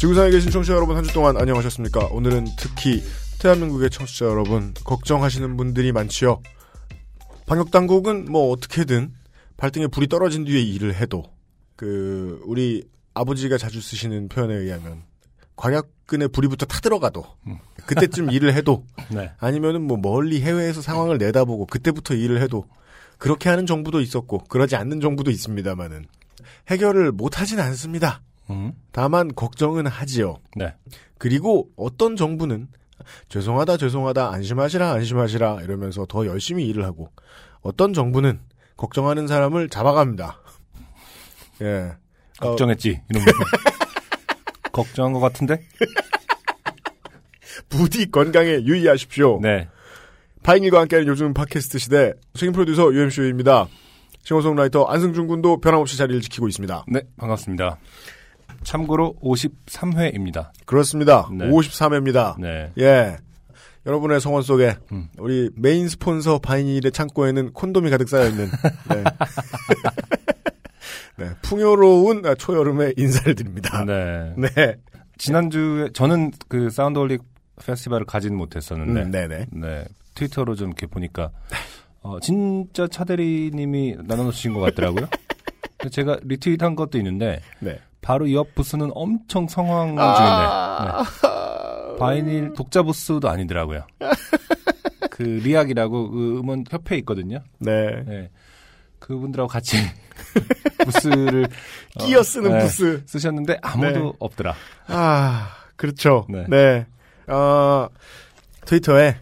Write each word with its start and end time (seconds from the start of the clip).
지구상에 0.00 0.30
계신 0.30 0.50
청취자 0.50 0.74
여러분 0.74 0.96
한 0.96 1.04
주 1.04 1.12
동안 1.12 1.36
안녕하셨습니까? 1.36 2.06
오늘은 2.06 2.46
특히 2.56 3.02
대한민국의 3.38 3.90
청취자 3.90 4.24
여러분 4.26 4.72
걱정하시는 4.84 5.56
분들이 5.56 5.92
많지요. 5.92 6.40
방역 7.46 7.70
당국은 7.70 8.24
뭐 8.30 8.50
어떻게든 8.50 9.12
발등에 9.58 9.88
불이 9.88 10.08
떨어진 10.08 10.44
뒤에 10.44 10.60
일을 10.62 10.94
해도 10.94 11.24
그 11.76 12.40
우리 12.46 12.84
아버지가 13.12 13.58
자주 13.58 13.80
쓰시는 13.82 14.28
표현에 14.28 14.54
의하면 14.54 15.02
광약근에 15.56 16.28
불이 16.28 16.48
붙어 16.48 16.64
타들어가도 16.64 17.26
그때쯤 17.86 18.30
일을 18.30 18.54
해도 18.54 18.86
네. 19.12 19.32
아니면은 19.38 19.82
뭐 19.82 19.98
멀리 19.98 20.40
해외에서 20.40 20.80
상황을 20.80 21.18
내다보고 21.18 21.66
그때부터 21.66 22.14
일을 22.14 22.40
해도 22.40 22.64
그렇게 23.18 23.50
하는 23.50 23.66
정부도 23.66 24.00
있었고 24.00 24.44
그러지 24.44 24.76
않는 24.76 25.00
정부도 25.02 25.30
있습니다만은 25.30 26.06
해결을 26.68 27.12
못 27.12 27.38
하진 27.38 27.60
않습니다. 27.60 28.22
음. 28.50 28.72
다만 28.92 29.34
걱정은 29.34 29.86
하지요. 29.86 30.38
네. 30.56 30.74
그리고 31.18 31.68
어떤 31.76 32.16
정부는 32.16 32.68
죄송하다 33.28 33.76
죄송하다 33.76 34.30
안심하시라 34.32 34.92
안심하시라 34.92 35.60
이러면서 35.62 36.06
더 36.06 36.26
열심히 36.26 36.66
일을 36.68 36.84
하고 36.84 37.10
어떤 37.62 37.92
정부는 37.92 38.40
걱정하는 38.76 39.26
사람을 39.26 39.68
잡아갑니다. 39.68 40.40
예. 41.62 41.92
어, 42.40 42.48
걱정했지. 42.48 43.00
이런 43.08 43.24
거. 43.24 43.32
걱정한 44.72 45.12
것 45.12 45.20
같은데? 45.20 45.62
부디 47.68 48.10
건강에 48.10 48.62
유의하십시오. 48.62 49.40
네. 49.42 49.68
파인일과 50.42 50.80
함께하는 50.80 51.08
요즘 51.08 51.34
팟캐스트 51.34 51.78
시대 51.78 52.14
책임 52.34 52.52
프로듀서 52.52 52.92
유엠쇼입니다. 52.92 53.68
싱어송라이터 54.24 54.84
안승준 54.84 55.26
군도 55.26 55.60
변함없이 55.60 55.96
자리를 55.96 56.20
지키고 56.22 56.48
있습니다. 56.48 56.84
네, 56.88 57.02
반갑습니다. 57.18 57.78
참고로 58.62 59.14
53회입니다. 59.22 60.50
그렇습니다. 60.66 61.28
네. 61.32 61.48
53회입니다. 61.48 62.40
네. 62.40 62.72
예. 62.78 63.16
여러분의 63.86 64.20
성원 64.20 64.42
속에 64.42 64.76
음. 64.92 65.08
우리 65.18 65.50
메인 65.56 65.88
스폰서 65.88 66.40
바이닐의 66.40 66.92
창고에는 66.92 67.52
콘돔이 67.52 67.90
가득 67.90 68.08
쌓여 68.08 68.28
있는 68.28 68.50
네. 68.88 69.04
네, 71.16 71.30
풍요로운 71.42 72.22
초여름의 72.38 72.94
인사를 72.96 73.34
드립니다. 73.34 73.84
네. 73.84 74.32
네. 74.36 74.76
지난주에 75.18 75.90
저는 75.92 76.32
그 76.48 76.70
사운드홀릭 76.70 77.22
페스티벌을 77.64 78.06
가지는 78.06 78.36
못했었는데 78.36 79.02
음, 79.02 79.10
네네. 79.10 79.46
네. 79.52 79.84
트위터로 80.14 80.54
좀 80.54 80.68
이렇게 80.68 80.86
보니까 80.86 81.30
어, 82.02 82.18
진짜 82.20 82.86
차대리님이 82.86 83.96
나눠주신 84.04 84.54
것 84.54 84.60
같더라고요. 84.60 85.08
제가 85.90 86.18
리트윗한 86.22 86.74
것도 86.74 86.98
있는데 86.98 87.40
네. 87.60 87.78
바로 88.02 88.32
옆 88.32 88.54
부스는 88.54 88.90
엄청 88.94 89.46
성황 89.48 89.88
중인데 89.88 90.00
아. 90.02 91.04
네. 91.04 91.96
바이닐 91.98 92.54
독자 92.54 92.82
부스도 92.82 93.28
아니더라고요. 93.28 93.86
그 95.10 95.22
리악이라고 95.22 96.10
그 96.10 96.38
음원 96.38 96.64
협회 96.70 96.96
있거든요. 96.98 97.40
네. 97.58 98.02
네. 98.06 98.30
그분들하고 98.98 99.48
같이 99.48 99.76
부스를 100.84 101.44
어, 101.44 102.04
끼어 102.04 102.22
쓰는 102.22 102.52
네, 102.52 102.58
부스. 102.60 103.02
쓰셨는데 103.06 103.58
아무도 103.62 103.98
네. 104.00 104.12
없더라. 104.18 104.54
아, 104.88 105.50
그렇죠. 105.76 106.26
네. 106.28 106.44
네. 106.48 106.86
어, 107.26 107.88
트위터에 108.64 109.16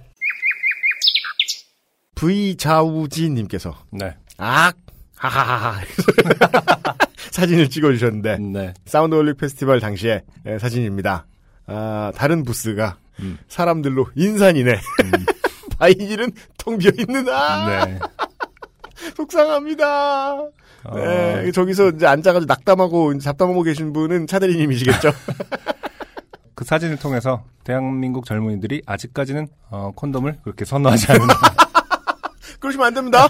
V자우지님께서 2.15 3.75
네. 3.91 4.17
악! 4.39 4.77
하하하하. 5.17 5.81
사진을 7.39 7.71
찍어주셨는데, 7.71 8.39
네. 8.39 8.75
사운드홀릭 8.85 9.37
페스티벌 9.37 9.79
당시에 9.79 10.25
예, 10.47 10.59
사진입니다. 10.59 11.27
아, 11.67 12.13
다른 12.17 12.43
부스가 12.43 12.97
음. 13.21 13.39
사람들로 13.47 14.09
인산인해. 14.17 14.77
바이닐은 15.79 16.33
텅 16.57 16.79
비어 16.79 16.91
있는 16.99 17.29
아 17.29 17.85
네. 17.85 17.99
속상합니다. 19.17 20.35
어, 20.35 20.97
네, 20.97 21.53
저기서 21.53 21.91
이제 21.91 22.07
앉아가지고 22.07 22.47
낙담하고 22.53 23.19
잡담하고 23.19 23.63
계신 23.63 23.93
분은 23.93 24.27
차대리님이시겠죠. 24.27 25.13
그 26.57 26.65
사진을 26.65 26.97
통해서 26.97 27.45
대한민국 27.63 28.25
젊은이들이 28.25 28.83
아직까지는 28.85 29.47
어, 29.71 29.93
콘돔을 29.95 30.39
그렇게 30.43 30.65
선호하지 30.65 31.13
않는 31.13 31.27
그러시면 32.59 32.89
안 32.89 32.95
됩니다. 32.95 33.29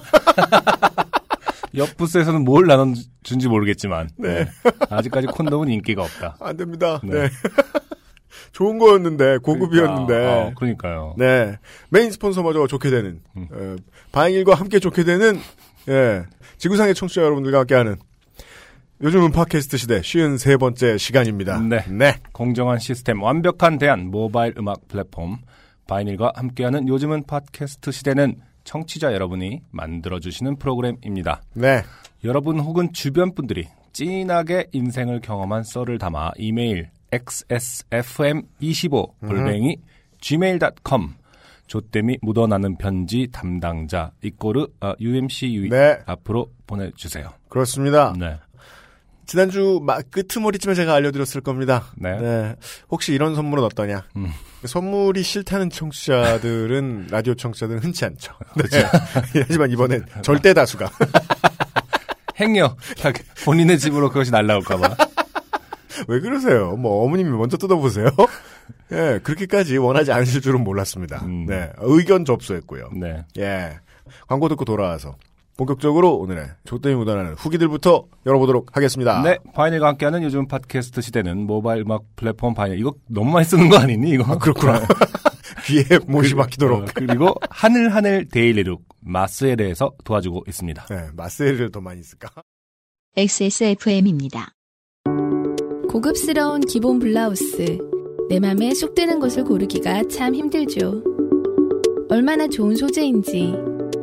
옆 1.75 1.97
부스에서는 1.97 2.45
뭘 2.45 2.67
나눠준지 2.67 3.49
모르겠지만 3.49 4.09
네. 4.17 4.45
네. 4.45 4.51
아직까지 4.91 5.29
콘돔은 5.29 5.69
인기가 5.69 6.03
없다. 6.03 6.37
안 6.41 6.57
됩니다. 6.57 7.01
네. 7.05 7.23
네. 7.23 7.29
좋은 8.53 8.79
거였는데 8.79 9.39
고급이었는데. 9.39 10.07
그러니까, 10.15 10.47
어, 10.47 10.53
그러니까요. 10.57 11.15
네. 11.19 11.59
메인 11.91 12.11
스폰서마저 12.11 12.67
좋게 12.67 12.91
되는 12.91 13.21
음. 13.37 13.49
어, 13.53 13.77
바잉일과 14.13 14.55
함께 14.55 14.79
좋게 14.79 15.05
되는 15.05 15.39
예. 15.89 16.25
지구상의 16.59 16.95
청취자 16.95 17.23
여러분들과 17.23 17.61
함께하는 17.61 17.97
요즘은 19.01 19.31
팟캐스트 19.31 19.77
시대 19.77 20.03
쉬운 20.03 20.39
세 20.39 20.57
번째 20.57 20.99
시간입니다. 20.99 21.61
네. 21.61 21.85
네. 21.89 22.17
공정한 22.33 22.79
시스템, 22.79 23.23
완벽한 23.23 23.79
대안, 23.79 24.11
모바일 24.11 24.55
음악 24.59 24.89
플랫폼 24.89 25.39
바이닐과 25.87 26.33
함께하는 26.35 26.89
요즘은 26.89 27.25
팟캐스트 27.27 27.93
시대는 27.93 28.37
청취자 28.73 29.15
여러분이 29.15 29.63
만들어주시는 29.71 30.59
프로그램입니다. 30.59 31.41
네. 31.55 31.83
여러분 32.23 32.61
혹은 32.61 32.93
주변 32.93 33.35
분들이 33.35 33.67
진하게 33.95 34.67
인생을 34.73 35.23
경험한 35.23 35.63
썰을 35.65 35.97
담아 35.97 36.33
이메일 36.37 36.91
xsfm25 37.11 39.19
골뱅이 39.21 39.79
gmail.com 40.21 41.15
조땜이 41.67 42.19
묻어나는 42.21 42.77
편지 42.77 43.29
담당자 43.33 44.11
이꼬르 44.23 44.67
어, 44.83 44.93
UMCUE 45.01 45.71
네. 45.71 45.99
앞으로 46.05 46.51
보내주세요. 46.67 47.31
그렇습니다. 47.49 48.13
네. 48.19 48.37
지난주 49.25 49.81
마- 49.83 50.03
끄트머리쯤에 50.03 50.75
제가 50.75 50.93
알려드렸을 50.95 51.41
겁니다. 51.41 51.87
네. 51.97 52.55
혹시 52.91 53.15
이런 53.15 53.35
선물은 53.35 53.65
어떠냐? 53.65 54.05
음. 54.17 54.29
선물이 54.65 55.23
싫다는 55.23 55.71
청취자들은 55.71 57.09
라디오 57.11 57.35
청취자들은 57.35 57.81
흔치 57.81 58.05
않죠. 58.05 58.33
네. 58.57 58.85
하지만 59.47 59.71
이번엔 59.71 60.05
절대 60.23 60.53
다수가 60.55 60.91
행여 62.41 62.77
자기 62.97 63.23
본인의 63.45 63.79
집으로 63.79 64.09
그것이 64.09 64.31
날라올까봐. 64.31 64.97
왜 66.07 66.21
그러세요? 66.21 66.77
뭐 66.77 67.05
어머님이 67.05 67.31
먼저 67.31 67.57
뜯어보세요. 67.57 68.09
예, 68.93 69.21
그렇게까지 69.23 69.77
원하지 69.77 70.13
않으실 70.13 70.41
줄은 70.41 70.63
몰랐습니다. 70.63 71.25
음. 71.25 71.47
네, 71.47 71.71
의견 71.79 72.25
접수했고요. 72.25 72.91
네. 72.95 73.25
예, 73.39 73.79
광고 74.29 74.49
듣고 74.49 74.65
돌아와서 74.65 75.17
본격적으로 75.59 76.17
오늘의 76.17 76.51
조땜이 76.65 76.95
묻어나는 76.95 77.35
후기들부터 77.35 78.07
열어보도록 78.25 78.75
하겠습니다. 78.75 79.21
네, 79.23 79.39
바이닐과 79.55 79.89
함께하는 79.89 80.23
요즘 80.23 80.47
팟캐스트 80.47 81.01
시대는 81.03 81.47
모바일 81.47 81.83
음악 81.83 82.05
플랫폼 82.15 82.55
바이닐. 82.55 82.79
이거 82.79 82.95
너무 83.09 83.33
많이 83.33 83.45
쓰는 83.45 83.69
거 83.69 83.77
아니니? 83.77 84.11
이거. 84.11 84.33
아, 84.33 84.39
그렇구나. 84.39 84.81
귀에 85.67 85.83
못이 86.07 86.35
막히도록. 86.37 86.83
어, 86.83 86.87
그리고 86.95 87.35
하늘하늘 87.51 88.29
daily 88.29 88.60
look 88.60 88.85
마스엘에서 89.01 89.93
도와주고 90.05 90.45
있습니다. 90.47 90.87
네, 90.91 91.09
마스에를 91.15 91.73
더 91.73 91.81
많이 91.81 92.03
쓸까? 92.05 92.31
XSFM입니다. 93.17 94.53
고급스러운 95.91 96.61
기본 96.61 97.01
블라우스. 97.01 97.79
내 98.29 98.39
맘에 98.39 98.75
쏙 98.75 98.95
드는 98.95 99.19
것을 99.19 99.43
고르기가 99.43 100.05
참 100.05 100.37
힘들죠. 100.37 101.03
얼마나 102.11 102.47
좋은 102.47 102.77
소재인지, 102.77 103.55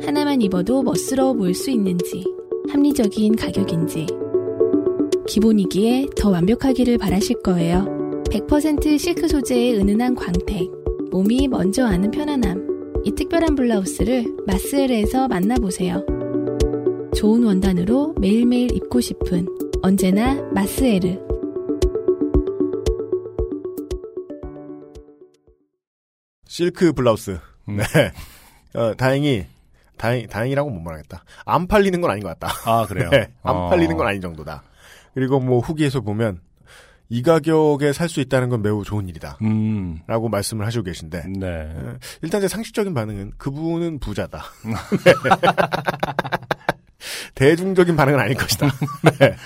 하나만 0.02 0.42
입어도 0.42 0.82
멋스러워 0.82 1.32
보일 1.32 1.54
수 1.54 1.70
있는지, 1.70 2.24
합리적인 2.68 3.36
가격인지. 3.36 4.06
기본이기에 5.26 6.06
더 6.16 6.30
완벽하기를 6.30 6.98
바라실 6.98 7.42
거예요. 7.42 7.84
100% 8.30 8.98
실크 8.98 9.28
소재의 9.28 9.78
은은한 9.78 10.14
광택, 10.14 10.70
몸이 11.10 11.48
먼저 11.48 11.86
아는 11.86 12.10
편안함. 12.10 13.02
이 13.04 13.12
특별한 13.12 13.54
블라우스를 13.54 14.24
마스엘에서 14.46 15.28
만나보세요. 15.28 16.04
좋은 17.14 17.44
원단으로 17.44 18.14
매일매일 18.20 18.74
입고 18.74 19.00
싶은 19.00 19.46
언제나 19.82 20.42
마스에르. 20.52 21.18
실크 26.46 26.92
블라우스. 26.92 27.38
음. 27.68 27.76
네. 27.76 27.84
어, 28.78 28.94
다행히 28.94 29.46
다행 29.96 30.26
다행이라고 30.28 30.70
못 30.70 30.80
말하겠다. 30.80 31.24
안 31.44 31.66
팔리는 31.66 32.00
건 32.00 32.10
아닌 32.10 32.22
것 32.22 32.38
같다. 32.38 32.54
아, 32.64 32.86
그래요? 32.86 33.08
네, 33.10 33.28
안 33.42 33.56
어. 33.56 33.68
팔리는 33.68 33.96
건 33.96 34.06
아닌 34.06 34.20
정도다. 34.20 34.62
그리고 35.14 35.40
뭐 35.40 35.60
후기에서 35.60 36.00
보면 36.00 36.40
이 37.08 37.22
가격에 37.22 37.92
살 37.92 38.08
수 38.08 38.20
있다는 38.20 38.48
건 38.48 38.62
매우 38.62 38.84
좋은 38.84 39.08
일이다. 39.08 39.38
음, 39.42 40.00
라고 40.06 40.28
말씀을 40.28 40.66
하시고 40.66 40.84
계신데 40.84 41.24
네. 41.38 41.72
어, 41.74 41.96
일단 42.22 42.40
제 42.40 42.48
상식적인 42.48 42.94
반응은 42.94 43.32
그분은 43.38 44.00
부자다. 44.00 44.44
네. 44.64 44.74
대중적인 47.34 47.96
반응은 47.96 48.18
아닐 48.18 48.36
것이다. 48.36 48.68
네. 49.20 49.36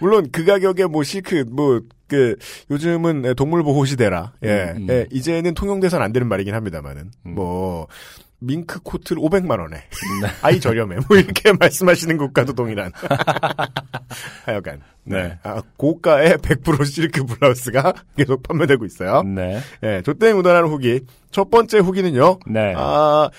물론 0.00 0.28
그 0.32 0.44
가격에 0.44 0.86
뭐 0.86 1.02
실크 1.02 1.44
뭐 1.50 1.80
그 2.08 2.36
요즘은 2.70 3.34
동물 3.36 3.62
보호 3.62 3.84
시대라 3.84 4.32
예, 4.42 4.72
음, 4.76 4.78
음. 4.78 4.86
예, 4.90 5.06
이제는 5.12 5.54
통용돼서는 5.54 6.04
안 6.04 6.12
되는 6.12 6.26
말이긴 6.26 6.54
합니다만은 6.54 7.10
음. 7.26 7.34
뭐 7.34 7.86
밍크 8.40 8.80
코트를 8.82 9.20
500만 9.22 9.58
원에 9.60 9.76
네. 9.76 10.28
아이 10.42 10.60
저렴해 10.60 10.96
뭐 11.08 11.16
이렇게 11.16 11.52
말씀하시는 11.58 12.16
것과도 12.16 12.52
동일한 12.52 12.92
하여간 14.46 14.80
네. 15.04 15.38
아, 15.42 15.62
고가의 15.76 16.34
100% 16.36 16.84
실크 16.84 17.24
블라우스가 17.24 17.94
계속 18.16 18.42
판매되고 18.42 18.84
있어요. 18.84 19.22
네. 19.22 19.58
예, 19.82 20.02
조땡 20.02 20.38
우단하는 20.38 20.68
후기. 20.68 21.00
첫 21.30 21.50
번째 21.50 21.78
후기는요. 21.78 22.40
네. 22.46 22.74
아, 22.76 23.30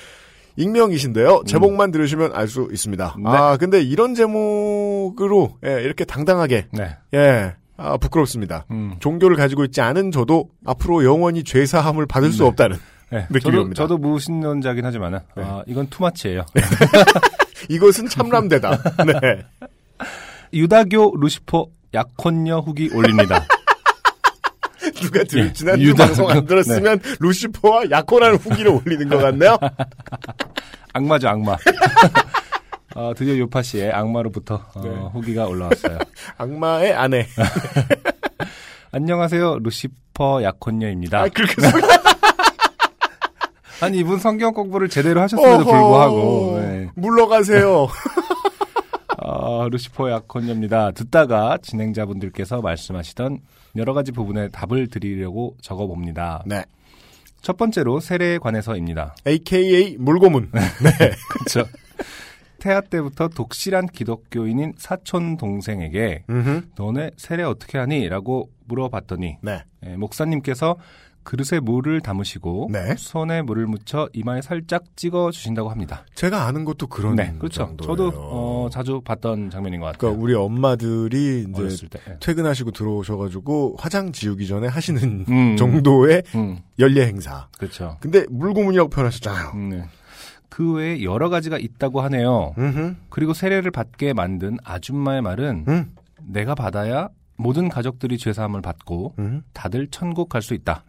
익명이신데요. 0.55 1.43
제목만 1.45 1.91
들으시면 1.91 2.31
알 2.33 2.47
수 2.47 2.67
있습니다. 2.71 3.15
네. 3.19 3.23
아, 3.29 3.57
근데 3.57 3.81
이런 3.81 4.15
제목으로, 4.15 5.57
예, 5.63 5.83
이렇게 5.83 6.05
당당하게, 6.05 6.65
네. 6.73 6.97
예, 7.13 7.53
아, 7.77 7.97
부끄럽습니다. 7.97 8.65
음. 8.71 8.95
종교를 8.99 9.37
가지고 9.37 9.63
있지 9.65 9.79
않은 9.79 10.09
저도 10.11 10.49
앞으로 10.65 11.05
영원히 11.05 11.43
죄사함을 11.43 12.07
받을 12.07 12.31
수 12.31 12.45
없다는. 12.47 12.77
네. 13.11 13.25
느낌이 13.29 13.41
저도, 13.41 13.61
옵니다. 13.61 13.83
저도 13.83 13.97
무신론자긴 13.97 14.85
하지만은, 14.85 15.19
네. 15.35 15.43
아, 15.43 15.63
이건 15.67 15.87
투마치예요 15.89 16.45
이것은 17.69 18.07
참람대다. 18.07 18.69
네. 19.05 19.45
유다교 20.53 21.15
루시퍼 21.17 21.67
약혼녀 21.93 22.59
후기 22.59 22.89
올립니다. 22.93 23.45
누가 25.01 25.23
들, 25.23 25.45
예, 25.45 25.53
지난주 25.53 25.91
유다- 25.91 25.97
방송 25.97 26.29
안 26.29 26.45
들었으면 26.45 26.99
루시퍼와 27.19 27.89
약혼하는 27.91 28.37
후기를 28.37 28.71
올리는 28.71 29.07
것 29.09 29.17
같네요. 29.17 29.57
악마죠, 30.93 31.27
악마. 31.29 31.57
아, 32.95 33.13
드디어 33.15 33.37
요파 33.37 33.61
씨의 33.61 33.91
악마로부터 33.91 34.65
어, 34.73 34.81
네. 34.81 34.89
후기가 35.13 35.45
올라왔어요. 35.45 35.99
악마의 36.37 36.93
아내. 36.93 37.27
안녕하세요, 38.91 39.59
루시퍼 39.59 40.41
약혼녀입니다. 40.43 41.21
아, 41.21 41.27
그렇게 41.27 41.55
아니 43.81 43.99
이분 43.99 44.19
성경 44.19 44.53
공부를 44.53 44.89
제대로 44.89 45.21
하셨음에도 45.21 45.63
불구하고 45.63 46.59
네. 46.59 46.89
물러가세요. 46.95 47.87
아, 49.21 49.67
루시퍼 49.69 50.11
약혼녀입니다. 50.11 50.91
듣다가 50.91 51.57
진행자분들께서 51.61 52.61
말씀하시던 52.61 53.39
여러 53.75 53.93
가지 53.93 54.11
부분에 54.11 54.49
답을 54.49 54.87
드리려고 54.87 55.55
적어봅니다. 55.61 56.43
네. 56.45 56.63
첫 57.41 57.57
번째로 57.57 57.99
세례에 57.99 58.37
관해서입니다. 58.37 59.15
AKA 59.27 59.97
물고문. 59.99 60.51
네. 60.83 61.11
그렇죠. 61.29 61.69
태아 62.59 62.81
때부터 62.81 63.29
독실한 63.29 63.87
기독교인인 63.87 64.73
사촌 64.77 65.37
동생에게. 65.37 66.23
너네 66.75 67.11
세례 67.15 67.43
어떻게 67.43 67.77
하니? 67.77 68.09
라고 68.09 68.49
물어봤더니 68.65 69.37
네. 69.41 69.63
예, 69.85 69.95
목사님께서 69.95 70.75
그릇에 71.29 71.59
물을 71.59 72.01
담으시고 72.01 72.69
네. 72.71 72.95
손에 72.97 73.43
물을 73.43 73.67
묻혀 73.67 74.09
이마에 74.13 74.41
살짝 74.41 74.81
찍어 74.95 75.29
주신다고 75.29 75.69
합니다. 75.69 76.03
제가 76.15 76.47
아는 76.47 76.65
것도 76.65 76.87
그런 76.87 77.15
네, 77.17 77.35
그렇죠. 77.37 77.67
정도예요. 77.67 77.95
저도 77.95 78.11
어, 78.17 78.69
자주 78.71 78.99
봤던 79.05 79.51
장면인 79.51 79.79
것 79.79 79.85
같아요. 79.85 79.99
그러니까 79.99 80.23
우리 80.23 80.33
엄마들이 80.33 81.45
이제 81.47 81.87
때. 81.87 81.99
예. 82.09 82.17
퇴근하시고 82.19 82.71
들어오셔가지고 82.71 83.75
화장 83.77 84.11
지우기 84.11 84.47
전에 84.47 84.67
하시는 84.67 85.25
음. 85.29 85.55
정도의 85.55 86.23
음, 86.33 86.61
연례 86.79 87.05
행사. 87.05 87.47
그렇죠. 87.59 87.97
근데 87.99 88.25
물고문이라고 88.31 88.89
표현하셨잖아요. 88.89 89.51
음, 89.53 89.69
네. 89.69 89.83
그 90.49 90.73
외에 90.73 91.03
여러 91.03 91.29
가지가 91.29 91.59
있다고 91.59 92.01
하네요. 92.01 92.55
음흠. 92.57 92.95
그리고 93.11 93.35
세례를 93.35 93.69
받게 93.69 94.13
만든 94.13 94.57
아줌마의 94.63 95.21
말은 95.21 95.65
음. 95.67 95.95
내가 96.23 96.55
받아야 96.55 97.09
모든 97.35 97.69
가족들이 97.69 98.17
죄사함을 98.17 98.63
받고 98.63 99.13
음. 99.19 99.43
다들 99.53 99.89
천국 99.91 100.27
갈 100.27 100.41
수 100.41 100.55
있다. 100.55 100.83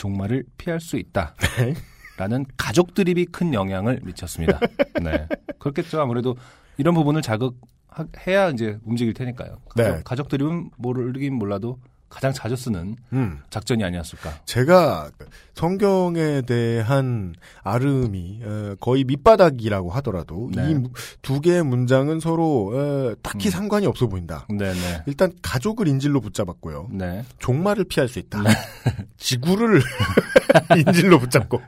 종말을 0.00 0.44
피할 0.56 0.80
수 0.80 0.96
있다. 0.96 1.34
네. 1.58 1.74
라는 2.16 2.46
가족 2.56 2.94
드립이 2.94 3.26
큰 3.26 3.52
영향을 3.52 4.00
미쳤습니다. 4.02 4.58
네. 5.02 5.26
그렇겠죠. 5.58 6.00
아무래도 6.00 6.36
이런 6.78 6.94
부분을 6.94 7.20
자극해야 7.20 8.48
이제 8.48 8.78
움직일 8.84 9.12
테니까요. 9.12 9.58
가족, 9.68 9.76
네. 9.76 10.02
가족 10.04 10.28
드립은 10.28 10.70
모르긴 10.78 11.34
몰라도 11.34 11.78
가장 12.10 12.32
자주 12.32 12.56
쓰는 12.56 12.96
음. 13.12 13.40
작전이 13.50 13.84
아니었을까. 13.84 14.40
제가 14.44 15.10
성경에 15.54 16.42
대한 16.42 17.34
아름이 17.62 18.40
어, 18.44 18.74
거의 18.80 19.04
밑바닥이라고 19.04 19.90
하더라도 19.90 20.50
네. 20.52 20.72
이두 20.72 21.40
개의 21.40 21.62
문장은 21.62 22.18
서로 22.18 22.72
어, 22.74 23.14
딱히 23.22 23.48
음. 23.48 23.50
상관이 23.50 23.86
없어 23.86 24.08
보인다. 24.08 24.44
네네. 24.48 25.04
일단 25.06 25.32
가족을 25.40 25.86
인질로 25.86 26.20
붙잡았고요. 26.20 26.88
네. 26.90 27.24
종말을 27.38 27.84
피할 27.84 28.08
수 28.08 28.18
있다. 28.18 28.42
지구를 29.16 29.80
인질로 30.76 31.20
붙잡고 31.20 31.62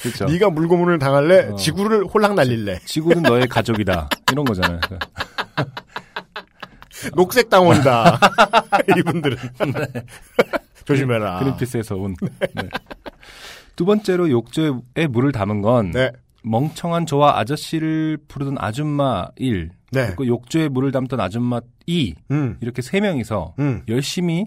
그렇죠. 0.00 0.26
네가 0.26 0.50
물고문을 0.50 1.00
당할래 1.00 1.48
어. 1.50 1.56
지구를 1.56 2.04
홀랑 2.04 2.36
날릴래 2.36 2.78
지구는 2.84 3.22
너의 3.22 3.48
가족이다. 3.48 4.08
이런 4.30 4.44
거잖아요. 4.44 4.78
녹색 7.14 7.48
당원이다 7.50 8.18
이분들은 8.98 9.36
조심해라 10.84 11.38
그린피스에서 11.38 11.96
온. 11.96 12.16
네. 12.54 12.68
두 13.76 13.84
번째로 13.84 14.30
욕조에 14.30 15.06
물을 15.08 15.32
담은 15.32 15.62
건 15.62 15.90
네, 15.92 16.10
멍청한 16.42 17.06
저와 17.06 17.38
아저씨를 17.38 18.18
부르던 18.28 18.56
아줌마 18.58 19.28
1, 19.36 19.70
네, 19.92 20.06
그리고 20.06 20.26
욕조에 20.26 20.68
물을 20.68 20.92
담던 20.92 21.20
아줌마 21.20 21.60
2 21.86 22.14
음, 22.30 22.56
이렇게 22.60 22.82
세 22.82 23.00
명이서 23.00 23.54
음. 23.58 23.82
열심히 23.88 24.46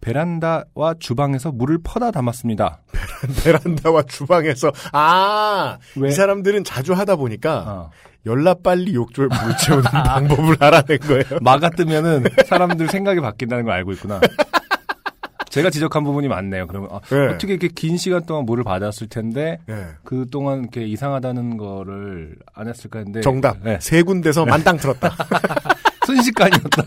베란다와 0.00 0.94
주방에서 0.98 1.52
물을 1.52 1.78
퍼다 1.82 2.10
담았습니다. 2.10 2.80
베란다와 3.44 4.04
주방에서 4.04 4.72
아, 4.92 5.78
왜? 5.96 6.08
이 6.08 6.12
사람들은 6.12 6.64
자주 6.64 6.94
하다 6.94 7.16
보니까 7.16 7.58
어. 7.66 7.90
열나 8.26 8.54
빨리 8.54 8.94
욕조에 8.94 9.26
물 9.26 9.56
채우는 9.56 9.84
방법을 9.90 10.56
알아낸 10.60 10.98
거예요. 10.98 11.24
마가 11.40 11.70
뜨면은 11.70 12.24
사람들 12.46 12.88
생각이 12.88 13.20
바뀐다는 13.20 13.64
걸 13.64 13.74
알고 13.74 13.92
있구나. 13.92 14.20
제가 15.48 15.68
지적한 15.70 16.04
부분이 16.04 16.28
많네요. 16.28 16.68
그러면 16.68 16.90
아, 16.92 17.00
네. 17.08 17.26
어떻게 17.26 17.54
이렇게 17.54 17.66
긴 17.68 17.96
시간 17.96 18.24
동안 18.24 18.44
물을 18.44 18.62
받았을 18.62 19.08
텐데 19.08 19.58
네. 19.66 19.84
그 20.04 20.26
동안 20.30 20.60
이렇게 20.60 20.86
이상하다는 20.86 21.56
거를 21.56 22.36
안 22.54 22.68
했을까 22.68 23.00
했는데 23.00 23.20
정답 23.20 23.56
네. 23.64 23.76
세 23.80 24.02
군데서 24.02 24.44
만땅 24.46 24.76
틀었다. 24.76 25.10
순식간이었다. 26.06 26.84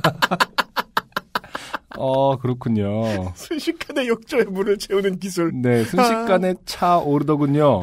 어 1.97 2.37
그렇군요. 2.37 3.33
순식간에 3.35 4.07
욕조에 4.07 4.45
물을 4.45 4.77
채우는 4.77 5.19
기술. 5.19 5.51
네 5.61 5.83
순식간에 5.83 6.55
차 6.65 6.97
오르더군요. 6.99 7.81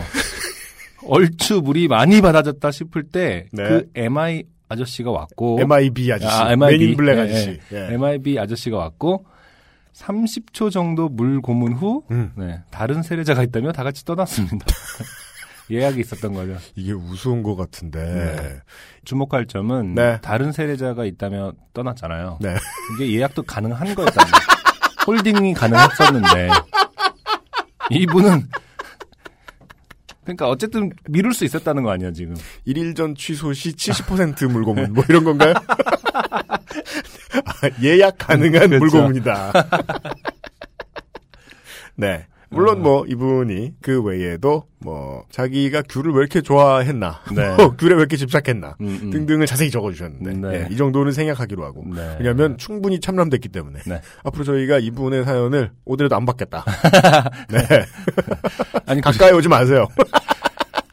얼추 1.07 1.62
물이 1.62 1.88
많이 1.88 2.21
받아졌다 2.21 2.71
싶을 2.71 3.04
때그 3.04 3.49
네. 3.52 3.85
MI 3.95 4.45
아저씨가 4.69 5.11
왔고 5.11 5.59
MIB 5.61 6.12
아저씨, 6.12 6.33
아, 6.33 6.52
MIB. 6.52 6.97
블랙 6.97 7.16
예, 7.19 7.21
아저씨. 7.23 7.61
예. 7.73 7.88
MIB 7.95 8.38
아저씨가 8.38 8.76
왔고 8.76 9.25
30초 9.95 10.71
정도 10.71 11.09
물 11.09 11.40
고문 11.40 11.73
후 11.73 12.04
음. 12.11 12.33
네, 12.37 12.61
다른 12.71 13.02
세례자가 13.02 13.42
있다며 13.42 13.73
다 13.73 13.83
같이 13.83 14.04
떠났습니다. 14.04 14.64
예약이 15.71 16.00
있었던 16.00 16.33
거죠. 16.35 16.57
이게 16.75 16.92
우스운 16.92 17.42
것 17.45 17.54
같은데. 17.54 18.00
네. 18.04 18.61
주목할 19.04 19.47
점은 19.47 19.95
네. 19.95 20.19
다른 20.21 20.50
세례자가 20.50 21.04
있다며 21.04 21.52
떠났잖아요. 21.75 22.38
네. 22.40 22.57
이게 22.95 23.12
예약도 23.16 23.45
가능한 23.45 23.95
거였다. 23.95 24.25
홀딩이 25.07 25.54
가능했었는데 25.54 26.49
이분은 27.90 28.49
그러니까 30.37 30.49
어쨌든 30.49 30.90
미룰 31.08 31.32
수 31.32 31.44
있었다는 31.44 31.82
거 31.82 31.90
아니야 31.90 32.12
지금. 32.12 32.37
일일 32.64 32.94
전 32.94 33.14
취소 33.14 33.52
시 33.52 33.72
70% 33.72 34.50
물고문 34.50 34.92
뭐 34.92 35.04
이런 35.08 35.25
건가요? 35.25 35.54
아, 37.44 37.52
예약 37.82 38.16
가능한 38.18 38.68
그렇죠. 38.68 38.78
물고문이다. 38.78 39.52
네. 41.96 42.26
물론 42.50 42.83
뭐 42.83 43.07
이분이 43.07 43.75
그 43.80 44.02
외에도 44.02 44.64
뭐 44.80 45.25
자기가 45.30 45.83
귤을 45.88 46.11
왜 46.12 46.19
이렇게 46.19 46.40
좋아했나, 46.40 47.21
네. 47.35 47.54
뭐 47.57 47.75
귤에 47.78 47.92
왜 47.92 47.99
이렇게 47.99 48.16
집착했나 48.16 48.76
음, 48.80 48.99
음. 49.02 49.11
등등을 49.11 49.47
자세히 49.47 49.71
적어주셨는데 49.71 50.49
네. 50.49 50.54
예, 50.54 50.69
이 50.71 50.76
정도는 50.76 51.12
생략하기로 51.12 51.64
하고 51.64 51.85
네. 51.95 52.16
왜냐하면 52.19 52.59
충분히 52.59 52.99
참람됐기 52.99 53.49
때문에 53.50 53.80
네. 53.87 54.00
앞으로 54.25 54.45
저희가 54.45 54.78
이분의 54.80 55.25
사연을 55.25 55.71
오더라도 55.85 56.16
안 56.16 56.26
받겠다. 56.26 56.64
네, 57.50 57.59
아니 58.87 59.00
그, 59.00 59.11
가까이 59.11 59.33
오지 59.33 59.49
마세요. 59.49 59.87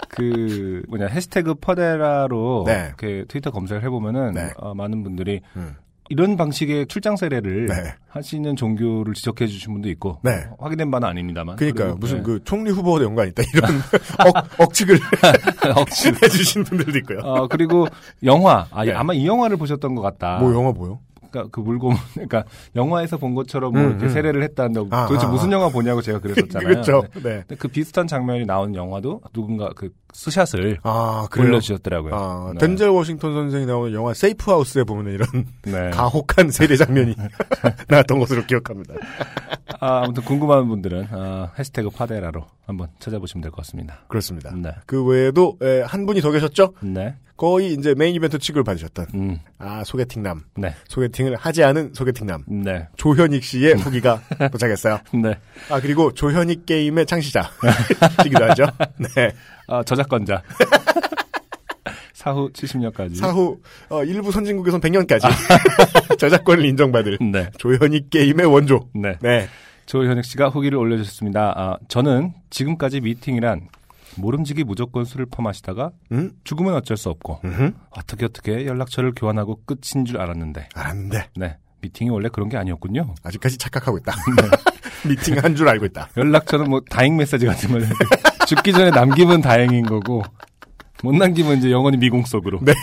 그 0.09 0.83
뭐냐 0.89 1.07
해시태그 1.07 1.55
퍼데라로 1.55 2.63
네. 2.67 2.85
이렇게 2.87 3.25
트위터 3.27 3.51
검색을 3.51 3.83
해보면은 3.83 4.33
네. 4.33 4.51
어, 4.57 4.73
많은 4.73 5.03
분들이 5.03 5.41
음. 5.55 5.75
이런 6.09 6.37
방식의 6.37 6.87
출장 6.87 7.15
세례를 7.15 7.67
네. 7.67 7.73
하시는 8.09 8.55
종교를 8.55 9.13
지적해 9.13 9.47
주신 9.47 9.73
분도 9.73 9.89
있고 9.89 10.19
네. 10.23 10.31
어, 10.51 10.55
확인된 10.59 10.89
바는 10.91 11.07
아닙니다만 11.07 11.55
그러니까요. 11.55 11.87
그리고, 11.87 11.99
무슨 11.99 12.17
네. 12.17 12.23
그 12.23 12.43
총리 12.43 12.71
후보와 12.71 13.01
연관 13.01 13.27
있다 13.27 13.43
이런 13.53 13.71
억, 14.27 14.61
억측을 14.61 14.99
억지. 15.75 16.09
해주신 16.23 16.63
분들도 16.63 16.97
있고요. 16.99 17.19
어 17.19 17.47
그리고 17.47 17.87
영화 18.23 18.67
아 18.71 18.85
네. 18.85 18.93
아마 18.93 19.13
이 19.13 19.25
영화를 19.27 19.57
보셨던 19.57 19.95
것 19.95 20.01
같다. 20.01 20.39
뭐 20.39 20.53
영화 20.53 20.71
뭐요? 20.71 20.99
그러니까 21.29 21.49
그 21.51 21.59
물고 21.59 21.91
그러니까 22.13 22.43
영화에서 22.75 23.17
본 23.17 23.35
것처럼 23.35 23.73
뭐 23.73 23.81
음, 23.81 23.89
이렇게 23.91 24.05
음. 24.05 24.09
세례를 24.09 24.43
했다는데 24.43 24.95
아, 24.95 25.07
도대체 25.07 25.25
아, 25.25 25.29
무슨 25.29 25.49
아. 25.49 25.53
영화 25.53 25.69
보냐고 25.69 26.01
제가 26.01 26.19
그랬었잖아요. 26.19 26.67
그렇죠. 26.67 27.03
네. 27.23 27.43
네. 27.47 27.55
그 27.57 27.67
비슷한 27.67 28.07
장면이 28.07 28.45
나온 28.45 28.75
영화도 28.75 29.21
누군가 29.33 29.69
그 29.75 29.89
스샷을 30.13 30.79
아. 30.83 31.27
올려주셨더라고요. 31.37 32.15
아, 32.15 32.51
네. 32.53 32.59
덴젤 32.59 32.89
워싱턴 32.89 33.33
선생이 33.33 33.65
나오는 33.65 33.93
영화 33.93 34.13
세이프 34.13 34.49
하우스에 34.49 34.83
보면 34.83 35.13
이런 35.13 35.27
네. 35.63 35.89
가혹한 35.91 36.49
세례 36.51 36.75
장면이 36.75 37.15
나왔던 37.87 38.19
것으로 38.19 38.45
기억합니다. 38.45 38.95
아, 39.79 40.03
아무튼 40.03 40.23
궁금한 40.23 40.67
분들은 40.67 41.07
아, 41.11 41.51
해시태그 41.59 41.89
파데라로 41.91 42.45
한번 42.65 42.87
찾아보시면 42.99 43.41
될 43.41 43.51
것 43.51 43.57
같습니다. 43.57 43.99
그렇습니다. 44.07 44.51
네. 44.55 44.71
그 44.85 45.03
외에도 45.05 45.57
에, 45.61 45.81
한 45.81 46.05
분이 46.05 46.21
더 46.21 46.31
계셨죠? 46.31 46.73
네. 46.81 47.15
거의 47.37 47.73
이제 47.73 47.93
메인 47.95 48.15
이벤트 48.15 48.39
취급을 48.39 48.63
받으셨던 48.63 49.05
음. 49.13 49.39
아 49.59 49.83
소개팅남 49.85 50.41
네. 50.55 50.73
소개팅을 50.87 51.35
하지 51.35 51.63
않은 51.63 51.93
소개팅남 51.93 52.43
네. 52.47 52.87
조현익 52.97 53.43
씨의 53.43 53.75
후기가 53.75 54.21
도착했어요. 54.51 54.99
네. 55.13 55.37
아 55.69 55.79
그리고 55.79 56.11
조현익 56.11 56.65
게임의 56.65 57.05
창시자이기도 57.05 58.43
하죠. 58.49 58.65
네. 58.97 59.33
아, 59.67 59.83
저작권자. 59.83 60.41
사후 62.13 62.49
70년까지. 62.51 63.15
사후 63.17 63.59
어, 63.89 64.03
일부 64.03 64.31
선진국에선 64.31 64.81
100년까지 64.81 65.29
저작권을 66.17 66.65
인정받을 66.65 67.19
네. 67.31 67.49
조현익 67.59 68.09
게임의 68.09 68.47
원조. 68.47 68.89
네. 68.95 69.15
네. 69.21 69.47
조현익 69.85 70.25
씨가 70.25 70.49
후기를 70.49 70.77
올려주셨습니다. 70.79 71.53
아, 71.55 71.77
저는 71.87 72.33
지금까지 72.49 72.99
미팅이란 73.01 73.69
모름지기 74.17 74.63
무조건 74.63 75.05
술을 75.05 75.25
퍼마시다가 75.27 75.91
음? 76.11 76.31
죽으면 76.43 76.73
어쩔 76.75 76.97
수 76.97 77.09
없고 77.09 77.41
음흠. 77.45 77.71
어떻게 77.91 78.25
어떻게 78.25 78.65
연락처를 78.65 79.13
교환하고 79.15 79.61
끝인 79.65 80.05
줄 80.05 80.19
알았는데 80.19 80.69
알았는데 80.73 81.29
네 81.37 81.57
미팅이 81.81 82.09
원래 82.09 82.27
그런 82.29 82.49
게 82.49 82.57
아니었군요. 82.57 83.13
아직까지 83.23 83.57
착각하고 83.57 83.97
있다. 83.99 84.13
네. 84.13 84.49
미팅 85.09 85.37
한 85.37 85.55
줄 85.55 85.69
알고 85.69 85.85
있다. 85.85 86.09
연락처는 86.17 86.69
뭐 86.69 86.81
다행 86.89 87.15
메시지 87.17 87.45
같은 87.45 87.69
거 87.71 87.79
죽기 88.47 88.73
전에 88.73 88.89
남기면 88.89 89.41
다행인 89.41 89.85
거고 89.85 90.23
못 91.03 91.13
남기면 91.15 91.59
이제 91.59 91.69
영원히 91.71 91.97
미궁 91.97 92.23
속으로. 92.25 92.59
네. 92.63 92.73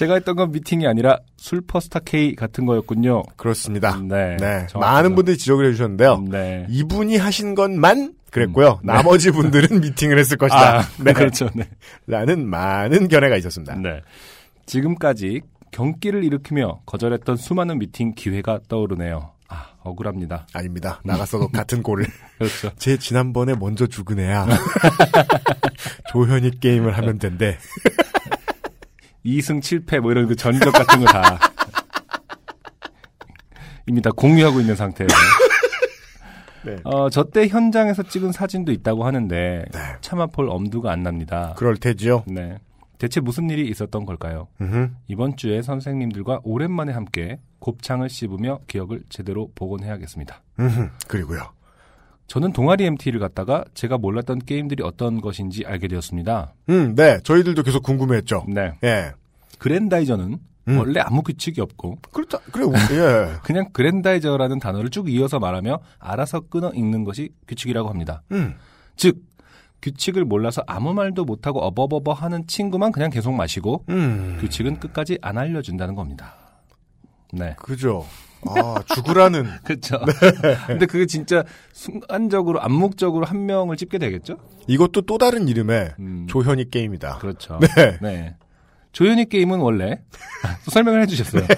제가 0.00 0.14
했던 0.14 0.34
건 0.34 0.50
미팅이 0.50 0.86
아니라 0.86 1.18
술퍼스타 1.36 2.00
K 2.06 2.34
같은 2.34 2.64
거였군요. 2.64 3.22
그렇습니다. 3.36 3.98
네. 4.00 4.38
네. 4.38 4.66
정확하죠. 4.66 4.78
많은 4.78 5.14
분들이 5.14 5.36
지적을 5.36 5.66
해주셨는데요. 5.66 6.24
네. 6.30 6.66
이분이 6.70 7.18
하신 7.18 7.54
것만 7.54 8.14
그랬고요. 8.30 8.80
음, 8.82 8.86
네. 8.86 8.94
나머지 8.94 9.30
분들은 9.30 9.78
미팅을 9.82 10.18
했을 10.18 10.38
것이다. 10.38 10.78
아, 10.78 10.82
네. 11.04 11.12
그렇죠. 11.12 11.50
네. 11.54 11.68
라는 12.06 12.48
많은 12.48 13.08
견해가 13.08 13.36
있었습니다. 13.36 13.74
네. 13.74 14.00
지금까지 14.64 15.42
경기를 15.70 16.24
일으키며 16.24 16.80
거절했던 16.86 17.36
수많은 17.36 17.78
미팅 17.78 18.14
기회가 18.14 18.58
떠오르네요. 18.68 19.32
아, 19.48 19.66
억울합니다. 19.82 20.46
아닙니다. 20.54 21.02
나갔어도 21.04 21.48
같은 21.52 21.82
꼴을. 21.82 22.06
그렇죠. 22.38 22.70
제 22.78 22.96
지난번에 22.96 23.52
먼저 23.54 23.86
죽은 23.86 24.18
애야. 24.18 24.46
조현익 26.10 26.58
게임을 26.60 26.96
하면 26.96 27.18
된대. 27.18 27.58
2승 29.24 29.60
7패 29.60 30.00
뭐 30.00 30.10
이런 30.12 30.26
그 30.26 30.34
전적 30.36 30.72
같은 30.72 31.00
거 31.00 31.06
다 31.06 31.38
이미 33.86 34.00
다 34.00 34.10
공유하고 34.10 34.60
있는 34.60 34.76
상태예요. 34.76 35.08
네. 36.64 36.76
어, 36.84 37.08
저 37.10 37.24
때 37.24 37.48
현장에서 37.48 38.02
찍은 38.02 38.32
사진도 38.32 38.70
있다고 38.72 39.04
하는데 39.04 39.64
네. 39.72 39.78
차마 40.00 40.26
볼 40.26 40.48
엄두가 40.50 40.92
안 40.92 41.02
납니다. 41.02 41.54
그럴 41.56 41.76
테지요. 41.76 42.24
네. 42.26 42.58
대체 42.98 43.20
무슨 43.20 43.48
일이 43.48 43.66
있었던 43.70 44.04
걸까요? 44.04 44.48
음흠. 44.60 44.90
이번 45.08 45.36
주에 45.36 45.62
선생님들과 45.62 46.40
오랜만에 46.44 46.92
함께 46.92 47.40
곱창을 47.58 48.10
씹으며 48.10 48.60
기억을 48.66 49.02
제대로 49.08 49.50
복원해야겠습니다. 49.54 50.42
음흠. 50.58 50.88
그리고요. 51.08 51.50
저는 52.30 52.52
동아리 52.52 52.84
MT를 52.84 53.18
갔다가 53.18 53.64
제가 53.74 53.98
몰랐던 53.98 54.38
게임들이 54.46 54.84
어떤 54.84 55.20
것인지 55.20 55.64
알게 55.66 55.88
되었습니다. 55.88 56.54
음, 56.68 56.94
네. 56.94 57.18
저희들도 57.24 57.64
계속 57.64 57.82
궁금해했죠. 57.82 58.46
네. 58.46 58.74
예. 58.84 59.10
그랜다이저는 59.58 60.38
음. 60.68 60.78
원래 60.78 61.00
아무 61.00 61.22
규칙이 61.22 61.60
없고 61.60 61.98
그렇다. 62.12 62.38
그래, 62.52 62.66
예. 62.92 63.32
그냥 63.42 63.70
그랜다이저라는 63.72 64.60
단어를 64.60 64.90
쭉 64.90 65.10
이어서 65.10 65.40
말하며 65.40 65.80
알아서 65.98 66.42
끊어 66.42 66.70
읽는 66.70 67.02
것이 67.02 67.30
규칙이라고 67.48 67.88
합니다. 67.88 68.22
음. 68.30 68.54
즉 68.94 69.18
규칙을 69.82 70.24
몰라서 70.24 70.62
아무 70.68 70.94
말도 70.94 71.24
못하고 71.24 71.58
어버버버 71.58 72.12
하는 72.12 72.46
친구만 72.46 72.92
그냥 72.92 73.10
계속 73.10 73.32
마시고 73.32 73.86
음. 73.88 74.38
규칙은 74.40 74.78
끝까지 74.78 75.18
안 75.20 75.36
알려준다는 75.36 75.96
겁니다. 75.96 76.39
네. 77.32 77.54
그죠. 77.58 78.06
아, 78.46 78.82
죽으라는. 78.94 79.46
그렇죠. 79.64 79.98
네. 80.04 80.56
근데 80.66 80.86
그게 80.86 81.06
진짜 81.06 81.44
순간적으로 81.72 82.62
암묵적으로 82.62 83.26
한 83.26 83.46
명을 83.46 83.76
찝게 83.76 83.98
되겠죠? 83.98 84.36
이것도 84.66 85.02
또 85.02 85.18
다른 85.18 85.48
이름의 85.48 85.94
음, 85.98 86.26
조현익 86.28 86.70
게임이다. 86.70 87.18
그렇죠. 87.18 87.58
네. 87.60 87.98
네. 88.00 88.36
조현이 88.92 89.26
게임은 89.28 89.60
원래 89.60 90.00
또 90.64 90.70
설명을 90.70 91.02
해주셨어요. 91.02 91.46
네. 91.46 91.56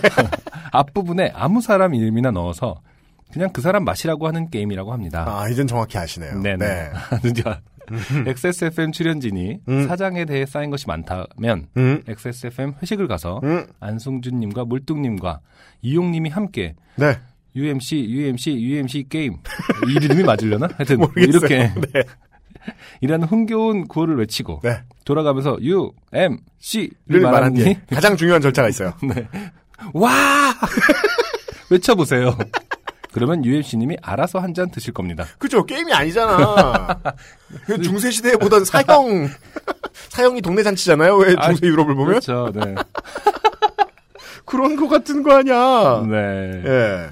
앞부분에 0.72 1.32
아무 1.34 1.60
사람 1.60 1.94
이름이나 1.94 2.30
넣어서 2.30 2.80
그냥 3.32 3.50
그 3.52 3.62
사람 3.62 3.84
맛이라고 3.84 4.26
하는 4.26 4.50
게임이라고 4.50 4.92
합니다. 4.92 5.24
아, 5.26 5.48
이젠 5.48 5.66
정확히 5.66 5.96
아시네요. 5.96 6.40
네네. 6.40 6.56
네. 6.58 6.90
XSFM 8.26 8.92
출연진이 8.92 9.58
음. 9.68 9.86
사장에 9.86 10.24
대해 10.24 10.46
쌓인 10.46 10.70
것이 10.70 10.86
많다면 10.86 11.68
음. 11.76 12.02
XSFM 12.06 12.74
회식을 12.82 13.08
가서 13.08 13.40
음. 13.44 13.66
안승준님과 13.80 14.64
물뚱님과 14.64 15.40
이용님이 15.82 16.30
함께 16.30 16.74
네. 16.96 17.18
UMC, 17.54 18.06
UMC, 18.08 18.52
UMC 18.52 19.06
게임 19.08 19.34
이 19.88 20.04
이름이 20.04 20.22
맞으려나? 20.22 20.68
하여튼 20.76 20.98
모르겠어요. 20.98 21.28
이렇게 21.28 21.58
네. 21.92 22.02
이라는 23.00 23.26
흥겨운 23.26 23.86
구호를 23.88 24.16
외치고 24.16 24.60
네. 24.62 24.82
돌아가면서 25.04 25.58
UMC를 25.60 26.90
를 27.08 27.20
말한 27.20 27.32
말한 27.32 27.54
뒤 27.54 27.76
가장 27.90 28.16
중요한 28.16 28.40
절차가 28.40 28.68
있어요. 28.68 28.94
와! 29.94 30.54
외쳐보세요. 31.70 32.36
그러면 33.12 33.44
UMC님이 33.44 33.96
알아서 34.02 34.38
한 34.38 34.52
잔 34.54 34.70
드실 34.70 34.92
겁니다. 34.92 35.24
그죠? 35.38 35.64
게임이 35.64 35.92
아니잖아. 35.92 37.00
그 37.66 37.80
중세 37.80 38.10
시대에 38.10 38.36
보던 38.36 38.64
사형, 38.64 39.28
사형이 40.10 40.42
동네 40.42 40.62
잔치잖아요. 40.62 41.16
왜 41.16 41.34
아, 41.38 41.46
중세 41.48 41.66
유럽을 41.66 41.94
보면? 41.94 42.06
그렇죠, 42.20 42.50
네. 42.54 42.74
그런 44.44 44.76
거 44.76 44.88
같은 44.88 45.22
거 45.22 45.34
아니야. 45.38 46.04
네. 46.08 46.62
예. 46.66 47.08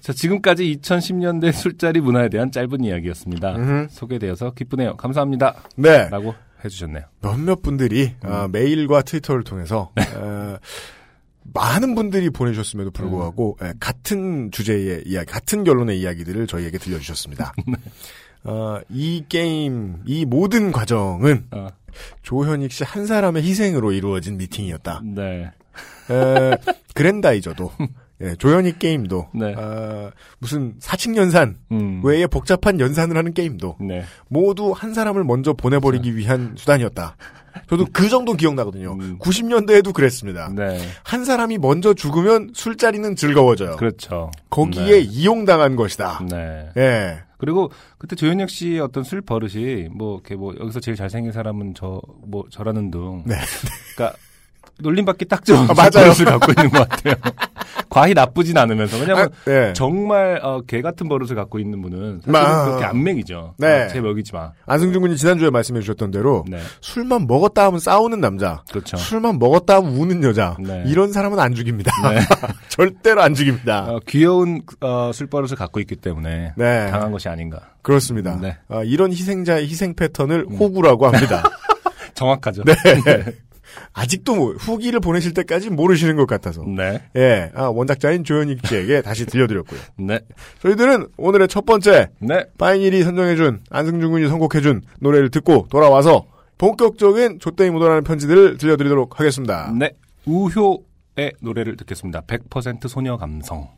자, 0.00 0.12
지금까지 0.12 0.78
2010년대 0.80 1.52
술자리 1.52 2.00
문화에 2.00 2.28
대한 2.28 2.50
짧은 2.50 2.82
이야기였습니다. 2.84 3.54
음흠. 3.56 3.86
소개되어서 3.90 4.52
기쁘네요. 4.52 4.96
감사합니다. 4.96 5.54
네. 5.76 6.08
라고 6.10 6.34
해주셨네요. 6.64 7.04
몇몇 7.20 7.62
분들이 7.62 8.14
음. 8.24 8.32
아, 8.32 8.48
메일과 8.50 9.02
트위터를 9.02 9.44
통해서 9.44 9.90
네. 9.94 10.02
어, 10.16 10.56
많은 11.44 11.94
분들이 11.94 12.30
보내주셨음에도 12.30 12.90
불구하고 12.90 13.56
음. 13.60 13.66
예, 13.66 13.72
같은 13.80 14.50
주제의 14.50 15.02
이야기, 15.06 15.26
같은 15.26 15.64
결론의 15.64 16.00
이야기들을 16.00 16.46
저희에게 16.46 16.78
들려주셨습니다. 16.78 17.52
네. 17.66 17.74
어, 18.44 18.80
이 18.88 19.24
게임, 19.28 19.98
이 20.06 20.24
모든 20.24 20.72
과정은 20.72 21.46
어, 21.52 21.68
조현익 22.22 22.72
씨 22.72 22.84
한 22.84 23.06
사람의 23.06 23.42
희생으로 23.42 23.92
이루어진 23.92 24.36
미팅이었다. 24.36 25.02
네. 25.04 25.50
에, 26.10 26.56
그랜다이저도 26.94 27.70
예, 28.22 28.34
조현익 28.36 28.78
게임도 28.78 29.28
네. 29.34 29.54
어, 29.54 30.10
무슨 30.38 30.74
사칙 30.78 31.16
연산 31.16 31.58
음. 31.70 32.00
외에 32.04 32.26
복잡한 32.26 32.78
연산을 32.80 33.16
하는 33.16 33.32
게임도 33.34 33.78
네. 33.80 34.04
모두 34.28 34.72
한 34.72 34.94
사람을 34.94 35.24
먼저 35.24 35.52
보내버리기 35.52 36.16
위한 36.16 36.54
수단이었다. 36.56 37.16
저도 37.68 37.86
그 37.92 38.08
정도 38.08 38.34
기억나거든요. 38.34 38.92
음. 38.94 39.18
90년대에도 39.18 39.92
그랬습니다. 39.92 40.50
네. 40.54 40.78
한 41.04 41.24
사람이 41.24 41.58
먼저 41.58 41.94
죽으면 41.94 42.50
술자리는 42.54 43.16
즐거워져요. 43.16 43.76
그렇죠. 43.76 44.30
거기에 44.50 44.84
네. 44.84 44.98
이용당한 44.98 45.76
것이다. 45.76 46.24
네. 46.30 46.68
예. 46.76 47.18
그리고 47.38 47.70
그때 47.98 48.14
조현혁 48.14 48.48
씨의 48.50 48.78
어떤 48.80 49.02
술 49.02 49.20
버릇이 49.20 49.88
뭐 49.90 50.14
이렇게 50.14 50.36
뭐 50.36 50.54
여기서 50.60 50.78
제일 50.80 50.96
잘생긴 50.96 51.32
사람은 51.32 51.74
저 51.74 52.00
뭐 52.24 52.44
저라는 52.50 52.90
둥. 52.90 53.22
네. 53.26 53.34
그러니까 53.94 54.18
놀림받기 54.82 55.26
딱 55.26 55.44
좋은 55.44 55.58
아, 55.58 55.74
맞아요. 55.74 55.90
버릇을 55.90 56.24
갖고 56.26 56.52
있는 56.52 56.70
것 56.70 56.88
같아요. 56.88 57.14
과히 57.88 58.14
나쁘진 58.14 58.56
않으면서 58.56 58.98
왜냐면 58.98 59.28
아, 59.46 59.50
예. 59.50 59.72
정말 59.74 60.40
어, 60.42 60.62
개 60.66 60.80
같은 60.80 61.08
버릇을 61.08 61.36
갖고 61.36 61.58
있는 61.58 61.82
분은 61.82 62.22
사실은 62.24 62.36
아. 62.36 62.64
그렇게 62.64 62.84
안 62.84 63.02
먹이죠. 63.02 63.54
네. 63.58 63.82
아, 63.82 63.88
제 63.88 64.00
먹이지 64.00 64.32
마. 64.32 64.52
안승준 64.66 65.02
군이 65.02 65.16
지난주에 65.16 65.50
말씀해 65.50 65.80
주셨던 65.80 66.10
대로 66.10 66.44
네, 66.48 66.58
술만 66.80 67.26
먹었다 67.26 67.66
하면 67.66 67.80
싸우는 67.80 68.20
남자, 68.20 68.62
그렇죠. 68.70 68.96
술만 68.96 69.38
먹었다 69.38 69.76
하면 69.76 69.92
우는 69.94 70.22
여자, 70.24 70.56
네. 70.58 70.84
이런 70.86 71.12
사람은 71.12 71.38
안 71.38 71.54
죽입니다. 71.54 71.92
네. 72.10 72.20
절대로 72.68 73.22
안 73.22 73.34
죽입니다. 73.34 73.84
어, 73.90 74.00
귀여운 74.06 74.62
어, 74.80 75.10
술 75.12 75.26
버릇을 75.26 75.56
갖고 75.56 75.80
있기 75.80 75.96
때문에 75.96 76.54
네. 76.56 76.90
당한 76.90 77.12
것이 77.12 77.28
아닌가. 77.28 77.60
그렇습니다. 77.82 78.38
네. 78.40 78.56
아, 78.68 78.82
이런 78.84 79.10
희생자의 79.12 79.68
희생 79.68 79.94
패턴을 79.94 80.46
호구라고 80.46 81.06
합니다. 81.06 81.42
정확하죠. 82.14 82.64
네. 82.64 82.74
아직도 83.92 84.34
뭐 84.34 84.52
후기를 84.52 85.00
보내실 85.00 85.34
때까지 85.34 85.70
모르시는 85.70 86.16
것 86.16 86.26
같아서. 86.26 86.64
네. 86.64 87.02
예, 87.16 87.50
아, 87.54 87.64
원작자인 87.66 88.24
조현익 88.24 88.66
씨에게 88.66 89.02
다시 89.02 89.26
들려드렸고요. 89.26 89.80
네. 89.98 90.20
저희들은 90.60 91.08
오늘의 91.16 91.48
첫 91.48 91.66
번째 91.66 92.08
네. 92.18 92.44
파인일이 92.58 93.02
선정해준 93.02 93.60
안승준 93.70 94.10
군이 94.10 94.28
선곡해준 94.28 94.82
노래를 95.00 95.30
듣고 95.30 95.66
돌아와서 95.70 96.26
본격적인 96.58 97.40
조땡이 97.40 97.70
묻어나는 97.70 98.04
편지들을 98.04 98.58
들려드리도록 98.58 99.18
하겠습니다. 99.18 99.72
네. 99.78 99.90
우효의 100.26 101.32
노래를 101.40 101.76
듣겠습니다. 101.76 102.22
100% 102.22 102.88
소녀 102.88 103.16
감성. 103.16 103.68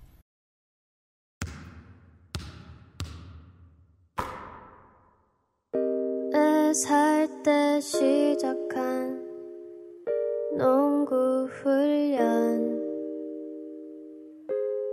살때 6.74 7.80
시작한 7.80 8.93
농구 10.56 11.48
훈련. 11.50 12.80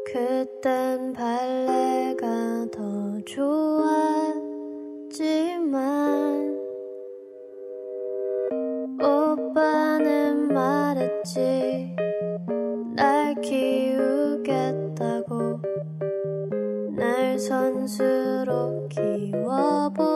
그땐 0.06 1.13
발레가 1.13 2.65
더 2.72 3.22
좋았지만 5.12 5.22
오빠는 9.00 10.51
말했지 10.51 11.96
날 12.96 13.36
키우겠다고. 13.41 14.41
날 16.98 17.38
선수로 17.38 18.88
키워보겠다고 18.89 20.12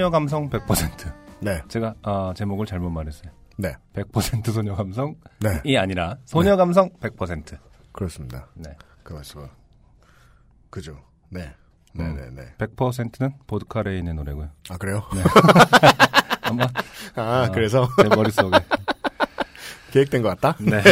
소녀 0.00 0.08
감성 0.08 0.48
100%. 0.48 1.12
네. 1.40 1.60
제가 1.68 1.94
아, 2.02 2.32
제목을 2.34 2.64
잘못 2.64 2.88
말했어요. 2.88 3.30
네. 3.58 3.74
100% 3.92 4.50
소녀 4.50 4.74
감성이 4.74 5.14
네. 5.40 5.76
아니라 5.76 6.16
소녀 6.24 6.56
감성 6.56 6.88
100%. 7.00 7.58
그렇습니다. 7.92 8.46
네. 8.54 8.70
그 9.02 9.12
말씀은. 9.12 9.46
그죠. 10.70 10.96
네. 11.28 11.52
음. 11.98 12.14
네네네. 12.14 12.54
100%는 12.56 13.34
보드카 13.46 13.82
레인의 13.82 14.14
노래고요. 14.14 14.48
아, 14.70 14.78
그래요? 14.78 15.02
아마 16.40 16.66
아, 17.16 17.46
어. 17.46 17.52
그래서 17.52 17.86
내 18.02 18.08
머릿 18.16 18.32
속에. 18.32 18.56
계획된 19.92 20.22
것 20.22 20.40
같다? 20.40 20.56
네. 20.64 20.82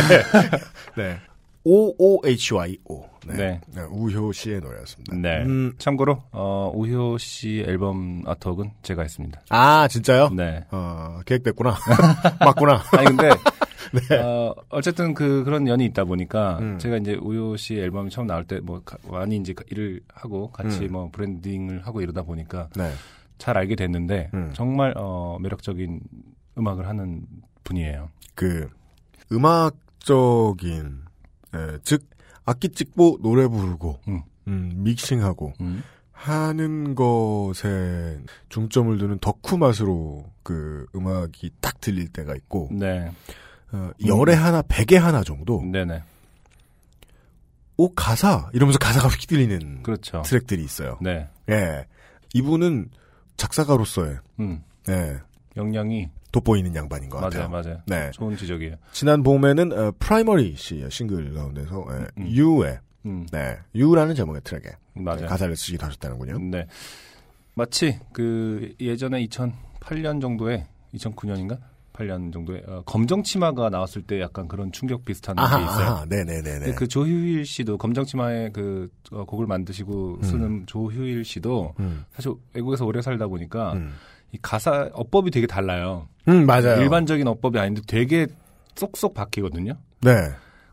네. 0.99 1.19
OOHYO. 1.65 3.09
네. 3.27 3.35
네. 3.37 3.61
네, 3.75 3.83
우효 3.91 4.33
씨의 4.33 4.61
노래였습니다. 4.61 5.17
네. 5.17 5.43
음, 5.45 5.75
참고로 5.79 6.23
어, 6.33 6.73
우효 6.75 7.19
씨 7.19 7.63
앨범 7.67 8.23
아트웍은 8.27 8.71
제가 8.83 9.03
했습니다. 9.03 9.41
아, 9.51 9.87
진짜요? 9.89 10.31
네. 10.31 10.65
어, 10.71 11.21
계획됐구나. 11.27 11.77
맞구나. 12.41 12.83
아니 12.97 13.07
근데 13.07 13.29
어, 14.23 14.55
어쨌든 14.71 15.15
그 15.15 15.45
그런 15.45 15.67
연이 15.69 15.85
있다 15.85 16.05
보니까 16.05 16.59
네. 16.61 16.67
음. 16.67 16.79
제가 16.79 16.97
이제 16.97 17.15
우효 17.15 17.57
씨 17.57 17.77
앨범이 17.77 18.11
처음 18.11 18.27
나올 18.27 18.45
때뭐 18.45 18.83
많이 19.11 19.37
이제 19.37 19.55
일을 19.71 20.01
하고 20.13 20.51
같이 20.51 20.87
음. 20.87 20.93
뭐 20.93 21.11
브랜딩을 21.11 21.87
하고 21.87 22.01
이러다 22.01 22.23
보니까 22.23 22.69
네. 22.77 22.91
잘 23.39 23.57
알게 23.57 23.77
됐는데 23.77 24.31
음. 24.35 24.51
정말 24.55 24.95
어, 24.97 25.39
매력적인 25.41 26.01
음악을 26.59 26.89
하는 26.89 27.23
분이에요. 27.65 28.11
그, 28.35 28.69
음악적인, 29.33 31.03
에, 31.55 31.79
즉, 31.83 32.09
악기 32.45 32.69
찍고 32.69 33.19
노래 33.23 33.47
부르고, 33.47 34.01
음. 34.09 34.23
음, 34.47 34.73
믹싱하고, 34.77 35.55
음. 35.61 35.83
하는 36.13 36.95
것에 36.97 38.19
중점을 38.49 38.99
두는 38.99 39.19
덕후 39.21 39.57
맛으로 39.57 40.25
그 40.43 40.87
음악이 40.95 41.51
딱 41.61 41.81
들릴 41.81 42.09
때가 42.09 42.35
있고, 42.35 42.69
네. 42.73 43.11
어, 43.73 43.91
열에 44.05 44.35
하나, 44.35 44.63
백에 44.63 44.97
하나 44.97 45.23
정도, 45.23 45.63
네네. 45.63 46.03
오, 47.77 47.95
가사! 47.95 48.51
이러면서 48.53 48.79
가사가 48.81 49.09
휙 49.09 49.29
들리는 49.29 49.85
그렇죠. 49.85 50.23
트랙들이 50.23 50.65
있어요. 50.65 50.99
네. 51.01 51.29
예. 51.49 51.87
이분은 52.35 52.91
작사가로서의, 53.37 54.17
음. 54.41 54.65
예, 54.89 55.19
역량이 55.57 56.11
돋보이는 56.33 56.75
양반인 56.75 57.09
것 57.09 57.19
같아요. 57.19 57.49
맞아요, 57.49 57.63
맞아요. 57.65 57.83
네. 57.87 58.11
좋은 58.13 58.37
지적이에요. 58.37 58.77
지난 58.93 59.23
봄에는 59.23 59.73
어, 59.73 59.93
프라이머리 59.99 60.57
씨의 60.57 60.91
싱글 60.91 61.33
가운데서 61.33 61.87
예, 61.91 62.07
음. 62.19 62.29
유의 62.29 62.79
음. 63.07 63.27
네 63.33 63.59
유라는 63.75 64.15
제목의 64.15 64.43
트랙에 64.45 64.75
맞아요. 64.95 65.27
가사를 65.27 65.55
쓰기도 65.57 65.87
하셨다는군요. 65.87 66.39
네. 66.51 66.67
마치 67.55 67.99
그 68.13 68.75
예전에 68.81 69.25
2008년 69.27 70.21
정도에 70.21 70.67
2009년인가 70.95 71.59
8년 71.99 72.33
정도에 72.33 72.63
어, 72.67 72.83
검정 72.87 73.23
치마가 73.23 73.71
나왔을 73.71 74.03
때 74.03 74.21
약간 74.21 74.47
그런 74.47 74.71
충격 74.71 75.05
비슷한 75.05 75.35
게 75.35 75.43
있어요. 75.43 75.57
아하, 75.59 76.05
네네네네. 76.09 76.59
근데 76.61 76.75
그 76.75 76.87
조휴일 76.87 77.45
씨도 77.45 77.79
검정 77.79 78.05
치마의 78.05 78.53
그 78.53 78.89
어, 79.11 79.25
곡을 79.25 79.47
만드시고 79.47 80.21
쓰는 80.23 80.67
조휴일 80.67 81.25
씨도 81.25 81.75
음, 81.81 82.05
사실 82.13 82.33
외국에서 82.55 82.87
오래 82.87 83.03
살다 83.03 83.27
보니까 83.27 83.73
음. 83.73 83.93
이 84.33 84.39
가사 84.43 84.89
어법이 84.93 85.31
되게 85.31 85.47
달라요. 85.47 86.07
음, 86.29 86.47
맞아요. 86.47 86.81
일반적인 86.83 87.27
어법이 87.27 87.59
아닌데 87.59 87.81
되게 87.87 88.27
쏙쏙 88.75 89.15
박히거든요. 89.15 89.75
네. 90.03 90.13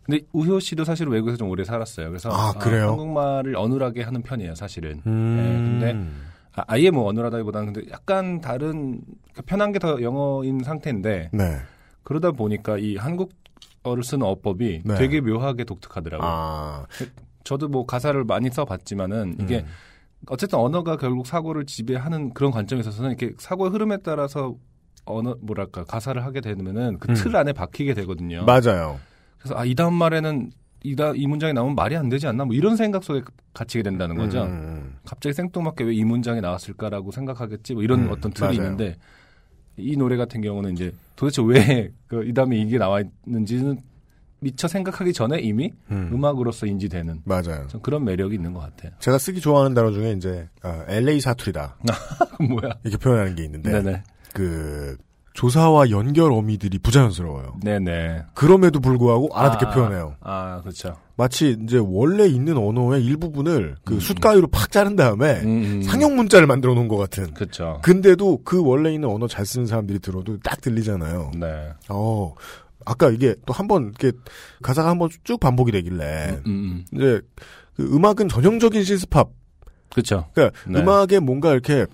근데 0.03 0.21
우효 0.33 0.59
씨도 0.59 0.83
사실 0.83 1.07
외국에서 1.07 1.37
좀 1.37 1.49
오래 1.49 1.63
살았어요. 1.63 2.09
그래서 2.09 2.29
아, 2.29 2.53
그래요? 2.59 2.89
한국말을 2.89 3.55
어눌하게 3.55 4.03
하는 4.03 4.21
편이에요, 4.21 4.53
사실은. 4.55 5.01
음, 5.07 5.79
네, 5.81 5.91
근데 5.93 6.21
아, 6.55 6.63
아예 6.67 6.91
뭐 6.91 7.07
어눌하다기보다는 7.07 7.73
근데 7.73 7.89
약간 7.91 8.39
다른 8.41 9.01
그러니까 9.31 9.41
편한 9.45 9.71
게 9.71 9.79
더 9.79 10.01
영어인 10.01 10.61
상태인데 10.63 11.29
네. 11.33 11.57
그러다 12.03 12.31
보니까 12.31 12.77
이 12.77 12.97
한국어를 12.97 14.03
쓰는 14.03 14.27
어법이 14.27 14.81
네. 14.85 14.95
되게 14.95 15.21
묘하게 15.21 15.63
독특하더라고요. 15.63 16.29
아, 16.29 16.85
저도 17.43 17.67
뭐 17.67 17.85
가사를 17.87 18.23
많이 18.25 18.49
써봤지만은 18.51 19.37
이게 19.41 19.59
음, 19.61 19.65
어쨌든 20.27 20.59
언어가 20.59 20.97
결국 20.97 21.27
사고를 21.27 21.65
지배하는 21.65 22.33
그런 22.33 22.51
관점에 22.51 22.79
있어서는 22.81 23.11
이렇게 23.11 23.33
사고의 23.37 23.71
흐름에 23.71 23.97
따라서 24.03 24.55
언어 25.05 25.35
뭐랄까 25.41 25.83
가사를 25.83 26.23
하게 26.23 26.41
되면은 26.41 26.97
그 26.99 27.11
음. 27.11 27.15
틀 27.15 27.35
안에 27.35 27.53
박히게 27.53 27.93
되거든요. 27.93 28.43
맞아요. 28.45 28.99
그래서 29.37 29.55
아 29.57 29.65
이 29.65 29.75
다음 29.75 29.93
말에는 29.93 30.51
이다 30.83 31.13
이 31.15 31.25
문장이 31.27 31.53
나오면 31.53 31.75
말이 31.75 31.95
안 31.95 32.09
되지 32.09 32.27
않나 32.27 32.45
뭐 32.45 32.55
이런 32.55 32.75
생각 32.75 33.03
속에 33.03 33.21
갇히게 33.53 33.81
된다는 33.83 34.15
거죠. 34.15 34.43
음, 34.43 34.49
음, 34.49 34.95
갑자기 35.05 35.33
생뚱맞게 35.33 35.83
왜 35.83 35.93
이 35.95 36.03
문장이 36.03 36.41
나왔을까라고 36.41 37.11
생각하겠지 37.11 37.73
뭐 37.73 37.83
이런 37.83 38.01
음, 38.05 38.11
어떤 38.11 38.31
틀이 38.31 38.57
맞아요. 38.57 38.71
있는데 38.71 38.95
이 39.77 39.95
노래 39.97 40.15
같은 40.17 40.41
경우는 40.41 40.73
이제 40.73 40.93
도대체 41.15 41.41
왜이 41.43 42.33
다음에 42.33 42.57
이게 42.57 42.77
나와 42.77 43.01
있는지는 43.25 43.79
미처 44.39 44.67
생각하기 44.67 45.13
전에 45.13 45.39
이미 45.39 45.71
음. 45.91 46.11
음. 46.13 46.25
악으로서 46.25 46.65
인지되는 46.65 47.21
맞아요. 47.25 47.67
좀 47.67 47.81
그런 47.81 48.03
매력이 48.03 48.35
있는 48.35 48.53
것 48.53 48.59
같아요. 48.59 48.91
제가 48.99 49.17
쓰기 49.17 49.39
좋아하는 49.41 49.73
단어 49.73 49.91
중에 49.91 50.11
이제 50.13 50.47
아, 50.61 50.85
LA 50.87 51.19
사투리다 51.21 51.77
뭐야? 52.49 52.73
이렇게 52.83 52.97
표현하는 52.97 53.35
게 53.35 53.43
있는데 53.45 53.71
네네. 53.71 54.03
그 54.33 54.97
조사와 55.33 55.89
연결 55.89 56.31
어미들이 56.31 56.79
부자연스러워요. 56.79 57.57
네네. 57.61 58.23
그럼에도 58.33 58.79
불구하고 58.79 59.29
알아듣게 59.33 59.65
아, 59.65 59.69
표현해요. 59.73 60.15
아 60.21 60.61
그렇죠. 60.61 60.95
마치 61.17 61.57
이제 61.63 61.77
원래 61.77 62.25
있는 62.25 62.57
언어의 62.57 63.03
일부분을 63.05 63.75
그 63.83 63.95
음. 63.95 63.99
숫가위로 63.99 64.47
팍 64.47 64.71
자른 64.71 64.95
다음에 64.95 65.41
음, 65.41 65.63
음. 65.63 65.81
상형 65.81 66.15
문자를 66.15 66.47
만들어 66.47 66.73
놓은 66.73 66.87
것 66.87 66.97
같은. 66.97 67.33
그렇죠. 67.33 67.79
근데도 67.83 68.41
그 68.45 68.63
원래 68.63 68.93
있는 68.93 69.09
언어 69.09 69.27
잘 69.27 69.45
쓰는 69.45 69.65
사람들이 69.65 69.99
들어도 69.99 70.37
딱 70.39 70.61
들리잖아요. 70.61 71.31
네. 71.37 71.69
어, 71.89 72.33
아까 72.85 73.09
이게 73.09 73.35
또 73.45 73.53
한 73.53 73.67
번 73.67 73.83
이렇게 73.99 74.11
가사가 74.61 74.89
한 74.89 74.97
번 74.99 75.09
쭉 75.23 75.39
반복이 75.39 75.71
되길래 75.71 76.41
음, 76.45 76.51
음. 76.51 76.85
이제 76.93 77.21
그 77.75 77.83
음악은 77.95 78.29
전형적인 78.29 78.83
실습합. 78.83 79.29
그렇죠. 79.91 80.27
그러니까 80.33 80.57
네. 80.67 80.79
음악에 80.79 81.19
뭔가 81.19 81.51
이렇게 81.51 81.85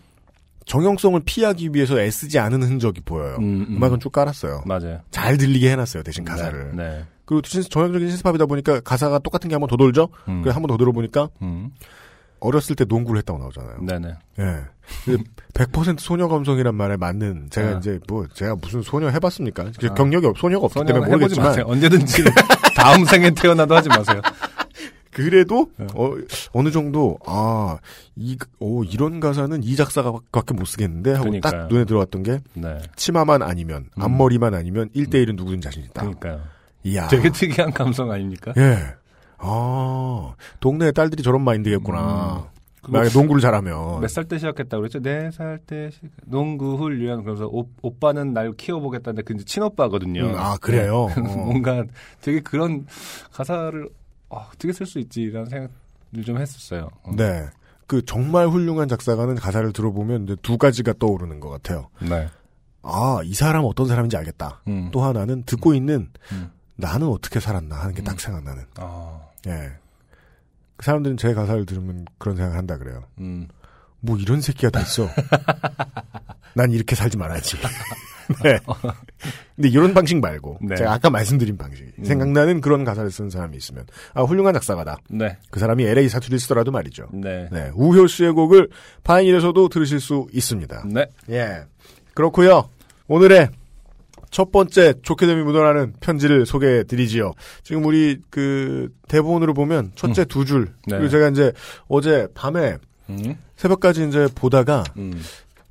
정형성을 0.65 1.19
피하기 1.25 1.69
위해서 1.73 1.99
애쓰지 1.99 2.39
않은 2.39 2.62
흔적이 2.63 3.01
보여요. 3.01 3.38
음, 3.39 3.65
음. 3.69 3.75
음악은 3.77 3.99
쭉 3.99 4.12
깔았어요. 4.12 4.63
맞아요. 4.65 5.01
잘 5.12 5.38
들리게 5.38 5.69
해놨어요 5.71 6.04
대신 6.04 6.23
가사를. 6.23 6.75
네. 6.75 6.84
네. 6.89 7.06
그리고 7.25 7.41
진- 7.41 7.63
전형적인 7.63 8.08
실습합이다 8.10 8.45
보니까 8.45 8.80
가사가 8.82 9.19
똑같은 9.19 9.49
게 9.49 9.56
한 9.56 9.62
번 9.62 9.67
더 9.69 9.75
돌죠. 9.77 10.10
음. 10.27 10.41
그래 10.41 10.54
한 10.54 10.62
번 10.62 10.67
더 10.67 10.77
들어보니까 10.77 11.30
음. 11.41 11.71
어렸을 12.41 12.75
때 12.75 12.86
농구를 12.86 13.19
했다고 13.19 13.39
나오잖아요. 13.39 13.82
네네. 13.82 14.15
예. 14.39 14.63
100% 15.54 15.99
소녀 15.99 16.27
감성이란 16.27 16.75
말에 16.75 16.97
맞는 16.97 17.47
제가 17.49 17.69
아. 17.69 17.71
이제 17.77 17.99
뭐 18.08 18.27
제가 18.34 18.56
무슨 18.56 18.82
소녀 18.82 19.08
해봤습니까? 19.08 19.63
아. 19.63 19.93
경력이 19.93 20.25
없 20.27 20.38
소녀가 20.38 20.65
없기 20.65 20.84
때문에 20.86 21.08
모르겠지만 21.08 21.47
마세요. 21.47 21.65
언제든지 21.67 22.23
다음 22.75 23.06
생에 23.06 23.30
태어나도 23.32 23.75
하지 23.75 23.88
마세요. 23.89 24.21
그래도 25.12 25.69
네. 25.77 25.88
어, 25.93 26.15
어느 26.54 26.71
정도 26.71 27.17
아이 27.25 28.38
오, 28.60 28.84
이런 28.84 29.19
가사는 29.19 29.62
이 29.63 29.75
작사가밖에 29.75 30.54
못 30.54 30.65
쓰겠는데 30.65 31.12
하고 31.12 31.25
딱 31.41 31.49
그러니까요. 31.49 31.67
눈에 31.67 31.86
들어왔던 31.86 32.23
게 32.23 32.39
네. 32.54 32.80
치마만 32.95 33.43
아니면 33.43 33.89
음. 33.97 34.01
앞머리만 34.04 34.54
아니면 34.56 34.89
1대1은 34.95 35.36
누구든 35.36 35.62
자신 35.62 35.84
있다. 35.84 36.01
그러니까요. 36.01 36.41
이야. 36.84 37.08
되게 37.08 37.30
특이한 37.30 37.71
감성 37.73 38.10
아닙니까? 38.10 38.54
예. 38.58 38.95
아 39.41 40.34
동네 40.60 40.91
딸들이 40.91 41.23
저런 41.23 41.41
마인드겠구나. 41.43 42.49
그거 42.82 42.93
만약에 42.97 43.13
농구를 43.17 43.41
잘하면 43.41 43.99
몇 44.01 44.08
살 44.10 44.25
때 44.25 44.38
시작했다고 44.39 44.82
그랬죠? 44.82 44.99
네 44.99 45.30
살 45.32 45.60
때 45.60 45.91
시작- 45.91 46.10
농구 46.25 46.77
훈련 46.77 47.23
오, 47.27 47.67
오빠는 47.84 48.34
날 48.34 48.51
키워보겠다는데 48.54 49.21
그 49.23 49.34
이제 49.34 49.43
친오빠거든요. 49.45 50.25
음, 50.25 50.36
아 50.36 50.58
그래요. 50.58 51.08
네. 51.15 51.21
어. 51.21 51.36
뭔가 51.45 51.84
되게 52.21 52.39
그런 52.39 52.88
가사를 53.32 53.88
아, 54.30 54.47
어떻게 54.54 54.73
쓸 54.73 54.86
수 54.88 54.97
있지라는 54.99 55.45
생각을 55.49 56.25
좀 56.25 56.38
했었어요. 56.39 56.89
어. 57.04 57.12
네. 57.15 57.45
그 57.86 58.04
정말 58.06 58.47
훌륭한 58.47 58.88
작사가는 58.88 59.36
가사를 59.36 59.71
들어보면 59.73 60.23
이제 60.23 60.36
두 60.41 60.58
가지가 60.58 60.93
떠오르는 60.97 61.39
것 61.39 61.49
같아요. 61.49 61.89
네. 62.01 62.30
아, 62.84 63.19
이 63.23 63.34
사람 63.36 63.65
어떤 63.65 63.86
사람인지 63.88 64.15
알겠다. 64.17 64.62
음. 64.67 64.89
또 64.91 65.04
하나는 65.04 65.43
듣고 65.43 65.73
있는 65.75 66.10
음. 66.32 66.49
나는 66.77 67.10
어떻게 67.10 67.39
살았나 67.39 67.75
하는 67.75 67.93
게 67.93 68.01
딱 68.01 68.15
음. 68.15 68.17
생각나는. 68.17 68.63
아, 68.77 69.19
예. 69.47 69.71
그 70.77 70.86
사람들은 70.86 71.17
제 71.17 71.34
가사를 71.34 71.65
들으면 71.65 72.06
그런 72.17 72.36
생각을 72.36 72.58
한다 72.58 72.77
그래요. 72.77 73.04
음. 73.19 73.47
뭐 73.99 74.17
이런 74.17 74.41
새끼가 74.41 74.69
다 74.71 74.82
있어. 74.82 75.08
난 76.56 76.71
이렇게 76.71 76.95
살지 76.95 77.17
말아야지. 77.17 77.58
네. 78.43 78.60
근데 79.56 79.69
이런 79.69 79.93
방식 79.93 80.19
말고 80.19 80.60
네. 80.62 80.75
제가 80.75 80.93
아까 80.93 81.10
말씀드린 81.10 81.58
방식 81.58 81.93
음. 81.99 82.04
생각나는 82.04 82.62
그런 82.62 82.84
가사를 82.84 83.12
쓰는 83.12 83.30
사람이 83.30 83.58
있으면 83.58 83.86
아 84.13 84.23
훌륭한 84.23 84.54
작사가다. 84.54 84.97
네. 85.10 85.38
그 85.49 85.60
사람이 85.60 85.84
LA 85.84 86.10
사투리를 86.10 86.39
쓰더라도 86.39 86.71
말이죠. 86.71 87.08
네. 87.13 87.47
네, 87.51 87.71
우효 87.75 88.08
씨의 88.08 88.32
곡을 88.32 88.69
파인일에서도 89.04 89.69
들으실 89.69 89.99
수 89.99 90.27
있습니다. 90.32 90.86
네. 90.88 91.06
예. 91.30 91.63
그렇고요 92.13 92.69
오늘의 93.08 93.49
첫 94.32 94.52
번째 94.52 94.94
좋게 95.04 95.28
됨이 95.28 95.44
묻어나는 95.44 95.94
편지를 96.00 96.46
소개해 96.46 96.86
드리지요. 96.86 97.34
지금 97.63 97.86
우리 97.86 98.17
그 98.30 98.89
대본으로 99.08 99.54
보면 99.54 99.91
첫째 99.96 100.26
두 100.26 100.46
줄. 100.46 100.74
네. 100.88 100.98
그리고 100.98 101.10
제가 101.10 101.30
이제 101.30 101.52
어제 101.88 102.28
밤에 102.34 102.78
음. 103.10 103.38
새벽까지 103.58 104.08
이제 104.08 104.28
보다가 104.34 104.84
음. 104.98 105.22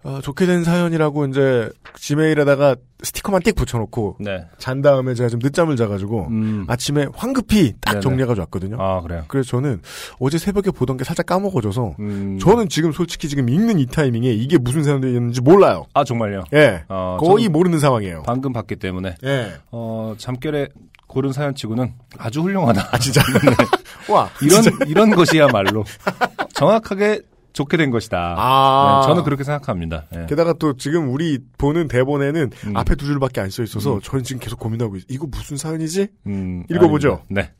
어, 0.03 0.21
좋게 0.23 0.47
된 0.47 0.65
사연이라고 0.65 1.27
이제 1.27 1.71
지메일에다가 1.97 2.75
스티커만 3.03 3.43
띡 3.43 3.55
붙여놓고 3.55 4.17
네. 4.21 4.47
잔 4.59 4.81
다음에 4.81 5.15
제가 5.15 5.29
좀 5.29 5.41
늦잠을 5.43 5.77
자가지고 5.77 6.29
음. 6.29 6.65
아침에 6.69 7.07
황급히 7.15 7.75
딱 7.81 7.93
네네. 7.93 8.01
정리해가지고 8.01 8.43
왔거든요. 8.43 8.77
아, 8.81 9.01
그래요. 9.03 9.25
그래서 9.29 9.51
저는 9.51 9.83
어제 10.19 10.39
새벽에 10.39 10.71
보던 10.71 10.97
게 10.97 11.05
살짝 11.05 11.27
까먹어져서 11.27 11.97
음. 12.01 12.39
저는 12.41 12.69
지금 12.71 12.93
솔직히 12.93 13.29
지금 13.29 13.49
읽는 13.49 13.79
이 13.79 13.87
타이밍에 13.87 14.31
이게 14.31 14.57
무슨 14.57 14.85
사연이었는지 14.85 15.43
몰라요. 15.43 15.85
아, 15.93 16.03
정말요? 16.05 16.45
예. 16.55 16.85
어, 16.89 17.19
거의 17.21 17.49
모르는 17.49 17.79
상황이에요. 17.79 18.23
방금 18.25 18.53
봤기 18.55 18.77
때문에 18.77 19.17
예. 19.25 19.53
어, 19.71 20.15
잠결에 20.17 20.69
고른 21.07 21.33
사연 21.33 21.55
치고는 21.55 21.93
아주 22.19 22.41
훌륭하다. 22.41 22.89
아, 22.93 22.99
진짜. 22.99 23.21
와. 24.09 24.31
이런 24.41 24.63
진짜. 24.63 24.85
이런 24.87 25.11
것이야말로 25.11 25.85
정확하게 26.55 27.21
좋게 27.53 27.77
된 27.77 27.91
것이다. 27.91 28.35
아. 28.39 29.01
네, 29.03 29.09
저는 29.09 29.25
그렇게 29.25 29.45
생각합니다. 29.45 30.07
예. 30.17 30.27
게다가 30.27 30.53
또 30.55 30.77
지금 30.77 31.13
우리 31.13 31.39
보는 31.59 31.89
대본에는 31.89 32.51
음. 32.67 32.77
앞에 32.77 32.95
두 32.95 33.07
줄밖에 33.07 33.41
안 33.41 33.51
써 33.51 33.63
있어서 33.63 33.95
음. 33.97 34.01
저는 34.03 34.23
지금 34.25 34.41
계속 34.41 34.59
고민하고 34.59 34.97
있어요. 34.97 35.07
이거 35.09 35.27
무슨 35.27 35.57
사연이지? 35.57 36.09
음, 36.27 36.65
읽어보죠. 36.71 37.23
아닙니다. 37.29 37.35
네. 37.43 37.53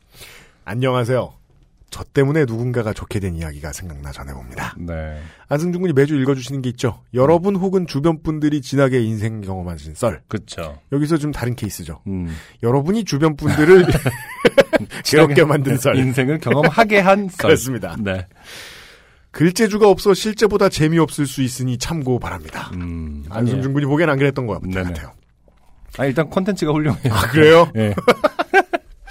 안녕하세요. 0.65 1.33
저 1.93 2.05
때문에 2.05 2.45
누군가가 2.45 2.93
좋게 2.93 3.19
된 3.19 3.35
이야기가 3.35 3.73
생각나 3.73 4.13
전해봅니다. 4.13 4.75
네. 4.79 5.19
안승준 5.49 5.81
군이 5.81 5.91
매주 5.91 6.15
읽어주시는 6.15 6.61
게 6.61 6.69
있죠. 6.69 7.01
여러분 7.13 7.57
혹은 7.57 7.85
주변 7.85 8.23
분들이 8.23 8.61
진하게 8.61 9.01
인생 9.01 9.41
경험하신 9.41 9.95
썰. 9.95 10.21
그렇죠. 10.29 10.77
여기서 10.93 11.17
좀 11.17 11.33
다른 11.33 11.53
케이스죠. 11.53 11.99
음. 12.07 12.33
여러분이 12.63 13.03
주변 13.03 13.35
분들을 13.35 13.85
괴롭게 15.03 15.43
만든 15.43 15.77
썰. 15.77 15.97
인생을 15.97 16.39
경험하게 16.39 16.99
한 16.99 17.27
썰. 17.27 17.47
그렇습니다. 17.49 17.97
네. 17.99 18.25
글재주가 19.31 19.89
없어 19.89 20.13
실제보다 20.13 20.69
재미없을 20.69 21.25
수 21.25 21.41
있으니 21.41 21.77
참고 21.77 22.19
바랍니다. 22.19 22.69
음. 22.73 23.23
안승준 23.29 23.73
군이 23.73 23.85
보기엔 23.85 24.09
안 24.09 24.17
그랬던 24.17 24.45
것. 24.45 24.61
같아요. 24.61 25.13
아, 25.97 26.05
일단 26.05 26.29
콘텐츠가 26.29 26.71
훌륭해요. 26.71 27.13
아, 27.13 27.27
그래요? 27.27 27.67
예. 27.75 27.93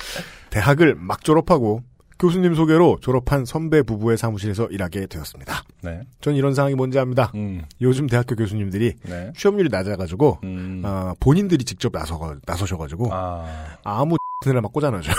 대학을 0.51 0.95
막 0.97 1.25
졸업하고 1.25 1.83
교수님 2.19 2.55
소개로 2.55 2.99
졸업한 3.01 3.47
선배 3.47 3.83
부부의 3.83 4.19
사무실에서 4.19 4.67
일하게 4.67 5.07
되었습니다. 5.07 5.63
네. 5.83 6.03
전 6.21 6.35
이런 6.35 6.55
상황이 6.55 6.75
뭔지 6.75 6.99
압니다. 6.99 7.33
음. 7.35 7.63
요즘 7.81 8.07
대학교 8.07 8.37
교수님들이 8.37 8.95
네. 9.05 9.33
취업률이 9.35 9.71
낮아가지고 9.71 10.41
음. 10.45 10.83
아, 10.85 11.15
본인들이 11.19 11.65
직접 11.65 11.91
나서 11.93 12.37
나서셔가지고 12.47 13.09
아. 13.13 13.47
아무 13.85 14.17
X를 14.45 14.61
막 14.61 14.73
꽂아넣어줘. 14.73 15.13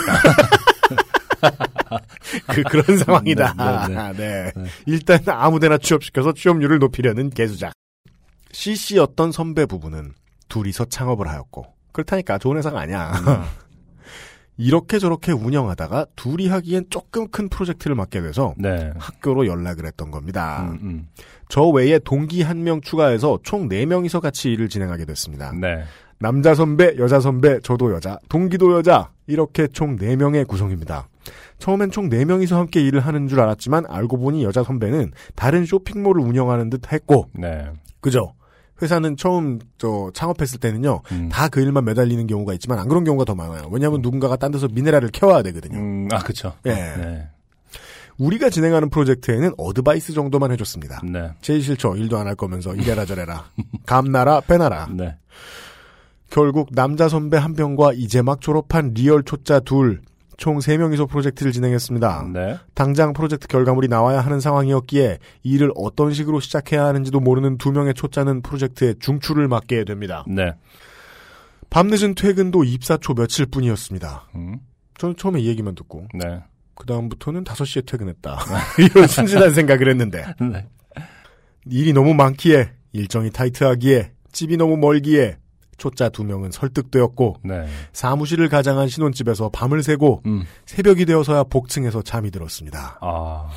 그 2.47 2.63
그런 2.63 2.97
상황이다. 2.97 3.87
네, 3.87 3.95
네, 3.95 4.13
네, 4.13 4.51
네. 4.55 4.65
일단 4.85 5.19
아무데나 5.27 5.77
취업시켜서 5.77 6.33
취업률을 6.33 6.79
높이려는 6.79 7.29
개수작. 7.29 7.73
CC였던 8.51 9.31
선배 9.31 9.65
부부는 9.65 10.13
둘이서 10.49 10.85
창업을 10.85 11.27
하였고 11.27 11.65
그렇다니까 11.93 12.37
좋은 12.37 12.57
회사가 12.57 12.79
아니야. 12.81 13.11
음. 13.13 13.43
이렇게 14.57 14.99
저렇게 14.99 15.31
운영하다가 15.31 16.05
둘이 16.15 16.47
하기엔 16.47 16.85
조금 16.89 17.27
큰 17.29 17.49
프로젝트를 17.49 17.95
맡게 17.95 18.21
돼서 18.21 18.53
네. 18.57 18.91
학교로 18.99 19.47
연락을 19.47 19.85
했던 19.87 20.11
겁니다. 20.11 20.63
음, 20.69 20.79
음. 20.83 21.07
저 21.49 21.63
외에 21.63 21.97
동기 21.97 22.43
한 22.43 22.63
명 22.63 22.79
추가해서 22.81 23.39
총 23.43 23.67
4명이서 23.69 24.19
같이 24.19 24.51
일을 24.51 24.69
진행하게 24.69 25.05
됐습니다. 25.05 25.51
네. 25.59 25.83
남자 26.19 26.53
선배, 26.53 26.95
여자 26.99 27.19
선배, 27.19 27.59
저도 27.61 27.91
여자, 27.93 28.19
동기도 28.29 28.77
여자, 28.77 29.09
이렇게 29.25 29.67
총 29.67 29.95
4명의 29.97 30.47
구성입니다. 30.47 31.07
처음엔 31.59 31.91
총 31.91 32.09
4명이서 32.09 32.55
함께 32.55 32.81
일을 32.81 32.99
하는 33.01 33.27
줄 33.27 33.39
알았지만 33.39 33.85
알고 33.87 34.17
보니 34.17 34.43
여자 34.43 34.63
선배는 34.63 35.11
다른 35.35 35.65
쇼핑몰을 35.65 36.21
운영하는 36.23 36.69
듯 36.69 36.91
했고, 36.91 37.27
네. 37.33 37.69
그죠? 37.99 38.33
회사는 38.81 39.15
처음 39.15 39.59
저 39.77 40.09
창업했을 40.15 40.59
때는요, 40.59 41.01
음. 41.11 41.29
다 41.31 41.43
그 41.43 41.61
일만 41.61 41.85
매달리는 41.85 42.25
경우가 42.25 42.53
있지만 42.55 42.79
안 42.79 42.87
그런 42.87 43.03
경우가 43.03 43.25
더 43.25 43.35
많아요. 43.35 43.67
왜냐하면 43.71 44.01
누군가가 44.01 44.37
딴 44.37 44.49
데서 44.51 44.67
미네랄을 44.71 45.09
캐와야 45.09 45.43
되거든요. 45.43 45.77
음, 45.77 46.07
아, 46.11 46.17
그쵸. 46.19 46.53
예. 46.65 46.73
네. 46.73 47.27
우리가 48.17 48.49
진행하는 48.49 48.89
프로젝트에는 48.89 49.51
어드바이스 49.57 50.13
정도만 50.13 50.51
해줬습니다. 50.51 51.01
네. 51.03 51.31
제일 51.41 51.61
싫죠. 51.61 51.95
일도 51.95 52.17
안 52.17 52.27
할 52.27 52.35
거면서 52.35 52.73
이래라 52.75 53.05
저래라. 53.05 53.45
감 53.85 54.06
놔라 54.06 54.41
배 54.41 54.56
놔라. 54.56 54.87
네. 54.91 55.15
결국 56.29 56.69
남자 56.71 57.07
선배 57.09 57.37
한 57.37 57.53
명과 57.55 57.93
이제 57.93 58.21
막 58.21 58.39
졸업한 58.41 58.93
real 58.95 59.23
초짜 59.23 59.59
둘, 59.59 60.01
총 60.37 60.59
3명이서 60.59 61.09
프로젝트를 61.09 61.51
진행했습니다. 61.51 62.29
네. 62.33 62.57
당장 62.73 63.13
프로젝트 63.13 63.47
결과물이 63.47 63.87
나와야 63.87 64.21
하는 64.21 64.39
상황이었기에 64.39 65.19
일을 65.43 65.71
어떤 65.75 66.13
식으로 66.13 66.39
시작해야 66.39 66.85
하는지도 66.85 67.19
모르는 67.19 67.57
두 67.57 67.71
명의 67.71 67.93
초짜는 67.93 68.41
프로젝트의 68.41 68.95
중추를 68.99 69.47
맡게 69.47 69.83
됩니다. 69.83 70.25
네. 70.27 70.53
밤늦은 71.69 72.15
퇴근도 72.15 72.63
입사 72.63 72.97
초 72.97 73.13
며칠 73.13 73.45
뿐이었습니다. 73.45 74.29
음. 74.35 74.59
저는 74.97 75.15
처음에 75.15 75.39
이 75.39 75.47
얘기만 75.47 75.75
듣고 75.75 76.07
네. 76.13 76.41
그 76.75 76.85
다음부터는 76.85 77.43
5시에 77.43 77.85
퇴근했다. 77.85 78.39
이런 78.79 79.07
순진한 79.07 79.53
생각을 79.53 79.89
했는데 79.89 80.25
네. 80.39 80.67
일이 81.65 81.93
너무 81.93 82.13
많기에 82.13 82.71
일정이 82.91 83.31
타이트하기에 83.31 84.11
집이 84.31 84.57
너무 84.57 84.77
멀기에 84.77 85.37
초짜 85.81 86.09
두 86.09 86.23
명은 86.23 86.51
설득되었고 86.51 87.37
네. 87.43 87.65
사무실을 87.91 88.49
가장한 88.49 88.87
신혼집에서 88.87 89.49
밤을 89.49 89.81
새고 89.81 90.21
음. 90.27 90.43
새벽이 90.67 91.05
되어서야 91.05 91.45
복층에서 91.45 92.03
잠이 92.03 92.29
들었습니다. 92.29 92.99
아. 93.01 93.49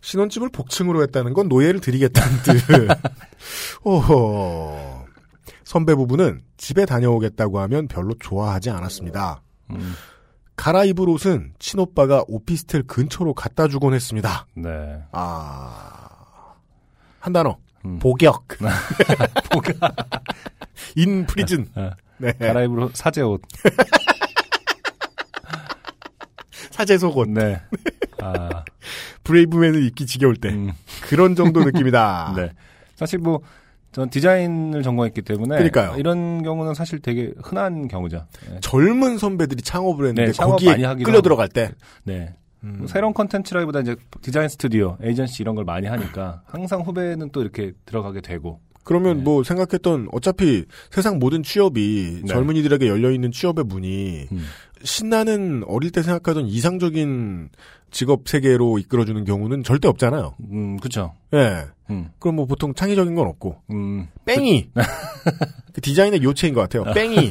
신혼집을 0.00 0.48
복층으로 0.48 1.00
했다는 1.02 1.32
건 1.32 1.46
노예를 1.46 1.80
드리겠다는 1.80 2.42
뜻. 2.42 2.88
오호. 3.84 5.04
선배 5.62 5.94
부부는 5.94 6.40
집에 6.56 6.84
다녀오겠다고 6.86 7.60
하면 7.60 7.86
별로 7.86 8.14
좋아하지 8.18 8.70
않았습니다. 8.70 9.40
음. 9.70 9.94
갈아입을 10.56 11.08
옷은 11.08 11.52
친오빠가 11.60 12.24
오피스텔 12.26 12.82
근처로 12.82 13.32
갖다 13.32 13.68
주곤 13.68 13.94
했습니다. 13.94 14.46
네. 14.56 15.00
아. 15.12 16.56
한 17.20 17.32
단어. 17.32 17.58
음. 17.84 18.00
복역. 18.00 18.48
in 20.96 21.26
prison. 21.26 21.66
어. 21.74 21.90
네. 22.18 22.32
갈아입을 22.32 22.90
사제 22.94 23.22
옷. 23.22 23.42
사제 26.70 26.98
속옷. 26.98 27.28
네. 27.30 27.60
아. 28.20 28.64
브레이브맨을 29.24 29.84
입기 29.84 30.06
지겨울 30.06 30.36
때. 30.36 30.50
음. 30.50 30.72
그런 31.02 31.34
정도 31.34 31.62
느낌이다. 31.64 32.34
네. 32.36 32.50
사실 32.96 33.18
뭐, 33.18 33.40
전 33.92 34.08
디자인을 34.08 34.82
전공했기 34.82 35.22
때문에. 35.22 35.56
그러니까요. 35.56 35.96
이런 35.98 36.42
경우는 36.42 36.74
사실 36.74 37.00
되게 37.00 37.32
흔한 37.42 37.88
경우죠. 37.88 38.26
네. 38.48 38.58
젊은 38.60 39.18
선배들이 39.18 39.62
창업을 39.62 40.06
했는데 40.06 40.26
네, 40.26 40.32
창업 40.32 40.52
거기에 40.52 40.76
끌려. 41.02 41.20
들어갈 41.20 41.48
때 41.48 41.72
네. 42.04 42.34
음. 42.62 42.76
뭐 42.78 42.86
새로운 42.86 43.12
컨텐츠라기보다 43.14 43.80
이제 43.80 43.96
디자인 44.22 44.48
스튜디오, 44.48 44.96
에이전시 45.02 45.42
이런 45.42 45.56
걸 45.56 45.64
많이 45.64 45.88
하니까 45.88 46.42
항상 46.46 46.82
후배는 46.82 47.30
또 47.30 47.42
이렇게 47.42 47.72
들어가게 47.86 48.20
되고. 48.20 48.60
그러면 48.84 49.18
네. 49.18 49.22
뭐 49.22 49.42
생각했던 49.42 50.08
어차피 50.12 50.64
세상 50.90 51.18
모든 51.18 51.42
취업이 51.42 52.20
네. 52.22 52.26
젊은이들에게 52.26 52.86
열려 52.88 53.10
있는 53.10 53.30
취업의 53.30 53.64
문이 53.64 54.28
음. 54.32 54.46
신나는 54.82 55.62
어릴 55.66 55.90
때 55.90 56.02
생각하던 56.02 56.46
이상적인 56.46 57.50
직업 57.90 58.28
세계로 58.28 58.78
이끌어주는 58.78 59.24
경우는 59.24 59.62
절대 59.64 59.88
없잖아요. 59.88 60.34
음, 60.52 60.78
그쵸. 60.78 61.14
예. 61.34 61.66
음, 61.90 62.10
그럼 62.18 62.36
뭐 62.36 62.46
보통 62.46 62.72
창의적인 62.72 63.14
건 63.14 63.26
없고 63.26 63.62
음. 63.70 64.06
뺑이 64.24 64.70
그 65.72 65.80
디자인의 65.80 66.22
요체인 66.22 66.54
것 66.54 66.60
같아요. 66.60 66.84
뺑이 66.94 67.30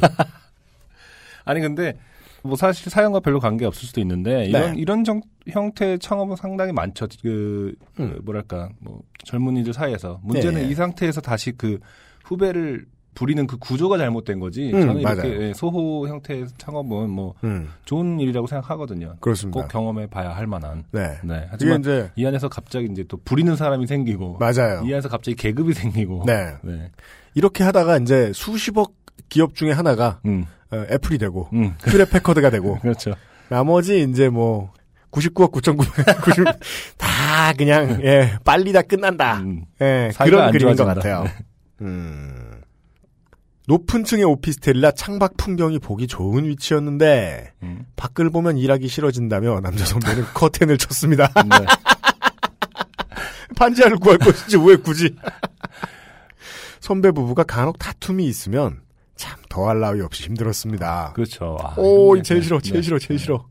아니, 1.44 1.60
근데, 1.60 1.94
뭐 2.42 2.56
사실 2.56 2.90
사연과 2.90 3.20
별로 3.20 3.38
관계 3.40 3.64
없을 3.66 3.86
수도 3.86 4.00
있는데, 4.00 4.46
이런, 4.46 4.72
네. 4.74 4.80
이런 4.80 5.04
정- 5.04 5.20
형태의 5.48 5.98
창업은 5.98 6.36
상당히 6.36 6.72
많죠. 6.72 7.06
그, 7.22 7.74
그 7.94 8.02
음. 8.02 8.18
뭐랄까, 8.24 8.68
뭐, 8.80 9.00
젊은이들 9.24 9.72
사이에서. 9.72 10.20
문제는 10.22 10.62
네. 10.62 10.68
이 10.68 10.74
상태에서 10.74 11.20
다시 11.20 11.52
그 11.52 11.78
후배를 12.24 12.86
부리는 13.12 13.44
그 13.48 13.58
구조가 13.58 13.98
잘못된 13.98 14.38
거지. 14.38 14.70
음, 14.72 14.80
저는 14.80 15.00
이렇게 15.00 15.14
맞아요. 15.28 15.42
예, 15.42 15.52
소호 15.52 16.06
형태의 16.08 16.46
창업은 16.58 17.10
뭐, 17.10 17.34
음, 17.42 17.68
좋은 17.84 18.20
일이라고 18.20 18.46
생각하거든요. 18.46 19.16
그렇습니다. 19.20 19.60
꼭 19.60 19.68
경험해 19.68 20.06
봐야 20.06 20.30
할 20.30 20.46
만한. 20.46 20.84
네. 20.92 21.18
네. 21.24 21.46
하지만 21.50 21.80
이제 21.80 22.10
이 22.14 22.24
안에서 22.24 22.48
갑자기 22.48 22.86
이제 22.90 23.04
또 23.08 23.16
부리는 23.24 23.54
사람이 23.56 23.86
생기고 23.88 24.38
맞아요. 24.38 24.82
이 24.86 24.92
안에서 24.92 25.08
갑자기 25.08 25.34
계급이 25.34 25.74
생기고 25.74 26.22
네. 26.26 26.52
네. 26.62 26.90
이렇게 27.34 27.64
하다가 27.64 27.98
이제 27.98 28.32
수십억 28.32 28.94
기업 29.28 29.54
중에 29.56 29.72
하나가 29.72 30.20
음. 30.24 30.46
어, 30.72 30.84
애플이 30.90 31.18
되고 31.18 31.48
음. 31.52 31.74
휴대 31.84 32.08
패커드가 32.08 32.50
되고 32.50 32.78
그렇죠. 32.82 33.14
나머지 33.48 34.02
이제 34.02 34.28
뭐 34.28 34.72
99억 35.10 35.50
9,990, 35.52 36.44
다 36.96 37.52
그냥, 37.54 38.00
예, 38.04 38.38
빨리 38.44 38.72
다 38.72 38.82
끝난다. 38.82 39.38
음. 39.40 39.64
예, 39.80 40.12
그런 40.16 40.44
안 40.44 40.52
그림인 40.52 40.76
것. 40.76 40.84
같아요. 40.84 41.24
음. 41.82 42.60
높은 43.66 44.04
층의 44.04 44.24
오피스텔이라 44.24 44.92
창밖 44.92 45.36
풍경이 45.36 45.80
보기 45.80 46.06
좋은 46.06 46.44
위치였는데, 46.44 47.52
음. 47.62 47.86
밖을 47.96 48.30
보면 48.30 48.56
일하기 48.56 48.86
싫어진다며 48.88 49.60
남자 49.60 49.84
선배는 49.84 50.24
커튼을 50.34 50.78
쳤습니다. 50.78 51.26
네. 51.34 51.66
반지하를 53.56 53.98
구할 53.98 54.18
것이지 54.18 54.56
왜 54.58 54.76
굳이. 54.76 55.16
선배 56.80 57.10
부부가 57.10 57.42
간혹 57.44 57.78
다툼이 57.78 58.24
있으면 58.26 58.80
참 59.20 59.38
더할 59.48 59.80
나위 59.80 60.00
없이 60.00 60.24
힘들었습니다. 60.24 61.12
그렇죠. 61.14 61.56
아, 61.60 61.74
오, 61.76 62.16
이거 62.16 62.22
제일 62.22 62.40
네, 62.40 62.44
싫어, 62.44 62.60
제일 62.60 62.76
네. 62.76 62.82
싫어, 62.82 62.98
제일 62.98 63.20
싫어. 63.20 63.46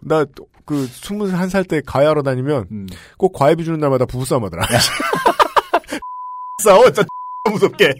나 0.00 0.24
그 0.64 0.86
21살 0.86 1.68
때 1.68 1.82
과외하러 1.84 2.22
다니면 2.22 2.66
음. 2.70 2.86
꼭 3.18 3.32
과외비 3.32 3.64
주는 3.64 3.78
날마다 3.78 4.06
부부싸움 4.06 4.44
하더라. 4.44 4.64
싸워, 6.62 6.84
진짜 6.84 7.04
무섭게. 7.50 7.94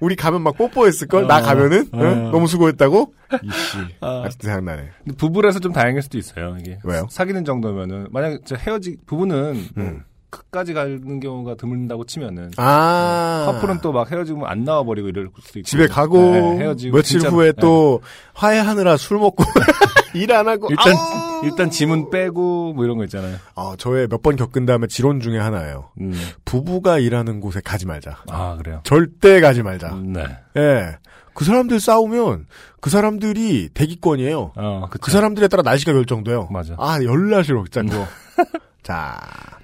우리 0.00 0.16
가면 0.16 0.42
막 0.42 0.56
뽀뽀했을걸? 0.56 1.26
나 1.26 1.38
어, 1.38 1.42
가면은? 1.42 1.88
어. 1.92 1.98
응? 2.00 2.30
너무 2.30 2.46
수고했다고? 2.46 3.12
이씨. 3.42 3.78
아, 4.00 4.22
아직도 4.24 4.46
생각나네. 4.46 4.90
근데 5.04 5.16
부부라서 5.16 5.58
좀 5.58 5.72
다행일 5.72 6.00
수도 6.02 6.16
있어요. 6.16 6.56
이게 6.58 6.78
왜요? 6.84 7.06
사귀는 7.10 7.44
정도면은 7.44 8.06
만약 8.10 8.40
저 8.46 8.56
헤어지 8.56 8.96
부부는 9.06 9.66
뭐 9.74 9.84
음. 9.84 10.04
끝까지 10.30 10.72
가는 10.74 11.20
경우가 11.20 11.56
드문다고 11.56 12.04
치면은 12.06 12.50
아. 12.56 13.44
커플은 13.52 13.80
또 13.80 13.90
막 13.92 14.10
헤어지면 14.10 14.46
안 14.46 14.64
나와 14.64 14.84
버리고 14.84 15.08
이럴 15.08 15.28
수도 15.42 15.58
있고 15.58 15.66
집에 15.66 15.86
가고, 15.88 16.18
네, 16.18 16.40
헤어지고 16.58 16.96
며칠 16.96 17.18
진짜- 17.20 17.34
후에 17.34 17.52
네. 17.52 17.60
또 17.60 18.00
화해하느라 18.34 18.96
술 18.96 19.18
먹고, 19.18 19.42
일 20.14 20.32
안 20.32 20.46
하고, 20.48 20.68
일단 20.70 20.94
아우! 20.94 21.44
일단 21.44 21.70
짐은 21.70 22.10
빼고 22.10 22.74
뭐 22.74 22.84
이런 22.84 22.96
거 22.98 23.04
있잖아요. 23.04 23.36
아, 23.54 23.74
저의 23.78 24.06
몇 24.08 24.22
번 24.22 24.36
겪은 24.36 24.66
다음에 24.66 24.86
지론 24.86 25.20
중에 25.20 25.38
하나예요. 25.38 25.90
음. 26.00 26.12
부부가 26.44 26.98
일하는 26.98 27.40
곳에 27.40 27.60
가지 27.64 27.86
말자. 27.86 28.18
아 28.28 28.56
그래요. 28.56 28.80
절대 28.84 29.40
가지 29.40 29.62
말자. 29.62 29.88
음, 29.94 30.12
네. 30.12 30.24
예. 30.56 30.96
그 31.32 31.44
사람들 31.44 31.80
싸우면 31.80 32.46
그 32.80 32.90
사람들이 32.90 33.70
대기권이에요. 33.72 34.52
어, 34.56 34.86
그쵸. 34.90 35.00
그 35.00 35.10
사람들에 35.10 35.48
따라 35.48 35.62
날씨가 35.62 35.92
결정돼요. 35.92 36.48
맞아. 36.50 36.74
아, 36.78 36.98
열나 37.02 37.42
싫어, 37.42 37.64
진짜 37.70 37.82
그거. 37.90 38.06
자. 38.82 39.18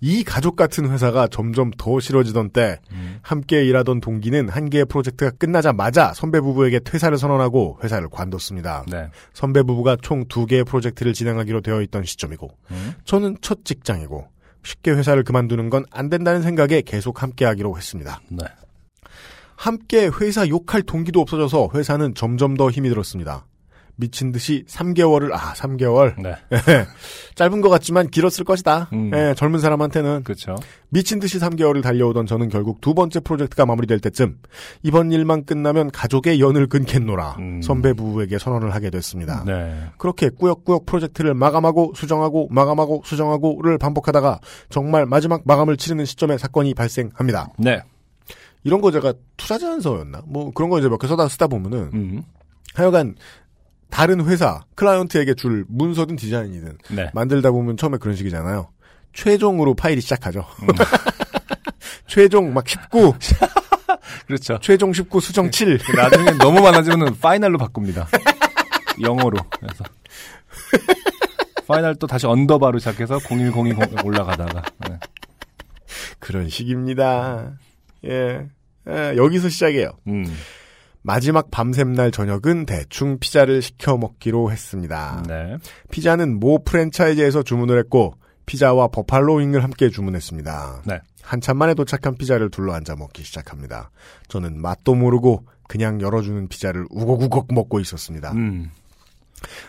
이 0.00 0.22
가족 0.22 0.54
같은 0.56 0.88
회사가 0.90 1.26
점점 1.28 1.70
더 1.76 1.98
싫어지던 1.98 2.50
때 2.50 2.78
음. 2.92 3.18
함께 3.22 3.64
일하던 3.64 4.00
동기는 4.00 4.48
한 4.48 4.70
개의 4.70 4.84
프로젝트가 4.84 5.30
끝나자마자 5.32 6.12
선배 6.14 6.40
부부에게 6.40 6.80
퇴사를 6.80 7.16
선언하고 7.18 7.78
회사를 7.82 8.08
관뒀습니다. 8.08 8.84
네. 8.88 9.08
선배 9.34 9.62
부부가 9.62 9.96
총 10.00 10.28
두 10.28 10.46
개의 10.46 10.64
프로젝트를 10.64 11.12
진행하기로 11.14 11.62
되어 11.62 11.80
있던 11.82 12.04
시점이고 12.04 12.50
음. 12.70 12.94
저는 13.04 13.38
첫 13.40 13.64
직장이고 13.64 14.28
쉽게 14.62 14.90
회사를 14.92 15.24
그만두는 15.24 15.70
건 15.70 15.84
안 15.90 16.08
된다는 16.10 16.42
생각에 16.42 16.82
계속 16.82 17.22
함께 17.22 17.44
하기로 17.44 17.76
했습니다. 17.76 18.20
네. 18.28 18.44
함께 19.56 20.08
회사 20.20 20.46
욕할 20.48 20.82
동기도 20.82 21.20
없어져서 21.20 21.70
회사는 21.74 22.14
점점 22.14 22.56
더 22.56 22.70
힘이 22.70 22.88
들었습니다. 22.90 23.44
미친 24.00 24.30
듯이 24.30 24.64
3개월을 24.68 25.32
아 25.32 25.54
3개월 25.54 26.14
네. 26.22 26.36
짧은 27.34 27.60
것 27.60 27.68
같지만 27.68 28.08
길었을 28.08 28.44
것이다. 28.44 28.88
음. 28.92 29.10
예, 29.12 29.34
젊은 29.36 29.58
사람한테는 29.58 30.22
그렇죠. 30.22 30.54
미친 30.88 31.18
듯이 31.18 31.38
3개월을 31.40 31.82
달려오던 31.82 32.26
저는 32.26 32.48
결국 32.48 32.80
두 32.80 32.94
번째 32.94 33.18
프로젝트가 33.20 33.66
마무리될 33.66 33.98
때쯤 33.98 34.38
이번 34.84 35.10
일만 35.10 35.44
끝나면 35.44 35.90
가족의 35.90 36.40
연을 36.40 36.68
끊겠노라 36.68 37.36
음. 37.40 37.60
선배 37.60 37.92
부부에게 37.92 38.38
선언을 38.38 38.72
하게 38.72 38.90
됐습니다. 38.90 39.42
네. 39.44 39.74
그렇게 39.98 40.28
꾸역꾸역 40.30 40.86
프로젝트를 40.86 41.34
마감하고 41.34 41.92
수정하고 41.96 42.46
마감하고 42.52 43.02
수정하고를 43.04 43.78
반복하다가 43.78 44.38
정말 44.70 45.06
마지막 45.06 45.42
마감을 45.44 45.76
치르는 45.76 46.04
시점에 46.04 46.38
사건이 46.38 46.74
발생합니다. 46.74 47.48
네. 47.58 47.82
이런 48.62 48.80
거 48.80 48.90
제가 48.92 49.12
투자제안서였나? 49.36 50.22
뭐 50.26 50.52
그런 50.52 50.70
거 50.70 50.78
이제 50.78 50.88
몇 50.88 50.98
개 50.98 51.08
써다 51.08 51.26
쓰다 51.28 51.48
보면은 51.48 51.90
음. 51.94 52.22
하여간 52.74 53.16
다른 53.90 54.24
회사 54.26 54.60
클라이언트에게 54.74 55.34
줄 55.34 55.64
문서든 55.68 56.16
디자인이든 56.16 56.78
네. 56.90 57.10
만들다 57.14 57.50
보면 57.50 57.76
처음에 57.76 57.98
그런 57.98 58.16
식이잖아요. 58.16 58.70
최종으로 59.12 59.74
파일이 59.74 60.00
시작하죠. 60.00 60.44
음. 60.62 60.68
최종 62.06 62.52
막 62.54 62.66
19, 62.68 63.14
그렇죠. 64.26 64.58
최종 64.60 64.92
19 64.92 65.20
수정 65.20 65.50
7. 65.50 65.78
나중에 65.96 66.32
너무 66.32 66.60
많아지면은 66.60 67.18
파이널로 67.18 67.58
바꿉니다. 67.58 68.08
영어로. 69.00 69.38
그래서 69.60 69.84
final 71.66 71.96
또 71.96 72.06
다시 72.06 72.26
underbar로 72.26 72.78
시작해서 72.78 73.18
01020 73.18 74.04
올라가다가. 74.04 74.62
네. 74.88 74.98
그런 76.18 76.48
식입니다. 76.48 77.52
예. 78.04 78.46
예, 78.88 79.14
여기서 79.16 79.48
시작이에요. 79.48 79.90
음. 80.06 80.24
마지막 81.08 81.50
밤샘날 81.50 82.10
저녁은 82.10 82.66
대충 82.66 83.18
피자를 83.18 83.62
시켜 83.62 83.96
먹기로 83.96 84.52
했습니다. 84.52 85.22
네. 85.26 85.56
피자는 85.90 86.38
모 86.38 86.62
프랜차이즈에서 86.62 87.42
주문을 87.42 87.78
했고 87.78 88.12
피자와 88.44 88.88
버팔로 88.88 89.36
윙을 89.36 89.64
함께 89.64 89.88
주문했습니다. 89.88 90.82
네. 90.84 91.00
한참 91.22 91.56
만에 91.56 91.72
도착한 91.72 92.14
피자를 92.14 92.50
둘러앉아 92.50 92.96
먹기 92.96 93.22
시작합니다. 93.22 93.90
저는 94.28 94.60
맛도 94.60 94.94
모르고 94.94 95.46
그냥 95.66 95.98
열어주는 96.02 96.46
피자를 96.48 96.84
우걱우걱 96.90 97.54
먹고 97.54 97.80
있었습니다. 97.80 98.32
음. 98.32 98.70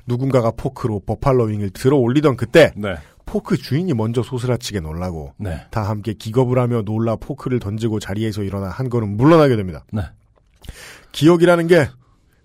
누군가가 0.07 0.51
포크로 0.51 0.99
버팔로 1.05 1.45
윙을 1.45 1.69
들어 1.69 1.95
올리던 1.95 2.35
그때 2.35 2.73
네. 2.75 2.95
포크 3.25 3.55
주인이 3.55 3.93
먼저 3.93 4.21
소스라치게 4.23 4.81
놀라고 4.81 5.35
네. 5.37 5.61
다 5.71 5.83
함께 5.83 6.11
기겁을 6.11 6.59
하며 6.59 6.81
놀라 6.81 7.15
포크를 7.15 7.59
던지고 7.59 8.01
자리에서 8.01 8.43
일어나 8.43 8.67
한 8.67 8.89
걸음 8.89 9.15
물러나게 9.15 9.55
됩니다. 9.55 9.85
네. 9.93 10.01
기억이라는 11.11 11.67
게 11.67 11.89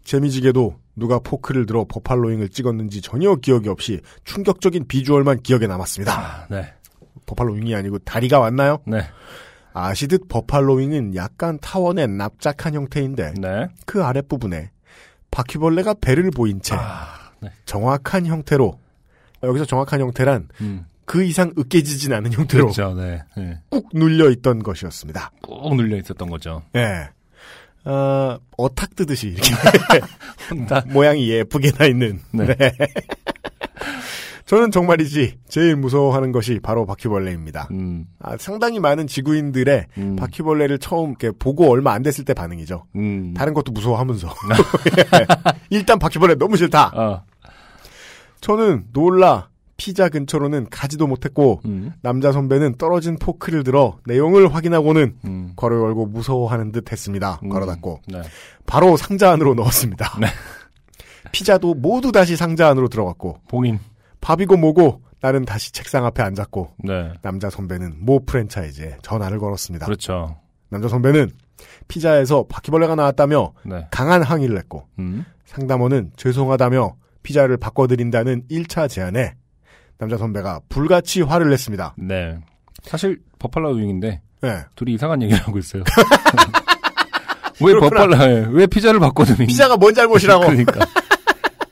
재미지게도 0.05 0.77
누가 0.97 1.19
포크를 1.19 1.67
들어 1.67 1.85
버팔로윙을 1.89 2.49
찍었는지 2.51 3.01
전혀 3.01 3.35
기억이 3.35 3.69
없이 3.69 4.01
충격적인 4.25 4.87
비주얼만 4.87 5.43
기억에 5.43 5.67
남았습니다. 5.67 6.13
아, 6.13 6.47
네. 6.49 6.73
버팔로윙이 7.27 7.75
아니고 7.75 7.99
다리가 8.01 8.39
왔나요? 8.39 8.79
네. 8.87 9.03
아시듯 9.73 10.29
버팔로윙은 10.29 11.17
약간 11.17 11.59
타원의 11.61 12.09
납작한 12.09 12.75
형태인데 12.75 13.35
네. 13.41 13.69
그 13.87 14.05
아랫부분에 14.05 14.71
바퀴벌레가 15.31 15.95
배를 16.01 16.31
보인 16.31 16.61
채 16.63 16.77
아, 16.77 17.33
네. 17.41 17.51
정확한 17.67 18.27
형태로 18.27 18.79
여기서 19.43 19.65
정확한 19.65 20.01
형태란 20.01 20.49
음. 20.61 20.87
그 21.07 21.25
이상 21.25 21.53
으깨지진 21.59 22.13
않은 22.13 22.33
형태로 22.33 22.67
그렇죠. 22.67 22.95
네. 22.95 23.23
네. 23.37 23.61
꾹 23.69 23.89
눌려 23.93 24.31
있던 24.31 24.63
것이었습니다. 24.63 25.33
꾹 25.43 25.75
눌려 25.75 25.97
있었던 25.99 26.31
거죠. 26.31 26.63
예. 26.77 27.11
어, 27.85 28.39
어탁 28.57 28.97
뜨듯이 28.97 29.29
이렇게. 29.29 29.51
모양이 30.93 31.29
예쁘게 31.29 31.73
나 31.73 31.85
있는. 31.87 32.21
네. 32.33 32.47
네. 32.55 32.73
저는 34.47 34.71
정말이지 34.71 35.39
제일 35.49 35.75
무서워하는 35.77 36.31
것이 36.31 36.61
바로 36.63 36.85
바퀴벌레입니다. 36.85 37.69
음. 37.71 38.07
아, 38.21 38.37
상당히 38.37 38.79
많은 38.79 39.07
지구인들의 39.07 39.87
음. 39.97 40.17
바퀴벌레를 40.17 40.79
처음 40.79 41.11
이렇게 41.11 41.31
보고 41.31 41.71
얼마 41.71 41.93
안 41.93 42.03
됐을 42.03 42.25
때 42.25 42.35
반응이죠. 42.35 42.85
음. 42.97 43.33
다른 43.35 43.55
것도 43.55 43.73
무서워하면서 43.73 44.29
예. 44.99 45.27
일단 45.71 45.99
바퀴벌레 45.99 46.35
너무 46.35 46.57
싫다. 46.57 46.93
어. 46.95 47.23
저는 48.41 48.85
놀라 48.93 49.49
피자 49.85 50.09
근처로는 50.09 50.69
가지도 50.71 51.07
못했고 51.07 51.61
음. 51.67 51.93
남자 52.01 52.33
선배는 52.33 52.77
떨어진 52.77 53.19
포크를 53.19 53.65
들어 53.65 53.99
내용을 54.07 54.55
확인하고는 54.55 55.17
음. 55.27 55.53
괄호 55.57 55.85
열고 55.85 56.07
무서워하는 56.07 56.73
듯 56.73 56.91
했습니다. 56.91 57.39
음. 57.43 57.51
괄호 57.51 57.67
닫고 57.67 58.01
네. 58.09 58.23
바로 58.65 58.97
상자 58.97 59.31
안으로 59.31 59.53
넣었습니다. 59.53 60.17
네. 60.23 60.29
피자도 61.33 61.75
모두 61.75 62.13
다시 62.13 62.35
상자 62.35 62.67
안으로 62.69 62.89
들어갔고 62.89 63.41
봉인. 63.49 63.79
밥이고 64.23 64.57
뭐고 64.57 65.03
나는 65.21 65.45
다시 65.45 65.71
책상 65.71 66.07
앞에 66.07 66.23
앉았고 66.23 66.77
네. 66.85 67.13
남자 67.21 67.51
선배는 67.51 67.97
모 67.99 68.25
프랜차이즈에 68.25 68.97
전화를 69.03 69.39
걸었습니다. 69.39 69.85
그렇죠. 69.85 70.39
남자 70.71 70.89
선배는 70.89 71.31
피자에서 71.89 72.47
바퀴벌레가 72.49 72.95
나왔다며 72.95 73.53
네. 73.67 73.87
강한 73.91 74.23
항의를 74.23 74.57
했고 74.57 74.87
음. 74.99 75.27
상담원은 75.45 76.13
죄송하다며 76.17 76.97
피자를 77.23 77.59
바꿔드린다는 77.59 78.45
1차 78.51 78.89
제안에 78.89 79.35
남자 79.99 80.17
선배가 80.17 80.61
불같이 80.69 81.23
화를 81.23 81.51
냈습니다. 81.51 81.95
네. 81.99 82.39
사실 82.83 83.21
버팔라 83.39 83.71
윙인데 83.71 84.21
네. 84.43 84.59
둘이 84.77 84.95
이상한 84.95 85.23
얘기를 85.23 85.41
하고 85.43 85.59
있어요. 85.59 85.83
왜. 87.61 87.75
버팔라? 87.79 88.31
예, 88.31 88.47
왜 88.51 88.67
피자를 88.67 88.99
바꿔드니? 89.01 89.47
피자가 89.47 89.77
뭔 89.77 89.95
잘못이라고. 89.95 90.43
그러니까. 90.45 90.85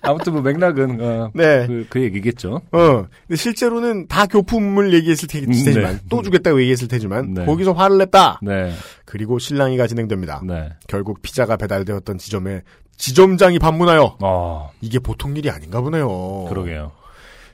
아무튼 0.04 0.32
뭐 0.32 0.42
맥락은 0.42 0.98
어, 1.00 1.30
네. 1.34 1.66
그, 1.66 1.86
그 1.88 2.02
얘기겠죠. 2.02 2.60
어. 2.72 3.06
근데 3.26 3.36
실제로는 3.36 4.08
다 4.08 4.26
교품을 4.26 4.92
얘기했을 4.94 5.28
테- 5.28 5.40
음, 5.40 5.52
테지만 5.52 5.94
네. 5.96 6.00
또 6.08 6.22
주겠다고 6.22 6.60
얘기했을 6.60 6.88
테지만 6.88 7.34
네. 7.34 7.44
거기서 7.46 7.72
화를 7.72 7.98
냈다. 7.98 8.40
네. 8.42 8.72
그리고 9.04 9.38
실랑이가 9.38 9.86
진행됩니다. 9.86 10.42
네. 10.44 10.70
결국 10.88 11.22
피자가 11.22 11.56
배달되었던 11.56 12.18
지점에 12.18 12.62
지점장이 12.96 13.58
방문하여 13.60 14.16
어, 14.20 14.70
이게 14.80 14.98
보통 14.98 15.36
일이 15.36 15.50
아닌가 15.50 15.80
보네요. 15.80 16.46
그러게요. 16.48 16.92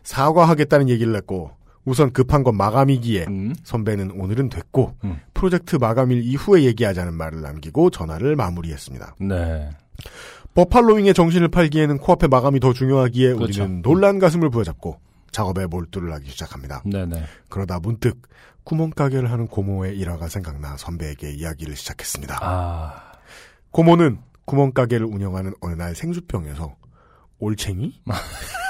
사과하겠다는 0.09 0.89
얘기를 0.89 1.15
했고 1.15 1.51
우선 1.85 2.13
급한 2.13 2.43
건 2.43 2.57
마감이기에 2.57 3.27
음. 3.29 3.55
선배는 3.63 4.13
오늘은 4.13 4.49
됐고 4.49 4.95
음. 5.05 5.21
프로젝트 5.35 5.77
마감일 5.77 6.23
이후에 6.23 6.65
얘기하자는 6.65 7.13
말을 7.13 7.43
남기고 7.43 7.91
전화를 7.91 8.35
마무리했습니다. 8.35 9.17
네. 9.21 9.71
버팔로잉의 10.55 11.13
정신을 11.13 11.49
팔기에는 11.49 11.99
코앞에 11.99 12.27
마감이 12.27 12.59
더 12.59 12.73
중요하기에 12.73 13.35
그렇죠. 13.35 13.63
우리는 13.63 13.83
놀란 13.83 14.19
가슴을 14.19 14.49
부여잡고 14.49 14.99
작업에 15.31 15.67
몰두를 15.67 16.13
하기 16.15 16.31
시작합니다. 16.31 16.83
네네. 16.87 17.23
그러다 17.51 17.79
문득 17.79 18.23
구멍가게를 18.65 19.31
하는 19.31 19.47
고모의 19.47 19.97
일화가 19.99 20.29
생각나 20.29 20.77
선배에게 20.79 21.33
이야기를 21.33 21.77
시작했습니다. 21.77 22.39
아, 22.41 23.13
고모는 23.73 24.19
구멍가게를 24.47 25.07
운영하는 25.07 25.53
어느 25.61 25.75
날 25.75 25.95
생수병에서 25.95 26.77
올챙이? 27.39 28.01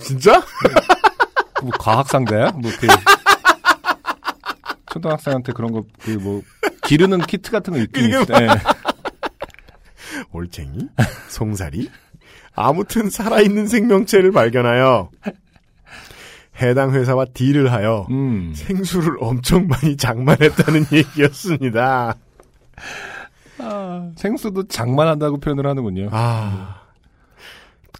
진짜? 0.00 0.42
뭐 1.62 1.70
과학상자야? 1.78 2.52
뭐 2.52 2.70
그, 2.80 2.86
초등학생한테 4.92 5.52
그런 5.52 5.72
거, 5.72 5.84
그 6.00 6.10
뭐, 6.10 6.42
기르는 6.84 7.20
키트 7.20 7.50
같은 7.50 7.74
거 7.74 7.78
있긴 7.80 8.08
있어. 8.08 8.24
예. 8.40 8.48
올챙이? 10.32 10.88
송사리? 11.28 11.90
아무튼 12.54 13.08
살아있는 13.10 13.68
생명체를 13.68 14.32
발견하여 14.32 15.10
해당 16.60 16.92
회사와 16.92 17.26
딜을 17.34 17.70
하여 17.72 18.06
음. 18.10 18.52
생수를 18.54 19.16
엄청 19.20 19.68
많이 19.68 19.96
장만했다는 19.96 20.86
얘기였습니다. 20.92 22.16
생수도 24.16 24.66
장만한다고 24.66 25.38
표현을 25.38 25.66
하는군요. 25.66 26.08
아. 26.10 26.80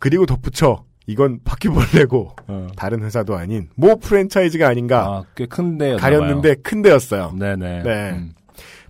그리고 0.01 0.27
덧붙여 0.27 0.85
이건 1.09 1.41
바퀴벌레고 1.43 2.37
어. 2.47 2.67
다른 2.77 3.03
회사도 3.03 3.35
아닌 3.35 3.69
모 3.75 3.97
프랜차이즈가 3.99 4.69
아닌가 4.69 5.05
아, 5.07 5.23
꽤 5.35 5.47
큰 5.47 5.79
데. 5.79 5.97
가렸는데 5.97 6.57
큰 6.57 6.83
데였어요. 6.83 7.33
네네. 7.39 7.83
네. 7.83 8.11
음. 8.13 8.33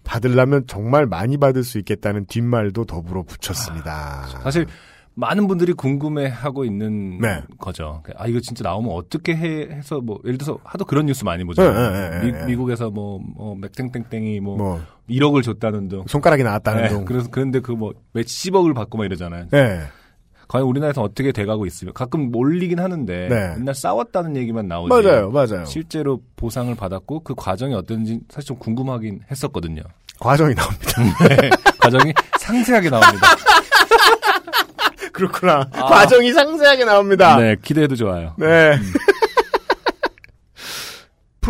받으려면 0.04 0.64
정말 0.66 1.06
많이 1.06 1.36
받을 1.36 1.62
수 1.62 1.78
있겠다는 1.78 2.26
뒷말도 2.26 2.84
더불어 2.86 3.22
붙였습니다. 3.22 4.26
사실 4.42 4.66
많은 5.14 5.46
분들이 5.48 5.72
궁금해하고 5.72 6.64
있는 6.64 7.18
네. 7.20 7.42
거죠. 7.58 8.02
아 8.16 8.26
이거 8.26 8.40
진짜 8.40 8.62
나오면 8.64 8.90
어떻게 8.92 9.36
해, 9.36 9.68
해서 9.70 10.00
뭐 10.00 10.18
예를 10.24 10.38
들어서 10.38 10.58
하도 10.64 10.84
그런 10.84 11.06
뉴스 11.06 11.24
많이 11.24 11.44
보죠. 11.44 11.62
네, 11.62 11.72
네, 11.90 12.10
네, 12.20 12.32
네. 12.32 12.46
미, 12.46 12.56
국에서 12.56 12.90
뭐, 12.90 13.20
뭐 13.36 13.54
맥땡땡땡이 13.56 14.40
뭐, 14.40 14.56
뭐 14.56 14.80
1억을 15.10 15.42
줬다는 15.42 15.88
둥. 15.88 16.04
손가락이 16.06 16.42
나왔다는 16.42 16.82
네, 16.82 16.88
둥. 16.88 17.04
그래서 17.04 17.28
그런데 17.30 17.60
그 17.60 17.72
뭐 17.72 17.92
몇십억을 18.12 18.74
받고 18.74 18.96
막 18.98 19.04
이러잖아요. 19.04 19.46
네. 19.50 19.82
과연 20.48 20.66
우리나라에서 20.66 21.02
어떻게 21.02 21.30
돼가고 21.30 21.66
있으면 21.66 21.92
가끔 21.92 22.30
몰리긴 22.32 22.80
하는데 22.80 23.28
네. 23.28 23.54
맨날 23.56 23.74
싸웠다는 23.74 24.34
얘기만 24.36 24.66
나오지. 24.66 24.88
맞아요, 24.88 25.30
맞아요. 25.30 25.64
실제로 25.66 26.20
보상을 26.36 26.74
받았고 26.74 27.20
그 27.20 27.34
과정이 27.36 27.74
어떤지 27.74 28.20
사실 28.30 28.48
좀 28.48 28.58
궁금하긴 28.58 29.20
했었거든요. 29.30 29.82
과정이 30.18 30.54
나옵니다. 30.54 31.02
네, 31.28 31.50
과정이 31.78 32.12
상세하게 32.38 32.90
나옵니다. 32.90 33.26
그렇구나. 35.12 35.68
과정이 35.70 36.32
상세하게 36.32 36.84
나옵니다. 36.84 37.36
네, 37.36 37.56
기대해도 37.62 37.94
좋아요. 37.96 38.34
네. 38.38 38.78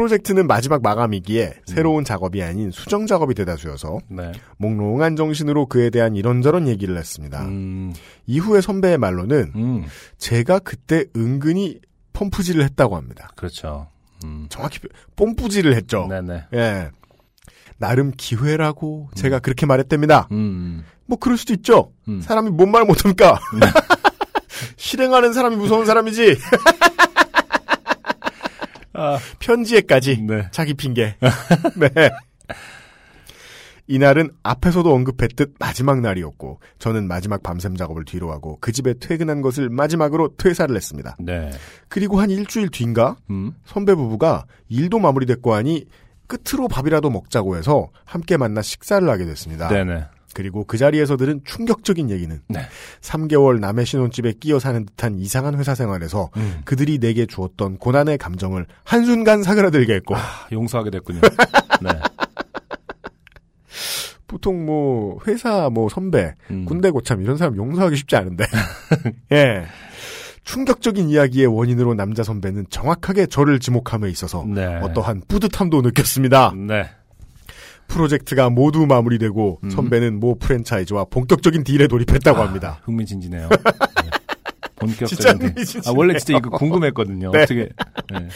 프로젝트는 0.03 0.46
마지막 0.46 0.80
마감이기에 0.80 1.55
새로운 1.66 2.05
작업이 2.05 2.40
아닌 2.40 2.70
수정 2.70 3.09
작업이 3.09 3.34
대다수여서 3.34 3.99
네. 4.09 4.30
몽롱한 4.59 5.16
정신으로 5.16 5.66
그에 5.66 5.90
대한 5.90 6.14
이런저런 6.14 6.68
얘기를 6.68 6.96
했습니다. 6.96 7.42
음, 7.42 7.92
이후에 8.26 8.61
선배의 8.61 8.96
말로는 8.99 9.53
음, 9.57 9.84
제가 10.16 10.61
그때 10.61 11.05
은근히 11.16 11.80
펌프질을 12.12 12.62
했다고 12.62 12.94
합니다. 12.96 13.30
그렇죠. 13.34 13.88
음. 14.24 14.46
정확히 14.51 14.78
뽐뿌질을 15.16 15.74
했죠. 15.74 16.07
네네. 16.09 16.44
예. 16.55 16.90
나름 17.78 18.12
기회라고 18.16 19.09
제가 19.16 19.40
그렇게 19.40 19.66
말했답니다. 19.66 20.28
음, 20.30 20.84
뭐 21.07 21.18
그럴 21.18 21.36
수도 21.36 21.55
있죠. 21.55 21.90
음. 22.07 22.20
사람이 22.20 22.51
뭔 22.51 22.70
말 22.70 22.84
못합니까? 22.84 23.40
실행하는 24.76 25.32
사람이 25.32 25.57
무서운 25.57 25.86
사람이지. 25.86 26.36
아, 28.99 29.18
편지에까지 29.38 30.22
네. 30.22 30.49
자기 30.51 30.74
핑계. 30.74 31.16
네. 31.76 32.11
이날은 33.86 34.30
앞에서도 34.42 34.92
언급했듯 34.92 35.55
마지막 35.59 36.01
날이었고 36.01 36.61
저는 36.78 37.09
마지막 37.09 37.42
밤샘 37.42 37.76
작업을 37.76 38.05
뒤로 38.05 38.30
하고 38.30 38.59
그 38.61 38.70
집에 38.70 38.92
퇴근한 39.01 39.40
것을 39.40 39.70
마지막으로 39.70 40.36
퇴사를 40.36 40.74
했습니다. 40.74 41.16
네. 41.18 41.51
그리고 41.88 42.20
한 42.20 42.28
일주일 42.30 42.68
뒤인가 42.68 43.16
음, 43.30 43.53
선배 43.64 43.94
부부가 43.94 44.44
일도 44.68 44.99
마무리됐고 44.99 45.55
하니 45.55 45.86
끝으로 46.26 46.68
밥이라도 46.68 47.09
먹자고 47.09 47.57
해서 47.57 47.88
함께 48.05 48.36
만나 48.36 48.61
식사를 48.61 49.09
하게 49.09 49.24
됐습니다. 49.24 49.68
네네. 49.68 50.05
그리고 50.34 50.64
그 50.64 50.78
자리에서 50.78 51.16
들은 51.16 51.40
충격적인 51.44 52.10
얘기는 52.10 52.40
네. 52.48 52.60
3개월 53.00 53.60
남의 53.60 53.86
신혼집에 53.86 54.34
끼어 54.40 54.58
사는 54.58 54.84
듯한 54.84 55.18
이상한 55.18 55.58
회사 55.58 55.74
생활에서 55.74 56.30
음. 56.36 56.60
그들이 56.64 56.98
내게 56.98 57.26
주었던 57.26 57.78
고난의 57.78 58.18
감정을 58.18 58.66
한순간 58.84 59.42
사그라들게 59.42 59.94
했고 59.94 60.16
아, 60.16 60.20
용서하게 60.52 60.90
됐군요. 60.90 61.20
네. 61.82 61.90
보통 64.26 64.66
뭐 64.66 65.18
회사 65.26 65.70
뭐 65.70 65.88
선배 65.88 66.34
음. 66.50 66.66
군대 66.66 66.90
고참 66.90 67.22
이런 67.22 67.36
사람 67.36 67.56
용서하기 67.56 67.96
쉽지 67.96 68.14
않은데 68.14 68.44
예 69.32 69.64
충격적인 70.44 71.10
이야기의 71.10 71.46
원인으로 71.46 71.94
남자 71.94 72.22
선배는 72.22 72.66
정확하게 72.70 73.26
저를 73.26 73.58
지목함에 73.58 74.08
있어서 74.10 74.46
네. 74.46 74.64
어떠한 74.76 75.22
뿌듯함도 75.28 75.82
느꼈습니다. 75.82 76.52
네. 76.56 76.88
프로젝트가 77.89 78.51
모두 78.51 78.86
마무리되고 78.86 79.61
음. 79.64 79.70
선배는 79.70 80.20
모 80.20 80.39
프랜차이즈와 80.39 81.07
본격적인 81.07 81.64
딜에 81.64 81.89
돌입했다고 81.89 82.41
합니다. 82.41 82.78
아, 82.80 82.84
흥미진진해요. 82.84 83.49
네. 83.59 84.11
본격적인. 84.76 85.55
아, 85.86 85.93
원래 85.97 86.16
진짜 86.18 86.39
이거 86.39 86.51
궁금했거든요. 86.51 87.32
네. 87.32 87.43
어떻게. 87.43 87.68
네. 88.12 88.28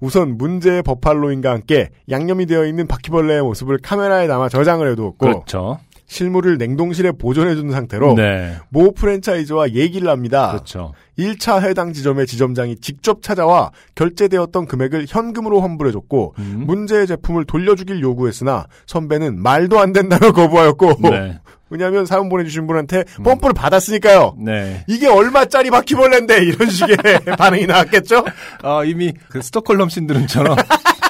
우선 0.00 0.36
문제의 0.36 0.82
버팔로인과 0.82 1.50
함께 1.50 1.88
양념이 2.10 2.46
되어 2.46 2.66
있는 2.66 2.86
바퀴벌레의 2.86 3.42
모습을 3.42 3.78
카메라에 3.78 4.26
담아 4.26 4.50
저장을 4.50 4.90
해두었고 4.90 5.18
그렇죠. 5.18 5.78
실물을 6.12 6.58
냉동실에 6.58 7.12
보존해둔 7.12 7.72
상태로 7.72 8.14
네. 8.14 8.58
모 8.68 8.92
프랜차이즈와 8.92 9.70
얘기를 9.70 10.10
합니다. 10.10 10.50
그렇죠. 10.52 10.92
1차 11.18 11.62
해당 11.62 11.94
지점의 11.94 12.26
지점장이 12.26 12.76
직접 12.76 13.22
찾아와 13.22 13.70
결제되었던 13.94 14.66
금액을 14.66 15.06
현금으로 15.08 15.62
환불해줬고 15.62 16.34
음. 16.38 16.64
문제의 16.66 17.06
제품을 17.06 17.46
돌려주길 17.46 18.02
요구했으나 18.02 18.66
선배는 18.86 19.42
말도 19.42 19.80
안 19.80 19.92
된다며 19.92 20.32
거부하였고 20.32 20.98
네. 21.10 21.40
왜냐하면 21.70 22.04
사연 22.04 22.28
보내주신 22.28 22.66
분한테 22.66 23.04
펌프를 23.24 23.54
받았으니까요. 23.54 24.36
네. 24.38 24.84
이게 24.88 25.08
얼마짜리 25.08 25.70
바퀴벌레인데 25.70 26.44
이런 26.44 26.68
식의 26.68 26.96
반응이 27.38 27.66
나왔겠죠? 27.66 28.22
아, 28.62 28.84
이미 28.84 29.14
그 29.30 29.40
스톡홀름 29.40 29.88
신드롬처럼 29.88 30.56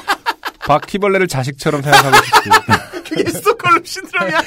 바퀴벌레를 0.64 1.26
자식처럼 1.26 1.82
생각하고 1.82 2.16
있지. 2.16 3.10
그게 3.10 3.28
스톡홀름 3.28 3.82
신드롬이야. 3.84 4.40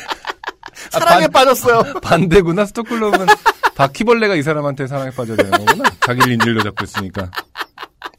아, 0.94 1.00
사랑에 1.00 1.28
반- 1.28 1.46
빠졌어요. 1.46 2.00
반대구나. 2.02 2.66
스톡홀름은 2.66 3.26
바퀴벌레가 3.76 4.36
이 4.36 4.42
사람한테 4.44 4.88
사랑에 4.88 5.12
빠져야 5.12 5.38
되는 5.38 5.52
거구나. 5.52 5.90
자기를 6.02 6.32
인질로 6.34 6.64
잡고 6.64 6.84
있으니까. 6.86 7.30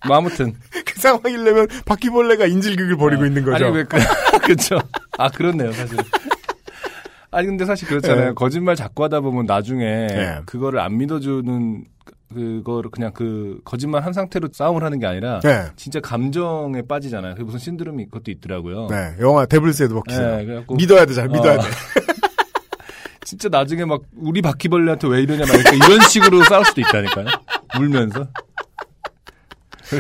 뭐 0.07 0.17
아무튼 0.17 0.55
그 0.85 1.01
상황이려면 1.01 1.67
바퀴벌레가 1.87 2.47
인질극을 2.47 2.97
벌이고 2.97 3.25
있는 3.27 3.45
거죠. 3.45 3.65
아니 3.67 3.77
왜 3.77 3.85
그, 3.85 3.97
그렇죠. 4.45 4.79
아 5.19 5.29
그렇네요 5.31 5.73
사실. 5.73 5.97
아니 7.31 7.47
근데 7.49 7.65
사실 7.65 7.89
그렇잖아요. 7.89 8.27
네. 8.29 8.33
거짓말 8.35 8.77
자꾸 8.77 9.03
하다 9.05 9.21
보면 9.21 9.47
나중에 9.47 10.07
네. 10.07 10.39
그거를 10.47 10.81
안 10.81 10.97
믿어주는 10.99 11.85
그거를 12.33 12.91
그냥 12.91 13.13
그 13.15 13.59
거짓말 13.65 14.05
한 14.05 14.13
상태로 14.13 14.49
싸움을 14.53 14.83
하는 14.85 14.99
게 14.99 15.07
아니라 15.07 15.41
네. 15.41 15.65
진짜 15.77 16.01
감정에 16.01 16.83
빠지잖아요. 16.87 17.35
그게 17.35 17.45
무슨 17.45 17.59
신드롬이 17.59 18.07
그것도 18.07 18.31
있더라고요. 18.31 18.89
네, 18.91 19.15
영화 19.21 19.47
Devil's 19.47 19.85
Advocate. 19.85 20.21
네, 20.21 20.65
믿어야 20.71 21.05
되잖아, 21.07 21.29
믿어야 21.33 21.55
어. 21.55 21.63
돼. 21.63 21.69
진짜 23.27 23.49
나중에 23.49 23.85
막 23.85 24.03
우리 24.17 24.41
바퀴벌레한테 24.41 25.09
왜 25.09 25.21
이러냐 25.21 25.47
막 25.47 25.55
이렇게 25.57 25.77
이런 25.77 26.01
식으로 26.09 26.45
싸울 26.45 26.65
수도 26.65 26.81
있다니까요. 26.81 27.27
울면서. 27.77 28.29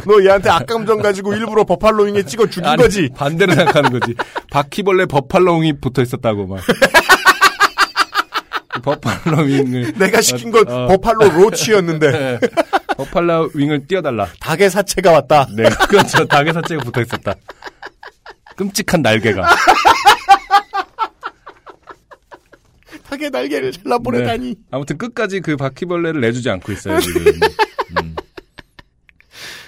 너 0.06 0.24
얘한테 0.24 0.48
악감정 0.48 1.02
가지고 1.02 1.34
일부러 1.34 1.64
버팔로윙에 1.64 2.22
찍어 2.22 2.46
죽인 2.46 2.66
아니, 2.68 2.80
거지. 2.82 3.08
반대로 3.16 3.52
생각하는 3.52 3.90
거지. 3.98 4.14
바퀴벌레 4.52 5.06
버팔로윙이 5.06 5.80
붙어 5.80 6.02
있었다고 6.02 6.46
막. 6.46 6.60
버팔로윙을 8.84 9.94
내가 9.96 10.20
시킨 10.20 10.52
건 10.52 10.68
어. 10.68 10.86
버팔로 10.86 11.28
roach였는데 11.28 12.10
네. 12.12 12.38
버팔로 12.96 13.50
윙을 13.54 13.88
띄워달라. 13.88 14.28
닭의 14.38 14.70
사체가 14.70 15.10
왔다. 15.10 15.48
네, 15.56 15.64
그렇죠. 15.88 16.24
닭의 16.26 16.52
사체가 16.52 16.84
붙어 16.84 17.02
있었다. 17.02 17.34
끔찍한 18.56 19.02
날개가. 19.02 19.48
닭의 23.08 23.30
날개를 23.30 23.72
잘라 23.72 23.98
보내다니. 23.98 24.48
네. 24.48 24.54
아무튼 24.70 24.98
끝까지 24.98 25.40
그 25.40 25.56
바퀴벌레를 25.56 26.20
내주지 26.20 26.50
않고 26.50 26.72
있어요, 26.72 26.98
지금. 27.00 27.22
음. 28.02 28.16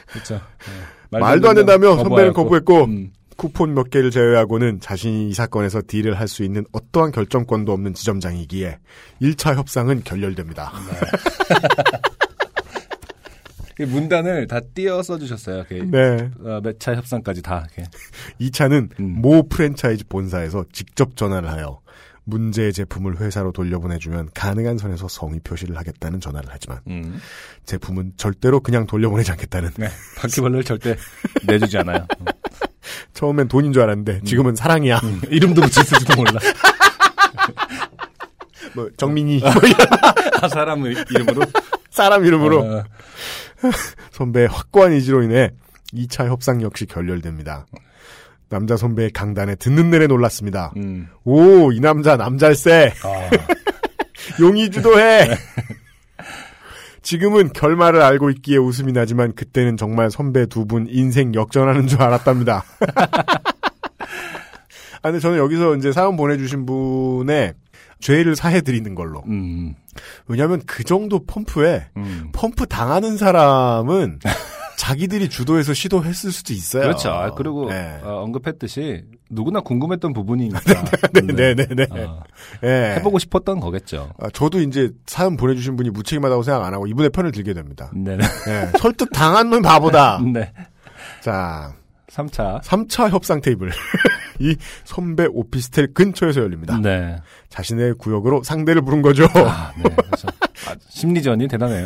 그렇죠. 0.06 0.34
네. 1.10 1.18
말도 1.20 1.48
안 1.48 1.54
된다며 1.54 1.96
선배는. 1.96 2.32
거부했고 2.32 2.84
음. 2.84 3.12
쿠폰 3.36 3.72
몇 3.74 3.88
개를 3.90 4.10
제외하고는 4.10 4.80
자신이 4.80 5.28
이 5.28 5.32
사건에서 5.32 5.80
딜을 5.86 6.18
할 6.18 6.26
수 6.26 6.42
있는 6.42 6.64
어떠한 6.72 7.12
결정권도 7.12 7.72
없는 7.72 7.94
지점장이기에 7.94 8.78
1차 9.22 9.54
협상은 9.54 10.02
결렬됩니다. 10.02 10.72
이 13.78 13.84
문단을 13.86 14.48
다 14.48 14.58
띄어 14.74 15.02
써주셨어요. 15.04 15.64
이렇게 15.70 15.84
네. 15.84 16.30
어, 16.40 16.60
매차 16.62 16.96
협상까지 16.96 17.42
다. 17.42 17.64
이렇게. 17.76 17.88
이 18.40 18.50
차는 18.50 18.88
음. 18.98 19.04
모 19.22 19.48
프랜차이즈 19.48 20.04
본사에서 20.08 20.64
직접 20.72 21.16
전화를 21.16 21.48
하여 21.48 21.80
문제의 22.28 22.72
제품을 22.72 23.20
회사로 23.20 23.52
돌려보내주면 23.52 24.30
가능한 24.34 24.78
선에서 24.78 25.08
성의 25.08 25.40
표시를 25.40 25.76
하겠다는 25.78 26.20
전화를 26.20 26.48
하지만 26.52 26.80
음. 26.88 27.18
제품은 27.64 28.12
절대로 28.16 28.60
그냥 28.60 28.86
돌려보내지 28.86 29.30
않겠다는 29.32 29.70
네. 29.76 29.88
바퀴벌레를 30.16 30.64
절대 30.64 30.96
내주지 31.46 31.78
않아요. 31.78 32.06
처음엔 33.14 33.48
돈인 33.48 33.72
줄 33.72 33.82
알았는데 33.82 34.22
지금은 34.24 34.56
사랑이야. 34.56 34.98
음. 34.98 35.20
이름도 35.30 35.62
붙였을지도 35.62 36.16
몰라. 36.16 36.32
뭐 38.74 38.90
정민이 38.96 39.40
아, 40.40 40.48
사람의 40.48 41.04
이름으로. 41.10 41.42
사람 41.90 42.24
이름으로 42.26 42.60
어, 42.60 42.84
선배의 44.12 44.48
확고한 44.48 44.92
의지로 44.92 45.22
인해 45.22 45.50
2차 45.94 46.26
협상 46.26 46.60
역시 46.60 46.84
결렬됩니다. 46.84 47.66
남자 48.48 48.76
선배의 48.76 49.10
강단에 49.10 49.54
듣는 49.56 49.90
내내 49.90 50.06
놀랐습니다. 50.06 50.72
음. 50.76 51.08
오, 51.24 51.70
이 51.72 51.80
남자 51.80 52.16
남잘세. 52.16 52.92
아, 53.04 53.30
용이 54.40 54.70
주도해. 54.70 55.28
지금은 57.02 57.52
결말을 57.52 58.02
알고 58.02 58.30
있기에 58.30 58.56
웃음이 58.58 58.92
나지만 58.92 59.34
그때는 59.34 59.76
정말 59.76 60.10
선배 60.10 60.46
두 60.46 60.64
분 60.66 60.86
인생 60.90 61.34
역전하는 61.34 61.86
줄 61.86 62.02
알았답니다. 62.02 62.64
아, 65.00 65.02
근데 65.02 65.20
저는 65.20 65.38
여기서 65.38 65.76
이제 65.76 65.92
사연 65.92 66.16
보내주신 66.16 66.66
분의 66.66 67.54
죄를 68.00 68.36
사해드리는 68.36 68.94
걸로. 68.94 69.22
음. 69.28 69.74
왜냐하면 70.26 70.60
그 70.66 70.84
정도 70.84 71.24
펌프에 71.24 71.86
음. 71.96 72.28
펌프 72.32 72.66
당하는 72.66 73.16
사람은 73.16 74.18
자기들이 74.78 75.28
주도해서 75.28 75.74
시도했을 75.74 76.30
수도 76.30 76.52
있어요. 76.52 76.84
그렇죠. 76.84 77.10
아, 77.10 77.32
그리고 77.32 77.68
네. 77.68 77.98
어, 78.00 78.22
언급했듯이 78.22 79.02
누구나 79.28 79.60
궁금했던 79.60 80.12
부분이니까. 80.12 80.60
네네네. 81.12 81.88
어, 81.90 82.22
예. 82.62 82.94
해보고 82.96 83.18
싶었던 83.18 83.58
거겠죠. 83.58 84.12
아, 84.20 84.30
저도 84.30 84.60
이제 84.60 84.92
사연 85.04 85.36
보내주신 85.36 85.76
분이 85.76 85.90
무책임하다고 85.90 86.44
생각 86.44 86.64
안 86.64 86.72
하고 86.72 86.86
이분의 86.86 87.10
편을 87.10 87.32
들게 87.32 87.54
됩니다. 87.54 87.90
네네. 87.92 88.22
예. 88.22 88.78
설득 88.78 89.10
당한 89.10 89.50
놈 89.50 89.62
바보다. 89.62 90.20
네. 90.32 90.52
자, 91.22 91.74
3차. 92.06 92.62
3차 92.62 93.10
협상 93.10 93.40
테이블. 93.40 93.72
이 94.38 94.54
선배 94.84 95.26
오피스텔 95.28 95.92
근처에서 95.92 96.40
열립니다. 96.40 96.78
네. 96.80 97.16
자신의 97.48 97.94
구역으로 97.94 98.44
상대를 98.44 98.82
부른 98.82 99.02
거죠. 99.02 99.24
아, 99.34 99.72
네. 99.76 99.90
아, 100.68 100.76
심리전이 100.88 101.48
대단해요. 101.48 101.82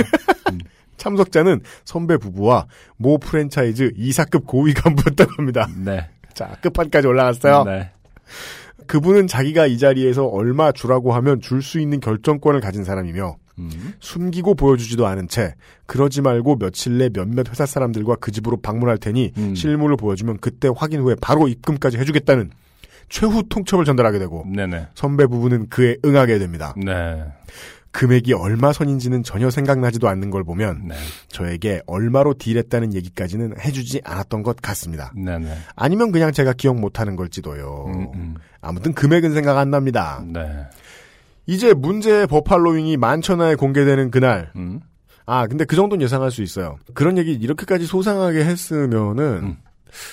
참석자는 1.03 1.63
선배 1.85 2.17
부부와 2.17 2.67
모 2.97 3.19
프랜차이즈 3.19 3.93
이사급 3.97 4.47
고위 4.47 4.73
간부였다고 4.73 5.33
합니다. 5.37 5.69
네. 5.77 6.09
자, 6.33 6.57
끝판까지 6.63 7.09
올라갔어요. 7.09 7.65
네. 7.65 7.91
그분은 8.87 9.27
자기가 9.27 9.67
이 9.67 9.79
자리에서 9.79 10.27
얼마 10.27 10.71
주라고 10.71 11.13
하면 11.15 11.41
줄 11.41 11.61
수 11.63 11.81
있는 11.81 11.99
결정권을 12.01 12.61
가진 12.61 12.85
사람이며 12.85 13.37
음. 13.59 13.95
숨기고 14.01 14.55
보여주지도 14.55 15.07
않은 15.07 15.29
채 15.29 15.55
그러지 15.87 16.23
말고 16.23 16.57
며칠 16.57 16.99
내 16.99 17.09
몇몇 17.09 17.51
회사 17.51 17.67
사람들과 17.67 18.17
그 18.17 18.31
집으로 18.31 18.61
방문할 18.61 18.99
테니 18.99 19.33
음. 19.37 19.55
실물을 19.55 19.97
보여주면 19.97 20.39
그때 20.39 20.69
확인 20.75 21.01
후에 21.01 21.17
바로 21.21 21.49
입금까지 21.49 21.99
해주겠다는 21.99 22.51
최후 23.09 23.43
통첩을 23.49 23.85
전달하게 23.85 24.19
되고 24.19 24.45
네네. 24.55 24.89
선배 24.95 25.27
부부는 25.27 25.69
그에 25.69 25.97
응하게 26.05 26.39
됩니다. 26.39 26.75
네. 26.77 27.25
금액이 27.93 28.33
얼마 28.33 28.73
선인지는 28.73 29.23
전혀 29.23 29.51
생각나지도 29.51 30.09
않는 30.09 30.31
걸 30.31 30.45
보면 30.45 30.89
네. 30.89 30.95
저에게 31.29 31.83
얼마로 31.87 32.35
딜했다는 32.35 32.95
얘기까지는 32.95 33.55
해주지 33.61 34.01
않았던 34.05 34.43
것 34.43 34.57
같습니다. 34.57 35.13
네 35.15 35.39
네. 35.39 35.57
아니면 35.77 36.11
그냥 36.11 36.33
제가 36.33 36.55
기억 36.55 36.81
못하는 36.81 37.17
걸지도요. 37.17 37.85
음, 37.95 38.09
음. 38.15 38.35
아무튼 38.61 38.95
금액은 38.95 39.35
생각 39.35 39.59
안 39.59 39.71
납니다. 39.71 40.25
네. 40.27 40.65
이제 41.47 41.75
문제의 41.75 42.27
버팔로윙이 42.27 42.97
만천하에 42.97 43.57
공개되는 43.57 44.11
그날 44.11 44.51
음. 44.57 44.81
아, 45.27 45.47
근데 45.47 45.65
그 45.65 45.77
정도는 45.77 46.03
예상할 46.03 46.31
수 46.31 46.43
있어요. 46.43 46.79
그런 46.95 47.17
얘기 47.19 47.33
이렇게까지 47.33 47.87
소상하게 47.87 48.45
했으면은 48.45 49.25
음. 49.43 49.57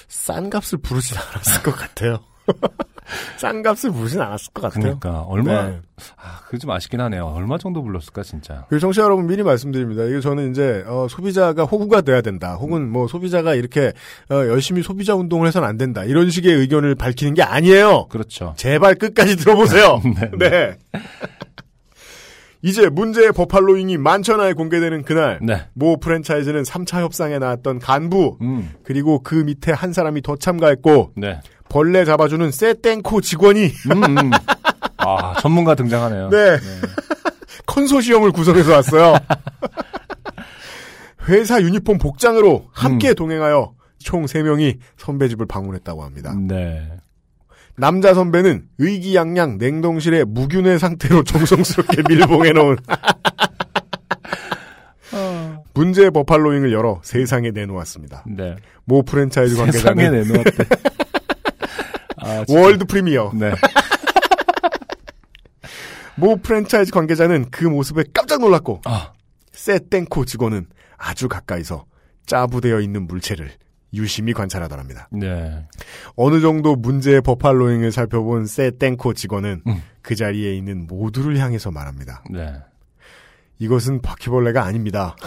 싼 0.08 0.50
값을 0.50 0.80
부르진 0.80 1.18
않았을 1.34 1.64
것 1.64 1.72
같아요. 1.76 2.20
싼 3.38 3.64
값을 3.64 3.92
부르진 3.92 4.22
않았을 4.22 4.54
것 4.54 4.62
같아요. 4.62 5.00
그러니까 5.00 5.22
얼마 5.22 5.64
네. 5.64 5.80
아, 6.18 6.42
그게 6.46 6.58
좀 6.58 6.72
아쉽긴 6.72 7.02
하네요. 7.02 7.26
얼마 7.26 7.58
정도 7.58 7.82
불렀을까 7.82 8.24
진짜. 8.24 8.66
그리고 8.70 8.82
청취자 8.82 9.04
여러분 9.04 9.28
미리 9.28 9.44
말씀드립니다. 9.44 10.04
이거 10.04 10.20
저는 10.20 10.52
이제 10.52 10.84
어, 10.88 11.08
소비자가 11.10 11.64
호구가 11.64 12.02
돼야 12.02 12.22
된다. 12.22 12.56
혹은 12.56 12.90
뭐 12.90 13.08
소비자가 13.08 13.56
이렇게 13.56 13.94
어, 14.30 14.36
열심히 14.36 14.84
소비자 14.84 15.16
운동을 15.16 15.48
해서는 15.48 15.68
안 15.68 15.78
된다. 15.78 16.04
이런 16.04 16.30
식의 16.30 16.54
의견을 16.54 16.96
밝히는 16.96 17.34
게 17.34 17.42
아니에요. 17.42 18.08
그렇죠. 18.10 18.54
제발 18.58 18.96
끝까지 18.96 19.38
들어보세요. 19.38 20.02
네. 20.38 20.50
네. 20.50 20.78
이제 22.62 22.90
문제의 22.90 23.32
버팔로잉이 23.32 23.98
만천하에 23.98 24.52
공개되는 24.54 25.04
그날 25.04 25.40
네. 25.42 25.66
모 25.74 25.98
프랜차이즈는 25.98 26.64
3차 26.64 27.02
협상에 27.02 27.40
나왔던 27.40 27.80
간부 27.80 28.38
음. 28.42 28.72
그리고 28.84 29.20
그 29.20 29.36
밑에 29.36 29.72
한 29.72 29.94
사람이 29.94 30.22
더 30.22 30.36
참가했고 30.36 31.14
네. 31.16 31.40
벌레 31.70 32.04
잡아주는 32.04 32.52
세땡코 32.52 33.22
직원이 33.22 33.72
음, 33.92 34.04
음. 34.04 34.32
아, 34.98 35.36
전문가 35.40 35.76
등장하네요. 35.76 36.30
네. 36.30 36.58
컨소시엄을 37.66 38.32
구성해서 38.32 38.74
왔어요. 38.74 39.16
회사 41.28 41.62
유니폼 41.62 42.00
복장으로 42.00 42.68
함께 42.74 43.14
동행하여 43.14 43.74
총 44.00 44.26
3명이 44.26 44.80
선배 44.98 45.28
집을 45.30 45.46
방문했다고 45.46 46.04
합니다. 46.04 46.34
네. 46.36 46.90
남자 47.78 48.14
선배는 48.14 48.64
의기양양 48.80 49.58
냉동실에 49.58 50.26
무균의 50.26 50.80
상태로 50.80 51.24
정성스럽게 51.24 52.04
밀봉해 52.10 52.52
놓은 52.52 52.78
문제의 55.74 56.12
버팔로잉을 56.12 56.74
열어 56.74 57.00
세상에 57.04 57.52
내놓았습니다. 57.52 58.26
네. 58.28 58.58
모 58.84 59.04
프랜차이즈 59.04 59.56
세상에 59.56 59.72
관계자는 59.72 60.12
내놓았대. 60.12 60.66
아. 62.30 62.46
world 62.48 62.86
premiere. 62.86 63.32
네. 63.34 63.52
모 66.16 66.36
프랜차이즈 66.36 66.92
관계자는 66.92 67.50
그 67.50 67.66
모습에 67.66 68.04
깜짝 68.14 68.42
놀랐고 68.42 68.82
아, 68.86 69.14
세땡코 69.54 70.26
직원은 70.26 70.68
아주 70.98 71.30
가까이서 71.30 71.86
짜부되어 72.26 72.82
있는 72.82 73.08
물체를 73.08 73.52
유심히 73.94 74.34
관찰하더랍니다. 74.34 75.08
네. 75.12 75.66
어느 76.16 76.42
정도 76.42 76.76
문제의 76.76 77.22
버팔로윙을 77.22 77.92
살펴본 77.92 78.46
세땡코 78.46 79.14
직원은 79.14 79.64
음. 79.66 79.84
그 80.02 80.16
자리에 80.16 80.54
있는 80.54 80.86
모두를 80.88 81.38
향해서 81.38 81.72
말합니다. 81.72 82.24
네. 82.30 82.54
이것은 83.58 84.02
바퀴벌레가 84.02 84.64
아닙니다. 84.64 85.16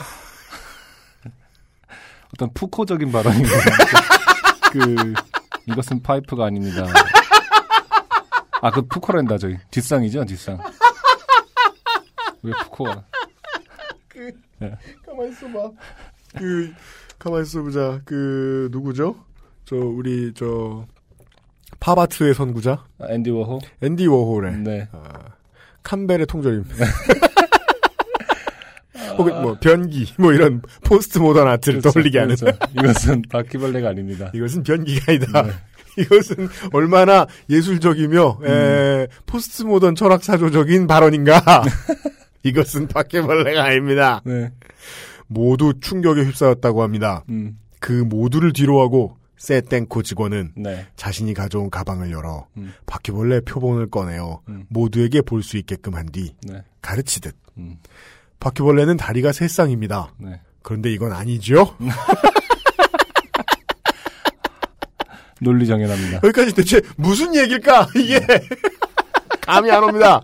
어떤 2.34 2.50
푸코적인 2.55 3.12
발언인 3.12 3.42
것 3.42 3.50
그, 4.72 5.12
이것은 5.66 6.02
파이프가 6.02 6.46
아닙니다. 6.46 6.86
아, 8.60 8.70
그 8.70 8.82
푸코랜다, 8.82 9.38
저기. 9.38 9.56
뒷상이죠, 9.70 10.24
뒷상. 10.24 10.58
왜 12.42 12.52
푸코가. 12.64 13.04
가만 15.06 15.28
있어봐. 15.30 15.70
그 16.36 16.72
가만 17.18 17.42
있어보자. 17.42 18.00
그 18.04 18.68
누구죠? 18.72 19.16
저 19.64 19.76
우리 19.76 20.32
저 20.34 20.86
팝아트의 21.80 22.34
선구자 22.34 22.84
아, 22.98 23.06
앤디 23.10 23.30
워호? 23.30 23.60
앤디 23.82 24.06
워홀의 24.06 24.56
네. 24.58 24.88
캄벨의 25.82 26.26
통조림. 26.26 26.64
혹은 29.18 29.42
뭐 29.42 29.56
변기 29.60 30.12
뭐 30.18 30.32
이런 30.32 30.62
postmodern 30.84 31.47
art를 31.49 31.80
그렇죠, 31.80 31.92
떠올리게 31.94 32.18
하는 32.18 32.36
그렇죠. 32.36 32.58
이것은 32.78 33.22
바퀴벌레가 33.30 33.88
아닙니다. 33.90 34.30
이것은 34.34 34.62
변기가 34.62 35.04
아니다. 35.12 35.42
네. 35.42 35.52
이것은 36.02 36.48
얼마나 36.72 37.26
예술적이며 37.50 38.38
음. 38.42 38.46
에, 38.46 39.06
포스트 39.26 39.62
모던 39.62 39.94
철학 39.94 40.24
사조적인 40.24 40.86
발언인가. 40.86 41.42
이것은 42.44 42.88
바퀴벌레가 42.88 43.62
아닙니다. 43.64 44.20
네. 44.24 44.50
모두 45.26 45.74
충격에 45.80 46.22
휩싸였다고 46.24 46.82
합니다. 46.82 47.24
음. 47.28 47.58
그 47.80 47.92
모두를 47.92 48.52
뒤로하고 48.52 49.16
세땡코 49.36 50.02
직원은 50.02 50.52
네. 50.56 50.86
자신이 50.96 51.34
가져온 51.34 51.68
가방을 51.68 52.12
열어 52.12 52.46
음. 52.56 52.72
바퀴벌레 52.86 53.40
표본을 53.40 53.90
꺼내어 53.90 54.40
음. 54.48 54.66
모두에게 54.68 55.20
볼 55.20 55.42
수 55.42 55.56
있게끔 55.56 55.94
한뒤 55.96 56.32
네. 56.46 56.62
가르치듯 56.80 57.34
음. 57.58 57.76
바퀴벌레는 58.43 58.97
다리가 58.97 59.30
세 59.30 59.47
쌍입니다. 59.47 60.12
네. 60.18 60.40
그런데 60.62 60.93
이건 60.93 61.12
아니죠? 61.12 61.76
논리 65.40 65.64
정연합니다. 65.66 66.16
여기까지 66.24 66.53
대체 66.53 66.80
무슨 66.97 67.36
얘기일까? 67.36 67.86
이게 67.97 68.18
감이 69.40 69.70
안 69.70 69.84
옵니다. 69.84 70.20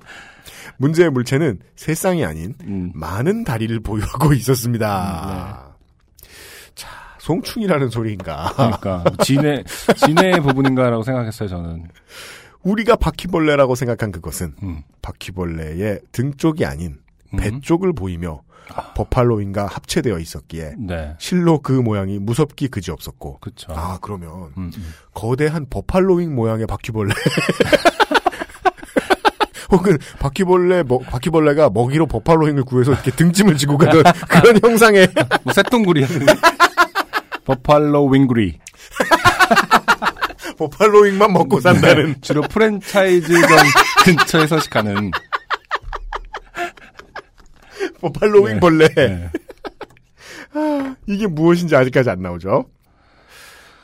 문제의 0.79 1.11
물체는 1.11 1.61
세 1.77 1.95
쌍이 1.95 2.25
아닌 2.25 2.55
음. 2.64 2.91
많은 2.95 3.45
다리를 3.45 3.79
보유하고 3.81 4.33
있었습니다. 4.35 5.77
송충이라는 7.19 7.91
소리인가. 7.91 8.53
그러니까 8.57 9.05
진해 9.23 9.62
진해 9.97 10.41
부분인가라고 10.41 11.05
생각했어요 11.05 11.49
저는. 11.49 11.87
우리가 12.62 12.97
바퀴벌레라고 12.97 13.77
생각한 13.77 14.11
그것은 14.12 14.55
음. 14.62 14.83
바퀴벌레의 15.03 16.01
등 16.11 16.33
쪽이 16.37 16.64
아닌 16.64 16.99
배 17.37 17.49
음. 17.49 17.61
쪽을 17.61 17.93
보이며 17.93 18.43
버팔로인과 18.95 19.66
합체되어 19.66 20.18
있었기에 20.18 20.74
네. 20.79 21.14
실로 21.18 21.61
그 21.61 21.72
모양이 21.72 22.18
무섭기 22.18 22.68
그지없었고 22.68 23.39
그렇죠. 23.41 23.72
아 23.72 23.99
그러면 24.01 24.31
음, 24.59 24.70
음. 24.76 24.95
거대한 25.14 25.66
버팔로잉 25.70 26.35
모양의 26.35 26.66
바퀴벌레 26.66 27.12
혹은 29.70 29.99
바퀴벌레 30.18 30.83
먹- 30.85 31.05
바퀴벌레가 31.05 31.70
먹이로 31.70 32.07
버팔로잉을 32.07 32.64
구해서 32.64 32.93
이렇게 32.93 33.11
등짐을 33.11 33.57
지고 33.57 33.76
가던 33.76 34.03
그런 34.29 34.59
형상의 34.62 35.09
뭐 35.45 35.53
새똥구리 35.53 36.07
버팔로 37.45 38.07
윙구리 38.09 38.59
버팔로잉만 40.59 41.33
먹고 41.33 41.61
산다는 41.61 42.16
주로 42.20 42.43
프랜차이즈점 42.43 43.49
근처에 44.05 44.47
서식하는 44.47 45.11
버팔로잉 48.01 48.55
네. 48.55 48.61
벌레 48.61 48.89
네. 48.95 49.31
이게 51.07 51.26
무엇인지 51.26 51.76
아직까지 51.76 52.11
안 52.11 52.22
나오죠. 52.22 52.66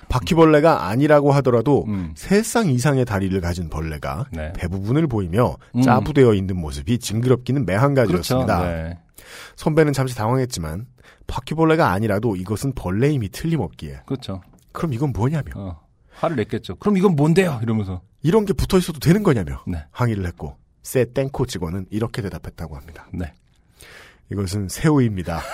바퀴벌레가 0.09 0.87
아니라고 0.87 1.33
하더라도 1.33 1.85
음. 1.89 2.13
세쌍 2.17 2.69
이상의 2.69 3.05
다리를 3.05 3.39
가진 3.41 3.69
벌레가 3.69 4.27
네. 4.31 4.53
배 4.53 4.69
부분을 4.69 5.07
보이며 5.07 5.57
음. 5.75 5.83
짜부되어 5.83 6.35
있는 6.35 6.57
모습이 6.57 6.99
징그럽기는 6.99 7.65
매한 7.67 7.95
그렇죠. 7.95 8.13
가지였습니다. 8.13 8.65
네. 8.65 8.99
선배는 9.57 9.93
잠시 9.93 10.15
당황했지만 10.15 10.87
바퀴벌레가 11.27 11.91
아니라도 11.91 12.37
이것은 12.37 12.73
벌레임이 12.75 13.31
틀림없기에 13.31 14.03
그렇죠. 14.07 14.43
그럼 14.73 14.93
이건 14.93 15.13
뭐냐며 15.13 15.53
어. 15.57 15.81
화를 16.17 16.37
냈겠죠. 16.37 16.77
그럼 16.77 16.97
이건 16.97 17.17
뭔데요? 17.17 17.61
이러면서. 17.63 18.03
이런 18.23 18.45
게 18.45 18.53
붙어 18.53 18.79
있어도 18.79 19.01
되는 19.01 19.23
거냐며 19.23 19.63
네. 19.67 19.85
항의를 19.91 20.27
했고 20.27 20.57
세 20.83 21.05
땡코 21.13 21.47
직원은 21.47 21.87
이렇게 21.91 22.23
대답했다고 22.23 22.77
합니다. 22.77 23.07
네. 23.13 23.33
이것은 24.31 24.69
새우입니다. 24.69 25.43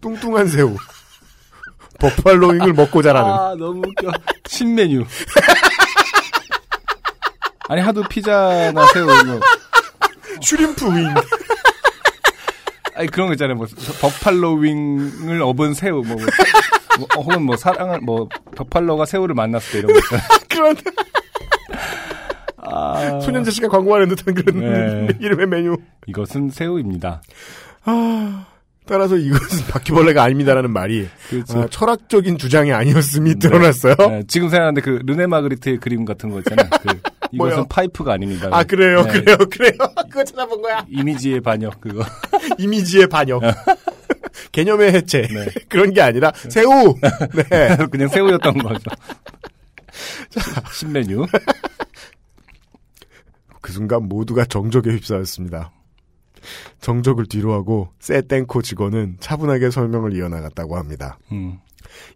뚱뚱한 0.00 0.48
새우. 0.48 0.76
버팔로잉을 1.98 2.72
먹고 2.74 3.02
자라는. 3.02 3.30
아, 3.30 3.54
너무 3.58 3.82
웃겨. 3.86 4.10
신메뉴. 4.46 5.04
아니, 7.68 7.80
하도 7.80 8.02
피자나 8.02 8.86
새우, 8.92 9.06
뭐. 9.24 9.40
슈림프 10.42 10.84
윙. 10.86 11.14
아니, 12.94 13.08
그런 13.08 13.28
거 13.28 13.34
있잖아요. 13.34 13.56
뭐, 13.56 13.66
버팔로 14.00 14.54
윙을 14.56 15.40
업은 15.42 15.72
새우, 15.74 16.02
뭐, 16.02 16.16
뭐, 16.16 16.26
뭐, 16.98 17.08
혹은 17.16 17.42
뭐, 17.42 17.56
사랑을, 17.56 18.00
뭐, 18.00 18.28
버팔로가 18.54 19.06
새우를 19.06 19.34
만났을 19.34 19.72
때 19.72 19.78
이런 19.78 19.92
거 19.92 19.98
있잖아요. 19.98 20.28
그런 20.48 20.76
아, 22.94 23.20
소년제 23.20 23.50
씨가 23.50 23.68
광고하는 23.68 24.08
듯한 24.08 24.34
그런 24.34 24.60
네. 24.60 25.08
이름의 25.20 25.46
메뉴. 25.46 25.76
이것은 26.06 26.50
새우입니다. 26.50 27.22
아, 27.84 28.46
따라서 28.86 29.16
이것은 29.16 29.66
바퀴벌레가 29.72 30.22
아닙니다라는 30.22 30.70
말이 30.72 31.08
그렇죠. 31.30 31.60
아, 31.62 31.66
철학적인 31.70 32.38
주장이 32.38 32.72
아니었음이 32.72 33.38
드러났어요. 33.38 33.94
네, 33.96 34.22
지금 34.28 34.48
생각하는데 34.48 34.80
그 34.82 35.00
르네 35.06 35.26
마그리트의 35.26 35.78
그림 35.78 36.04
같은 36.04 36.30
거 36.30 36.38
있잖아요. 36.40 36.68
그, 36.82 37.00
이것은? 37.32 37.66
파이프가 37.68 38.12
아닙니다. 38.12 38.48
아 38.52 38.62
그래요, 38.62 39.02
네, 39.04 39.12
그래요, 39.20 39.36
그래요. 39.50 39.72
그거 40.10 40.22
찾아본 40.24 40.60
거야. 40.62 40.84
이미지의 40.90 41.40
반역 41.40 41.80
그거. 41.80 42.04
이미지의 42.58 43.08
반역. 43.08 43.42
개념의 44.52 44.92
해체. 44.92 45.22
네. 45.22 45.46
그런 45.68 45.92
게 45.92 46.00
아니라 46.00 46.32
새우. 46.34 46.94
네. 47.50 47.76
그냥 47.90 48.08
새우였던 48.08 48.58
거죠. 48.58 48.90
신메뉴. 50.72 51.26
그 53.64 53.72
순간 53.72 54.10
모두가 54.10 54.44
정적에 54.44 54.90
휩싸였습니다. 54.90 55.72
정적을 56.82 57.24
뒤로하고 57.24 57.88
세땡코 57.98 58.60
직원은 58.60 59.16
차분하게 59.20 59.70
설명을 59.70 60.14
이어나갔다고 60.14 60.76
합니다. 60.76 61.18
음. 61.32 61.60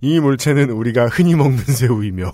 이 0.03 0.21
물체는 0.21 0.69
우리가 0.69 1.09
흔히 1.09 1.35
먹는 1.35 1.57
새우이며 1.57 2.33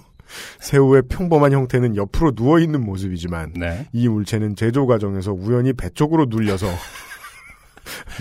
새우의 0.59 1.03
평범한 1.09 1.53
형태는 1.53 1.95
옆으로 1.95 2.33
누워 2.33 2.59
있는 2.59 2.85
모습이지만 2.85 3.53
네. 3.57 3.87
이 3.93 4.09
물체는 4.09 4.57
제조 4.57 4.89
과정에서 4.89 5.33
우연히 5.33 5.73
배 5.73 5.91
쪽으로 5.91 6.27
눌려서 6.29 6.67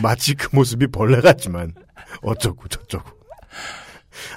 마치 0.03 0.35
그 0.35 0.55
모습이 0.55 0.85
벌레 0.91 1.21
같지만 1.21 1.73
어쩌고 2.21 2.67
저쩌고 2.67 3.09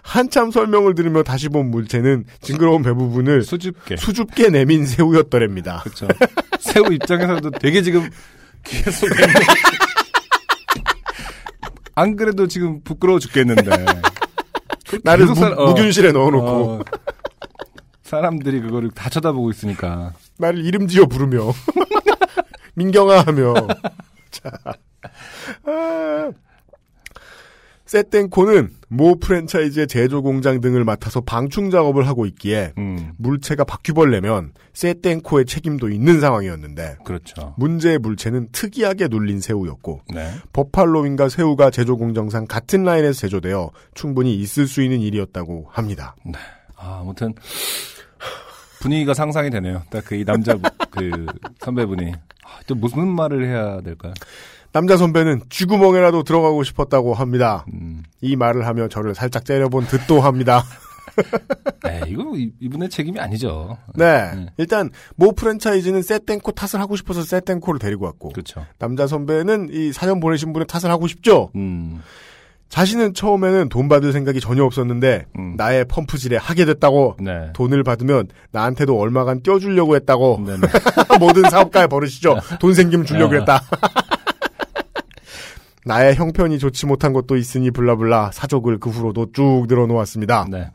한참 0.03 0.51
설명을 0.51 0.95
들으며 0.95 1.23
다시 1.23 1.49
본 1.49 1.71
물체는 1.71 2.25
징그러운 2.41 2.83
배 2.83 2.93
부분을 2.93 3.43
수줍게. 3.43 3.97
수줍게 3.97 4.51
내민 4.51 4.87
새우였더랍니다. 4.87 5.81
그렇죠. 5.85 6.09
새우 6.61 6.93
입장에서도 6.93 7.51
되게 7.53 7.83
지금 7.83 8.09
계속 8.63 9.09
안 11.95 12.17
그래도 12.17 12.47
지금 12.47 12.81
부끄러워 12.83 13.19
죽겠는데. 13.19 13.71
나를 15.03 15.27
무, 15.27 15.35
살- 15.35 15.53
어. 15.59 15.67
무균실에 15.69 16.13
넣어놓고 16.13 16.47
어, 16.47 16.81
사람들이 18.03 18.61
그거를 18.61 18.91
다 18.91 19.09
쳐다보고 19.11 19.51
있으니까. 19.51 20.13
나를 20.39 20.65
이름 20.65 20.87
지어 20.87 21.07
부르며 21.07 21.53
민경아 22.75 23.23
하며 23.23 23.55
자 24.31 24.51
아. 25.65 26.31
세땡코는 27.87 28.71
모 28.89 29.17
프랜차이즈의 29.19 29.87
제조 29.87 30.23
공장 30.23 30.61
등을 30.61 30.85
맡아서 30.85 31.21
방충 31.21 31.71
작업을 31.71 32.07
하고 32.07 32.27
있기에 32.27 32.73
음. 32.79 33.13
물체가 33.17 33.65
바퀴벌레면 33.65 34.53
세땡코의 34.75 35.47
책임도 35.47 35.89
있는 35.89 36.21
상황이었는데 36.21 36.97
그렇죠. 37.05 37.55
문제의 37.57 37.99
물체는 37.99 38.49
특이하게 38.53 39.09
눌린 39.09 39.41
새우였고 39.41 40.03
네. 40.15 40.31
버팔로윙과 40.53 41.29
새우가 41.29 41.71
제조 41.71 41.97
공정상 41.97 42.47
같은 42.47 42.85
라인에서 42.85 43.19
제조되어 43.21 43.71
충분히 43.95 44.35
있을 44.37 44.67
수 44.67 44.83
있는 44.83 45.01
일이었다고 45.01 45.69
합니다. 45.71 46.15
아, 46.77 46.99
아무튼 47.03 47.35
분위기가 48.81 49.15
상상이 49.15 49.51
되네요. 49.51 49.83
딱 49.91 50.05
그 50.05 50.15
이 50.17 50.25
남자 50.25 50.57
그 50.91 51.27
선배분이 51.61 52.13
아, 52.45 52.61
또 52.67 52.75
무슨 52.75 53.09
말을 53.09 53.45
해야 53.47 53.81
될까요? 53.81 54.13
남자 54.77 54.99
선배는 54.99 55.41
쥐구멍에라도 55.49 56.23
들어가고 56.23 56.63
싶었다고 56.63 57.15
합니다. 57.15 57.65
음. 57.73 58.03
이 58.21 58.37
말을 58.37 58.67
하며 58.67 58.89
저를 58.89 59.15
살짝 59.15 59.47
째려본 59.47 59.87
듯도 59.87 60.21
합니다. 60.21 60.63
에 61.89 62.03
이거 62.07 62.37
이- 62.37 62.53
이분의 62.61 62.91
책임이 62.91 63.19
아니죠. 63.19 63.79
네. 63.95 64.33
네. 64.35 64.47
일단 64.59 64.91
모 65.15 65.33
프랜차이즈는 65.33 66.03
세땡코 66.03 66.53
탓을 66.53 66.79
하고 66.83 66.95
싶어서 66.95 67.23
세땡코를 67.23 67.79
데리고 67.79 68.05
왔고 68.05 68.29
그렇죠. 68.29 68.67
남자 68.79 69.07
선배는 69.07 69.71
이 69.73 69.95
사연 69.95 70.21
보내신 70.21 70.53
분의 70.53 70.67
탓을 70.67 70.91
하고 70.93 71.07
싶죠. 71.07 71.49
음. 71.57 72.03
자신은 72.69 73.15
처음에는 73.15 73.71
돈 73.71 73.89
받을 73.89 74.13
생각이 74.13 74.41
전혀 74.41 74.63
없었는데 74.63 75.25
음. 75.39 75.55
나의 75.57 75.87
펌프질에 75.87 76.37
하게 76.37 76.67
됐다고 76.67 77.17
네. 77.21 77.49
돈을 77.55 77.83
받으면 77.83 78.29
나한테도 78.51 79.01
얼마간 79.01 79.43
떼어주려고 79.43 79.97
했다고 79.97 80.43
네. 80.47 80.57
네. 80.59 80.69
모든 81.19 81.49
사업가의 81.49 81.89
버릇이죠. 81.89 82.37
돈 82.61 82.75
생기면 82.75 83.07
주려고 83.07 83.37
아. 83.37 83.39
했다. 83.39 83.63
나의 85.87 86.17
형편이 86.17 86.59
좋지 86.59 86.87
못한 86.87 87.13
것도 87.13 87.37
있으니 87.37 87.71
블라블라 87.71 88.33
사족을 88.33 88.79
그 88.79 88.91
후로도 88.91 89.31
쭉 89.33 89.67
늘어놓았습니다. 89.69 90.49
네. 90.51 90.69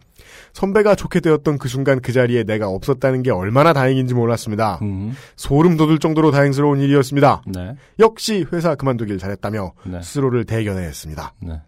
선배가 0.54 0.96
좋게 0.96 1.20
되었던 1.20 1.58
그 1.58 1.68
순간 1.68 2.00
그 2.00 2.14
자리에 2.14 2.44
내가 2.44 2.70
없었다는 2.70 3.22
게 3.22 3.30
얼마나 3.30 3.74
다행인지 3.74 4.14
몰랐습니다. 4.14 4.80
음. 4.82 5.14
소름 5.36 5.76
돋을 5.76 6.00
정도로 6.00 6.32
다행스러운 6.32 6.80
일이었습니다. 6.80 7.44
네. 7.48 7.76
역시 8.00 8.46
회사 8.54 8.76
그만두길 8.76 9.18
잘했다며 9.18 9.74
네. 9.86 10.02
스스로를 10.02 10.46
대견해 10.46 10.84
했습니다. 10.84 11.34
네. 11.42 11.62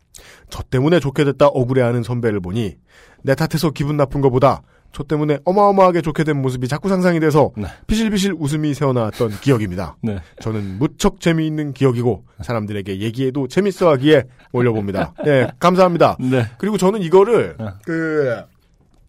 저 0.49 0.63
때문에 0.63 1.01
좋게 1.01 1.25
됐다 1.25 1.47
억울해하는 1.47 2.01
선배를 2.01 2.39
보니 2.39 2.77
내 3.23 3.35
탓해서 3.35 3.71
기분 3.71 3.97
나쁜 3.97 4.21
것보다 4.21 4.61
저 4.95 5.03
때문에 5.03 5.39
어마어마하게 5.43 6.01
좋게 6.01 6.23
된 6.23 6.39
모습이 6.41 6.67
자꾸 6.67 6.87
상상이 6.87 7.19
돼서 7.19 7.51
네. 7.57 7.65
피실피실 7.87 8.35
웃음이 8.37 8.75
새어나왔던 8.75 9.31
기억입니다. 9.41 9.97
네. 10.03 10.19
저는 10.39 10.77
무척 10.77 11.19
재미있는 11.19 11.73
기억이고 11.73 12.23
사람들에게 12.43 12.99
얘기해도 12.99 13.47
재밌어하기에 13.47 14.23
올려봅니다. 14.51 15.13
네, 15.25 15.47
감사합니다. 15.59 16.17
네. 16.19 16.47
그리고 16.59 16.77
저는 16.77 17.01
이거를 17.01 17.57
네. 17.59 17.65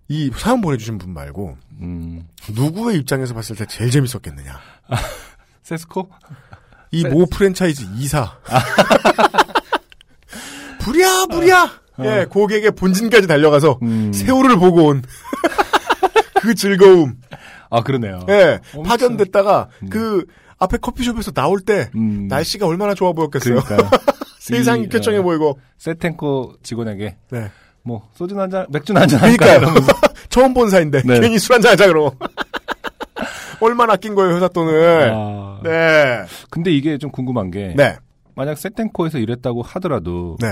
그이 0.09 0.31
사연 0.37 0.63
보내주신 0.63 0.97
분 0.97 1.13
말고 1.13 1.59
음. 1.83 2.27
누구의 2.51 2.97
입장에서 2.99 3.35
봤을 3.35 3.55
때 3.55 3.67
제일 3.67 3.91
재밌었겠느냐? 3.91 4.59
세스코? 5.63 6.09
이 6.93 7.03
세- 7.03 7.09
모 7.11 7.27
프랜차이즈 7.27 7.85
이사. 7.97 8.39
부랴 10.81 11.27
부랴. 11.27 11.71
예, 12.01 12.27
고객의 12.29 12.73
본진까지 12.73 13.27
달려가서 13.29 13.71
어. 13.73 13.79
음. 13.83 14.13
새우를 14.13 14.57
보고 14.57 14.87
온. 14.87 15.03
그 16.45 16.55
즐거움. 16.55 17.15
아, 17.71 17.83
그러네요. 17.83 18.21
예, 18.29 18.61
엄청- 18.75 18.83
파견됐다가 18.85 19.69
음. 19.83 19.89
그 19.89 20.27
앞에 20.59 20.77
커피숍에서 20.79 21.31
나올 21.33 21.61
때 21.61 21.91
음. 21.97 22.29
날씨가 22.29 22.67
얼마나 22.67 22.95
좋아 22.95 23.13
보였겠어요. 23.13 23.61
그러니까. 23.61 23.91
세상이 24.39 24.85
이, 24.85 24.89
쾌청해 24.91 25.19
어, 25.19 25.23
보이고. 25.23 25.59
세텐코 25.79 26.57
직원에게 26.63 27.17
네. 27.31 27.51
뭐 27.83 28.09
소주 28.15 28.39
한 28.39 28.51
잔, 28.51 28.67
맥주 28.71 28.93
한잔 28.95 29.19
그러니까요. 29.21 29.61
처음 30.29 30.53
본 30.53 30.69
사이인데 30.69 31.03
네. 31.05 31.21
괜히 31.21 31.39
술 31.39 31.55
한잔 31.55 31.73
하자 31.73 31.87
그러고. 31.87 32.15
얼마나 33.61 33.95
아낀 33.95 34.15
거예요 34.15 34.37
회사 34.37 34.49
돈을. 34.49 35.11
아, 35.15 35.61
네. 35.63 36.25
근데 36.51 36.71
이게 36.71 36.99
좀 36.99 37.11
궁금한 37.11 37.51
게 37.51 37.73
네. 37.77 37.97
만약 38.35 38.59
세텐코에서 38.59 39.19
일했다고 39.19 39.63
하더라도 39.63 40.37
네. 40.41 40.49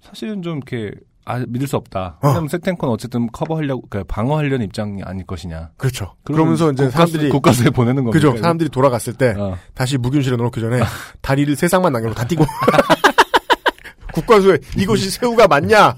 사실은 0.00 0.40
좀 0.42 0.56
이렇게 0.58 0.92
아, 1.26 1.38
믿을 1.48 1.66
수 1.66 1.76
없다. 1.76 2.18
어. 2.22 2.28
왜냐면 2.28 2.48
세텐코는 2.48 2.92
어쨌든 2.92 3.28
커버하려고 3.32 3.82
그러니까 3.88 4.14
방어하려는 4.14 4.66
입장이 4.66 5.02
아닐 5.02 5.24
것이냐. 5.26 5.70
그렇죠. 5.78 6.14
그러면 6.24 6.56
그러면서 6.56 6.72
이제 6.72 6.84
국가수- 6.86 6.90
사람들이 6.92 7.28
국가수에 7.30 7.70
보내는 7.70 8.04
겁니다. 8.04 8.12
그죠. 8.28 8.40
사람들이 8.40 8.68
돌아갔을 8.70 9.14
때 9.14 9.34
어. 9.38 9.56
다시 9.74 9.96
무균실에 9.98 10.36
넣기 10.36 10.60
전에 10.60 10.80
다리를 11.22 11.56
세상만 11.56 11.92
남겨놓고 11.92 12.14
다 12.20 12.26
뛰고 12.26 12.44
국가수에 14.12 14.58
이것이 14.76 15.10
새우가 15.10 15.48
맞냐? 15.48 15.96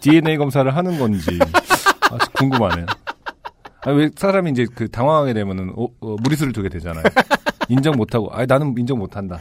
DNA 0.00 0.38
검사를 0.38 0.74
하는 0.74 0.98
건지 0.98 1.38
아주 2.10 2.30
궁금하네요. 2.34 2.86
아, 3.82 3.90
왜 3.90 4.10
사람이 4.14 4.50
이제 4.52 4.66
그 4.74 4.88
당황하게 4.90 5.34
되면은 5.34 5.72
어, 5.76 5.86
어, 6.00 6.16
무리수를 6.22 6.52
두게 6.52 6.68
되잖아요. 6.68 7.02
인정 7.68 7.94
못하고, 7.96 8.30
아 8.32 8.44
나는 8.46 8.74
인정 8.78 8.98
못한다. 8.98 9.38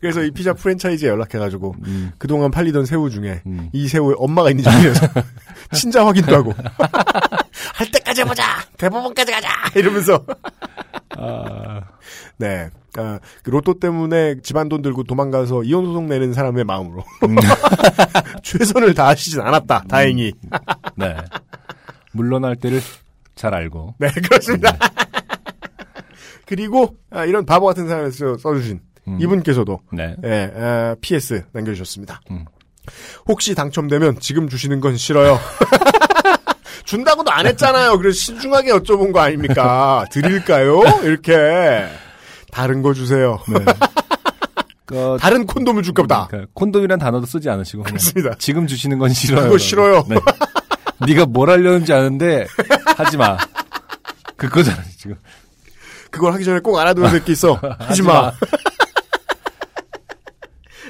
그래서 0.00 0.22
이 0.22 0.30
피자 0.30 0.52
프랜차이즈에 0.52 1.08
연락해가지고 1.08 1.74
음, 1.86 2.12
그동안 2.18 2.50
팔리던 2.50 2.86
새우 2.86 3.10
중에 3.10 3.42
음. 3.46 3.70
이 3.72 3.88
새우에 3.88 4.14
엄마가 4.18 4.50
있는지 4.50 4.68
확인해서 4.68 5.06
친자 5.72 6.06
확인도 6.06 6.34
하고. 6.34 6.52
할 7.74 7.90
때까지 7.90 8.20
해보자! 8.20 8.44
대법원까지 8.78 9.32
가자! 9.32 9.48
이러면서. 9.74 10.24
아, 11.16 11.80
네. 12.36 12.68
아, 12.96 13.18
그 13.42 13.50
로또 13.50 13.78
때문에 13.80 14.36
집안 14.42 14.68
돈 14.68 14.82
들고 14.82 15.02
도망가서 15.04 15.64
이혼 15.64 15.86
소송 15.86 16.08
내는 16.08 16.32
사람의 16.32 16.64
마음으로. 16.64 17.04
음. 17.24 17.36
최선을 18.42 18.94
다하시진 18.94 19.40
않았다. 19.40 19.84
다행히. 19.88 20.32
네. 20.96 21.16
물러날 22.12 22.54
때를 22.56 22.80
잘 23.34 23.54
알고. 23.54 23.94
네 23.98 24.10
그렇습니다. 24.12 24.76
그리고 26.46 26.96
아, 27.10 27.24
이런 27.24 27.44
바보 27.44 27.66
같은 27.66 27.88
사람에서 27.88 28.36
써주신 28.38 28.80
음. 29.08 29.18
이분께서도 29.20 29.80
네. 29.92 30.16
예, 30.24 30.52
아, 30.56 30.96
PS 31.00 31.44
남겨주셨습니다. 31.52 32.20
음. 32.30 32.44
혹시 33.26 33.54
당첨되면 33.54 34.20
지금 34.20 34.48
주시는 34.48 34.80
건 34.80 34.96
싫어요. 34.96 35.38
준다고도 36.84 37.30
안 37.30 37.46
했잖아요. 37.46 37.96
그래서 37.98 38.18
신중하게 38.18 38.72
여쭤본 38.72 39.12
거 39.12 39.20
아닙니까? 39.20 40.04
드릴까요? 40.10 40.82
이렇게. 41.02 41.88
다른 42.50 42.82
거 42.82 42.92
주세요. 42.92 43.40
네. 43.48 43.58
그, 44.86 45.16
다른 45.18 45.46
콘돔을 45.46 45.82
줄까 45.82 46.02
보다. 46.02 46.26
그러니까 46.28 46.50
콘돔이란 46.54 46.98
단어도 46.98 47.24
쓰지 47.24 47.48
않으시고 47.48 47.84
그렇습니다. 47.84 48.34
지금 48.38 48.66
주시는 48.66 48.98
건 48.98 49.10
싫어요. 49.12 49.44
그거 49.44 49.58
싫어요. 49.58 50.04
네. 50.08 50.16
네가 51.06 51.26
뭘 51.26 51.50
하려는지 51.50 51.92
아는데 51.92 52.46
하지 52.96 53.16
마. 53.16 53.38
그거잖아 54.36 54.82
지금. 54.98 55.16
그걸 56.10 56.32
하기 56.34 56.44
전에 56.44 56.60
꼭 56.60 56.78
알아두는 56.78 57.10
새끼 57.10 57.32
있어. 57.32 57.58
하지 57.80 58.02
마. 58.02 58.30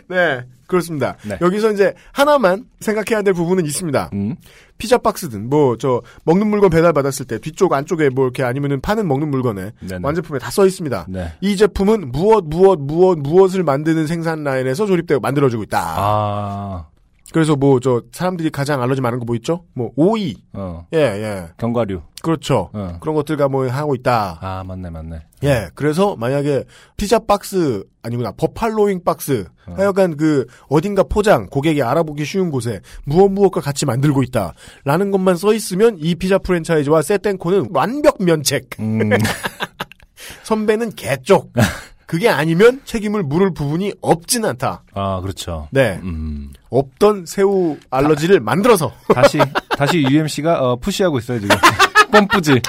네. 0.08 0.42
그렇습니다. 0.66 1.16
네. 1.28 1.36
여기서 1.42 1.72
이제 1.72 1.92
하나만 2.12 2.64
생각해야 2.80 3.20
될 3.22 3.34
부분은 3.34 3.66
있습니다. 3.66 4.10
음. 4.14 4.34
피자 4.78 4.96
박스든 4.98 5.48
뭐 5.50 5.76
저 5.76 6.00
먹는 6.24 6.46
물건 6.48 6.70
배달 6.70 6.92
받았을 6.92 7.26
때 7.26 7.38
뒤쪽 7.38 7.72
안쪽에 7.74 8.08
뭐 8.08 8.24
이렇게 8.24 8.42
아니면은 8.42 8.80
파는 8.80 9.06
먹는 9.06 9.30
물건에 9.30 9.72
네네. 9.80 10.00
완제품에 10.02 10.38
다 10.38 10.50
써 10.50 10.66
있습니다. 10.66 11.06
네. 11.10 11.32
이 11.42 11.56
제품은 11.56 12.12
무엇 12.12 12.44
무엇 12.46 12.78
무엇 12.80 13.18
무엇을 13.18 13.62
만드는 13.62 14.06
생산 14.06 14.42
라인에서 14.42 14.86
조립되고 14.86 15.20
만들어지고 15.20 15.62
있다. 15.64 15.80
아, 15.96 16.86
그래서 17.34 17.56
뭐 17.56 17.80
저 17.80 18.00
사람들이 18.12 18.50
가장 18.50 18.80
알러지 18.80 19.00
많은 19.00 19.18
거 19.18 19.24
뭐 19.24 19.34
있죠? 19.34 19.64
뭐 19.74 19.90
오이, 19.96 20.36
어, 20.52 20.86
예 20.94 20.98
예, 20.98 21.48
견과류. 21.58 22.00
그렇죠. 22.22 22.70
어. 22.72 22.96
그런 23.00 23.16
것들과 23.16 23.48
뭐 23.48 23.68
하고 23.68 23.94
있다. 23.96 24.38
아, 24.40 24.62
맞네, 24.64 24.88
맞네. 24.90 25.18
예, 25.42 25.68
그래서 25.74 26.14
만약에 26.14 26.62
피자 26.96 27.18
박스 27.18 27.82
아니구나 28.04 28.30
버팔로잉 28.36 29.02
박스 29.02 29.46
어. 29.66 29.74
하여간 29.76 30.16
그 30.16 30.46
어딘가 30.68 31.02
포장 31.02 31.46
고객이 31.48 31.82
알아보기 31.82 32.24
쉬운 32.24 32.50
곳에 32.52 32.80
무엇 33.04 33.28
무엇과 33.30 33.60
같이 33.60 33.84
만들고 33.84 34.22
있다라는 34.22 35.10
것만 35.10 35.36
써 35.36 35.52
있으면 35.54 35.96
이 35.98 36.14
피자 36.14 36.38
프랜차이즈와 36.38 37.02
세땡코는 37.02 37.70
완벽 37.72 38.22
면책. 38.22 38.68
음, 38.78 39.10
선배는 40.44 40.90
개쪽. 40.94 41.52
그게 42.14 42.28
아니면 42.28 42.80
책임을 42.84 43.24
물을 43.24 43.52
부분이 43.52 43.94
없진 44.00 44.44
않다. 44.44 44.84
아, 44.94 45.20
그렇죠. 45.20 45.66
네, 45.72 45.98
음. 46.04 46.52
없던 46.70 47.26
새우 47.26 47.76
알러지를 47.90 48.38
만들어서 48.38 48.92
다시, 49.12 49.40
다시 49.76 49.98
UMC가, 49.98 50.60
어, 50.60 50.76
푸시하고 50.76 51.18
있어요, 51.18 51.40
지금. 51.40 51.56
펌프지. 52.12 52.60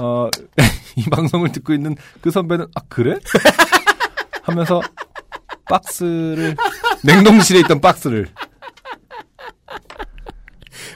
어, 0.00 0.28
이 0.96 1.02
방송을 1.04 1.50
듣고 1.50 1.72
있는 1.72 1.96
그 2.20 2.30
선배는, 2.30 2.66
아, 2.74 2.82
그래? 2.90 3.18
하면서, 4.42 4.82
박스를, 5.64 6.54
냉동실에 7.04 7.60
있던 7.60 7.80
박스를, 7.80 8.28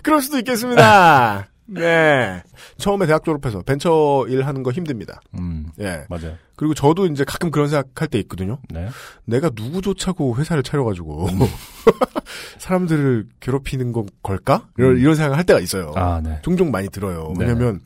그럴 0.03 0.20
수도 0.20 0.37
있겠습니다. 0.37 1.49
네. 1.64 2.43
처음에 2.83 3.07
대학 3.07 3.24
졸업해서 3.24 3.62
벤처 3.62 4.26
일 4.28 4.45
하는 4.45 4.64
거 4.64 4.72
힘듭니다. 4.72 5.20
음, 5.39 5.70
예. 5.78 6.05
맞아요. 6.11 6.35
그리고 6.57 6.74
저도 6.74 7.07
이제 7.07 7.22
가끔 7.24 7.53
그런 7.53 7.68
생각할 7.68 8.09
때 8.09 8.18
있거든요. 8.20 8.59
네. 8.70 8.89
내가 9.24 9.51
누구 9.51 9.80
조차고 9.80 10.37
회사를 10.37 10.64
차려가지고 10.64 11.26
음. 11.28 11.39
사람들을 12.59 13.28
괴롭히는 13.39 13.93
건 13.93 14.09
걸까? 14.22 14.66
이런, 14.76 14.99
이런 14.99 15.14
생각을 15.14 15.39
할 15.39 15.45
때가 15.45 15.61
있어요. 15.61 15.91
음. 15.91 15.97
아, 15.97 16.20
네. 16.20 16.41
종종 16.43 16.72
많이 16.72 16.89
들어요. 16.89 17.33
네. 17.39 17.47
왜냐면 17.47 17.80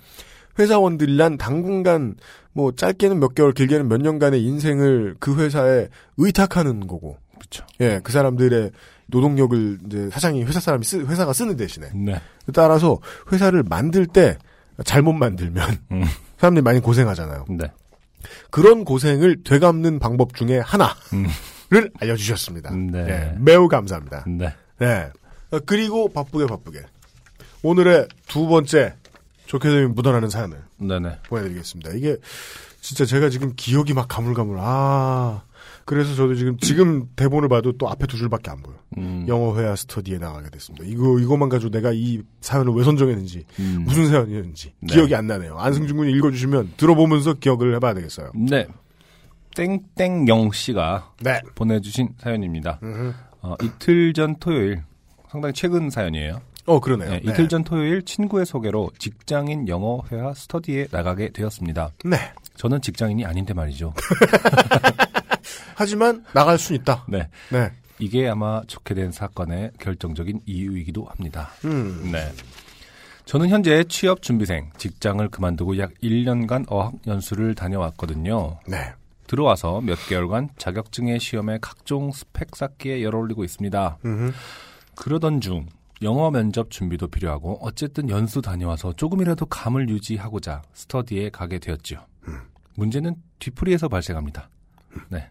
회사원들이란 0.59 1.37
당분간 1.37 2.15
뭐 2.55 2.73
짧게는 2.73 3.21
몇 3.21 3.35
개월, 3.35 3.53
길게는 3.53 3.89
몇 3.89 4.01
년간의 4.01 4.43
인생을 4.43 5.17
그 5.21 5.37
회사에 5.37 5.89
의탁하는 6.17 6.87
거고, 6.87 7.19
그렇죠. 7.35 7.67
예, 7.81 8.01
그 8.03 8.13
사람들의 8.13 8.71
노동력을 9.09 9.79
이제 9.87 10.09
사장이 10.11 10.43
회사 10.45 10.59
사람이 10.59 10.85
쓰, 10.87 11.01
회사가 11.01 11.35
쓰는 11.35 11.57
대신에 11.57 11.91
네. 11.95 12.19
따라서 12.55 12.99
회사를 13.31 13.63
만들 13.63 14.07
때 14.07 14.39
잘못 14.85 15.13
만들면 15.13 15.79
음. 15.93 16.05
사람들이 16.39 16.63
많이 16.63 16.81
고생하잖아요. 16.81 17.47
네. 17.51 17.71
그런 18.51 18.85
고생을 18.85 19.45
되갚는 19.45 19.99
방법 19.99 20.35
중에 20.35 20.59
하나를 20.59 20.95
음. 21.13 21.27
알려주셨습니다. 22.01 22.75
네. 22.75 23.07
예, 23.09 23.37
매우 23.39 23.69
감사합니다. 23.69 24.25
네. 24.27 24.55
네. 24.79 25.11
어, 25.51 25.59
그리고 25.65 26.09
바쁘게 26.13 26.47
바쁘게 26.47 26.81
오늘의 27.63 28.09
두 28.27 28.47
번째 28.47 28.95
좋게 29.47 29.69
되면 29.69 29.95
묻어나는 29.95 30.29
사연을 30.29 30.59
네네. 30.79 31.21
보내드리겠습니다. 31.29 31.93
이게 31.93 32.17
진짜 32.81 33.05
제가 33.05 33.31
지금 33.31 33.53
기억이 33.57 33.95
막 33.95 34.07
가물가물. 34.09 34.59
아 34.61 35.43
그래서 35.87 36.15
저도 36.17 36.35
지금 36.35 36.57
지금 36.59 37.09
대본을 37.15 37.49
봐도 37.49 37.73
또 37.79 37.89
앞에 37.89 38.09
두 38.09 38.17
줄밖에 38.17 38.51
안 38.51 38.61
보여. 38.61 38.75
음. 38.99 39.25
영어 39.29 39.57
회화 39.57 39.77
스터디에 39.77 40.19
나가게 40.19 40.51
됐습니다. 40.51 40.85
이거 40.85 41.19
이거만 41.21 41.49
가지고 41.49 41.71
내가 41.71 41.93
이 41.93 42.23
사연을 42.41 42.75
왜 42.75 42.83
선정했는지 42.83 43.45
음. 43.61 43.85
무슨 43.87 44.09
사연이었는지 44.09 44.73
네. 44.81 44.95
기억이 44.95 45.15
안 45.15 45.29
나네요. 45.29 45.57
안승준 45.57 45.97
군이 45.97 46.13
읽어주시면 46.13 46.73
들어보면서 46.77 47.35
기억을 47.35 47.75
해봐야 47.77 47.95
되겠어요. 47.95 48.33
네. 48.35 48.67
땡땡영 49.55 50.51
씨가 50.53 51.13
네. 51.23 51.41
보내주신 51.55 52.11
사연입니다. 52.19 52.81
어, 53.41 53.55
이틀 53.63 54.13
전 54.13 54.35
토요일, 54.41 54.83
상당히 55.31 55.55
최근 55.55 55.89
사연이에요. 55.89 56.41
어 56.67 56.81
그러네요. 56.81 57.11
네, 57.11 57.21
네. 57.25 57.31
이틀 57.31 57.49
전 57.49 57.63
토요일 57.63 58.03
친구의 58.03 58.45
소개로 58.45 58.91
직장인 58.99 59.69
영어 59.69 60.03
회화 60.11 60.35
스터디에 60.35 60.89
나가게 60.91 61.31
되었습니다. 61.31 61.93
네. 62.05 62.17
저는 62.57 62.81
직장인이 62.81 63.25
아닌데 63.25 63.55
말이죠. 63.55 63.95
하지만 65.75 66.25
나갈 66.33 66.59
수 66.59 66.75
있다. 66.75 67.05
네. 67.09 67.29
네. 67.51 67.71
이게 67.99 68.29
아마 68.29 68.63
좋게 68.67 68.95
된 68.95 69.11
사건의 69.11 69.73
결정적인 69.79 70.43
이유이기도 70.47 71.05
합니다. 71.05 71.51
음. 71.65 72.11
네. 72.13 72.31
저는 73.25 73.49
현재 73.49 73.83
취업 73.85 74.23
준비생, 74.23 74.71
직장을 74.77 75.27
그만두고 75.29 75.79
약 75.79 75.93
1년간 76.03 76.71
어학 76.71 76.95
연수를 77.07 77.55
다녀왔거든요. 77.55 78.61
네. 78.69 78.93
들어와서 79.27 79.81
몇 79.81 79.97
개월간 80.09 80.51
자격증의 80.57 81.19
시험에 81.19 81.59
각종 81.61 82.13
스펙 82.13 82.55
쌓기에 82.55 83.03
열올리고 83.03 83.43
있습니다. 83.43 83.99
음흠. 84.05 84.33
그러던 84.95 85.41
중 85.41 85.67
영어 86.03 86.31
면접 86.31 86.71
준비도 86.71 87.09
필요하고 87.09 87.59
어쨌든 87.63 88.09
연수 88.11 88.43
다녀와서 88.43 88.93
조금이라도 88.93 89.47
감을 89.47 89.89
유지하고자 89.89 90.63
스터디에 90.75 91.31
가게 91.31 91.59
되었죠. 91.59 92.07
문제는 92.75 93.17
뒤풀이에서 93.39 93.89
발생합니다. 93.89 94.51
네. 95.09 95.29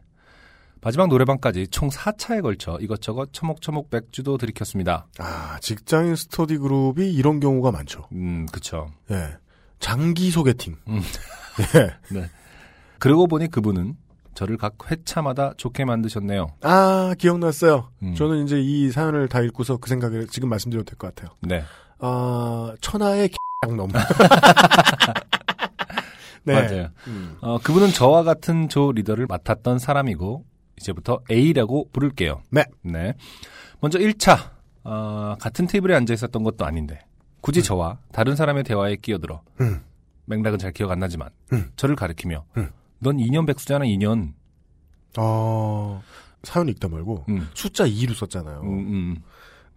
마지막 0.86 1.08
노래방까지 1.10 1.68
총 1.70 1.90
4차에 1.90 2.44
걸쳐 2.44 2.78
이것저것 2.80 3.34
처목처목 3.34 3.88
맥주도 3.90 4.38
들이켰습니다. 4.38 5.08
아 5.18 5.58
직장인 5.60 6.16
스터디 6.16 6.60
그룹이 6.60 7.12
이런 7.12 7.40
경우가 7.40 7.72
많죠. 7.72 8.08
음, 8.12 8.46
그쵸. 8.52 8.92
예. 9.10 9.36
장기 9.80 10.30
소개팅. 10.30 10.76
음. 10.88 11.02
예. 11.76 11.90
네. 12.16 12.30
그러고 13.00 13.26
보니 13.26 13.50
그분은 13.50 13.96
저를 14.36 14.58
각 14.58 14.76
회차마다 14.92 15.54
좋게 15.58 15.86
만드셨네요. 15.86 16.50
아, 16.62 17.16
기억났어요. 17.18 17.90
음. 18.04 18.14
저는 18.14 18.44
이제 18.44 18.62
이 18.62 18.92
사연을 18.92 19.28
다 19.28 19.42
읽고서 19.42 19.78
그 19.78 19.90
생각을 19.90 20.28
지금 20.28 20.50
말씀드려도 20.50 20.86
될 20.86 20.98
것 21.00 21.16
같아요. 21.16 21.36
네. 21.42 21.64
아, 21.98 22.76
천하의 22.82 23.32
놈. 23.76 23.90
네. 26.44 26.54
맞아요. 26.54 26.90
음. 27.08 27.38
어, 27.42 27.58
그분은 27.58 27.90
저와 27.92 28.22
같은 28.22 28.70
조 28.70 28.92
리더를 28.92 29.26
맡았던 29.26 29.80
사람이고 29.80 30.46
이제부터 30.78 31.21
A라고 31.30 31.89
부를게요. 31.91 32.41
네. 32.51 32.65
네. 32.82 33.13
먼저 33.80 33.99
1차. 33.99 34.55
어, 34.84 35.36
같은 35.39 35.65
테이블에 35.65 35.95
앉아 35.95 36.13
있었던 36.13 36.43
것도 36.43 36.63
아닌데 36.63 36.99
굳이 37.41 37.63
저와 37.63 37.97
다른 38.11 38.36
사람의 38.36 38.63
대화에 38.63 38.97
끼어들어 38.97 39.41
음. 39.59 39.82
맥락은 40.26 40.59
잘 40.59 40.71
기억 40.71 40.91
안 40.91 40.99
나지만 40.99 41.30
음. 41.53 41.71
저를 41.76 41.95
가리키며 41.95 42.45
음. 42.57 42.69
넌 42.99 43.17
2년 43.17 43.47
백수잖아 43.47 43.86
2년. 43.86 44.34
어, 45.17 46.01
사연 46.43 46.69
읽다 46.69 46.88
말고 46.88 47.26
음. 47.30 47.47
숫자 47.53 47.86
2로 47.86 48.13
썼잖아요. 48.13 48.61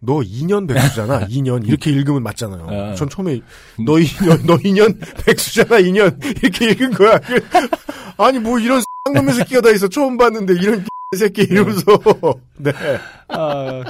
너 0.01 0.19
2년 0.21 0.69
백수잖아. 0.69 1.27
2년 1.29 1.67
이렇게 1.67 1.91
읽으면 1.91 2.23
맞잖아요. 2.23 2.67
아. 2.69 2.95
전 2.95 3.09
처음에 3.09 3.41
너 3.85 3.95
2년 3.95 4.47
너 4.47 4.57
2년 4.57 4.99
백수잖아. 5.25 5.81
2년 5.81 6.43
이렇게 6.43 6.71
읽은 6.71 6.93
거야. 6.93 7.19
그- 7.19 7.41
아니 8.19 8.39
뭐 8.39 8.59
이런 8.59 8.81
쌍놈의 9.07 9.35
새끼가 9.35 9.61
다 9.61 9.71
있어. 9.71 9.89
처음 9.89 10.17
봤는데 10.17 10.55
이런 10.55 10.85
새끼 11.17 11.43
이러면서 11.43 11.83
네. 12.59 12.73
아, 13.29 13.83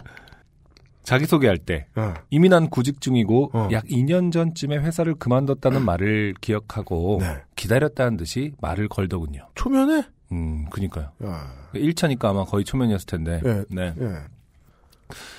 자기소개할 1.02 1.59
때 1.59 1.86
어. 1.96 2.12
이미 2.30 2.48
난 2.48 2.68
구직 2.68 3.00
중이고 3.00 3.50
어. 3.54 3.68
약 3.72 3.84
2년 3.86 4.30
전쯤에 4.32 4.76
회사를 4.78 5.14
그만뒀다는 5.14 5.82
말을 5.84 6.34
기억하고 6.40 7.18
네. 7.20 7.36
기다렸다는 7.56 8.16
듯이 8.16 8.52
말을 8.61 8.88
걸더군요. 8.88 9.48
초면에 9.54 10.04
음, 10.32 10.66
그니까요. 10.70 11.11
아, 11.22 11.50
1차니까 11.74 12.26
아마 12.26 12.44
거의 12.44 12.62
초면이었을 12.64 13.06
텐데. 13.06 13.40
예. 13.46 13.64
네. 13.70 13.94
예. 13.98 14.09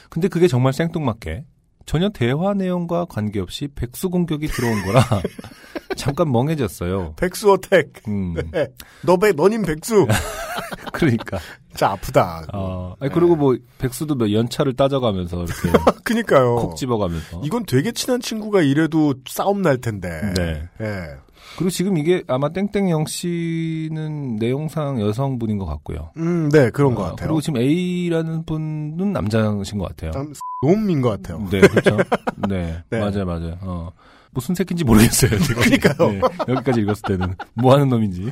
근데 0.09 0.28
그게 0.28 0.47
정말 0.47 0.74
생뚱맞게 0.74 1.43
전혀 1.86 2.09
대화 2.09 2.53
내용과 2.53 3.05
관계없이 3.05 3.67
백수 3.74 4.09
공격이 4.09 4.47
들어온 4.47 4.84
거라 4.86 5.03
잠깐 5.95 6.32
멍해졌어요. 6.32 7.15
백수 7.15 7.51
어택. 7.51 7.91
음, 8.07 8.36
네. 8.53 8.67
너 9.03 9.17
백, 9.17 9.36
너님 9.36 9.63
백수. 9.63 10.07
그러니까. 10.93 11.39
진짜 11.70 11.89
아프다. 11.91 12.45
어, 12.53 12.95
아니, 12.99 13.11
그리고 13.11 13.36
뭐 13.36 13.57
백수도 13.80 14.15
몇 14.15 14.32
연차를 14.32 14.76
따져가면서 14.76 15.43
이렇게 15.43 15.72
그니까요. 16.03 16.55
콕 16.55 16.76
집어가면서. 16.76 17.41
이건 17.43 17.65
되게 17.65 17.91
친한 17.91 18.22
친구가 18.22 18.61
이래도 18.61 19.15
싸움 19.28 19.61
날 19.61 19.80
텐데. 19.80 20.09
네. 20.36 20.70
예. 20.82 21.15
그리고 21.58 21.70
지금 21.70 21.97
이게 21.97 22.24
아마 22.28 22.50
땡땡영 22.50 23.06
씨는 23.06 24.38
내용상 24.38 25.02
여성분인 25.02 25.58
것 25.58 25.66
같고요. 25.66 26.12
음, 26.18 26.50
네, 26.50 26.70
그런 26.70 26.95
것 26.95 27.02
어, 27.02 27.06
같아요. 27.10 27.28
그리고 27.28 27.41
지금 27.41 27.60
A라는 27.60 28.45
분은 28.45 29.12
남자신 29.12 29.78
것 29.78 29.89
같아요. 29.89 30.12
참, 30.12 30.34
놈인 30.64 31.02
것 31.02 31.10
같아요. 31.10 31.45
네, 31.50 31.62
그렇죠. 31.62 31.97
네, 32.47 32.82
네. 32.89 33.00
맞아요, 33.00 33.26
맞아요. 33.26 33.58
어. 33.62 33.91
무슨 34.32 34.56
새끼인지 34.56 34.84
모르겠어요. 34.84 35.32
그러니까요. 35.60 36.12
네, 36.12 36.22
여기까지 36.50 36.82
읽었을 36.82 37.02
때는 37.08 37.36
뭐 37.56 37.74
하는 37.74 37.89
놈인지. 37.89 38.32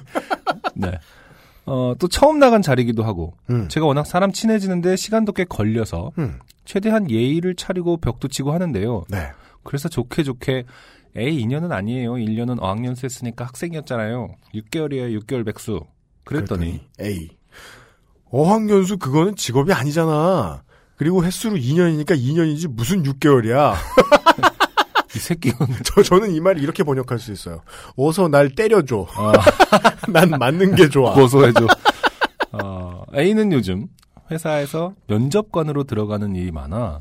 네. 0.76 1.00
어, 1.66 1.94
또 2.00 2.08
처음 2.08 2.40
나간 2.40 2.62
자리기도 2.62 3.04
하고 3.04 3.34
음. 3.50 3.68
제가 3.68 3.86
워낙 3.86 4.06
사람 4.06 4.32
친해지는데 4.32 4.96
시간도 4.96 5.34
꽤 5.34 5.44
걸려서 5.44 6.12
음. 6.18 6.40
최대한 6.66 7.10
예의를 7.10 7.56
차리고 7.56 7.98
벽도 7.98 8.28
치고 8.30 8.54
하는데요. 8.54 9.06
네. 9.10 9.32
그래서 9.64 9.90
좋게 9.90 10.24
좋게 10.24 10.64
에이 11.18 11.44
2년은 11.46 11.72
아니에요. 11.72 12.14
1년은 12.14 12.62
어학연수 12.62 13.06
했으니까 13.06 13.46
학생이었잖아요. 13.46 14.30
6개월이에요. 14.54 15.20
6개월 15.22 15.46
백수. 15.46 15.82
그랬더니 16.24 16.82
에이. 17.00 17.30
어학연수 18.30 18.98
그거는 18.98 19.36
직업이 19.36 19.74
아니잖아. 19.74 20.64
그리고 20.96 21.24
횟수로 21.24 21.56
2년이니까 21.56 22.12
2년이지 22.18 22.68
무슨 22.70 23.04
6개월이야. 23.04 23.74
이 25.16 25.20
새끼는 25.20 25.58
저, 25.84 26.04
저는 26.04 26.32
이 26.34 26.40
말을 26.40 26.62
이렇게 26.62 26.84
번역할 26.84 27.18
수 27.18 27.32
있어요. 27.32 27.62
어서 27.96 28.28
날 28.28 28.50
때려줘. 28.50 29.08
아, 29.16 29.32
난 30.12 30.30
맞는 30.30 30.76
게 30.76 30.88
좋아. 30.90 31.14
고소해줘. 31.14 31.68
어, 32.52 33.04
A는 33.16 33.52
요즘 33.52 33.88
회사에서 34.30 34.94
면접관으로 35.08 35.86
들어가는 35.86 36.36
일이 36.36 36.52
많아. 36.52 37.00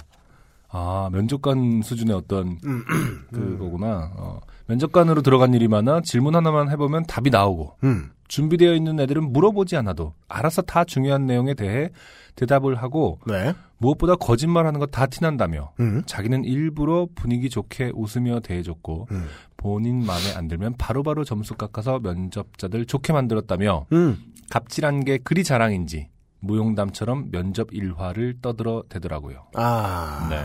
아, 0.69 1.09
면접관 1.13 1.83
수준의 1.83 2.15
어떤 2.15 2.59
그거구나. 3.33 4.13
어, 4.17 4.41
면접관으로 4.67 5.23
들어간 5.23 5.55
일이 5.55 5.69
많아 5.69 6.01
질문 6.05 6.35
하나만 6.35 6.71
해보면 6.71 7.05
답이 7.07 7.31
나오고 7.31 7.77
음. 7.85 8.11
준비되어 8.29 8.75
있는 8.75 8.99
애들은 8.99 9.33
물어보지 9.33 9.77
않아도 9.77 10.13
알아서 10.29 10.63
다 10.63 10.83
중요한 10.85 11.27
내용에 11.27 11.55
대해 11.55 11.91
대답을 12.35 12.75
하고 12.75 13.21
네. 13.27 13.55
무엇보다 13.79 14.17
거짓말하는 14.17 14.81
거 14.81 14.87
다 14.87 15.07
티난다며 15.07 15.73
음. 15.79 16.03
자기는 16.07 16.45
일부러 16.45 17.07
분위기 17.15 17.49
좋게 17.49 17.93
웃으며 17.95 18.41
대해줬고 18.41 19.09
음. 19.13 19.27
본인 19.57 20.05
마음에 20.05 20.35
안 20.37 20.49
들면 20.49 20.75
바로바로 20.79 21.23
점수 21.25 21.55
깎아서 21.55 22.01
면접자들 22.01 22.87
좋게 22.87 23.13
만들었다며 23.13 23.87
음. 23.93 24.19
갑질한 24.51 25.05
게 25.05 25.19
그리 25.19 25.45
자랑인지 25.45 26.09
무용담처럼 26.41 27.31
면접 27.31 27.73
일화를 27.73 28.41
떠들어 28.41 28.85
대더라고요. 28.89 29.47
아. 29.55 30.27
네. 30.31 30.37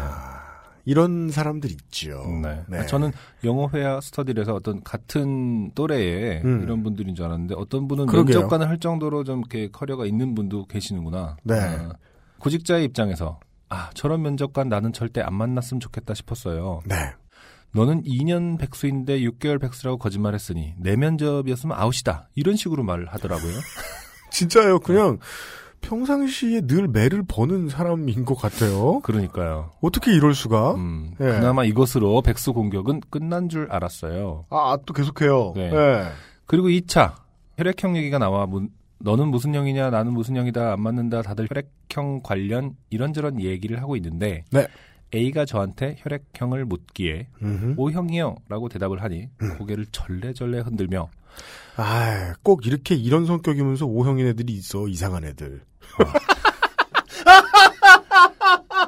이런 0.85 1.29
사람들 1.29 1.69
있죠. 1.71 2.23
네. 2.67 2.85
저는 2.87 3.11
영어 3.43 3.69
회화 3.73 4.01
스터디에서 4.01 4.55
어떤 4.55 4.83
같은 4.83 5.71
또래의 5.75 6.41
음. 6.43 6.63
이런 6.63 6.83
분들인 6.83 7.13
줄 7.15 7.25
알았는데 7.25 7.55
어떤 7.55 7.87
분은 7.87 8.07
그러게요. 8.07 8.39
면접관을 8.39 8.67
할 8.67 8.79
정도로 8.79 9.23
좀 9.23 9.39
이렇게 9.39 9.69
커리어가 9.69 10.05
있는 10.05 10.33
분도 10.33 10.65
계시는구나. 10.65 11.37
네. 11.43 11.59
아, 11.59 11.93
구직자의 12.39 12.85
입장에서 12.85 13.39
아 13.69 13.91
저런 13.93 14.23
면접관 14.23 14.69
나는 14.69 14.91
절대 14.91 15.21
안 15.21 15.35
만났으면 15.35 15.79
좋겠다 15.79 16.13
싶었어요. 16.13 16.81
네. 16.85 16.95
너는 17.73 18.03
2년 18.03 18.59
백수인데 18.59 19.19
6개월 19.21 19.61
백수라고 19.61 19.97
거짓말했으니 19.97 20.73
내 20.77 20.95
면접이었으면 20.95 21.77
아웃이다. 21.77 22.29
이런 22.35 22.55
식으로 22.55 22.83
말을 22.83 23.07
하더라고요. 23.07 23.53
진짜요. 24.31 24.79
그냥 24.79 25.19
평상시에 25.81 26.61
늘 26.61 26.87
매를 26.87 27.23
버는 27.27 27.69
사람인 27.69 28.25
것 28.25 28.35
같아요. 28.35 28.99
그러니까요. 29.01 29.71
어떻게 29.81 30.13
이럴 30.13 30.33
수가? 30.33 30.75
음, 30.75 31.11
예. 31.19 31.25
그나마 31.25 31.65
이것으로 31.65 32.21
백수 32.21 32.53
공격은 32.53 33.01
끝난 33.09 33.49
줄 33.49 33.67
알았어요. 33.71 34.45
아, 34.49 34.77
또 34.85 34.93
계속해요. 34.93 35.53
네. 35.55 35.69
네. 35.69 36.03
그리고 36.45 36.67
2차 36.69 37.13
혈액형 37.57 37.97
얘기가 37.97 38.17
나와 38.19 38.45
문- 38.45 38.69
너는 38.99 39.29
무슨 39.29 39.55
형이냐 39.55 39.89
나는 39.89 40.13
무슨 40.13 40.35
형이다 40.35 40.73
안 40.73 40.81
맞는다 40.81 41.23
다들 41.23 41.47
혈액형 41.49 42.21
관련 42.23 42.75
이런저런 42.91 43.41
얘기를 43.41 43.81
하고 43.81 43.95
있는데 43.95 44.43
네. 44.51 44.67
A가 45.13 45.45
저한테 45.45 45.95
혈액형을 45.99 46.65
묻기에 46.65 47.27
음흠. 47.41 47.73
O형이요 47.77 48.35
라고 48.47 48.69
대답을 48.69 49.01
하니 49.01 49.27
음. 49.41 49.57
고개를 49.57 49.87
절레절레 49.91 50.59
흔들며 50.59 51.09
아, 51.77 52.33
꼭 52.43 52.65
이렇게 52.67 52.93
이런 52.95 53.25
성격이면서 53.25 53.85
O형인 53.87 54.27
애들이 54.27 54.53
있어. 54.53 54.87
이상한 54.87 55.23
애들. 55.23 55.61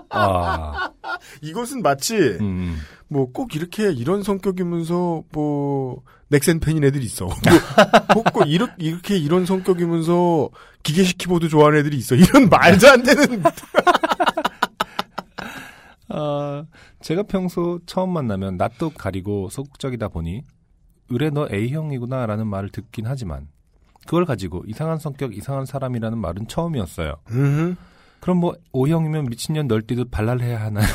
아, 0.10 0.92
이것은 1.42 1.82
마치 1.82 2.16
음, 2.16 2.78
뭐꼭 3.08 3.56
이렇게 3.56 3.92
이런 3.92 4.24
성격이면서 4.24 5.24
뭐 5.32 6.02
넥센 6.30 6.60
팬인 6.60 6.84
애들이 6.84 7.06
있어. 7.06 7.28
뭐, 8.14 8.24
꼭 8.24 8.48
이렇게, 8.48 8.74
이렇게 8.80 9.18
이런 9.18 9.46
성격이면서 9.46 10.50
기계식 10.82 11.20
키보드 11.20 11.48
좋아하는 11.48 11.80
애들이 11.80 11.98
있어. 11.98 12.16
이런 12.16 12.50
말도 12.50 12.90
안 12.90 13.04
되는. 13.04 13.44
아, 16.10 16.66
제가 17.02 17.24
평소 17.24 17.80
처음 17.86 18.12
만나면 18.14 18.58
낯도 18.58 18.92
가리고 18.92 19.50
소극적이다 19.50 20.08
보니 20.10 20.44
의뢰 21.10 21.30
너 21.30 21.48
A형이구나 21.52 22.26
라는 22.26 22.48
말을 22.48 22.70
듣긴 22.70 23.06
하지만 23.06 23.48
그걸 24.06 24.26
가지고 24.26 24.64
이상한 24.68 24.98
성격 25.00 25.36
이상한 25.36 25.66
사람이라는 25.66 26.18
말은 26.18 26.48
처음이었어요. 26.48 27.16
음. 27.32 27.76
그럼 28.20 28.38
뭐 28.38 28.54
O형이면 28.72 29.26
미친년 29.26 29.68
널뛰듯 29.68 30.10
발랄해야 30.12 30.62
하나요? 30.62 30.88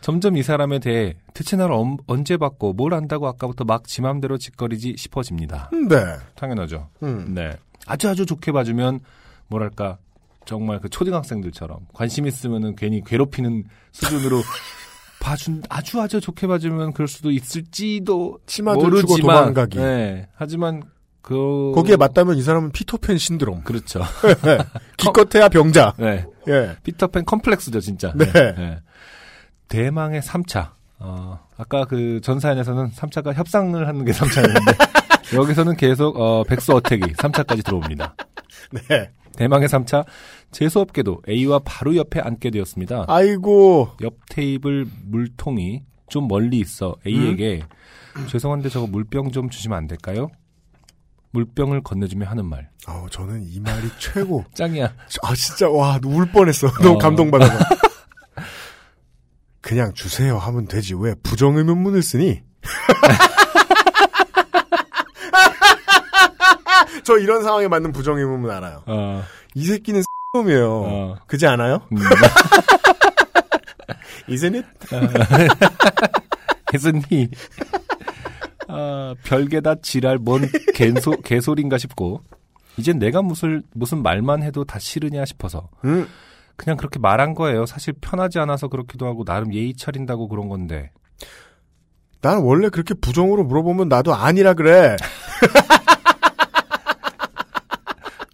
점점 0.00 0.36
이 0.36 0.42
사람에 0.42 0.78
대해 0.78 1.16
대체 1.34 1.56
나를 1.56 1.74
언- 1.74 1.96
언제 2.06 2.36
봤고 2.36 2.74
뭘 2.74 2.94
안다고 2.94 3.26
아까부터 3.26 3.64
막 3.64 3.84
지 3.86 4.02
맘대로 4.02 4.38
짓거리지 4.38 4.94
싶어집니다. 4.96 5.70
네. 5.88 5.96
당연하죠. 6.36 6.88
음. 7.02 7.34
네. 7.34 7.56
아주 7.86 8.08
아주 8.08 8.24
좋게 8.26 8.52
봐주면 8.52 9.00
뭐랄까 9.48 9.98
정말 10.44 10.80
그 10.80 10.88
초등학생들처럼 10.88 11.86
관심 11.92 12.26
있으면은 12.28 12.76
괜히 12.76 13.02
괴롭히는 13.04 13.64
수준으로 13.92 14.40
봐준 15.26 15.60
아주 15.68 16.00
아주 16.00 16.20
좋게 16.20 16.46
봐주면 16.46 16.92
그럴 16.92 17.08
수도 17.08 17.32
있을지도 17.32 18.38
모르지만 18.62 19.20
도망가기. 19.20 19.76
네. 19.76 20.28
하지만 20.36 20.84
그 21.20 21.72
거기에 21.74 21.96
맞다면 21.96 22.36
이 22.36 22.42
사람은 22.42 22.70
피터팬 22.70 23.18
신드롬. 23.18 23.62
그렇죠. 23.64 24.02
기껏해야 24.96 25.48
병자. 25.48 25.94
네. 25.98 26.24
예. 26.46 26.76
피터팬 26.84 27.24
컴플렉스죠, 27.24 27.80
진짜. 27.80 28.12
네. 28.14 28.78
대망의 29.68 30.22
3차. 30.22 30.70
어, 31.00 31.40
아까 31.56 31.84
그 31.86 32.20
전 32.22 32.38
사연에서는 32.38 32.92
3차가 32.92 33.34
협상을 33.34 33.86
하는 33.86 34.04
게 34.04 34.12
3차였는데 34.12 35.34
여기서는 35.34 35.76
계속 35.76 36.20
어, 36.20 36.44
백수 36.44 36.72
어택이 36.72 37.14
3차까지 37.14 37.64
들어옵니다. 37.64 38.14
네. 38.70 39.10
대망의 39.36 39.68
3차 39.68 40.04
재수없게도 40.50 41.22
A와 41.28 41.60
바로 41.64 41.96
옆에 41.96 42.20
앉게 42.20 42.50
되었습니다. 42.50 43.04
아이고. 43.08 43.90
옆 44.02 44.14
테이블 44.28 44.86
물통이 45.04 45.82
좀 46.08 46.28
멀리 46.28 46.58
있어 46.58 46.94
A에게 47.06 47.62
죄송한데 48.28 48.68
저거 48.68 48.86
물병 48.86 49.30
좀 49.30 49.50
주시면 49.50 49.76
안 49.76 49.86
될까요? 49.86 50.28
물병을 51.32 51.82
건네주며 51.82 52.26
하는 52.26 52.46
말. 52.46 52.70
아우, 52.86 53.10
저는 53.10 53.42
이 53.46 53.60
말이 53.60 53.88
최고. 53.98 54.44
짱이야. 54.54 54.94
아, 55.22 55.34
진짜, 55.34 55.68
와, 55.68 56.00
울 56.04 56.30
뻔했어. 56.30 56.70
너무 56.80 56.94
어. 56.94 56.98
감동받아서. 56.98 57.58
그냥 59.60 59.92
주세요 59.92 60.38
하면 60.38 60.66
되지. 60.66 60.94
왜 60.94 61.14
부정 61.22 61.56
의문문을 61.56 62.02
쓰니? 62.02 62.40
저 67.06 67.16
이런 67.18 67.44
상황에 67.44 67.68
맞는 67.68 67.92
부정의문문 67.92 68.50
알아요. 68.50 68.82
어, 68.86 69.22
이 69.54 69.64
새끼는 69.64 70.02
놈이에요. 70.34 70.72
어. 70.72 71.16
그지 71.28 71.46
않아요? 71.46 71.82
음. 71.92 71.98
Isn't 74.28 74.56
it? 74.56 74.66
혜선이 76.74 77.28
아, 78.66 79.14
별게다 79.22 79.76
지랄 79.82 80.18
뭔 80.18 80.50
개소, 80.74 81.12
개소린가 81.22 81.78
싶고 81.78 82.22
이젠 82.76 82.98
내가 82.98 83.22
무슨 83.22 83.62
무슨 83.72 84.02
말만 84.02 84.42
해도 84.42 84.64
다 84.64 84.80
싫으냐 84.80 85.24
싶어서 85.26 85.68
음, 85.84 86.08
그냥 86.56 86.76
그렇게 86.76 86.98
말한 86.98 87.34
거예요. 87.34 87.66
사실 87.66 87.94
편하지 88.00 88.40
않아서 88.40 88.66
그렇기도 88.66 89.06
하고 89.06 89.24
나름 89.24 89.54
예의 89.54 89.74
차린다고 89.74 90.26
그런 90.26 90.48
건데 90.48 90.90
난 92.20 92.42
원래 92.42 92.68
그렇게 92.68 92.94
부정으로 92.94 93.44
물어보면 93.44 93.88
나도 93.88 94.12
아니라 94.12 94.54
그래. 94.54 94.96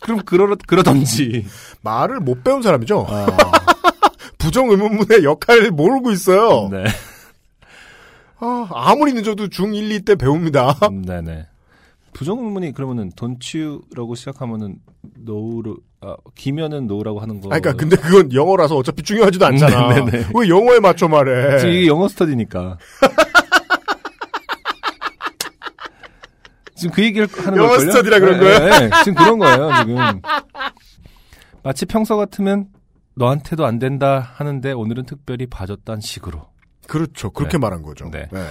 그럼 0.03 0.21
그러 0.25 0.55
그러던지 0.67 1.47
말을 1.83 2.21
못 2.21 2.45
배운 2.45 2.63
사람이죠. 2.63 3.07
아, 3.09 3.27
부정 4.39 4.71
의문문의 4.71 5.25
역할을 5.25 5.71
모르고 5.71 6.11
있어요. 6.11 6.69
네, 6.71 6.85
아, 8.39 8.69
아무리 8.71 9.13
늦어도 9.13 9.49
중 9.49 9.75
1, 9.75 10.01
2때 10.01 10.19
배웁니다. 10.19 10.79
음, 10.91 11.03
네네. 11.03 11.47
부정문문이 12.13 12.73
그러면은 12.73 13.11
돈치유라고 13.17 14.15
시작하면은 14.15 14.77
노우로 15.19 15.77
아, 16.01 16.17
기면은 16.35 16.87
노우라고 16.87 17.21
하는 17.21 17.41
거. 17.41 17.49
아, 17.49 17.59
그러니까 17.59 17.73
근데 17.75 17.97
그건 17.97 18.33
영어라서 18.33 18.77
어차피 18.77 19.03
중요하지도 19.03 19.47
않잖아. 19.47 19.95
네, 19.95 20.05
네, 20.05 20.11
네. 20.11 20.27
왜 20.35 20.49
영어에 20.49 20.81
맞춰 20.81 21.09
말해? 21.09 21.59
지금 21.59 21.73
이게 21.73 21.87
영어 21.87 22.09
스터디니까. 22.09 22.79
지금 26.83 26.95
그 26.95 27.03
얘기를 27.05 27.29
하는 27.33 27.59
영어 27.59 27.69
걸걸요? 27.69 27.91
스터디라 27.93 28.19
그런 28.19 28.41
네, 28.41 28.59
네, 28.59 28.81
네. 28.81 28.91
지금 29.05 29.15
그런 29.15 29.39
거예요, 29.39 29.71
지금. 29.79 30.21
마치 31.63 31.87
평소 31.87 32.17
같으면 32.17 32.67
너한테도 33.15 33.65
안 33.65 33.79
된다 33.79 34.33
하는데 34.35 34.73
오늘은 34.73 35.05
특별히 35.07 35.47
봐줬단 35.47 36.01
식으로. 36.01 36.49
그렇죠. 36.89 37.31
그렇게 37.31 37.53
네. 37.53 37.59
말한 37.59 37.83
거죠. 37.83 38.11
네. 38.11 38.27
네. 38.33 38.47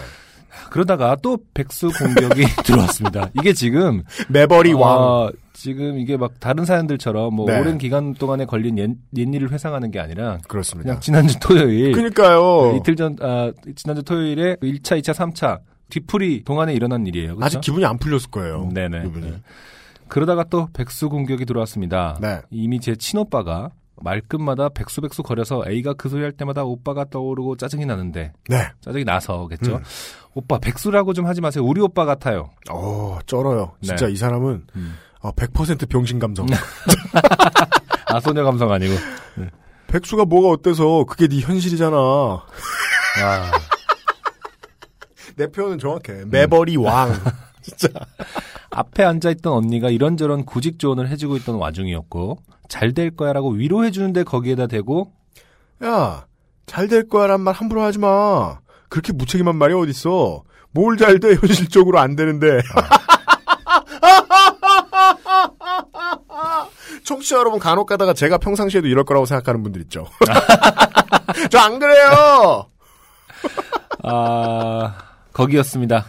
그러다가 0.69 1.17
또 1.21 1.39
백수 1.53 1.89
공격이 1.91 2.43
들어왔습니다. 2.63 3.29
이게 3.37 3.51
지금 3.53 4.03
매버리 4.29 4.73
왕. 4.73 4.97
어, 5.01 5.31
지금 5.53 5.97
이게 5.97 6.15
막 6.17 6.39
다른 6.39 6.63
사연들처럼 6.65 7.33
뭐 7.35 7.45
네. 7.47 7.59
오랜 7.59 7.77
기간 7.77 8.13
동안에 8.13 8.45
걸린 8.45 8.77
옛, 8.77 8.91
옛일을 9.15 9.51
회상하는 9.51 9.91
게 9.91 9.99
아니라 9.99 10.37
그렇습니다. 10.47 10.87
그냥 10.89 11.01
지난주 11.01 11.37
토요일 11.39 11.91
그러니까요. 11.91 12.77
이틀 12.77 12.95
전, 12.95 13.15
아, 13.21 13.51
지난주 13.75 14.03
토요일에 14.03 14.55
1차, 14.57 15.01
2차, 15.01 15.13
3차 15.13 15.59
뒤풀이 15.91 16.43
동안에 16.43 16.73
일어난 16.73 17.05
일이에요. 17.05 17.35
그렇죠? 17.35 17.45
아직 17.45 17.61
기분이 17.61 17.85
안 17.85 17.99
풀렸을 17.99 18.31
거예요. 18.31 18.69
네네. 18.73 19.03
네. 19.03 19.41
그러다가 20.07 20.43
또 20.45 20.67
백수 20.73 21.09
공격이 21.09 21.45
들어왔습니다. 21.45 22.17
네. 22.19 22.41
이미 22.49 22.79
제 22.79 22.95
친오빠가 22.95 23.69
말끝마다 24.03 24.69
백수백수 24.69 25.21
거려서 25.21 25.63
A가 25.67 25.93
그 25.93 26.09
소리 26.09 26.23
할 26.23 26.31
때마다 26.31 26.63
오빠가 26.63 27.05
떠오르고 27.05 27.55
짜증이 27.57 27.85
나는데 27.85 28.33
네. 28.49 28.67
짜증이 28.81 29.03
나서겠죠. 29.03 29.75
음. 29.75 29.83
오빠 30.33 30.57
백수라고 30.57 31.13
좀 31.13 31.27
하지 31.27 31.41
마세요. 31.41 31.63
우리 31.63 31.81
오빠 31.81 32.05
같아요. 32.05 32.49
어, 32.71 33.19
쩔어요. 33.25 33.73
진짜 33.81 34.07
네. 34.07 34.13
이 34.13 34.15
사람은 34.15 34.65
음. 34.75 34.95
아, 35.21 35.31
100% 35.31 35.87
병신 35.87 36.17
감성. 36.19 36.47
아 38.07 38.19
소녀 38.19 38.43
감성 38.43 38.71
아니고. 38.71 38.93
백수가 39.87 40.25
뭐가 40.25 40.49
어때서 40.49 41.03
그게 41.05 41.27
네 41.27 41.39
현실이잖아. 41.41 41.95
아, 41.97 43.51
내 45.35 45.47
표현은 45.47 45.79
정확해. 45.79 46.23
매버리 46.27 46.77
왕. 46.77 47.13
진짜. 47.61 47.87
앞에 48.71 49.03
앉아있던 49.03 49.51
언니가 49.53 49.89
이런저런 49.89 50.45
구직 50.45 50.79
조언을 50.79 51.09
해주고 51.09 51.37
있던 51.37 51.55
와중이었고 51.55 52.37
잘 52.69 52.93
될 52.93 53.15
거야 53.15 53.33
라고 53.33 53.49
위로해주는데 53.51 54.23
거기에다 54.23 54.67
대고 54.67 55.11
야, 55.83 56.25
잘 56.65 56.87
될 56.87 57.07
거야 57.09 57.27
란 57.27 57.41
말 57.41 57.53
함부로 57.53 57.81
하지 57.81 57.99
마. 57.99 58.59
그렇게 58.89 59.13
무책임한 59.13 59.55
말이 59.55 59.73
어딨어. 59.73 60.43
뭘 60.71 60.97
잘 60.97 61.19
돼, 61.19 61.35
현실적으로 61.35 61.99
안 61.99 62.15
되는데. 62.15 62.61
청취자 67.03 67.37
여러분 67.37 67.59
간혹 67.59 67.87
가다가 67.87 68.13
제가 68.13 68.37
평상시에도 68.37 68.87
이럴 68.87 69.03
거라고 69.03 69.25
생각하는 69.25 69.63
분들 69.63 69.81
있죠. 69.83 70.07
저 71.49 71.59
안 71.59 71.79
그래요! 71.79 72.67
아 74.03 74.95
거기였습니다. 75.41 76.05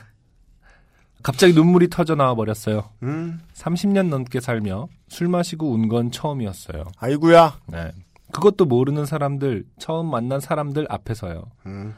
갑자기 1.22 1.52
눈물이 1.54 1.88
터져 1.88 2.14
나와 2.16 2.34
버렸어요. 2.34 2.90
음, 3.04 3.40
30년 3.54 4.08
넘게 4.08 4.40
살며 4.40 4.88
술 5.08 5.28
마시고 5.28 5.70
운 5.72 5.88
건 5.88 6.10
처음이었어요. 6.10 6.84
아이구야. 6.98 7.58
네. 7.68 7.92
그것도 8.32 8.64
모르는 8.64 9.04
사람들, 9.06 9.64
처음 9.78 10.10
만난 10.10 10.40
사람들 10.40 10.86
앞에서요. 10.88 11.44
음, 11.66 11.94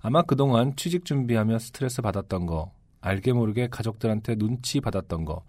아마 0.00 0.22
그동안 0.22 0.76
취직 0.76 1.04
준비하며 1.04 1.58
스트레스 1.58 2.02
받았던 2.02 2.46
거, 2.46 2.70
알게 3.00 3.32
모르게 3.32 3.68
가족들한테 3.68 4.36
눈치 4.36 4.80
받았던 4.80 5.24
거, 5.24 5.42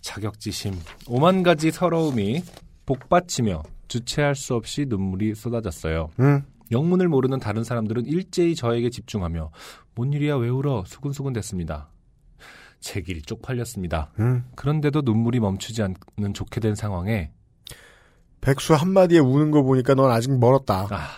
자격지심, 0.00 0.74
오만 1.06 1.42
가지 1.42 1.70
서러움이 1.70 2.42
복받치며 2.86 3.62
주체할 3.88 4.34
수 4.34 4.54
없이 4.54 4.84
눈물이 4.88 5.34
쏟아졌어요. 5.34 6.10
음. 6.20 6.42
영문을 6.70 7.08
모르는 7.08 7.38
다른 7.38 7.64
사람들은 7.64 8.04
일제히 8.06 8.54
저에게 8.54 8.90
집중하며 8.90 9.50
뭔 9.98 10.12
일이야 10.12 10.36
왜 10.36 10.48
울어 10.48 10.84
수근수근 10.86 11.32
됐습니다. 11.32 11.88
제 12.78 13.00
길이 13.00 13.20
쪽팔렸습니다. 13.20 14.12
음. 14.20 14.44
그런데도 14.54 15.02
눈물이 15.02 15.40
멈추지 15.40 15.82
않는 15.82 16.34
좋게 16.34 16.60
된 16.60 16.76
상황에 16.76 17.32
백수 18.40 18.74
한마디에 18.74 19.18
우는 19.18 19.50
거 19.50 19.64
보니까 19.64 19.94
넌 19.94 20.12
아직 20.12 20.30
멀었다. 20.38 20.86
아, 20.88 21.08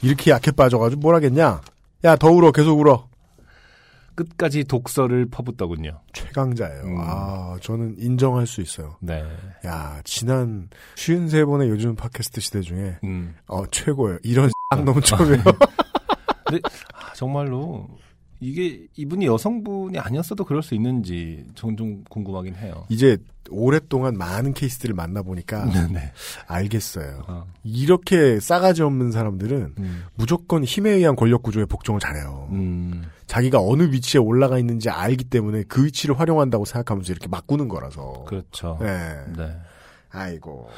이렇게 0.00 0.30
약해 0.30 0.52
빠져가지고 0.52 1.00
뭘 1.00 1.16
하겠냐? 1.16 1.60
야, 2.04 2.14
더 2.14 2.30
울어, 2.30 2.52
계속 2.52 2.78
울어. 2.78 3.08
끝까지 4.14 4.62
독서를 4.62 5.26
퍼붓더군요. 5.28 6.00
최강자예요. 6.12 6.84
음. 6.84 6.96
아, 7.00 7.56
저는 7.60 7.96
인정할 7.98 8.46
수 8.46 8.60
있어요. 8.60 8.96
네. 9.00 9.24
야, 9.66 10.00
지난 10.04 10.68
53번의 10.94 11.68
요즘 11.68 11.96
팟캐스트 11.96 12.40
시대 12.40 12.60
중에, 12.60 12.96
음. 13.02 13.34
어, 13.48 13.66
최고예요. 13.66 14.18
이런 14.22 14.52
딱 14.70 14.84
너무 14.84 15.00
처음이에요. 15.00 15.42
아, 16.62 17.12
정말로 17.14 17.88
이게 18.40 18.86
이분이 18.96 19.26
여성분이 19.26 19.98
아니었어도 19.98 20.44
그럴 20.44 20.62
수 20.62 20.74
있는지 20.74 21.46
종종 21.54 22.04
궁금하긴 22.10 22.56
해요. 22.56 22.84
이제 22.88 23.16
오랫동안 23.50 24.16
많은 24.16 24.52
케이스들을 24.52 24.94
만나보니까 24.94 25.66
네네. 25.70 26.12
알겠어요. 26.46 27.24
어, 27.26 27.46
이렇게 27.62 28.40
싸가지 28.40 28.82
없는 28.82 29.12
사람들은 29.12 29.74
음, 29.78 30.04
무조건 30.14 30.64
힘에 30.64 30.90
의한 30.90 31.16
권력 31.16 31.42
구조에 31.42 31.64
복종을 31.64 32.00
잘해요. 32.00 32.48
음, 32.52 33.04
자기가 33.26 33.60
어느 33.60 33.84
위치에 33.84 34.18
올라가 34.18 34.58
있는지 34.58 34.90
알기 34.90 35.24
때문에 35.24 35.64
그 35.68 35.84
위치를 35.84 36.18
활용한다고 36.18 36.64
생각하면서 36.64 37.12
이렇게 37.12 37.28
막 37.28 37.46
꾸는 37.46 37.68
거라서. 37.68 38.24
그렇죠. 38.26 38.78
네. 38.80 39.24
네. 39.36 39.56
아이고. 40.10 40.68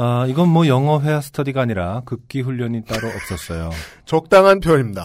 아, 0.00 0.26
이건 0.28 0.48
뭐 0.48 0.68
영어 0.68 1.00
회화 1.00 1.20
스터디가 1.20 1.60
아니라 1.62 2.02
극기 2.04 2.40
훈련이 2.40 2.84
따로 2.84 3.08
없었어요. 3.08 3.70
적당한 4.04 4.60
표현입니다. 4.60 5.04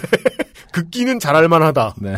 극기는 0.72 1.18
잘할 1.18 1.48
만하다. 1.48 1.94
네. 2.02 2.14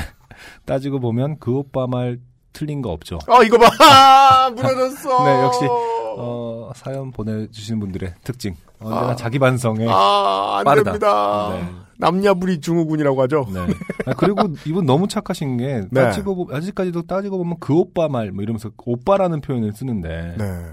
따지고 0.65 0.99
보면 0.99 1.39
그 1.39 1.53
오빠 1.53 1.87
말 1.87 2.19
틀린 2.53 2.83
거 2.83 2.91
없죠. 2.91 3.21
아, 3.29 3.43
이거 3.45 3.59
봐. 3.59 3.69
아, 3.81 4.51
무너졌어. 4.55 5.25
네, 5.25 5.43
역시, 5.45 5.61
어, 5.69 6.73
사연 6.75 7.13
보내주시는 7.13 7.79
분들의 7.79 8.15
특징. 8.25 8.57
언제나 8.81 9.11
아. 9.13 9.17
자기 9.17 9.39
반성에. 9.39 9.87
아, 9.89 10.57
안 10.59 10.65
빠르다. 10.65 10.93
됩니다. 10.93 11.51
네. 11.53 11.65
남녀부리 11.99 12.61
증후군이라고 12.61 13.23
하죠. 13.23 13.47
네. 13.53 13.61
아, 14.07 14.15
그리고 14.17 14.49
이분 14.67 14.85
너무 14.85 15.07
착하신 15.07 15.59
게, 15.59 15.83
네. 15.91 16.03
따지고, 16.03 16.47
보- 16.47 16.55
아직까지도 16.57 17.03
따지고 17.03 17.39
보면 17.39 17.59
그 17.61 17.73
오빠 17.75 18.09
말, 18.09 18.33
뭐 18.33 18.43
이러면서 18.43 18.71
오빠라는 18.85 19.43
표현을 19.43 19.73
쓰는데, 19.75 20.35
네. 20.39 20.71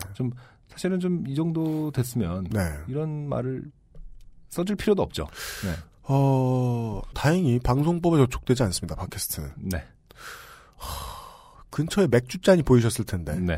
사실은 0.77 0.99
좀 0.99 1.23
이 1.27 1.33
정도 1.33 1.89
됐으면, 1.91 2.45
네. 2.51 2.71
이런 2.87 3.27
말을 3.27 3.63
써줄 4.49 4.75
필요도 4.75 5.01
없죠. 5.01 5.27
네. 5.65 5.73
어, 6.03 7.01
다행히 7.15 7.57
방송법에 7.59 8.17
저촉되지 8.17 8.61
않습니다, 8.61 8.95
팟캐스트는. 8.95 9.49
네. 9.57 9.83
근처에 11.71 12.07
맥주잔이 12.07 12.61
보이셨을 12.61 13.05
텐데. 13.05 13.35
네. 13.39 13.57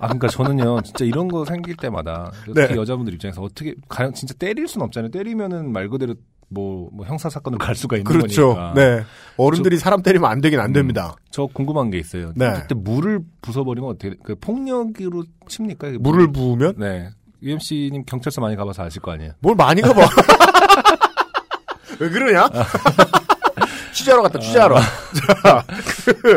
아, 0.00 0.06
그러니까 0.06 0.28
저는요, 0.28 0.80
진짜 0.80 1.04
이런 1.04 1.28
거 1.28 1.44
생길 1.44 1.76
때마다 1.76 2.32
네. 2.54 2.74
여자분들 2.74 3.12
입장에서 3.14 3.42
어떻게 3.42 3.74
가령 3.86 4.14
진짜 4.14 4.32
때릴 4.34 4.66
순 4.66 4.80
없잖아요. 4.80 5.10
때리면은 5.10 5.72
말 5.72 5.90
그대로 5.90 6.14
뭐, 6.50 6.90
뭐 6.92 7.06
형사 7.06 7.30
사건으로 7.30 7.58
갈 7.58 7.74
수가 7.74 7.96
있는 7.96 8.04
그렇죠. 8.10 8.54
거니까. 8.54 8.74
네. 8.74 9.04
어른들이 9.36 9.78
사람 9.78 10.02
때리면 10.02 10.28
안 10.28 10.40
되긴 10.40 10.58
안 10.60 10.70
음. 10.70 10.72
됩니다. 10.72 11.14
저 11.30 11.46
궁금한 11.46 11.90
게 11.90 11.98
있어요. 11.98 12.32
네. 12.34 12.52
그때 12.54 12.74
물을 12.74 13.20
부숴버리면 13.40 13.88
어떻게 13.88 14.16
그 14.22 14.34
폭력으로 14.34 15.24
칩니까? 15.48 15.92
물을 16.00 16.30
부으면 16.32 16.74
네. 16.76 17.10
UMC님 17.42 18.04
경찰서 18.04 18.40
많이 18.40 18.56
가봐서 18.56 18.82
아실 18.82 19.00
거 19.00 19.12
아니에요. 19.12 19.32
뭘 19.40 19.54
많이 19.54 19.80
가봐. 19.80 20.02
왜 22.00 22.08
그러냐? 22.08 22.48
취재하러 23.92 24.22
갔다 24.22 24.38
취재하러. 24.38 24.76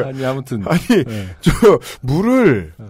아니 0.06 0.26
아무튼 0.26 0.64
아니 0.68 1.04
네. 1.04 1.36
저 1.42 1.52
물을 2.02 2.74
네. 2.78 2.86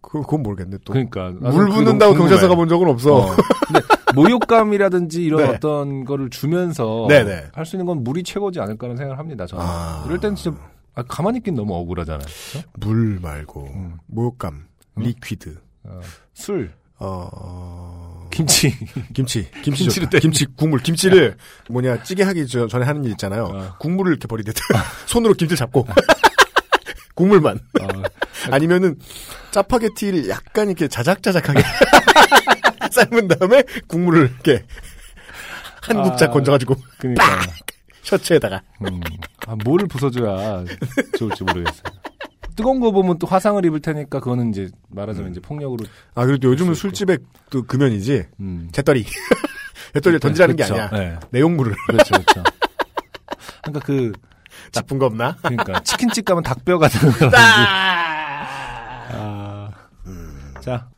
그 0.00 0.20
그건 0.22 0.42
모르겠네 0.42 0.78
또. 0.84 0.92
그러니까 0.92 1.30
물 1.30 1.68
붓는다고 1.68 2.14
경찰서 2.14 2.48
가본 2.48 2.68
적은 2.68 2.88
없어. 2.88 3.16
어. 3.16 3.36
근데 3.66 3.80
모욕감이라든지 4.14 5.22
이런 5.24 5.42
네. 5.42 5.48
어떤 5.48 6.04
거를 6.04 6.30
주면서 6.30 7.06
네네. 7.08 7.48
할수 7.52 7.76
있는 7.76 7.86
건 7.86 8.02
물이 8.04 8.22
최고지 8.22 8.60
않을까라는 8.60 8.96
생각을 8.96 9.18
합니다. 9.18 9.46
저는 9.46 9.64
아. 9.66 10.02
이럴 10.06 10.18
땐 10.20 10.34
진짜 10.34 10.56
아, 10.94 11.02
가만히 11.02 11.38
있긴 11.38 11.54
너무 11.54 11.74
억울하잖아요. 11.74 12.20
그렇죠? 12.52 12.68
물 12.78 13.18
말고 13.20 13.66
음. 13.74 13.96
모욕감, 14.06 14.66
liquid, 14.96 15.58
어, 15.84 16.00
술, 16.32 16.72
어, 16.98 17.28
어, 17.32 18.28
김치, 18.30 18.70
김치, 19.12 19.50
김치 19.62 19.84
김치를 19.84 20.08
좋다. 20.08 20.18
김치 20.20 20.46
국물, 20.56 20.80
김치를 20.80 21.36
뭐냐 21.68 22.02
찌개 22.04 22.22
하기 22.22 22.46
저- 22.46 22.68
전에 22.68 22.84
하는 22.84 23.04
일 23.04 23.10
있잖아요. 23.12 23.44
어. 23.44 23.74
국물을 23.80 24.12
이렇게 24.12 24.28
버리듯 24.28 24.54
손으로 25.06 25.34
김치 25.34 25.56
잡고 25.56 25.86
국물만 27.14 27.58
어, 27.80 27.88
아니면은 28.50 28.96
짜파게티를 29.52 30.28
약간 30.28 30.66
이렇게 30.68 30.88
자작자작하게 30.88 31.62
삶은 32.94 33.28
다음에 33.28 33.62
국물을 33.86 34.30
이렇게 34.30 34.64
한 35.82 36.02
국자 36.02 36.26
아. 36.26 36.30
건져가지고 36.30 36.76
그러니까 36.98 37.24
셔츠에다가 38.02 38.62
음, 38.82 39.00
아, 39.46 39.56
뭐를 39.64 39.86
부숴줘야 39.88 40.64
좋을지 41.18 41.44
모르겠어요. 41.44 41.82
뜨거운 42.56 42.78
거 42.80 42.92
보면 42.92 43.18
또 43.18 43.26
화상을 43.26 43.64
입을 43.64 43.80
테니까 43.80 44.20
그거는 44.20 44.50
이제 44.50 44.68
말하자면 44.88 45.32
이제 45.32 45.40
폭력으로 45.40 45.84
아 46.14 46.24
그래도 46.24 46.48
요즘은. 46.48 46.74
술집에 46.74 47.18
또 47.50 47.64
금연이지 47.64 48.24
음. 48.40 48.68
재떨이 48.72 49.04
재떨이를 49.94 50.20
던지라는 50.20 50.56
게 50.56 50.64
그렇죠. 50.64 50.82
아니야 50.82 50.90
네. 50.98 51.18
내용물을 51.30 51.74
그렇죠, 51.88 52.14
그렇죠. 52.14 52.42
그러니까 53.64 53.84
그 53.86 54.12
나쁜 54.72 54.98
거 54.98 55.06
없나? 55.06 55.36
그러니까 55.42 55.80
치킨집 55.80 56.24
가면 56.24 56.42
닭뼈 56.44 56.78
같은 56.78 57.00
거라든지. 57.00 57.36
아, 59.16 59.70
자, 60.60 60.88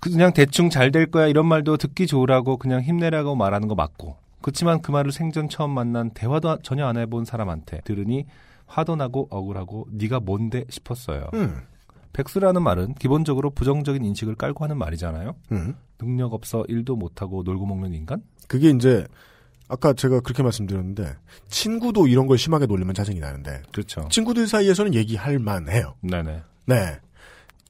그냥 0.00 0.32
대충 0.32 0.70
잘 0.70 0.90
될 0.92 1.10
거야 1.10 1.26
이런 1.26 1.46
말도 1.46 1.76
듣기 1.76 2.06
좋으라고 2.06 2.56
그냥 2.56 2.82
힘내라고 2.82 3.34
말하는 3.34 3.68
거 3.68 3.74
맞고. 3.74 4.16
그렇지만 4.40 4.80
그 4.80 4.90
말을 4.90 5.10
생전 5.12 5.48
처음 5.48 5.70
만난 5.70 6.10
대화도 6.10 6.58
전혀 6.62 6.86
안 6.86 6.96
해본 6.96 7.24
사람한테 7.24 7.80
들으니 7.84 8.24
화도 8.66 8.96
나고 8.96 9.26
억울하고 9.30 9.86
네가 9.90 10.20
뭔데 10.20 10.64
싶었어요. 10.70 11.28
음. 11.34 11.62
백수라는 12.12 12.62
말은 12.62 12.94
기본적으로 12.94 13.50
부정적인 13.50 14.04
인식을 14.04 14.34
깔고 14.36 14.64
하는 14.64 14.78
말이잖아요. 14.78 15.34
음. 15.52 15.74
능력 15.98 16.32
없어 16.32 16.64
일도 16.68 16.96
못하고 16.96 17.42
놀고 17.42 17.66
먹는 17.66 17.92
인간? 17.94 18.22
그게 18.46 18.70
이제 18.70 19.06
아까 19.68 19.92
제가 19.92 20.20
그렇게 20.20 20.42
말씀드렸는데 20.42 21.14
친구도 21.48 22.06
이런 22.06 22.26
걸 22.26 22.38
심하게 22.38 22.66
놀리면 22.66 22.94
짜증이 22.94 23.18
나는데 23.20 23.62
그렇죠. 23.72 24.08
친구들 24.10 24.46
사이에서는 24.46 24.94
얘기할 24.94 25.38
만해요. 25.38 25.94
네네. 26.00 26.42
네. 26.66 26.98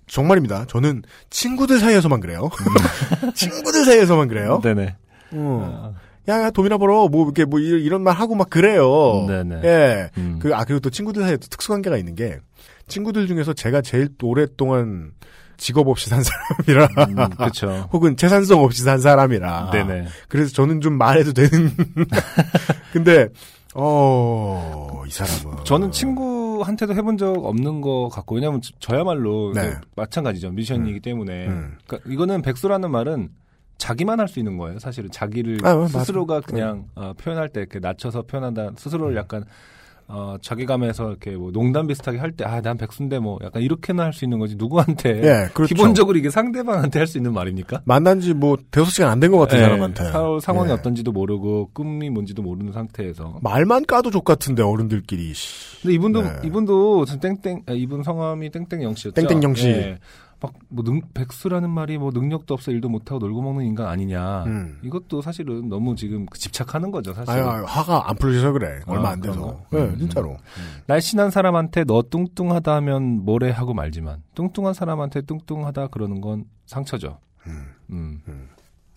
정말입니다. 0.08 0.64
저는 0.68 1.02
친구들 1.30 1.78
사이에서만 1.78 2.20
그래요. 2.20 2.50
친구들 3.34 3.84
사이에서만 3.84 4.28
그래요. 4.28 4.60
네네. 4.62 4.96
어. 5.32 5.94
야, 6.28 6.42
야, 6.42 6.50
돈이나 6.50 6.76
벌어. 6.76 7.08
뭐, 7.08 7.24
이렇게, 7.24 7.44
뭐, 7.46 7.58
이- 7.58 7.64
이런 7.68 8.02
말 8.02 8.14
하고 8.14 8.34
막 8.34 8.50
그래요. 8.50 9.24
네네. 9.28 9.60
예. 9.64 10.10
음. 10.18 10.38
그, 10.42 10.54
아, 10.54 10.64
그리고 10.64 10.80
또 10.80 10.90
친구들 10.90 11.22
사이에 11.22 11.36
또 11.38 11.46
특수관계가 11.48 11.96
있는 11.96 12.14
게, 12.14 12.38
친구들 12.86 13.26
중에서 13.26 13.52
제가 13.54 13.80
제일 13.80 14.08
오랫동안 14.22 15.12
직업 15.56 15.88
없이 15.88 16.08
산 16.10 16.22
사람이라, 16.22 16.88
음, 17.08 17.30
그렇죠. 17.36 17.88
혹은 17.92 18.16
재산성 18.16 18.62
없이 18.62 18.82
산 18.82 18.98
사람이라. 19.00 19.70
네네. 19.72 20.06
그래서 20.28 20.52
저는 20.52 20.80
좀 20.82 20.94
말해도 20.98 21.32
되는. 21.32 21.72
근데, 22.92 23.28
어, 23.80 25.02
이 25.06 25.10
사람은. 25.10 25.64
저는 25.64 25.90
친구한테도 25.92 26.94
해본 26.94 27.16
적 27.16 27.44
없는 27.44 27.80
것 27.80 28.08
같고 28.08 28.34
왜냐면 28.34 28.60
저- 28.60 28.72
저야말로 28.80 29.52
네. 29.54 29.66
이게 29.68 29.76
마찬가지죠 29.94 30.50
미션이기 30.50 31.00
때문에 31.00 31.46
음. 31.46 31.78
그러니까 31.86 32.10
이거는 32.10 32.42
백수라는 32.42 32.90
말은 32.90 33.28
자기만 33.78 34.18
할 34.18 34.26
수 34.28 34.40
있는 34.40 34.56
거예요 34.58 34.78
사실은 34.80 35.10
자기를 35.10 35.58
아, 35.64 35.76
맞아. 35.76 36.00
스스로가 36.00 36.40
그냥 36.40 36.86
어, 36.96 37.12
표현할 37.16 37.48
때 37.50 37.60
이렇게 37.60 37.78
낮춰서 37.78 38.22
표현한다 38.22 38.72
스스로를 38.76 39.14
약간 39.16 39.44
어, 40.10 40.36
자기감에서 40.40 41.10
이렇게 41.10 41.32
뭐 41.32 41.52
농담 41.52 41.86
비슷하게 41.86 42.16
할 42.18 42.32
때 42.32 42.44
아 42.44 42.62
난 42.62 42.78
백수인데 42.78 43.18
뭐 43.18 43.38
약간 43.44 43.60
이렇게나 43.62 44.04
할 44.04 44.12
수 44.14 44.24
있는 44.24 44.38
거지 44.38 44.56
누구한테 44.56 45.22
예, 45.22 45.48
그렇죠. 45.52 45.74
기본적으로 45.74 46.16
이게 46.16 46.30
상대방한테 46.30 46.98
할 46.98 47.06
수 47.06 47.18
있는 47.18 47.34
말입니까? 47.34 47.82
만난 47.84 48.18
지 48.20 48.32
뭐, 48.32 48.56
대여섯 48.70 48.92
시간 48.94 49.10
안 49.10 49.20
된 49.20 49.30
것 49.30 49.38
같은 49.38 49.58
예, 49.58 49.62
사람한테. 49.62 50.04
사- 50.04 50.38
상황이 50.40 50.70
예. 50.70 50.74
어떤지도 50.74 51.12
모르고 51.12 51.70
꿈이 51.74 52.08
뭔지도 52.08 52.40
모르는 52.42 52.72
상태에서 52.72 53.38
말만 53.42 53.84
까도 53.86 54.10
족 54.10 54.24
같은데, 54.24 54.62
어른들끼리. 54.62 55.34
씨. 55.34 55.82
근데 55.82 55.94
이분도 55.94 56.22
네. 56.22 56.28
이분도 56.44 57.04
저 57.04 57.18
땡땡 57.18 57.62
아, 57.66 57.72
이분 57.72 58.02
성함이 58.02 58.50
땡땡영 58.50 58.94
씨였죠. 58.94 59.14
땡땡영 59.20 59.54
씨. 59.54 59.94
예. 60.44 60.48
막뭐 60.70 61.00
백수라는 61.14 61.70
말이 61.70 61.98
뭐 61.98 62.10
능력도 62.12 62.54
없어 62.54 62.70
일도 62.70 62.88
못하고 62.88 63.18
놀고 63.18 63.42
먹는 63.42 63.64
인간 63.64 63.88
아니냐. 63.88 64.44
음. 64.44 64.78
이것도 64.82 65.20
사실은 65.22 65.68
너무 65.68 65.96
지금 65.96 66.26
집착하는 66.32 66.90
거죠 66.90 67.12
사실. 67.12 67.30
아유, 67.30 67.48
아유, 67.48 67.64
화가 67.66 68.08
안 68.08 68.16
풀리셔서 68.16 68.52
그래. 68.52 68.80
얼마 68.86 69.08
아, 69.08 69.12
안 69.12 69.20
돼서. 69.20 69.34
그런가? 69.40 69.64
네, 69.70 69.78
음, 69.78 69.98
진짜로. 69.98 70.36
날씬한 70.86 71.30
사람한테 71.30 71.84
너 71.84 72.02
뚱뚱하다 72.08 72.74
하면 72.76 73.24
뭐래 73.24 73.50
하고 73.50 73.74
말지만 73.74 74.22
뚱뚱한 74.34 74.74
사람한테 74.74 75.22
뚱뚱하다 75.22 75.88
그러는 75.88 76.20
건 76.20 76.44
상처죠. 76.66 77.18
음. 77.46 77.74
음. 77.90 78.48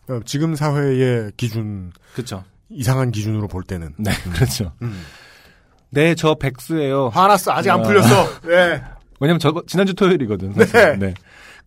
어, 0.10 0.20
지금 0.26 0.56
사회의 0.56 1.32
기준, 1.38 1.92
그렇죠. 2.14 2.44
이상한 2.70 3.12
기준으로 3.12 3.48
볼 3.48 3.64
때는. 3.64 3.94
네, 3.98 4.12
그렇죠. 4.34 4.74
음. 4.82 5.02
네, 5.90 6.16
저 6.16 6.36
백수예요. 6.36 7.10
화났어. 7.10 7.52
아직 7.52 7.70
안 7.70 7.80
아. 7.82 7.84
풀렸어. 7.84 8.42
네. 8.48 8.82
왜냐면 9.20 9.40
저거 9.40 9.62
지난주 9.68 9.94
토요일이거든. 9.94 10.54
사실. 10.54 10.98
네. 11.00 11.14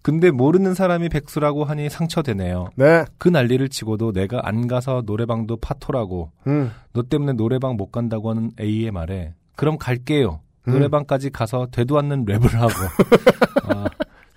근데 0.04 0.30
모르는 0.30 0.74
사람이 0.74 1.08
백수라고 1.08 1.64
하니 1.64 1.88
상처되네요. 1.88 2.68
네. 2.76 3.06
그 3.16 3.30
난리를 3.30 3.66
치고도 3.70 4.12
내가 4.12 4.42
안 4.44 4.68
가서 4.68 5.02
노래방도 5.06 5.56
파토라고 5.56 6.30
음. 6.46 6.70
너 6.92 7.02
때문에 7.04 7.32
노래방 7.32 7.76
못 7.76 7.90
간다고 7.90 8.28
하는 8.28 8.50
A의 8.60 8.90
말에 8.90 9.32
그럼 9.56 9.78
갈게요. 9.78 10.40
음. 10.68 10.72
노래방까지 10.74 11.30
가서 11.30 11.68
되도 11.72 11.98
않는 11.98 12.26
랩을 12.26 12.52
하고 12.52 12.74
아, 13.64 13.86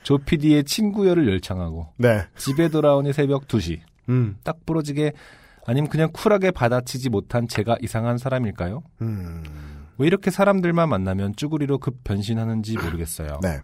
조 0.04 0.18
PD의 0.18 0.64
친구여를 0.64 1.28
열창하고 1.28 1.90
네. 1.98 2.24
집에 2.38 2.70
돌아오니 2.70 3.12
새벽 3.12 3.50
2시 3.50 3.82
음. 4.08 4.38
딱 4.46 4.66
부러지게 4.66 5.12
아니면 5.66 5.90
그냥 5.90 6.12
쿨하게 6.14 6.52
받아치지 6.52 7.10
못한 7.10 7.46
제가 7.46 7.76
이상한 7.82 8.18
사람일까요? 8.18 8.84
음. 9.02 9.44
왜 9.98 10.08
이렇게 10.08 10.32
사람들만 10.32 10.88
만나면 10.88 11.36
쭈구리로 11.36 11.80
급 11.80 12.06
변신하는지 12.06 12.78
모르겠어요. 12.78 13.42
네. 13.44 13.60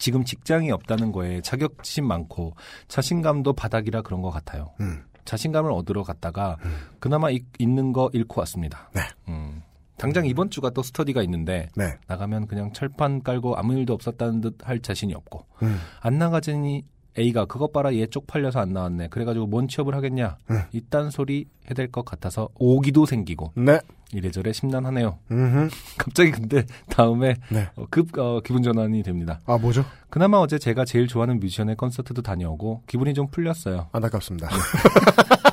지금 0.00 0.24
직장이 0.24 0.72
없다는 0.72 1.12
거에 1.12 1.40
자격심 1.42 2.06
많고 2.06 2.54
자신감도 2.88 3.52
바닥이라 3.52 4.02
그런 4.02 4.22
것 4.22 4.30
같아요. 4.30 4.72
음. 4.80 5.04
자신감을 5.26 5.70
얻으러 5.70 6.02
갔다가 6.02 6.56
그나마 6.98 7.30
이- 7.30 7.44
있는 7.58 7.92
거 7.92 8.10
잃고 8.12 8.40
왔습니다. 8.40 8.90
네. 8.94 9.02
음. 9.28 9.62
당장 9.98 10.24
이번 10.24 10.48
주가 10.48 10.70
또 10.70 10.82
스터디가 10.82 11.22
있는데 11.24 11.68
네. 11.76 11.98
나가면 12.08 12.46
그냥 12.46 12.72
철판 12.72 13.22
깔고 13.22 13.56
아무 13.56 13.74
일도 13.74 13.92
없었다는 13.92 14.40
듯 14.40 14.56
할 14.64 14.80
자신이 14.80 15.14
없고 15.14 15.44
음. 15.62 15.78
안 16.00 16.18
나가자니 16.18 16.82
A가 17.18 17.44
그것 17.46 17.72
봐라 17.72 17.94
얘 17.94 18.06
쪽팔려서 18.06 18.60
안 18.60 18.72
나왔네. 18.72 19.08
그래가지고 19.08 19.46
뭔 19.46 19.68
취업을 19.68 19.94
하겠냐. 19.94 20.36
음. 20.50 20.62
이딴 20.72 21.10
소리 21.10 21.46
해댈 21.68 21.90
것 21.90 22.04
같아서 22.04 22.48
오기도 22.58 23.06
생기고 23.06 23.52
네. 23.56 23.80
이래저래 24.12 24.52
심란하네요. 24.52 25.18
음. 25.30 25.68
갑자기 25.98 26.30
근데 26.32 26.64
다음에 26.88 27.36
네. 27.50 27.68
어, 27.76 27.86
급 27.90 28.16
어, 28.18 28.40
기분 28.40 28.62
전환이 28.62 29.02
됩니다. 29.02 29.40
아, 29.46 29.58
뭐죠? 29.58 29.84
그나마 30.08 30.38
어제 30.38 30.58
제가 30.58 30.84
제일 30.84 31.06
좋아하는 31.06 31.38
뮤지션의 31.40 31.76
콘서트도 31.76 32.22
다녀오고 32.22 32.82
기분이 32.86 33.14
좀 33.14 33.28
풀렸어요. 33.28 33.88
안타깝습니다. 33.92 34.48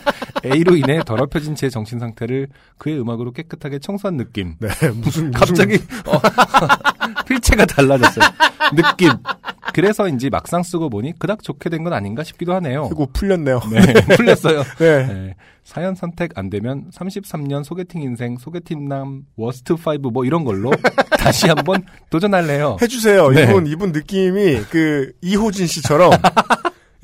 A로 0.54 0.76
인해 0.76 1.02
더럽혀진 1.06 1.56
제 1.56 1.70
정신 1.70 2.00
상태를 2.00 2.48
그의 2.78 3.00
음악으로 3.00 3.32
깨끗하게 3.32 3.80
청소한 3.80 4.18
느낌. 4.18 4.56
네. 4.60 4.68
무슨, 4.70 5.02
무슨. 5.02 5.32
갑자기 5.32 5.76
어, 6.06 6.20
필체가 7.28 7.66
달라졌어요. 7.66 8.26
느낌. 8.76 9.10
그래서인지 9.74 10.30
막상 10.30 10.64
쓰고 10.64 10.90
보니 10.90 11.20
그닥 11.20 11.44
좋게 11.44 11.70
된 11.70 11.84
건 11.84 11.94
아닌가 11.94 12.24
싶기도 12.24 12.54
하네요. 12.56 12.88
그리고 12.88 13.06
풀렸네요. 13.14 13.60
네, 13.72 13.94
풀렸어요. 14.16 14.64
네. 14.80 15.06
네, 15.06 15.36
사연 15.64 15.94
선택 15.94 16.38
안 16.38 16.50
되면 16.50 16.90
33년 16.92 17.64
소개팅 17.64 18.02
인생 18.02 18.38
소개팅남 18.38 19.22
워스트 19.36 19.74
5 19.74 20.10
뭐 20.12 20.26
이런 20.26 20.44
걸로 20.44 20.72
다시 21.20 21.48
한번 21.48 21.84
도전할래요. 22.10 22.78
해주세요. 22.82 23.30
네. 23.30 23.44
이분 23.44 23.68
이분 23.68 23.92
느낌이 23.92 24.62
그 24.72 25.12
이호진 25.22 25.68
씨처럼 25.68 26.12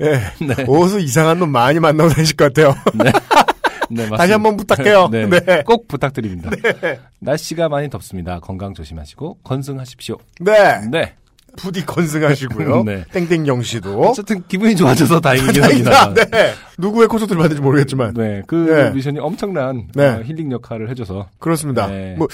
예 0.00 0.20
네. 0.44 0.64
어디서 0.66 0.98
이상한 0.98 1.38
놈 1.38 1.50
많이 1.50 1.78
만나고 1.80 2.10
다니실 2.10 2.36
것 2.36 2.52
같아요. 2.52 2.74
네. 2.94 3.12
네. 3.90 4.08
다시 4.10 4.32
한번 4.32 4.56
부탁해요. 4.56 5.08
네. 5.10 5.28
네. 5.28 5.62
꼭 5.64 5.86
부탁드립니다. 5.88 6.50
날씨가 7.20 7.68
많이 7.68 7.88
덥습니다. 7.90 8.40
건강 8.40 8.74
조심하시고 8.74 9.38
건승하십시오. 9.44 10.16
네. 10.40 10.80
네. 10.90 11.14
부디 11.56 11.84
건승하시고요. 11.86 12.82
네. 12.84 13.04
땡땡영 13.12 13.62
씨도. 13.62 14.00
어쨌든 14.00 14.42
기분이 14.48 14.74
좋아져서 14.76 15.20
다행이긴. 15.20 15.62
합니다. 15.62 16.12
네. 16.12 16.52
누구의 16.78 17.08
콘서트를 17.08 17.40
받을지 17.40 17.62
모르겠지만 17.62 18.14
네, 18.14 18.42
그 18.46 18.54
네. 18.56 18.90
뮤지션이 18.90 19.20
엄청난 19.20 19.86
네. 19.94 20.06
어, 20.06 20.22
힐링 20.24 20.50
역할을 20.50 20.90
해줘서 20.90 21.28
그렇습니다. 21.38 21.86
네. 21.86 22.14
뭐 22.18 22.26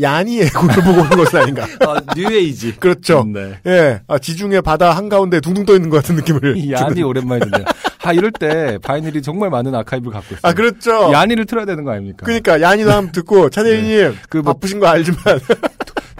야니의 0.00 0.50
곡을 0.50 0.74
보고 0.82 1.00
오는 1.00 1.10
것은 1.10 1.40
아닌가. 1.40 1.64
어, 1.86 1.96
뉴에이지. 2.16 2.76
그렇죠. 2.76 3.24
네. 3.24 3.58
예, 3.66 4.00
아, 4.06 4.18
지중해 4.18 4.60
바다 4.60 4.92
한가운데 4.92 5.40
둥둥 5.40 5.64
떠 5.64 5.74
있는 5.74 5.88
것 5.90 5.96
같은 5.98 6.16
느낌을. 6.16 6.56
이 6.56 6.72
야니 6.72 7.02
오랜만에 7.02 7.40
듣네요. 7.46 7.64
아 8.02 8.12
이럴 8.12 8.30
때 8.32 8.78
vinyl이 8.82 9.22
정말 9.22 9.50
많은 9.50 9.74
아카이브를 9.74 10.12
갖고 10.12 10.34
있어요. 10.34 10.40
아, 10.42 10.52
그렇죠. 10.54 11.10
야니를 11.12 11.46
틀어야 11.46 11.64
되는 11.66 11.84
거 11.84 11.90
아닙니까? 11.92 12.24
그러니까 12.24 12.60
야니도 12.60 12.90
한번 12.90 13.12
듣고 13.12 13.50
차대리님 13.50 14.14
그 14.30 14.38
뭐- 14.38 14.52
바쁘신 14.54 14.78
거 14.80 14.86
알지만 14.86 15.18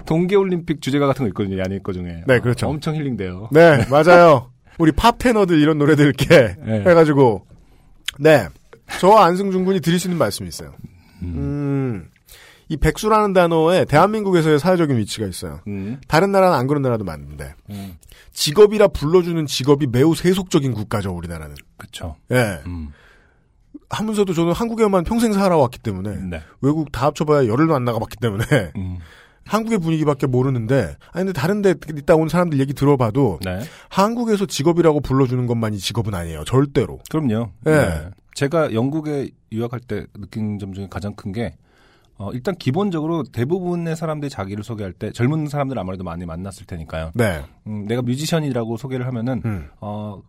동계올림픽 0.05 0.81
주제가 0.81 1.07
같은 1.07 1.23
거 1.25 1.27
있거든요. 1.29 1.59
야니 1.59 1.81
거 1.83 1.93
중에. 1.93 2.23
네, 2.27 2.39
그렇죠. 2.39 2.67
엄청 2.67 2.95
힐링돼요. 2.95 3.49
네 3.51 3.85
맞아요. 3.89 4.51
우리 4.77 4.91
팝 4.91 5.17
테너들 5.17 5.59
이런 5.59 5.77
노래들 5.77 6.05
이렇게 6.05 6.55
네. 6.65 6.79
해가지고 6.87 7.45
네 8.19 8.47
저와 8.99 9.25
안승준 9.25 9.65
군이 9.65 9.81
드릴 9.81 9.99
수 9.99 10.07
있는 10.07 10.17
말씀이 10.17 10.47
있어요. 10.49 10.73
음, 11.21 12.08
이 12.69 12.77
백수라는 12.77 13.33
단어에 13.33 13.85
대한민국에서의 13.85 14.59
사회적인 14.59 14.95
위치가 14.97 15.25
있어요. 15.25 15.59
음, 15.67 15.99
다른 16.07 16.31
나라는 16.31 16.55
안 16.55 16.67
그런 16.67 16.83
나라도 16.83 17.03
많은데 17.03 17.55
음, 17.71 17.97
직업이라 18.31 18.89
불러주는 18.89 19.43
직업이 19.47 19.87
매우 19.87 20.13
세속적인 20.15 20.73
국가죠 20.73 21.11
우리나라는. 21.15 21.55
그렇죠. 21.77 22.15
예. 22.31 22.61
음, 22.67 22.89
하면서도 23.89 24.33
저는 24.33 24.53
한국에만 24.53 25.03
평생 25.03 25.33
살아왔기 25.33 25.79
때문에 25.79 26.15
네. 26.29 26.41
외국 26.61 26.91
다 26.91 27.07
합쳐봐야 27.07 27.47
열흘도 27.47 27.75
안 27.75 27.83
나가봤기 27.85 28.17
때문에 28.17 28.45
음, 28.75 28.99
한국의 29.45 29.79
분위기밖에 29.79 30.27
모르는데 30.27 30.95
아니 31.11 31.25
근데 31.25 31.33
다른데 31.33 31.73
있다 31.97 32.15
온 32.15 32.29
사람들 32.29 32.59
얘기 32.59 32.73
들어봐도 32.73 33.39
네. 33.43 33.61
한국에서 33.89 34.45
직업이라고 34.45 34.99
불러주는 34.99 35.47
것만이 35.47 35.79
직업은 35.79 36.13
아니에요 36.13 36.43
절대로 36.43 36.99
그럼요. 37.09 37.49
네. 37.63 38.09
제가 38.35 38.73
영국에 38.73 39.31
유학할 39.51 39.79
때 39.79 40.05
느낀 40.13 40.59
점 40.59 40.73
중에 40.73 40.87
가장 40.89 41.13
큰 41.15 41.31
게, 41.31 41.55
어, 42.19 42.31
일단 42.33 42.55
기본적으로 42.57 43.23
대부분의 43.23 43.95
사람들이 43.95 44.29
자기를 44.29 44.65
소개할 44.65 44.91
때 44.91 45.09
젊은 45.11 45.47
사람들 45.47 45.79
아무래도 45.79 46.03
많이 46.03 46.25
만났을 46.25 46.65
테니까요. 46.65 47.11
네 47.15 47.45
음, 47.65 47.85
내가 47.87 48.01
뮤지션이라고 48.01 48.75
소개를 48.75 49.07
하면은, 49.07 49.41
음. 49.45 49.69
어, 49.79 50.21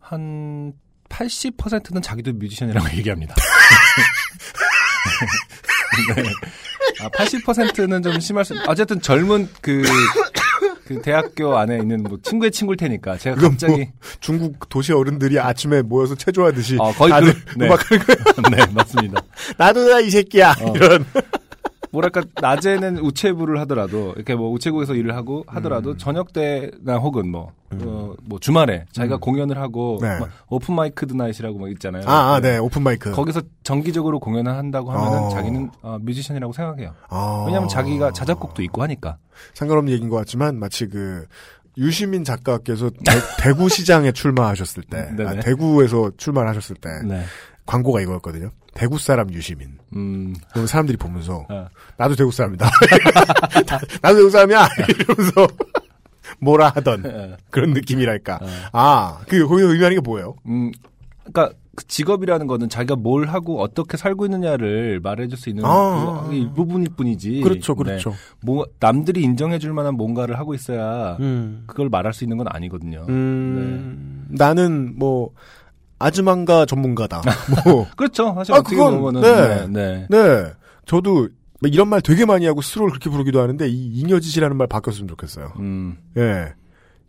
한 0.00 0.72
80%는 1.08 2.02
자기도 2.02 2.32
뮤지션이라고 2.32 2.88
얘기합니다. 2.98 3.36
네. 6.16 6.22
아, 7.00 7.08
80%는 7.10 8.02
좀 8.02 8.18
심할 8.18 8.44
수, 8.44 8.54
어쨌든 8.66 9.00
젊은 9.00 9.48
그, 9.60 9.82
그 10.88 11.02
대학교 11.02 11.56
안에 11.58 11.76
있는 11.78 12.02
뭐 12.02 12.18
친구의 12.22 12.50
친구일 12.50 12.78
테니까 12.78 13.18
제가 13.18 13.36
그건 13.36 13.50
갑자기 13.50 13.72
뭐 13.76 13.86
중국 14.20 14.68
도시 14.70 14.92
어른들이 14.94 15.38
아침에 15.38 15.82
모여서 15.82 16.14
체조하듯이 16.14 16.76
어, 16.80 16.90
거의 16.92 17.10
다들 17.10 17.34
그- 17.44 17.58
네. 17.58 17.66
음악하는 17.66 18.04
거예요 18.06 18.24
네 18.66 18.72
맞습니다. 18.72 19.22
나도 19.58 19.86
나 19.90 20.00
이 20.00 20.10
새끼야 20.10 20.54
어. 20.62 20.72
이런 20.74 21.04
뭐랄까 21.90 22.22
낮에는 22.40 22.98
우체부를 22.98 23.60
하더라도 23.60 24.12
이렇게 24.16 24.34
뭐 24.34 24.50
우체국에서 24.52 24.94
일을 24.94 25.16
하고 25.16 25.44
하더라도 25.46 25.90
음. 25.90 25.98
저녁 25.98 26.32
때나 26.32 26.96
혹은 26.96 27.28
뭐, 27.30 27.52
어, 27.72 28.14
뭐 28.22 28.38
주말에 28.38 28.84
자기가 28.92 29.18
공연을 29.18 29.58
하고 29.58 29.98
네. 30.00 30.18
막 30.18 30.28
open 30.48 30.74
mic 30.74 31.06
night이라고 31.06 31.58
막 31.58 31.70
있잖아요. 31.72 32.02
아 32.06 32.23
네 32.23 32.58
open 32.58 32.82
mic 32.82 33.10
거기서 33.12 33.42
정기적으로 33.62 34.20
공연을 34.20 34.52
한다고 34.52 34.90
하면은 34.90 35.18
어. 35.18 35.28
자기는 35.30 35.70
어, 35.82 35.98
뮤지션이라고 36.00 36.52
생각해요. 36.52 36.94
아. 37.08 37.44
왜냐하면 37.46 37.68
자기가 37.68 38.12
자작곡도 38.12 38.62
있고 38.62 38.82
하니까. 38.82 39.18
상관없는 39.54 39.92
얘기인 39.92 40.08
것 40.08 40.16
같지만 40.16 40.58
마치 40.58 40.88
그 40.88 41.26
유시민 41.76 42.24
작가께서 42.24 42.90
대, 42.90 43.52
구 43.54 43.68
시장에 43.68 44.10
출마하셨을 44.12 44.82
때. 44.90 45.10
아, 45.24 45.34
대구에서 45.40 46.10
출마를 46.16 46.48
하셨을 46.50 46.76
때 46.76 46.88
네. 47.06 47.22
광고가 47.66 48.00
이거였거든요 48.00 48.50
대구 48.74 48.98
사람 48.98 49.32
유시민 49.32 49.78
음. 49.96 50.34
그럼 50.52 50.66
사람들이 50.66 50.96
보면서 50.98 51.46
어. 51.48 51.68
나도 51.96 52.14
대구 52.14 52.30
사람이다. 52.30 52.68
나- 53.66 53.80
나도 54.02 54.16
대구 54.16 54.30
사람이야. 54.30 54.68
이러면서 54.88 55.46
뭐라 56.40 56.68
하던 56.76 57.02
예. 57.06 57.36
그런 57.50 57.70
느낌이랄까. 57.72 58.38
어. 58.42 58.46
아, 58.72 59.18
그 59.28 59.46
거기서 59.46 59.68
의미하는 59.68 59.96
게 59.96 60.00
뭐예요? 60.00 60.36
음. 60.46 60.70
그러니까 61.24 61.56
그 61.74 61.86
직업이라는 61.86 62.46
거는 62.48 62.68
자기가 62.68 62.96
뭘 62.96 63.26
하고 63.28 63.60
어떻게 63.62 63.96
살고 63.96 64.24
있느냐를 64.26 64.98
말해줄 65.00 65.38
수 65.38 65.48
있는 65.48 65.64
아. 65.64 66.26
그 66.28 66.34
일부분일 66.34 66.88
뿐이지. 66.96 67.40
그렇죠, 67.40 67.74
네. 67.76 67.82
그렇죠. 67.84 68.14
뭐 68.42 68.66
남들이 68.80 69.22
인정해줄 69.22 69.72
만한 69.72 69.94
뭔가를 69.94 70.38
하고 70.38 70.54
있어야 70.54 71.16
음, 71.20 71.64
그걸 71.66 71.88
말할 71.88 72.12
수 72.12 72.24
있는 72.24 72.36
건 72.36 72.46
아니거든요. 72.50 73.06
음, 73.08 74.26
나는 74.28 74.98
뭐 74.98 75.30
아즈만가 75.98 76.66
전문가다. 76.66 77.22
뭐, 77.64 77.86
그렇죠. 77.96 78.34
사실 78.34 78.54
아, 78.54 78.60
그건, 78.62 79.00
보면은 79.00 79.20
네. 79.20 79.66
네. 79.66 79.66
네. 79.66 80.06
네, 80.08 80.52
저도 80.86 81.28
이런 81.64 81.88
말 81.88 82.00
되게 82.00 82.24
많이 82.24 82.46
하고 82.46 82.62
스스로를 82.62 82.90
그렇게 82.90 83.10
부르기도 83.10 83.40
하는데 83.40 83.66
이 83.68 84.00
잉여짓이라는 84.00 84.56
말 84.56 84.66
바뀌었으면 84.68 85.08
좋겠어요. 85.08 85.52
음, 85.58 85.98
예. 86.16 86.54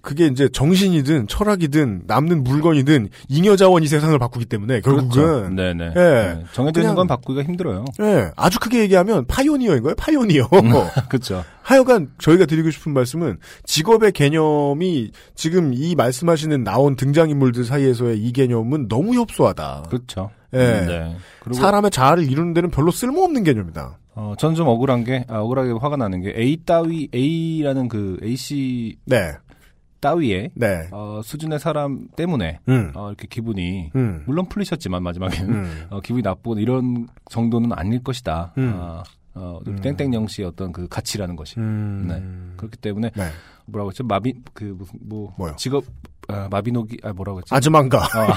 그게 0.01 0.27
이제 0.27 0.47
정신이든 0.49 1.27
철학이든 1.27 2.03
남는 2.07 2.43
물건이든 2.43 3.09
잉여 3.27 3.55
자원 3.57 3.83
이 3.83 3.87
세상을 3.87 4.17
바꾸기 4.17 4.45
때문에 4.45 4.79
결국은 4.81 5.09
그렇죠. 5.09 5.49
네네. 5.55 5.83
예. 5.87 5.89
네. 5.93 6.43
정해져 6.53 6.79
그냥- 6.79 6.91
있는 6.91 6.95
건 6.95 7.07
바꾸기가 7.07 7.43
힘들어요. 7.43 7.85
예, 8.01 8.31
아주 8.37 8.59
크게 8.59 8.79
얘기하면 8.79 9.25
파이오니어인 9.27 9.83
거예요. 9.83 9.95
pioneer. 9.95 10.47
그렇죠. 11.09 11.43
하여간 11.63 12.11
저희가 12.17 12.45
드리고 12.45 12.71
싶은 12.71 12.93
말씀은 12.93 13.37
직업의 13.65 14.13
개념이 14.13 15.11
지금 15.35 15.73
이 15.73 15.95
말씀하시는 15.95 16.63
나온 16.63 16.95
등장인물들 16.95 17.65
사이에서의 17.65 18.19
이 18.19 18.31
개념은 18.31 18.87
너무 18.87 19.13
협소하다. 19.15 19.85
그렇죠. 19.89 20.29
예. 20.53 20.57
네. 20.57 21.15
그리고 21.41 21.59
사람의 21.59 21.91
자아를 21.91 22.23
이루는 22.23 22.53
데는 22.53 22.69
별로 22.71 22.89
쓸모없는 22.91 23.43
개념이다. 23.43 23.97
어, 24.15 24.33
전 24.37 24.55
좀 24.55 24.67
억울한 24.67 25.03
게, 25.03 25.23
아, 25.29 25.39
억울하게 25.39 25.71
화가 25.79 25.95
나는 25.95 26.21
게 26.21 26.33
A 26.35 26.57
따위 26.65 27.07
A라는 27.13 27.87
그 27.87 28.17
AC 28.23 28.97
네, 29.05 29.31
따위의 29.99 30.51
네, 30.55 30.87
어, 30.91 31.21
수준의 31.23 31.59
사람 31.59 32.07
때문에 32.15 32.59
음, 32.67 32.91
어, 32.95 33.09
이렇게 33.09 33.27
기분이 33.27 33.91
음, 33.95 34.23
물론 34.25 34.47
풀리셨지만 34.47 35.03
마지막에는 35.03 35.53
음. 35.53 35.85
어, 35.89 35.99
기분이 36.01 36.21
나쁘고 36.21 36.59
이런 36.59 37.07
정도는 37.29 37.71
아닐 37.73 38.03
것이다. 38.03 38.53
음. 38.57 38.73
어, 38.75 39.03
어, 39.35 39.59
땡땡영 39.81 40.27
씨의 40.27 40.47
어떤 40.47 40.71
그 40.71 40.87
가치라는 40.87 41.35
것이 41.35 41.59
음. 41.59 42.05
네. 42.07 42.55
그렇기 42.57 42.77
때문에 42.77 43.11
네. 43.15 43.29
뭐라고 43.65 43.91
했죠? 43.91 44.03
마비 44.03 44.33
그 44.53 44.75
무슨 44.77 44.99
뭐 45.01 45.33
뭐요? 45.37 45.55
직업 45.57 45.85
아, 46.27 46.47
마비노기 46.49 46.99
아 47.03 47.13
뭐라고 47.13 47.39
했지? 47.39 47.53
아즈만가. 47.53 47.99
아, 47.99 48.33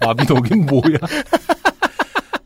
아, 0.00 0.06
마비노기는 0.06 0.66
뭐야? 0.66 0.98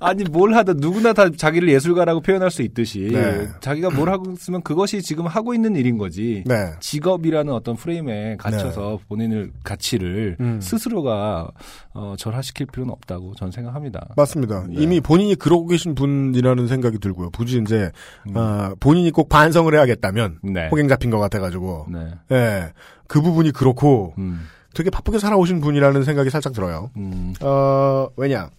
아니 0.01 0.25
뭘 0.25 0.55
하든 0.55 0.77
누구나 0.79 1.13
다 1.13 1.29
자기를 1.31 1.69
예술가라고 1.69 2.21
표현할 2.21 2.51
수 2.51 2.63
있듯이 2.63 3.11
네. 3.13 3.49
자기가 3.61 3.91
뭘 3.91 4.11
하고 4.11 4.31
있으면 4.33 4.63
그것이 4.63 5.03
지금 5.03 5.27
하고 5.27 5.55
있는 5.55 5.75
일인 5.77 5.99
거지. 5.99 6.45
네. 6.47 6.73
직업이라는 6.81 7.53
어떤 7.53 7.77
프레임에 7.77 8.37
갇혀서 8.37 9.01
본인을 9.09 9.51
가치를 9.65 10.37
음. 10.41 10.61
스스로가 10.61 11.51
어, 11.95 12.15
절하시킬 12.17 12.67
필요는 12.67 12.93
없다고 12.93 13.35
저는 13.35 13.51
생각합니다. 13.51 14.09
맞습니다. 14.17 14.67
네. 14.69 14.75
이미 14.79 15.01
본인이 15.01 15.35
그러고 15.35 15.67
계신 15.67 15.95
분이라는 15.95 16.69
생각이 16.69 16.99
들고요. 16.99 17.31
굳이 17.31 17.59
이제 17.59 17.91
음. 18.29 18.37
아, 18.37 18.75
본인이 18.79 19.11
꼭 19.11 19.29
반성을 19.29 19.73
해야겠다면 19.75 20.39
네. 20.45 20.69
호갱 20.69 20.89
잡힌 20.89 21.11
것 21.11 21.19
같아가지고 21.19 21.87
네. 21.91 22.11
예, 22.31 22.73
그 23.09 23.21
부분이 23.21 23.51
그렇고 23.51 24.15
음. 24.19 24.47
되게 24.75 24.91
바쁘게 24.91 25.19
살아오신 25.19 25.61
분이라는 25.61 26.05
생각이 26.05 26.31
살짝 26.31 26.53
들어요. 26.53 26.91
음. 26.97 27.35
어, 27.41 28.07
왜냐. 28.17 28.51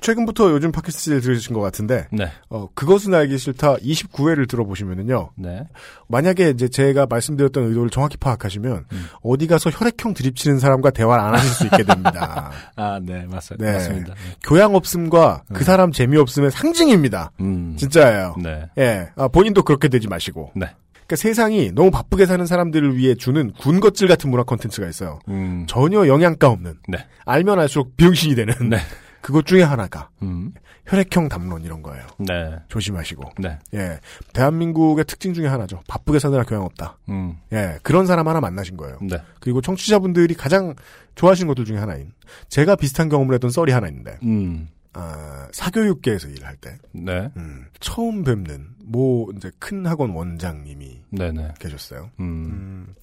최근부터 0.00 0.50
요즘 0.50 0.72
팟캐스트를 0.72 1.20
들으신 1.20 1.54
것 1.54 1.60
같은데, 1.60 2.06
네. 2.12 2.30
어, 2.48 2.68
그것은 2.74 3.14
알기 3.14 3.38
싫다 3.38 3.76
29회를 3.76 4.48
들어보시면은요, 4.48 5.30
네. 5.36 5.64
만약에 6.08 6.50
이제 6.50 6.68
제가 6.68 7.06
말씀드렸던 7.08 7.64
의도를 7.64 7.90
정확히 7.90 8.16
파악하시면, 8.16 8.84
음. 8.92 9.06
어디 9.22 9.46
가서 9.46 9.70
혈액형 9.70 10.14
드립치는 10.14 10.58
사람과 10.58 10.90
대화를 10.90 11.24
안 11.24 11.34
하실 11.34 11.50
수 11.50 11.64
있게 11.66 11.84
됩니다. 11.84 12.50
아, 12.76 13.00
네. 13.02 13.26
맞습니다. 13.26 13.64
네. 13.64 13.72
맞습니다. 13.72 14.14
교양 14.42 14.74
없음과 14.74 15.44
그 15.52 15.60
음. 15.60 15.64
사람 15.64 15.92
재미 15.92 16.16
없음의 16.16 16.50
상징입니다. 16.50 17.32
음. 17.40 17.76
진짜예요. 17.76 18.36
네. 18.42 18.68
예, 18.78 19.08
아, 19.16 19.28
본인도 19.28 19.62
그렇게 19.62 19.88
되지 19.88 20.08
마시고. 20.08 20.52
네. 20.54 20.66
그러니까 21.10 21.16
세상이 21.16 21.72
너무 21.72 21.90
바쁘게 21.90 22.24
사는 22.24 22.46
사람들을 22.46 22.96
위해 22.96 23.16
주는 23.16 23.52
군것질 23.58 24.06
같은 24.06 24.30
문화 24.30 24.44
콘텐츠가 24.44 24.88
있어요. 24.88 25.18
음. 25.28 25.66
전혀 25.68 26.06
영양가 26.06 26.48
없는 26.48 26.74
네. 26.86 26.98
알면 27.24 27.58
알수록 27.58 27.96
병신이 27.96 28.36
되는 28.36 28.54
네. 28.70 28.78
그것 29.20 29.46
중에 29.46 29.62
하나가 29.62 30.10
음. 30.22 30.52
혈액형 30.86 31.28
담론 31.28 31.62
이런 31.62 31.82
거예요. 31.82 32.04
네. 32.18 32.56
조심하시고. 32.68 33.30
네. 33.38 33.58
예. 33.74 34.00
대한민국의 34.32 35.04
특징 35.04 35.34
중에 35.34 35.46
하나죠. 35.46 35.80
바쁘게 35.86 36.18
사느라 36.18 36.42
교양 36.44 36.64
없다. 36.64 36.98
음. 37.08 37.36
예. 37.52 37.78
그런 37.82 38.06
사람 38.06 38.28
하나 38.28 38.40
만나신 38.40 38.76
거예요. 38.76 38.98
네. 39.02 39.18
그리고 39.40 39.60
청취자분들이 39.60 40.34
가장 40.34 40.74
좋아하시는 41.14 41.46
것들 41.48 41.64
중에 41.64 41.78
하나인 41.78 42.12
제가 42.48 42.76
비슷한 42.76 43.08
경험을 43.08 43.34
했던 43.34 43.50
썰이 43.50 43.72
하나 43.72 43.88
있는데 43.88 44.18
음. 44.22 44.68
아, 44.92 45.46
사교육계에서 45.52 46.28
일을 46.28 46.46
할 46.46 46.56
때, 46.56 46.76
네. 46.90 47.30
음, 47.36 47.66
처음 47.78 48.24
뵙는, 48.24 48.70
모, 48.84 49.30
이제 49.36 49.50
큰 49.60 49.86
학원 49.86 50.10
원장님이 50.10 51.02
네네. 51.10 51.54
계셨어요. 51.60 52.10
음. 52.18 52.24
음, 52.24 52.94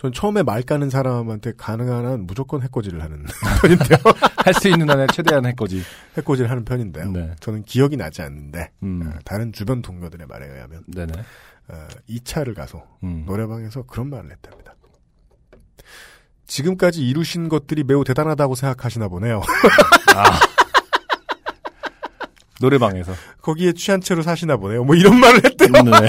전 0.00 0.12
처음에 0.12 0.42
말 0.42 0.62
까는 0.62 0.88
사람한테 0.88 1.52
가능한 1.58 2.06
한 2.06 2.26
무조건 2.26 2.62
해코지를 2.62 3.02
하는 3.02 3.26
편인데요. 3.60 3.98
할 4.44 4.54
수 4.54 4.68
있는 4.68 4.88
한에 4.88 5.06
최대한 5.12 5.44
할 5.44 5.54
거지. 5.54 5.82
해코지를 6.16 6.50
하는 6.50 6.64
편인데요. 6.64 7.10
네. 7.10 7.34
저는 7.40 7.64
기억이 7.64 7.98
나지 7.98 8.22
않는데, 8.22 8.70
음. 8.82 9.02
어, 9.04 9.18
다른 9.26 9.52
주변 9.52 9.82
동료들의 9.82 10.26
말에 10.26 10.46
의하면, 10.46 10.84
네네. 10.86 11.12
어, 11.68 11.86
2차를 12.08 12.54
가서 12.54 12.82
음. 13.04 13.24
노래방에서 13.26 13.82
그런 13.82 14.08
말을 14.08 14.30
했답니다. 14.30 14.74
지금까지 16.46 17.06
이루신 17.06 17.50
것들이 17.50 17.84
매우 17.84 18.02
대단하다고 18.02 18.54
생각하시나 18.54 19.08
보네요. 19.08 19.42
아. 20.16 20.40
노래방에서. 22.60 23.12
거기에 23.42 23.72
취한 23.72 24.00
채로 24.00 24.22
사시나 24.22 24.56
보네요. 24.56 24.82
뭐 24.82 24.96
이런 24.96 25.20
말을 25.20 25.44
했대요. 25.44 25.70
네. 25.72 26.08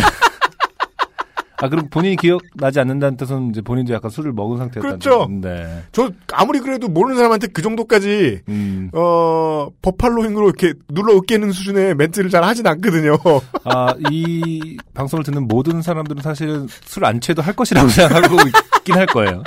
아, 1.62 1.70
그럼 1.70 1.88
본인이 1.90 2.16
기억나지 2.16 2.80
않는다는 2.80 3.18
뜻은 3.18 3.52
이제 3.52 3.62
본인도 3.62 3.94
약간 3.94 4.10
술을 4.10 4.34
먹은 4.34 4.58
상태였다는 4.58 5.00
그렇죠. 5.00 5.28
뜻. 5.28 5.48
네. 5.48 5.84
저 5.92 6.10
아무리 6.34 6.60
그래도 6.60 6.88
모르는 6.88 7.16
사람한테 7.18 7.48
그 7.48 7.62
정도까지 7.62 8.42
음. 8.50 8.90
어 8.94 9.68
버팔로 9.82 10.26
힘으로 10.26 10.48
이렇게 10.48 10.74
눌러 10.90 11.16
으깨는 11.18 11.52
수준의 11.52 11.96
멘트를 11.96 12.30
잘 12.32 12.44
하진 12.44 12.66
않거든요. 12.66 13.18
아, 13.66 13.94
이 14.10 14.78
방송을 14.96 15.24
듣는 15.24 15.48
모든 15.48 15.82
사람들은 15.82 16.22
사실은 16.24 16.68
술 16.86 17.06
안 17.06 17.20
취해도 17.22 17.42
할 17.42 17.56
것이라고 17.56 17.88
생각하고 17.90 18.38
있긴 18.78 18.96
할 18.96 19.06
거예요. 19.06 19.44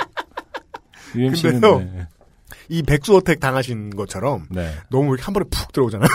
UMC는. 1.15 1.61
네. 1.61 2.07
이 2.67 2.81
백수어택 2.81 3.39
당하신 3.39 3.91
것처럼 3.95 4.47
네. 4.49 4.71
너무 4.89 5.09
이렇게 5.09 5.23
한 5.23 5.33
번에 5.33 5.45
푹 5.51 5.71
들어오잖아요. 5.71 6.07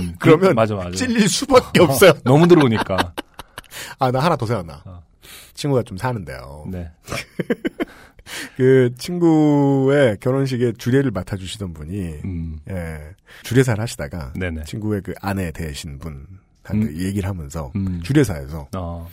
음, 0.00 0.14
그러면 0.20 0.54
맞아 0.54 0.74
맞아. 0.74 0.90
찔릴 0.92 1.28
수밖에 1.28 1.82
없어요. 1.82 2.12
너무 2.24 2.46
들어오니까. 2.48 3.12
아 3.98 4.10
나 4.10 4.20
하나 4.20 4.34
더 4.36 4.46
생각나. 4.46 4.82
어. 4.86 5.02
친구가 5.54 5.82
좀 5.82 5.96
사는데요. 5.96 6.66
네. 6.70 6.90
그 8.56 8.92
친구의 8.98 10.18
결혼식에 10.20 10.72
주례를 10.72 11.10
맡아주시던 11.10 11.72
분이 11.72 12.20
음. 12.24 12.58
예 12.68 13.14
주례사를 13.42 13.80
하시다가 13.80 14.34
네네. 14.34 14.64
친구의 14.64 15.00
그 15.02 15.14
아내 15.20 15.50
되신 15.50 15.98
분한테 15.98 16.90
음. 16.90 16.96
얘기를 16.98 17.28
하면서 17.28 17.72
음. 17.76 18.00
주례사에서 18.02 18.68
어. 18.76 19.08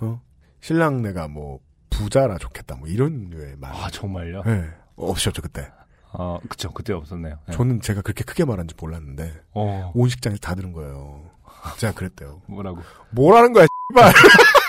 어 0.00 0.20
신랑네가 0.60 1.26
뭐 1.28 1.58
부자라 1.90 2.38
좋겠다 2.38 2.76
뭐 2.76 2.88
이런 2.88 3.30
류의 3.30 3.56
말. 3.58 3.72
아, 3.72 3.88
정말요? 3.90 4.42
예 4.46 4.64
없으셨죠 4.96 5.42
그때. 5.42 5.68
아, 6.14 6.38
그쵸. 6.48 6.70
그때 6.72 6.92
없었네요. 6.92 7.38
네. 7.48 7.54
저는 7.54 7.80
제가 7.80 8.02
그렇게 8.02 8.22
크게 8.22 8.44
말한지 8.44 8.74
몰랐는데 8.78 9.32
어. 9.54 9.92
온 9.94 10.08
식장에서 10.08 10.38
다 10.40 10.54
들은 10.54 10.72
거예요. 10.72 11.30
제가 11.78 11.94
그랬대요. 11.94 12.42
뭐라고. 12.46 12.82
뭐라는 13.10 13.52
거야, 13.52 13.66
씨발. 13.90 14.12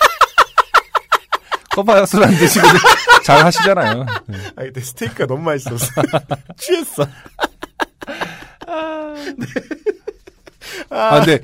커봐야 1.76 2.06
술 2.06 2.24
안 2.24 2.30
드시고 2.36 2.66
잘 3.24 3.44
하시잖아요. 3.45 4.06
네. 4.28 4.38
아, 4.56 4.62
근데 4.64 4.82
스테이크가 4.82 5.26
너무 5.26 5.41
맛있었어. 5.44 6.02
취했어. 6.58 7.06
아, 10.90 11.20
근데 11.20 11.40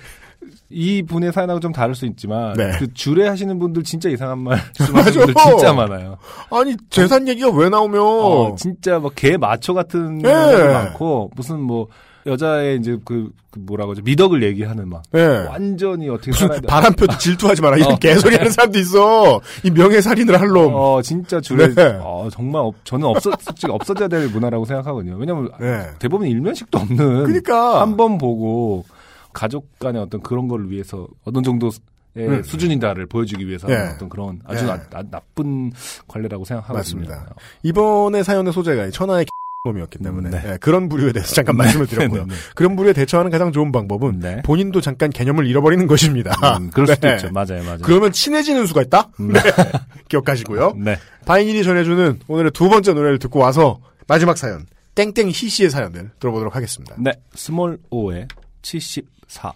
이 0.69 1.01
분의 1.01 1.31
사연하고 1.33 1.59
좀 1.59 1.71
다를 1.71 1.95
수 1.95 2.05
있지만 2.05 2.53
네. 2.53 2.71
그 2.77 2.93
주례 2.93 3.27
하시는 3.27 3.57
분들 3.57 3.83
진짜 3.83 4.07
이상한 4.09 4.39
말 4.39 4.57
말씀하시는 4.79 5.25
분들 5.25 5.33
진짜 5.43 5.73
많아요. 5.73 6.17
아니, 6.51 6.75
재산 6.89 7.27
얘기가 7.27 7.49
왜 7.49 7.69
나오면. 7.69 8.01
어, 8.01 8.55
진짜 8.55 8.99
뭐개 8.99 9.37
마초 9.37 9.73
같은 9.73 10.21
예. 10.23 10.29
많고 10.73 11.31
무슨 11.35 11.59
뭐 11.59 11.87
여자의 12.25 12.77
이제 12.77 12.97
그, 13.05 13.31
그 13.51 13.59
뭐라고 13.59 13.91
하죠 13.91 14.01
미덕을 14.03 14.43
얘기하는 14.43 14.89
막 14.89 15.03
예. 15.15 15.19
완전히 15.49 16.09
어떻게 16.09 16.31
무슨 16.31 16.47
살아야 16.47 16.59
돼. 16.61 16.67
바람 16.67 16.93
펴도 16.93 17.17
질투하지 17.17 17.61
마라. 17.61 17.77
이런 17.77 17.93
어. 17.93 17.97
개소리 17.97 18.35
하는 18.35 18.51
사람도 18.51 18.77
있어. 18.79 19.41
이 19.63 19.71
명예살인을 19.71 20.39
할 20.39 20.47
놈. 20.49 20.71
어 20.73 21.01
진짜 21.01 21.39
주례 21.41 21.73
네. 21.73 21.97
어, 22.01 22.27
정말 22.31 22.61
없- 22.63 22.83
저는 22.83 23.07
없어 23.07 23.31
솔직히 23.39 23.71
없어져야 23.71 24.07
될 24.07 24.27
문화라고 24.29 24.65
생각하거든요. 24.65 25.15
왜냐면 25.17 25.49
네. 25.59 25.87
대부분 25.99 26.27
일면식도 26.27 26.77
없는 26.77 27.23
그러니까. 27.23 27.81
한 27.81 27.95
번 27.97 28.17
보고 28.17 28.85
가족 29.33 29.77
간의 29.79 30.01
어떤 30.01 30.21
그런 30.21 30.47
걸 30.47 30.69
위해서 30.69 31.07
어느 31.25 31.41
정도의 31.41 31.71
음. 32.17 32.43
수준이다를 32.43 33.05
보여주기 33.05 33.47
위해서 33.47 33.69
예. 33.69 33.75
어떤 33.95 34.09
그런 34.09 34.39
아주 34.45 34.63
예. 34.63 34.67
나, 34.67 34.77
나- 34.89 35.03
나쁜 35.09 35.71
관례라고 36.07 36.43
생각하거든요. 36.45 36.77
맞습니다. 36.79 37.35
이번에 37.63 38.23
사연의 38.23 38.51
소재가 38.53 38.87
이 38.87 38.91
천하의 38.91 39.25
놈이었기 39.65 39.99
때문에 39.99 40.29
네. 40.29 40.41
예, 40.53 40.57
그런 40.57 40.87
부류에 40.87 41.11
대해서 41.11 41.35
잠깐 41.35 41.57
말씀을 41.57 41.85
드렸고요. 41.87 42.25
네, 42.25 42.33
네. 42.33 42.35
그런 42.55 42.77
부류에 42.77 42.93
대처하는 42.93 43.29
가장 43.29 43.51
좋은 43.51 43.73
방법은 43.73 44.19
네. 44.19 44.41
본인도 44.43 44.79
잠깐 44.79 45.09
개념을 45.09 45.47
잃어버리는 45.47 45.85
것입니다. 45.85 46.31
음, 46.57 46.69
그럴 46.71 46.87
수도 46.95 47.07
네. 47.07 47.15
있죠. 47.15 47.29
맞아요, 47.31 47.63
맞아요. 47.63 47.79
그러면 47.83 48.13
친해지는 48.13 48.65
수가 48.67 48.81
있다? 48.83 49.09
음. 49.19 49.33
네. 49.33 49.41
기억하시고요. 50.07 50.75
네. 50.77 50.97
바인일이 51.25 51.63
전해주는 51.65 52.19
오늘의 52.29 52.51
두 52.51 52.69
번째 52.69 52.93
노래를 52.93 53.19
듣고 53.19 53.39
와서 53.39 53.81
마지막 54.07 54.37
사연, 54.37 54.65
땡땡 54.95 55.27
희씨의 55.27 55.69
사연을 55.69 56.11
들어보도록 56.19 56.55
하겠습니다. 56.55 56.95
네. 56.97 57.11
스몰 57.35 57.79
오의 57.89 58.29
74. 58.61 59.51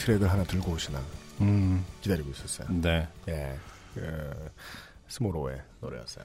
트랙을 0.00 0.30
하나 0.30 0.42
들고 0.44 0.72
오시나 0.72 0.98
음, 1.42 1.84
기다리고 2.00 2.30
있었어요. 2.30 2.68
네. 2.70 3.06
예, 3.28 3.54
그, 3.94 4.50
스몰오의 5.08 5.60
노래였어요. 5.80 6.24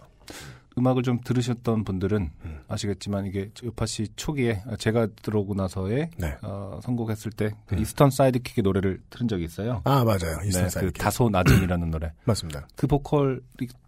음악을 0.78 1.04
좀 1.04 1.20
들으셨던 1.22 1.84
분들은 1.84 2.32
음. 2.44 2.60
아시겠지만 2.68 3.26
이게 3.26 3.50
요파시 3.64 4.08
초기에 4.16 4.64
제가 4.80 5.08
들어오고 5.22 5.56
나서에 5.56 6.10
네. 6.18 6.36
어, 6.42 6.80
선곡했을 6.84 7.32
때그 7.32 7.56
음. 7.74 7.80
이스턴 7.80 8.10
사이드킥의 8.10 8.64
노래를 8.64 9.02
들은 9.10 9.28
적이 9.28 9.44
있어요. 9.46 9.82
아 9.84 10.04
맞아요. 10.04 10.40
네, 10.42 10.48
이스턴 10.48 10.66
그 10.66 10.70
사이드 10.70 10.92
다소 10.94 11.30
낮음이라는 11.30 11.92
노래. 11.92 12.12
맞습니다. 12.24 12.68
그 12.76 12.88
보컬이 12.88 13.40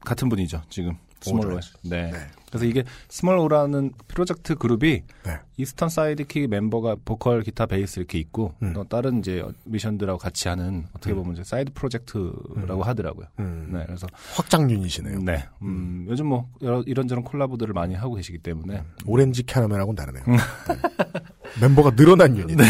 같은 0.01 0.29
분이죠, 0.29 0.61
지금. 0.69 0.97
스몰오의. 1.21 1.45
오드라이즈. 1.47 1.73
네. 1.83 2.11
네. 2.11 2.17
그래서 2.49 2.65
이게 2.65 2.83
스몰오라는 3.09 3.91
프로젝트 4.07 4.55
그룹이 4.55 5.03
네. 5.25 5.39
이스턴 5.57 5.89
사이드킥 5.89 6.43
멤버가 6.43 6.95
보컬, 7.03 7.43
기타, 7.43 7.65
베이스 7.65 7.99
이렇게 7.99 8.17
있고 8.19 8.53
음. 8.63 8.71
또 8.73 8.85
다른 8.85 9.19
이제 9.19 9.43
뮤지션들하고 9.65 10.17
같이 10.17 10.47
하는 10.47 10.85
어떻게 10.93 11.13
보면 11.13 11.33
이제 11.33 11.43
사이드 11.43 11.73
프로젝트라고 11.73 12.83
하더라고요. 12.83 13.27
음, 13.39 13.69
네, 13.73 13.83
그래서 13.85 14.07
확장 14.33 14.71
유닛이네요. 14.71 15.19
네, 15.23 15.45
음, 15.61 16.05
요즘 16.09 16.27
뭐 16.27 16.49
여러, 16.61 16.81
이런저런 16.83 17.23
콜라보들을 17.25 17.73
많이 17.73 17.95
하고 17.95 18.15
계시기 18.15 18.37
때문에 18.37 18.81
오렌지 19.05 19.43
캐러멜하고는 19.43 19.95
다르네요. 19.95 20.23
음. 20.27 20.37
네. 20.67 21.61
멤버가 21.61 21.95
늘어난 21.95 22.37
유닛. 22.37 22.55
네. 22.55 22.63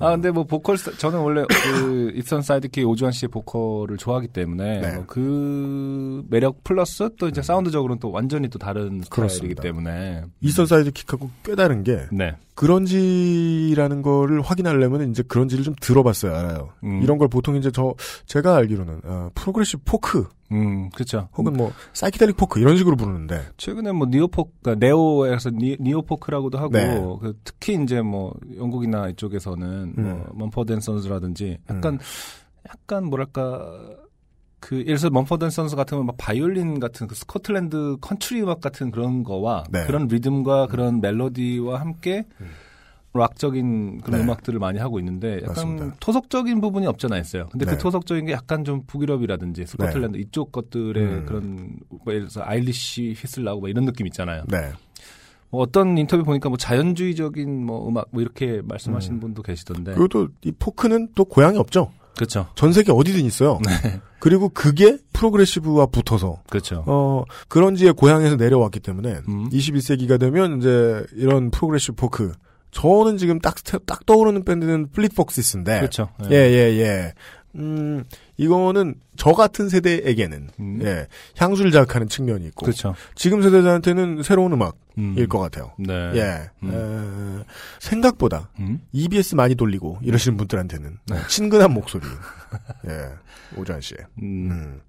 아 0.00 0.10
근데 0.12 0.30
뭐 0.30 0.44
보컬 0.44 0.76
스- 0.78 0.96
저는 0.98 1.18
원래 1.20 1.44
그 1.48 2.12
이스턴 2.16 2.42
사이드킥 2.42 2.88
오주환 2.88 3.12
씨의 3.12 3.28
보컬을 3.30 3.96
좋아하기 3.98 4.28
때문에 4.28 4.80
네. 4.80 4.94
뭐 4.94 5.04
그 5.06 6.24
매력 6.28 6.64
플러스 6.64 7.08
또 7.18 7.28
이제 7.28 7.42
사운드적으로는 7.42 8.00
또 8.00 8.10
완전히 8.10 8.48
또 8.48 8.58
다른 8.58 9.00
스타일이기. 9.04 9.54
때문에 9.56 10.22
이스턴 10.40 10.66
사이드 10.66 10.90
킥하고 10.92 11.30
꽤 11.44 11.54
다른 11.54 11.82
게 11.84 12.06
네, 12.12 12.34
그런지라는 12.54 14.02
거를 14.02 14.40
확인하려면 14.42 15.10
이제 15.10 15.22
그런지를 15.22 15.64
좀 15.64 15.74
들어봤어야 15.80 16.38
알아요. 16.38 16.70
음. 16.84 17.00
이런 17.02 17.18
걸 17.18 17.28
보통 17.28 17.56
이제 17.56 17.70
저 17.70 17.94
제가 18.26 18.56
알기로는 18.56 19.00
어, 19.04 19.30
progressive 19.34 19.82
포크 19.84 20.26
음 20.52 20.90
그렇죠. 20.90 21.28
혹은 21.36 21.52
뭐 21.52 21.72
사이키델릭 21.92 22.36
포크 22.36 22.58
이런 22.58 22.76
식으로 22.76 22.96
부르는데 22.96 23.46
최근에 23.56 23.92
뭐 23.92 24.06
neo-folk, 24.10 24.50
그러니까 24.62 24.84
neo에서 24.84 25.50
니, 25.50 25.76
neo-folk라고도 25.80 26.58
하고 26.58 26.72
네. 26.72 27.00
그 27.20 27.38
특히 27.44 27.80
이제 27.82 28.02
뭐 28.02 28.34
영국이나 28.56 29.08
이쪽에서는 29.08 29.94
음. 29.96 30.02
뭐 30.02 30.32
먼퍼드 30.34 30.72
앤 30.72 30.80
선즈라든지 30.80 31.58
약간 31.70 31.98
약간 32.68 33.04
뭐랄까 33.04 33.64
그 34.58 34.76
예를 34.76 34.86
들어서 34.86 35.10
먼퍼드 35.10 35.44
앤 35.44 35.50
선즈 35.50 35.76
같은 35.76 36.04
막 36.04 36.16
바이올린 36.18 36.80
같은 36.80 37.06
그 37.06 37.14
스코틀랜드 37.14 37.96
컨트리 38.00 38.42
음악 38.42 38.60
같은 38.60 38.90
그런 38.90 39.22
거와 39.22 39.64
네. 39.70 39.86
그런 39.86 40.08
리듬과 40.08 40.66
그런 40.66 41.00
멜로디와 41.00 41.80
함께 41.80 42.26
락적인 43.12 44.02
그런 44.02 44.20
네. 44.20 44.24
음악들을 44.24 44.58
많이 44.60 44.78
하고 44.78 44.98
있는데 45.00 45.36
약간 45.42 45.48
맞습니다. 45.48 45.96
토속적인 46.00 46.60
부분이 46.60 46.86
없잖아 46.86 47.18
있어요. 47.18 47.48
근데 47.50 47.64
네. 47.66 47.72
그 47.72 47.78
토속적인 47.78 48.26
게 48.26 48.32
약간 48.32 48.64
좀 48.64 48.84
북유럽이라든지 48.86 49.66
스코틀랜드 49.66 50.16
이쪽 50.18 50.52
것들의 50.52 51.02
음. 51.02 51.26
그런 51.26 51.76
뭐 51.88 52.00
예를 52.14 52.20
들어서 52.28 52.42
Irish 52.44 53.14
whistle라고 53.18 53.60
뭐 53.60 53.68
이런 53.68 53.84
느낌 53.84 54.06
있잖아요. 54.06 54.44
네. 54.48 54.70
뭐 55.50 55.62
어떤 55.62 55.98
인터뷰 55.98 56.22
보니까 56.22 56.48
뭐 56.48 56.56
자연주의적인 56.56 57.66
뭐 57.66 57.88
음악 57.88 58.06
뭐 58.12 58.22
이렇게 58.22 58.62
말씀하시는 58.64 59.18
분도 59.18 59.42
계시던데. 59.42 59.94
그리고 59.94 60.08
또 60.08 60.28
이 60.44 60.52
포크는 60.52 61.08
또 61.16 61.24
고향이 61.24 61.58
없죠. 61.58 61.90
그렇죠. 62.14 62.46
전 62.54 62.72
세계 62.72 62.92
어디든 62.92 63.24
있어요. 63.24 63.58
네. 63.64 64.00
그리고 64.20 64.50
그게 64.50 64.98
progressive와 65.14 65.86
붙어서 65.86 66.42
그렇죠. 66.48 66.84
어 66.86 67.24
그런지의 67.48 67.94
고향에서 67.94 68.36
내려왔기 68.36 68.78
때문에 68.80 69.20
음. 69.28 69.48
21세기가 69.48 70.20
되면 70.20 70.58
이제 70.58 71.04
이런 71.14 71.50
progressive 71.50 71.96
포크 71.96 72.32
저는 72.70 73.16
지금 73.16 73.38
딱, 73.40 73.56
딱 73.86 74.06
떠오르는 74.06 74.44
밴드는 74.44 74.90
플릿폭시스인데 74.90 75.78
그렇죠. 75.78 76.10
예, 76.30 76.36
예, 76.36 76.78
예. 76.78 77.14
음, 77.56 78.04
이거는 78.36 78.94
저 79.16 79.32
같은 79.32 79.68
세대에게는, 79.68 80.50
음. 80.60 80.78
예, 80.82 81.08
향수를 81.36 81.72
자극하는 81.72 82.08
측면이 82.08 82.46
있고, 82.46 82.64
그렇죠. 82.66 82.94
지금 83.16 83.42
세대들한테는 83.42 84.22
새로운 84.22 84.52
음악일 84.52 84.72
음. 84.98 85.28
것 85.28 85.40
같아요. 85.40 85.72
네. 85.76 85.92
예. 86.14 86.50
음. 86.62 87.42
에, 87.42 87.44
생각보다 87.80 88.50
음. 88.60 88.80
EBS 88.92 89.34
많이 89.34 89.56
돌리고 89.56 89.98
이러시는 90.02 90.36
분들한테는 90.36 90.98
친근한 91.28 91.72
목소리. 91.72 92.04
예. 92.86 93.58
오주환 93.58 93.80
씨의. 93.80 93.98
음. 94.22 94.80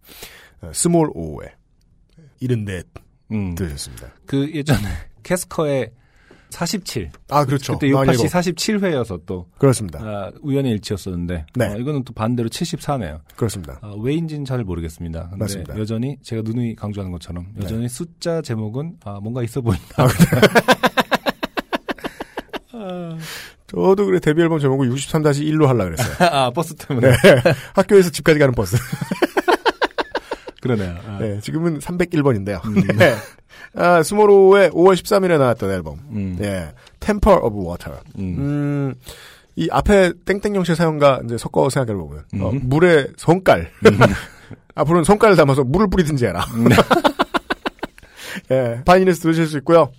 스몰오의 0.71 1.09
일흔넷 1.15 2.83
음. 3.31 3.55
들으셨습니다. 3.55 4.09
그 4.27 4.51
예전에 4.53 4.87
캐스커의 5.23 5.91
47. 6.51 7.09
아, 7.29 7.45
그렇죠. 7.45 7.73
그때 7.73 7.89
요파시 7.89 8.25
읽어. 8.25 8.39
47회여서 8.39 9.21
또 9.25 9.47
그렇습니다. 9.57 9.99
아, 10.03 10.31
우연의 10.41 10.73
일치였었는데 10.73 11.45
네. 11.55 11.65
어, 11.67 11.77
이거는 11.77 12.03
또 12.03 12.13
반대로 12.13 12.49
74네요. 12.49 13.21
그렇습니다. 13.35 13.79
아, 13.81 13.93
왜인지는 13.99 14.45
잘 14.45 14.63
모르겠습니다. 14.63 15.29
근데 15.29 15.37
맞습니다. 15.37 15.77
여전히 15.79 16.17
제가 16.21 16.41
누누이 16.43 16.75
강조하는 16.75 17.11
것처럼 17.11 17.47
네. 17.55 17.63
여전히 17.63 17.89
숫자 17.89 18.41
제목은 18.41 18.97
아, 19.05 19.19
뭔가 19.21 19.41
있어 19.43 19.61
보인다. 19.61 20.07
저도 23.67 24.05
그래 24.05 24.19
데뷔 24.19 24.41
앨범 24.41 24.59
제목을 24.59 24.89
63-1로 24.89 25.65
하려 25.65 25.85
그랬어요. 25.85 26.15
아, 26.29 26.51
버스 26.51 26.75
때문에. 26.75 27.09
학교에서 27.73 28.09
집까지 28.09 28.37
가는 28.37 28.53
버스. 28.53 28.75
그러네요. 30.61 30.95
아. 31.05 31.17
네, 31.19 31.39
지금은 31.41 31.79
301번인데요. 31.79 32.63
음. 32.65 32.75
네. 32.97 33.15
아, 33.75 34.01
스몰오의 34.03 34.69
5월 34.69 34.93
13일에 34.93 35.37
나왔던 35.37 35.71
앨범. 35.71 35.99
음. 36.11 36.37
예. 36.41 36.71
Temper 36.99 37.39
of 37.43 37.57
Water. 37.57 37.99
음. 38.17 38.35
음, 38.37 38.93
이 39.55 39.67
앞에 39.71 40.13
땡땡형식 40.25 40.75
사용과 40.75 41.21
이제 41.25 41.37
섞어 41.37 41.69
생각해 41.69 41.97
보면, 41.97 42.23
어, 42.39 42.51
음. 42.51 42.61
물의 42.63 43.07
성깔. 43.17 43.71
앞으로는 44.75 45.03
성깔을 45.03 45.35
담아서 45.35 45.63
물을 45.63 45.89
뿌리든지 45.89 46.25
해라. 46.25 46.45
네. 46.55 46.75
예. 48.55 48.81
파인일에서 48.85 49.21
들으실 49.21 49.47
수 49.47 49.57
있고요. 49.57 49.91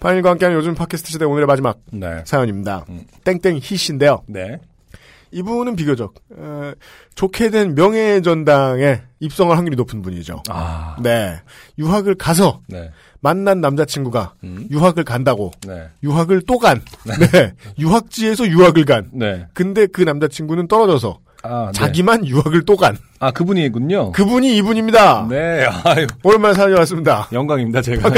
파인일과 0.00 0.30
함께하는 0.30 0.58
요즘 0.58 0.74
팟캐스트 0.74 1.10
시대 1.10 1.24
오늘의 1.24 1.46
마지막 1.46 1.78
네. 1.92 2.22
사연입니다. 2.24 2.86
음. 2.88 3.04
땡땡 3.24 3.60
히씨인데요. 3.62 4.22
네. 4.26 4.58
이분은 5.32 5.76
비교적, 5.76 6.14
어, 6.36 6.72
좋게 7.14 7.50
된 7.50 7.74
명예전당에 7.74 9.02
입성할 9.20 9.56
확률이 9.56 9.76
높은 9.76 10.02
분이죠. 10.02 10.42
아. 10.48 10.96
네. 11.02 11.40
유학을 11.78 12.16
가서 12.16 12.60
네. 12.66 12.90
만난 13.20 13.60
남자친구가 13.60 14.34
음. 14.44 14.66
유학을 14.70 15.04
간다고 15.04 15.52
네. 15.66 15.88
유학을 16.02 16.42
또 16.46 16.58
간. 16.58 16.82
네. 17.04 17.52
유학지에서 17.78 18.48
유학을 18.48 18.84
간. 18.84 19.10
네. 19.12 19.46
근데 19.52 19.86
그 19.86 20.02
남자친구는 20.02 20.68
떨어져서 20.68 21.18
아, 21.42 21.66
네. 21.66 21.72
자기만 21.72 22.26
유학을 22.26 22.64
또 22.64 22.76
간. 22.76 22.96
아, 23.18 23.30
그분이군요. 23.30 24.12
그분이 24.12 24.56
이분입니다. 24.56 25.26
네. 25.28 25.66
아유. 25.84 26.06
오랜만에 26.22 26.54
사연이 26.54 26.74
왔습니다. 26.74 27.28
영광입니다, 27.32 27.82
제가. 27.82 28.10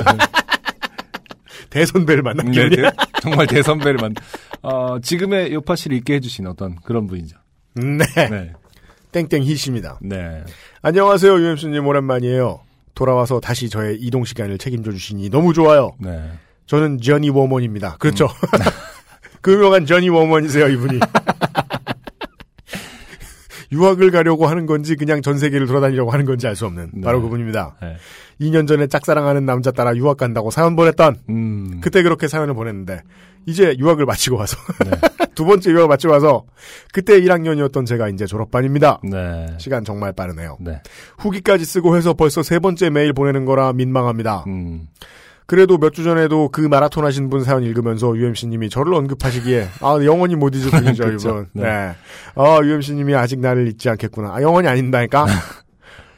대선배를 1.72 2.22
만난 2.22 2.46
네, 2.50 2.68
기분이야. 2.68 2.90
대- 2.90 2.96
정말 3.22 3.46
대선배를 3.46 3.96
만, 4.00 4.14
어, 4.62 4.98
지금의 5.00 5.52
요파 5.54 5.74
씨를 5.74 5.96
있게 5.98 6.14
해주신 6.14 6.46
어떤 6.46 6.76
그런 6.84 7.06
분이죠. 7.06 7.36
네. 7.74 8.04
네. 8.28 8.52
땡땡 9.12 9.42
히씨입니다. 9.42 9.98
네. 10.02 10.42
안녕하세요, 10.82 11.32
유엠수님 11.38 11.86
오랜만이에요. 11.86 12.60
돌아와서 12.94 13.40
다시 13.40 13.68
저의 13.70 13.96
이동 14.00 14.24
시간을 14.24 14.58
책임져 14.58 14.92
주시니 14.92 15.30
너무 15.30 15.54
좋아요. 15.54 15.92
네. 15.98 16.30
저는 16.66 17.00
저니 17.00 17.30
워먼입니다. 17.30 17.96
그렇죠. 17.98 18.28
그 19.40 19.52
유명한 19.54 19.86
저니 19.86 20.08
워먼이세요, 20.10 20.68
이분이. 20.68 21.00
유학을 23.72 24.10
가려고 24.10 24.46
하는 24.46 24.66
건지 24.66 24.96
그냥 24.96 25.22
전 25.22 25.38
세계를 25.38 25.66
돌아다니려고 25.66 26.10
하는 26.10 26.26
건지 26.26 26.46
알 26.46 26.54
수 26.54 26.66
없는 26.66 26.90
네. 26.92 27.00
바로 27.00 27.22
그분입니다. 27.22 27.76
네. 27.80 27.96
2년 28.40 28.66
전에 28.66 28.86
짝사랑하는 28.86 29.44
남자 29.46 29.70
따라 29.70 29.94
유학 29.96 30.16
간다고 30.16 30.50
사연 30.50 30.76
보냈던 30.76 31.16
음. 31.28 31.80
그때 31.82 32.02
그렇게 32.02 32.28
사연을 32.28 32.54
보냈는데 32.54 33.02
이제 33.46 33.74
유학을 33.78 34.04
마치고 34.06 34.36
와서 34.36 34.56
네. 34.84 34.90
두 35.34 35.44
번째 35.44 35.70
유학을 35.70 35.88
마치고 35.88 36.12
와서 36.12 36.44
그때 36.92 37.20
1학년이었던 37.20 37.86
제가 37.86 38.08
이제 38.08 38.24
졸업반입니다. 38.26 39.00
네. 39.02 39.46
시간 39.58 39.84
정말 39.84 40.12
빠르네요. 40.12 40.58
네. 40.60 40.80
후기까지 41.18 41.64
쓰고 41.64 41.96
해서 41.96 42.14
벌써 42.14 42.42
세 42.42 42.58
번째 42.60 42.90
메일 42.90 43.12
보내는 43.12 43.44
거라 43.44 43.72
민망합니다. 43.72 44.44
음. 44.46 44.86
그래도 45.46 45.76
몇 45.76 45.92
주 45.92 46.04
전에도 46.04 46.48
그 46.50 46.60
마라톤 46.62 47.04
하신 47.04 47.28
분 47.28 47.42
사연 47.44 47.62
읽으면서 47.64 48.16
UMC님이 48.16 48.70
저를 48.70 48.94
언급하시기에 48.94 49.68
아 49.80 49.98
영원히 50.04 50.36
못 50.36 50.54
잊을 50.54 50.70
분이죠. 50.70 51.08
이분. 51.12 51.48
네. 51.52 51.62
네. 51.64 51.92
아 52.36 52.60
UMC님이 52.62 53.14
아직 53.16 53.40
나를 53.40 53.66
잊지 53.68 53.90
않겠구나. 53.90 54.34
아 54.34 54.40
영원히 54.40 54.68
아닌다니까. 54.68 55.26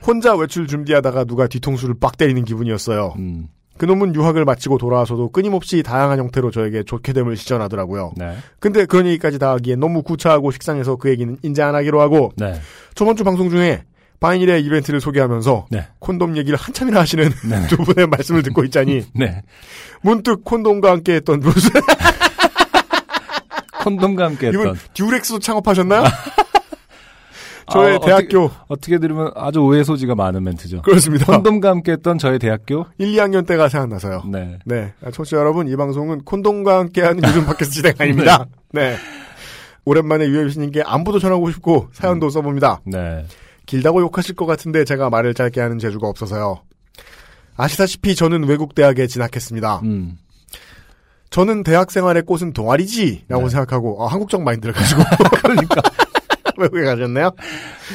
혼자 0.06 0.35
외출 0.35 0.66
준비하다가 0.66 1.24
누가 1.24 1.47
뒤통수를 1.47 1.94
빡 2.01 2.16
때리는 2.16 2.44
기분이었어요. 2.44 3.14
음. 3.18 3.48
그놈은 3.76 4.14
유학을 4.14 4.44
마치고 4.44 4.78
돌아와서도 4.78 5.31
끊임없이 5.31 5.82
다양한 5.82 6.18
형태로 6.20 6.52
저에게 6.52 6.85
좋게 6.85 7.12
됨을 7.12 7.36
시전하더라고요. 7.36 8.12
네. 8.16 8.36
근데 8.60 8.85
그런 8.85 9.06
얘기까지 9.06 9.39
다 9.40 9.51
하기에 9.51 9.74
너무 9.76 10.02
구차하고 10.02 10.52
식상해서 10.52 10.94
그 10.97 11.09
얘기는 11.10 11.36
인제 11.43 11.60
안 11.62 11.74
하기로 11.74 12.01
하고 12.01 12.32
네. 12.36 12.55
저번 12.94 13.16
주 13.16 13.24
방송 13.24 13.51
중에 13.51 13.82
바인일의 14.20 14.64
이벤트를 14.64 15.01
소개하면서 15.01 15.66
네. 15.70 15.89
콘돔 15.98 16.36
얘기를 16.36 16.56
한참이나 16.56 17.01
하시는 17.01 17.28
네. 17.51 17.66
두 17.66 17.76
분의 17.78 18.06
말씀을 18.06 18.44
듣고 18.44 18.62
있자니 18.64 19.06
네. 19.16 19.43
문득 20.02 20.44
콘돔과 20.44 20.90
함께 20.93 21.14
했던 21.14 21.40
무슨 21.40 21.70
콘돔과 23.82 24.24
함께 24.24 24.47
했던. 24.55 24.62
이분 24.62 24.78
듀렉스도 24.94 25.40
창업하셨나요? 25.40 26.05
저의 27.70 27.97
아, 27.97 27.99
대학교 27.99 28.51
어떻게 28.69 28.99
들으면 28.99 29.31
아주 29.35 29.61
오해 29.61 29.85
소지가 29.85 30.15
많은 30.15 30.45
멘트죠. 30.45 30.82
그렇습니다. 30.82 31.27
콘돔과 31.27 31.70
함께 31.70 31.93
했던 31.93 32.19
저의 32.19 32.39
대학교? 32.39 32.86
1, 32.99 33.12
2학년 33.12 33.47
때가 33.47 33.69
생각나서요. 33.69 34.24
네. 34.31 34.59
네. 34.65 34.93
아, 35.03 35.11
청취자 35.11 35.36
여러분, 35.39 35.69
이 35.69 35.77
방송은 35.77 36.24
콘돔과 36.24 36.78
함께하는 36.78 37.23
요즘 37.24 37.47
팟캐스트 37.47 37.74
진행 37.74 37.95
아닙니다. 37.99 38.47
네. 38.73 38.97
오랜만에 39.85 40.27
유엠씨님께 40.27 40.82
안부도 40.85 41.19
전하고 41.19 41.51
싶고 41.51 41.89
사연도 41.93 42.31
써봅니다. 42.31 42.81
네. 42.85 43.27
길다고 43.66 44.01
욕하실 44.01 44.35
것 44.35 44.47
같은데 44.47 44.85
제가 44.85 45.11
말을 45.11 45.35
짧게 45.35 45.61
하는 45.61 45.78
재주가 45.78 46.09
없어서요. 46.09 46.62
아시다시피 47.57 48.15
저는 48.15 48.45
외국 48.45 48.74
대학에 48.74 49.07
진학했습니다. 49.07 49.81
음. 49.85 50.19
저는 51.31 51.65
대학 51.65 51.91
생활의 51.91 52.23
꽃은 52.23 52.53
동아리지라고 52.53 53.43
네. 53.45 53.49
생각하고 53.49 54.05
아, 54.05 54.12
한국적 54.12 54.43
마인드를 54.43 54.73
가지고 54.73 55.03
그러니까 55.43 55.82
외국에 56.65 56.85
가셨네요. 56.85 57.31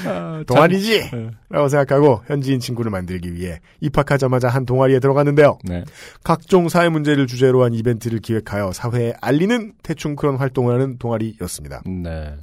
아, 0.05 0.43
동아리지 0.47 1.11
네. 1.11 1.31
라고 1.49 1.67
생각하고 1.67 2.21
현지인 2.27 2.59
친구를 2.59 2.91
만들기 2.91 3.33
위해 3.33 3.59
입학하자마자 3.81 4.47
한 4.47 4.65
동아리에 4.65 4.99
들어갔는데요. 4.99 5.59
네. 5.63 5.83
각종 6.23 6.69
사회 6.69 6.89
문제를 6.89 7.27
주제로 7.27 7.63
한 7.63 7.73
이벤트를 7.73 8.19
기획하여 8.19 8.71
사회에 8.71 9.13
알리는 9.21 9.73
대충 9.83 10.15
그런 10.15 10.35
활동을 10.35 10.75
하는 10.75 10.97
동아리였습니다. 10.97 11.81
네. 11.85 12.35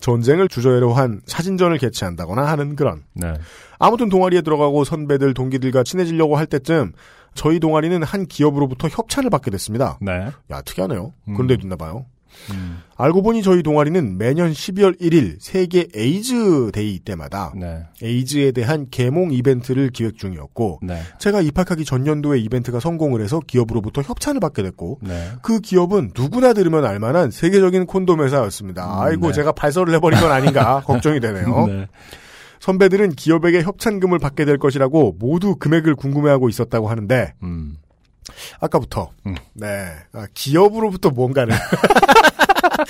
전쟁을 0.00 0.48
주제로 0.48 0.92
한 0.94 1.20
사진전을 1.26 1.78
개최한다거나 1.78 2.44
하는 2.44 2.76
그런. 2.76 3.02
네. 3.12 3.34
아무튼 3.78 4.08
동아리에 4.08 4.40
들어가고 4.40 4.84
선배들, 4.84 5.34
동기들과 5.34 5.82
친해지려고 5.82 6.36
할 6.36 6.46
때쯤 6.46 6.92
저희 7.34 7.58
동아리는 7.60 8.02
한 8.02 8.26
기업으로부터 8.26 8.88
협찬을 8.88 9.28
받게 9.28 9.50
됐습니다. 9.50 9.98
네. 10.00 10.30
야, 10.50 10.62
특이하네요. 10.62 11.12
음. 11.28 11.34
그런 11.34 11.48
데 11.48 11.56
있나 11.60 11.76
봐요. 11.76 12.06
음. 12.50 12.82
알고 12.96 13.22
보니 13.22 13.42
저희 13.42 13.62
동아리는 13.62 14.18
매년 14.18 14.52
12월 14.52 15.00
1일 15.00 15.36
세계 15.40 15.88
에이즈 15.94 16.70
데이 16.72 16.98
때마다 17.00 17.52
네. 17.56 17.84
에이즈에 18.02 18.52
대한 18.52 18.86
계몽 18.90 19.32
이벤트를 19.32 19.90
기획 19.90 20.16
중이었고 20.16 20.80
네. 20.82 21.00
제가 21.18 21.40
입학하기 21.40 21.84
전년도에 21.84 22.38
이벤트가 22.38 22.80
성공을 22.80 23.20
해서 23.20 23.40
기업으로부터 23.44 24.02
협찬을 24.02 24.40
받게 24.40 24.62
됐고 24.62 25.00
네. 25.02 25.30
그 25.42 25.60
기업은 25.60 26.12
누구나 26.16 26.52
들으면 26.52 26.84
알만한 26.84 27.30
세계적인 27.30 27.86
콘돔 27.86 28.20
회사였습니다. 28.20 28.84
음, 28.84 29.02
아이고 29.02 29.28
네. 29.28 29.32
제가 29.32 29.52
발설을 29.52 29.94
해버린 29.94 30.20
건 30.20 30.30
아닌가 30.30 30.82
걱정이 30.86 31.20
되네요. 31.20 31.66
네. 31.66 31.88
선배들은 32.60 33.10
기업에게 33.10 33.62
협찬금을 33.62 34.18
받게 34.18 34.44
될 34.46 34.56
것이라고 34.58 35.16
모두 35.18 35.56
금액을 35.56 35.96
궁금해하고 35.96 36.48
있었다고 36.48 36.88
하는데 36.88 37.34
음. 37.42 37.76
아까부터 38.60 39.10
음. 39.26 39.34
네 39.52 39.86
아, 40.12 40.26
기업으로부터 40.32 41.10
뭔가를 41.10 41.54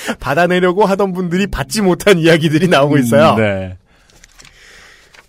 받아내려고 0.20 0.85
하던 0.85 1.12
분들이 1.12 1.47
받지 1.47 1.82
못한 1.82 2.18
이야기들이 2.18 2.68
나오고 2.68 2.98
있어요. 2.98 3.35
음, 3.35 3.36
네. 3.40 3.78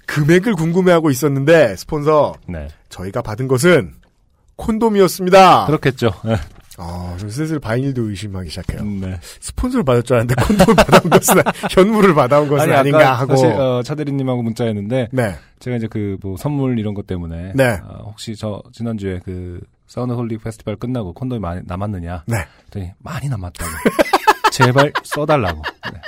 금액을 0.08 0.54
궁금해하고 0.54 1.10
있었는데 1.10 1.76
스폰서 1.78 2.36
네. 2.48 2.68
저희가 2.90 3.22
받은 3.22 3.48
것은 3.48 3.94
콘돔이었습니다. 4.56 5.66
그렇겠죠. 5.66 6.12
네. 6.24 6.36
아, 6.78 7.16
좀 7.18 7.30
슬슬 7.30 7.58
바인일도 7.60 8.10
의심하기 8.10 8.50
시작해요. 8.50 8.84
네. 8.84 9.18
스폰서를 9.40 9.84
받을 9.86 10.04
줄 10.04 10.18
알았는데 10.18 10.42
콘돔을 10.44 10.76
받아온 10.76 11.10
것은 11.10 11.36
현물을 11.72 12.14
받아온 12.14 12.48
것은 12.50 12.64
아니, 12.66 12.74
아니, 12.74 12.92
가 12.92 12.98
아까 13.00 13.14
하고. 13.14 13.36
사실 13.36 13.52
어, 13.54 13.82
차대리님하고 13.82 14.42
문자였는데 14.44 15.08
네, 15.12 15.36
제가 15.60 15.78
이제 15.78 15.88
그 15.88 16.18
뭐 16.22 16.36
선물 16.38 16.78
이런 16.80 16.94
것 16.94 17.08
때문에 17.08 17.54
네. 17.56 17.78
아, 17.82 18.00
혹시 18.04 18.36
저 18.36 18.62
지난주에 18.74 19.20
그 19.24 19.62
사우나 19.88 20.16
홀릭 20.16 20.44
페스티벌 20.44 20.76
끝나고 20.76 21.14
콘돔이 21.14 21.40
많이 21.40 21.62
남았느냐? 21.66 22.24
네. 22.28 22.38
그랬더니 22.70 22.92
많이 23.00 23.30
남았다고. 23.30 23.70
제발 24.56 24.92
써달라고. 25.04 25.62
네. 25.92 26.02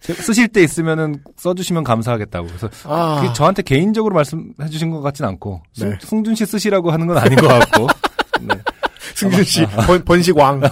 제- 0.00 0.14
쓰실 0.14 0.48
때 0.48 0.62
있으면은 0.62 1.22
써주시면 1.36 1.84
감사하겠다고. 1.84 2.46
그래서 2.46 2.68
아, 2.84 3.32
저한테 3.34 3.62
개인적으로 3.62 4.14
말씀해주신 4.14 4.90
것 4.90 5.00
같진 5.02 5.24
않고 5.26 5.62
승, 5.74 5.90
네. 5.90 5.98
승 6.00 6.22
준 6.24 6.34
씨 6.34 6.46
쓰시라고 6.46 6.90
하는 6.90 7.06
건 7.06 7.18
아닌 7.18 7.36
것 7.38 7.46
같고. 7.48 7.86
네. 8.40 8.54
승준 9.14 9.44
씨 9.44 9.66
번, 9.66 10.02
번식왕. 10.04 10.62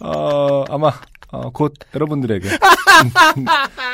어, 0.00 0.64
아마 0.68 0.92
어, 1.30 1.50
곧 1.50 1.74
여러분들에게 1.94 2.48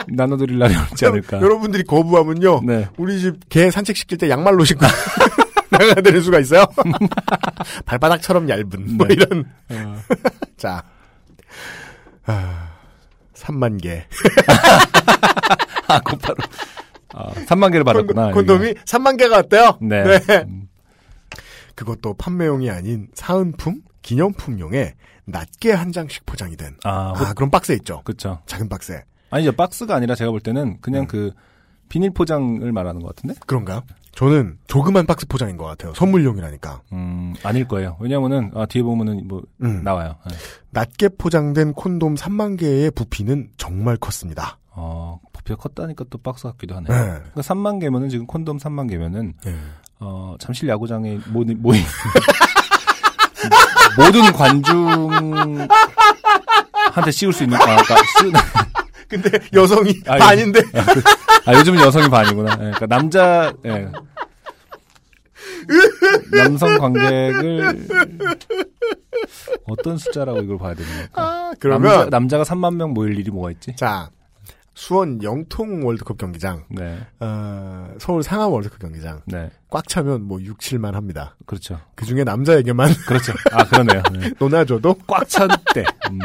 나눠드릴 0.08 0.58
날이 0.58 0.74
오지 0.92 1.06
않을까. 1.06 1.40
여러분들이 1.40 1.84
거부하면요. 1.84 2.62
네. 2.64 2.86
우리 2.96 3.20
집 3.20 3.48
개 3.48 3.70
산책시킬 3.70 4.18
때 4.18 4.28
양말로 4.28 4.64
신고 4.64 4.86
나가야 5.80 5.94
되는 6.02 6.20
수가 6.20 6.38
있어요. 6.40 6.66
발바닥처럼 7.86 8.48
얇은 8.48 8.96
뭐 8.96 9.06
네. 9.06 9.14
이런. 9.14 9.44
어, 9.70 9.96
자, 10.56 10.84
아, 12.26 12.76
3만 13.34 13.80
개. 13.80 14.06
아, 15.88 16.00
곧바로. 16.00 16.36
아, 17.14 17.30
3만 17.32 17.72
개를 17.72 17.84
받았구나. 17.84 18.32
콘, 18.32 18.46
돔이 18.46 18.74
3만 18.74 19.18
개가 19.18 19.36
왔대요. 19.36 19.78
네. 19.80 20.04
네. 20.04 20.44
음, 20.46 20.68
그것도 21.74 22.14
판매용이 22.14 22.70
아닌 22.70 23.08
사은품, 23.14 23.82
기념품용에 24.02 24.94
낮게 25.24 25.72
한 25.72 25.92
장씩 25.92 26.26
포장이 26.26 26.56
된. 26.56 26.76
아, 26.84 27.14
아, 27.16 27.32
그런 27.34 27.50
박스에 27.50 27.76
있죠. 27.76 28.02
그쵸. 28.04 28.40
작은 28.46 28.68
박스에. 28.68 29.04
아니죠. 29.30 29.52
박스가 29.52 29.94
아니라 29.94 30.14
제가 30.14 30.30
볼 30.30 30.40
때는 30.40 30.62
음. 30.62 30.76
그냥 30.80 31.06
그 31.06 31.32
비닐 31.88 32.10
포장을 32.10 32.70
말하는 32.70 33.00
것 33.00 33.14
같은데? 33.14 33.38
그런가? 33.46 33.82
저는 34.12 34.58
조그만 34.66 35.06
박스 35.06 35.26
포장인 35.26 35.56
것 35.56 35.64
같아요. 35.64 35.94
선물용이라니까. 35.94 36.82
음, 36.92 37.34
아닐 37.42 37.66
거예요. 37.66 37.96
왜냐면은, 38.00 38.50
아, 38.54 38.66
뒤에 38.66 38.82
보면은 38.82 39.26
뭐, 39.28 39.42
음. 39.62 39.82
나와요. 39.84 40.16
네. 40.28 40.36
낮게 40.70 41.10
포장된 41.18 41.72
콘돔 41.74 42.16
3만 42.16 42.58
개의 42.58 42.90
부피는 42.90 43.50
정말 43.56 43.96
컸습니다. 43.96 44.58
어, 44.72 45.20
부피가 45.32 45.56
컸다니까 45.56 46.04
또 46.10 46.18
박스 46.18 46.44
같기도 46.44 46.74
하네. 46.76 46.88
네. 46.88 46.94
그러니까 46.94 47.40
3만 47.40 47.80
개면은 47.80 48.08
지금 48.08 48.26
콘돔 48.26 48.58
3만 48.58 48.88
개면은, 48.90 49.34
네. 49.44 49.54
어, 50.00 50.34
잠실 50.38 50.68
야구장에 50.68 51.18
모인, 51.28 51.56
모인 51.62 51.82
모든 53.96 54.32
관중한테 54.32 55.68
씌울 57.12 57.32
수 57.32 57.44
있는, 57.44 57.56
아, 57.58 57.64
그러니까 57.64 57.96
씌우, 58.18 58.32
근데 59.08 59.30
여성이 59.52 60.00
아, 60.06 60.16
반인데 60.16 60.60
아, 60.60 60.84
요즘은 61.58 61.80
여성이 61.80 62.08
반이구나. 62.08 62.52
예, 62.52 62.56
그러니까 62.56 62.86
남자, 62.86 63.52
예. 63.64 63.90
남성 66.32 66.78
관객을 66.78 67.86
어떤 69.64 69.96
숫자라고 69.96 70.40
이걸 70.42 70.58
봐야 70.58 70.74
되는 70.74 70.90
걸까? 70.90 71.22
아, 71.22 71.52
그러면 71.58 72.10
남자, 72.10 72.10
남자 72.10 72.38
가 72.38 72.44
3만 72.44 72.76
명 72.76 72.92
모일 72.92 73.18
일이 73.18 73.30
뭐가 73.30 73.50
있지? 73.52 73.74
자 73.76 74.10
수원 74.74 75.22
영통 75.22 75.84
월드컵 75.84 76.16
경기장, 76.16 76.64
네, 76.70 76.98
어, 77.18 77.88
서울 77.98 78.22
상암 78.22 78.50
월드컵 78.50 78.78
경기장 78.78 79.20
네, 79.26 79.50
꽉 79.68 79.86
차면 79.88 80.22
뭐 80.22 80.40
6, 80.40 80.58
7만 80.58 80.92
합니다. 80.92 81.36
그렇죠. 81.44 81.78
그 81.94 82.06
중에 82.06 82.24
남자에게만 82.24 82.88
그렇죠. 83.06 83.34
아, 83.52 83.64
그러네요. 83.64 84.02
네. 84.18 84.30
논아줘도 84.38 84.94
꽉찬 85.06 85.48
때. 85.74 85.84
음. 86.10 86.18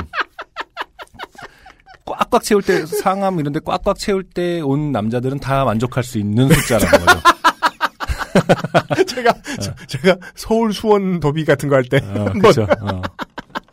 꽉꽉 2.05 2.43
채울 2.43 2.61
때, 2.61 2.85
상암 2.85 3.39
이런 3.39 3.51
데 3.53 3.59
꽉꽉 3.63 3.97
채울 3.97 4.23
때 4.23 4.61
온 4.61 4.91
남자들은 4.91 5.39
다 5.39 5.65
만족할 5.65 6.03
수 6.03 6.17
있는 6.19 6.47
숫자라는 6.49 7.05
거죠. 7.05 7.19
제가 9.07 9.33
저- 9.61 9.75
제가 9.87 10.17
서울 10.35 10.73
수원 10.73 11.19
더비 11.19 11.45
같은 11.45 11.69
거 11.69 11.75
할 11.75 11.83
때 11.85 11.97
어, 12.03 12.25
그렇죠. 12.33 12.63
어. 12.81 13.01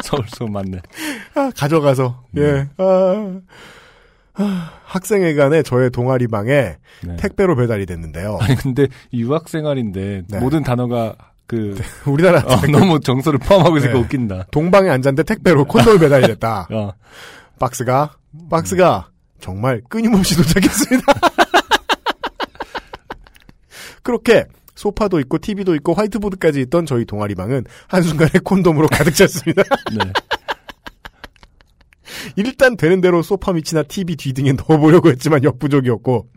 서울 0.02 0.24
수업 0.28 0.50
맞네. 0.50 0.78
아, 1.34 1.50
가져가서 1.56 2.24
음. 2.36 2.42
예 2.42 2.68
아, 2.78 3.40
아, 4.34 4.70
학생회관에 4.84 5.62
저의 5.62 5.90
동아리 5.90 6.26
방에 6.28 6.76
네. 7.04 7.16
택배로 7.18 7.56
배달이 7.56 7.86
됐는데요. 7.86 8.38
아니 8.40 8.54
근데 8.56 8.86
유학 9.12 9.48
생활인데 9.48 10.22
네. 10.28 10.38
모든 10.38 10.62
단어가 10.62 11.14
그 11.46 11.76
우리나라 12.06 12.40
어, 12.46 12.60
너무 12.70 13.00
정서를 13.00 13.38
포함하고 13.40 13.76
있으니까 13.78 13.98
네. 13.98 14.04
웃긴다. 14.04 14.46
동방에 14.52 14.88
앉았는데 14.88 15.24
택배로 15.24 15.64
콘돔이 15.66 15.98
배달이 15.98 16.26
됐다. 16.28 16.68
어. 16.70 16.92
박스가 17.58 18.12
박스가 18.50 19.10
정말 19.40 19.82
끊임없이 19.88 20.36
도착했습니다. 20.40 21.04
그렇게 24.02 24.46
소파도 24.74 25.20
있고 25.20 25.38
TV도 25.38 25.74
있고 25.76 25.94
화이트보드까지 25.94 26.60
있던 26.62 26.86
저희 26.86 27.04
동아리방은 27.04 27.64
한순간에 27.88 28.30
콘돔으로 28.42 28.88
가득 28.88 29.14
찼습니다. 29.14 29.62
네. 29.96 30.12
일단 32.36 32.76
되는 32.76 33.00
대로 33.00 33.22
소파 33.22 33.52
밑이나 33.52 33.82
TV 33.84 34.16
뒤등에 34.16 34.52
넣어보려고 34.52 35.10
했지만 35.10 35.44
역부족이었고 35.44 36.28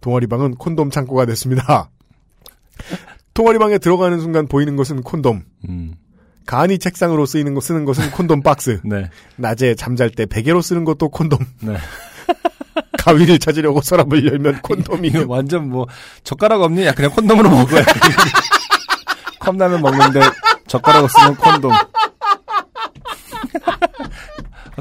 동아리방은 0.00 0.56
콘돔 0.56 0.90
창고가 0.90 1.26
됐습니다. 1.26 1.90
동아리방에 3.34 3.78
들어가는 3.78 4.18
순간 4.20 4.46
보이는 4.46 4.76
것은 4.76 5.02
콘돔. 5.02 5.44
음. 5.68 5.94
간이 6.46 6.78
책상으로 6.78 7.26
쓰이는 7.26 7.54
거 7.54 7.60
쓰는 7.60 7.84
것은 7.84 8.10
콘돔 8.12 8.42
박스. 8.42 8.80
네. 8.84 9.10
낮에 9.36 9.74
잠잘 9.74 10.10
때 10.10 10.26
베개로 10.26 10.62
쓰는 10.62 10.84
것도 10.84 11.08
콘돔. 11.10 11.38
네. 11.60 11.76
가위를 12.98 13.38
찾으려고 13.38 13.80
서랍을 13.80 14.26
열면 14.26 14.62
콘돔이 14.62 15.08
이거 15.08 15.24
완전 15.28 15.68
뭐 15.68 15.86
젓가락 16.24 16.62
없니? 16.62 16.84
야 16.86 16.92
그냥 16.92 17.10
콘돔으로 17.12 17.48
먹어야 17.50 17.84
돼. 17.84 17.92
컵라면 19.40 19.80
먹는데 19.80 20.20
젓가락 20.66 21.04
없으면 21.04 21.36
콘돔. 21.36 21.72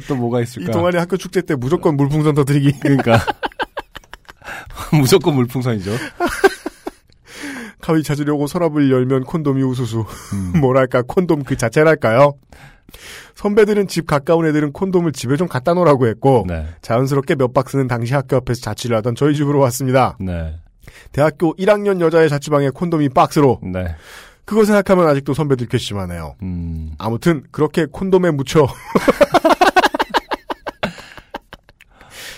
또 0.08 0.16
뭐가 0.16 0.40
이 0.40 0.44
있을까? 0.44 0.72
동안에 0.72 1.00
학교 1.00 1.18
축제 1.18 1.42
때 1.42 1.56
무조건 1.56 1.96
물풍선 1.98 2.36
터뜨리기. 2.36 2.80
그러니까 2.80 3.20
무조건 4.92 5.36
물풍선이죠. 5.36 5.92
가위 7.86 8.02
찾으려고 8.02 8.48
서랍을 8.48 8.90
열면 8.90 9.26
콘돔이 9.26 9.62
우수수. 9.62 10.06
음. 10.34 10.54
뭐랄까 10.60 11.04
콘돔 11.04 11.44
그 11.44 11.56
자체랄까요? 11.56 12.34
선배들은 13.36 13.88
집 13.88 14.08
가까운 14.08 14.48
애들은 14.48 14.72
콘돔을 14.72 15.12
집에 15.12 15.38
좀 15.38 15.48
갖다 15.48 15.76
놓으라고 15.76 16.08
했고 16.08 16.46
네, 16.48 16.66
자연스럽게 16.82 17.36
몇 17.36 17.54
박스는 17.54 17.88
당시 17.88 18.16
학교 18.16 18.38
앞에서 18.38 18.62
자취를 18.62 18.98
하던 18.98 19.14
저희 19.14 19.36
집으로 19.36 19.60
왔습니다. 19.60 20.18
네, 20.20 20.56
대학교 21.12 21.56
1학년 21.58 22.02
여자의 22.02 22.28
자취방에 22.30 22.70
콘돔이 22.70 23.10
박스로 23.10 23.60
네. 23.62 23.96
그거 24.46 24.66
생각하면 24.66 25.08
아직도 25.08 25.34
선배들 25.36 25.68
괘씸하네요. 25.68 26.36
음, 26.42 26.92
아무튼 26.98 27.44
그렇게 27.52 27.86
콘돔에 27.86 28.32
묻혀 28.32 28.68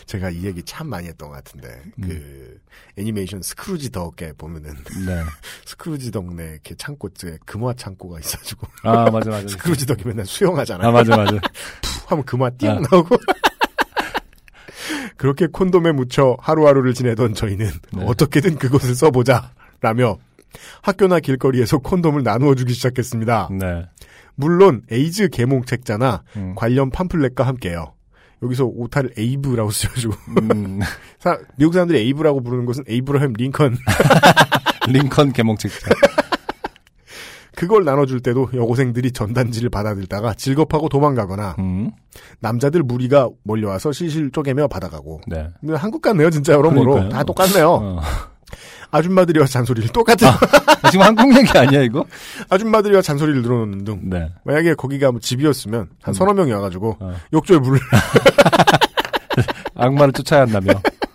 제가 0.07 0.29
이 0.29 0.45
얘기 0.45 0.63
참 0.63 0.87
많이 0.87 1.07
했던 1.07 1.29
것 1.29 1.35
같은데 1.35 1.83
그 2.01 2.59
애니메이션 2.97 3.41
스크루지 3.41 3.91
덕에 3.91 4.31
보면은 4.37 4.73
네. 5.05 5.21
스크루지 5.67 6.11
덕네 6.11 6.53
이렇게 6.53 6.75
창고에 6.75 7.37
금화 7.45 7.73
창고가 7.73 8.19
있어가지고 8.19 8.67
아 8.83 9.11
맞아 9.11 9.29
맞아. 9.29 9.47
스크루지 9.49 9.85
덕이 9.85 10.07
맨날 10.07 10.25
수영하잖아요. 10.25 10.87
아 10.87 10.91
맞아 10.91 11.17
맞아. 11.17 11.33
푹 11.83 12.11
하면 12.11 12.23
금화 12.23 12.49
띄 12.51 12.69
아. 12.69 12.79
나오고 12.79 13.17
그렇게 15.17 15.47
콘돔에 15.47 15.91
묻혀 15.91 16.37
하루하루를 16.39 16.93
지내던 16.93 17.33
저희는 17.33 17.69
네. 17.93 18.05
어떻게든 18.05 18.57
그것을 18.57 18.95
써보자 18.95 19.51
라며 19.81 20.17
학교나 20.83 21.19
길거리에서 21.19 21.79
콘돔을 21.79 22.23
나누어 22.23 22.55
주기 22.55 22.73
시작했습니다. 22.73 23.49
네. 23.51 23.85
물론 24.35 24.83
에이즈 24.89 25.29
계몽 25.29 25.65
책자나 25.65 26.23
음. 26.37 26.55
관련 26.55 26.91
팜플렛과 26.91 27.45
함께요. 27.45 27.96
여기서 28.43 28.65
오타를 28.65 29.11
에이브라고 29.17 29.71
쓰여주고 29.71 30.15
음, 30.41 30.79
사- 31.19 31.37
미국 31.57 31.73
사람들이 31.73 31.99
에이브라고 31.99 32.41
부르는 32.41 32.65
것은 32.65 32.83
에이브라햄 32.87 33.33
링컨 33.33 33.77
링컨 34.89 35.33
계몽책자. 35.33 35.89
그걸 37.55 37.83
나눠줄 37.85 38.19
때도 38.19 38.49
여고생들이 38.53 39.11
전단지를 39.11 39.69
받아들다가 39.71 40.35
질겁하고 40.35 40.89
도망가거나 40.89 41.55
음, 41.57 41.89
남자들 42.39 42.83
무리가 42.83 43.29
몰려와서 43.43 43.91
실실 43.91 44.29
쪼개며 44.31 44.67
받아가고 44.67 45.21
네. 45.27 45.47
한국 45.73 46.01
같네요 46.03 46.29
진짜 46.29 46.53
여러모로 46.53 46.91
그러니까요. 46.91 47.09
다 47.17 47.23
똑같네요 47.23 47.69
어. 47.71 47.99
아줌마들이와 48.91 49.45
잔소리를 49.45 49.89
똑같은 49.89 50.27
아, 50.27 50.89
지금 50.91 51.05
한국 51.05 51.35
얘기 51.37 51.57
아니야 51.57 51.81
이거? 51.81 52.05
아줌마들이와 52.49 53.01
잔소리를 53.01 53.41
늘어놓는 53.41 53.83
등 53.83 54.01
네. 54.03 54.31
만약에 54.43 54.75
거기가 54.75 55.11
뭐 55.11 55.19
집이었으면 55.19 55.89
한 56.01 56.11
음. 56.11 56.13
서너 56.13 56.33
명이 56.33 56.51
와가지고 56.51 56.97
어. 56.99 57.15
욕조에 57.33 57.59
물을 57.59 57.79
악마를 59.75 60.13
쫓아야 60.13 60.41
한다며. 60.41 60.73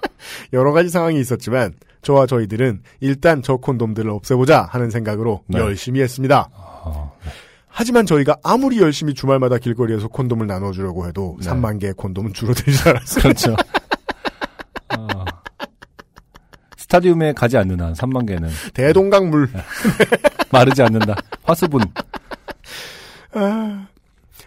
여러 0.53 0.73
가지 0.73 0.89
상황이 0.89 1.19
있었지만 1.21 1.73
저와 2.03 2.27
저희들은 2.27 2.83
일단 3.01 3.43
저 3.43 3.57
콘돔들을 3.57 4.11
없애보자 4.11 4.69
하는 4.71 4.91
생각으로 4.91 5.43
네. 5.47 5.59
열심히 5.59 6.01
했습니다. 6.01 6.49
어, 6.53 7.17
하지만 7.69 8.05
저희가 8.07 8.37
아무리 8.43 8.79
열심히 8.81 9.15
주말마다 9.15 9.59
길거리에서 9.59 10.09
콘돔을 10.09 10.47
나눠주려고 10.47 11.07
해도 11.07 11.39
네. 11.41 11.49
3만 11.49 11.81
개의 11.81 11.95
콘돔은 11.95 12.35
줄어들지 12.35 12.89
않았어요. 12.89 13.23
그렇죠. 13.23 13.57
어. 14.99 15.25
스타디움에 16.93 17.33
가지 17.33 17.57
않는 17.57 17.81
한 17.81 17.95
3만 17.95 18.27
개는 18.27 18.51
대동강물. 18.75 19.49
마르지 20.53 20.83
않는다. 20.83 21.17
화수분. 21.43 21.81
아, 23.33 23.87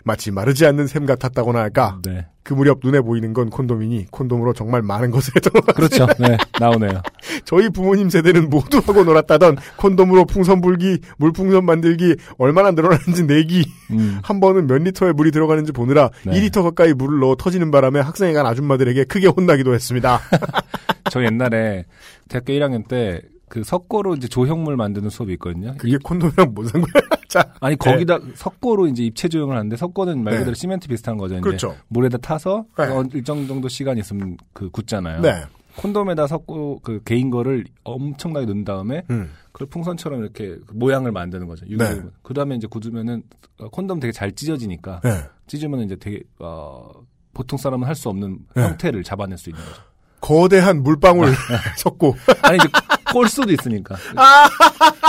마치 0.04 0.30
마르지 0.30 0.68
않는 0.68 0.86
샘 0.86 1.08
같았다고나 1.08 1.60
할까. 1.60 2.00
네. 2.04 2.28
그 2.44 2.54
무렵 2.54 2.80
눈에 2.84 3.02
보이는 3.02 3.34
건 3.34 3.50
콘돔이니 3.50 4.06
콘돔으로 4.12 4.54
정말 4.54 4.84
많은 4.84 5.10
것을 5.10 5.34
했던 5.36 5.54
것. 5.54 5.74
그렇죠. 5.74 6.06
네. 6.20 6.38
나오네요. 6.60 7.02
저희 7.46 7.70
부모님 7.70 8.12
세대는 8.12 8.52
모두 8.52 8.78
하고 8.78 9.04
놀았다던 9.04 9.58
콘돔으로 9.78 10.26
풍선 10.26 10.62
불기, 10.62 11.00
물풍선 11.18 11.66
만들기, 11.66 12.16
얼마나 12.38 12.70
늘어나는지 12.70 13.24
내기, 13.24 13.66
음. 13.90 14.20
한 14.22 14.40
번은 14.40 14.68
몇 14.68 14.84
리터의 14.84 15.14
물이 15.14 15.32
들어가는지 15.32 15.72
보느라 15.72 16.12
네. 16.24 16.34
2리터 16.34 16.62
가까이 16.62 16.94
물을 16.94 17.18
넣어 17.20 17.36
터지는 17.36 17.72
바람에 17.72 18.02
학생회 18.02 18.34
간 18.34 18.46
아줌마들에게 18.46 19.06
크게 19.06 19.26
혼나기도 19.26 19.74
했습니다. 19.74 20.22
저 21.12 21.24
옛날에 21.24 21.86
대학교 22.28 22.54
1학년 22.54 22.88
때 22.88 23.22
그 23.48 23.64
석고로 23.64 24.16
이제 24.16 24.28
조형물 24.28 24.76
만드는 24.76 25.10
수업이 25.10 25.34
있거든요. 25.34 25.76
그게 25.78 25.98
콘돔이랑 26.04 26.54
뭔 26.54 26.68
상관이야? 26.68 27.10
자, 27.30 27.54
아니 27.60 27.76
거기다 27.76 28.20
석고로 28.34 28.88
이제 28.88 29.04
입체 29.04 29.28
조형을 29.28 29.56
하는데 29.56 29.76
석고는 29.78 30.24
말 30.24 30.34
네. 30.34 30.40
그대로 30.40 30.56
시멘트 30.56 30.88
비슷한 30.88 31.18
거죠. 31.18 31.36
이제 31.36 31.42
그렇죠. 31.42 31.76
물에다 31.90 32.18
타서 32.18 32.66
네. 32.78 32.86
어, 32.86 33.04
일정 33.14 33.48
정도 33.48 33.68
시간 33.68 33.98
있으면 33.98 34.38
그 34.54 34.70
굳잖아요. 34.70 35.22
네. 35.22 35.44
콘돔에다 35.78 36.28
석고 36.28 36.80
그 36.82 37.02
개인 37.04 37.30
거를 37.30 37.66
엄청나게 37.84 38.46
넣은 38.46 38.64
다음에 38.64 39.04
음. 39.10 39.30
그걸 39.52 39.68
풍선처럼 39.68 40.22
이렇게 40.22 40.58
그 40.66 40.74
모양을 40.74 41.12
만드는 41.12 41.48
거죠. 41.48 41.66
네. 41.66 42.02
그 42.24 42.34
다음에 42.34 42.56
이제 42.56 42.66
굳으면은 42.68 43.24
어, 43.60 43.70
콘돔 43.70 44.00
되게 44.00 44.12
잘 44.12 44.32
찢어지니까 44.32 45.02
네. 45.04 45.22
찢으면 45.48 45.82
이제 45.82 45.96
되게 45.98 46.22
어, 46.40 46.90
보통 47.34 47.58
사람은 47.58 47.88
할 47.88 47.96
수 47.96 48.10
없는 48.10 48.40
네. 48.56 48.64
형태를 48.64 49.04
잡아낼 49.04 49.38
수 49.38 49.50
있는 49.50 49.64
거죠. 49.64 49.82
거대한 50.22 50.82
물방울 50.84 51.30
네. 51.30 51.36
섞고 51.78 52.16
아니 52.42 52.58
이제 52.58 52.68
꼴 53.12 53.30
수도 53.30 53.52
있으니까 53.52 53.96
아! 54.16 54.50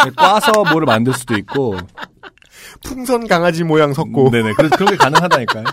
네, 0.04 0.10
꽈서 0.16 0.64
뭐를 0.64 0.86
만들 0.86 1.12
수도 1.14 1.34
있고 1.36 1.76
풍선 2.84 3.26
강아지 3.26 3.64
모양 3.64 3.94
섞고 3.94 4.30
네네 4.30 4.52
그래서 4.56 4.76
그런 4.76 4.90
게 4.90 4.96
가능하다니까요. 4.96 5.64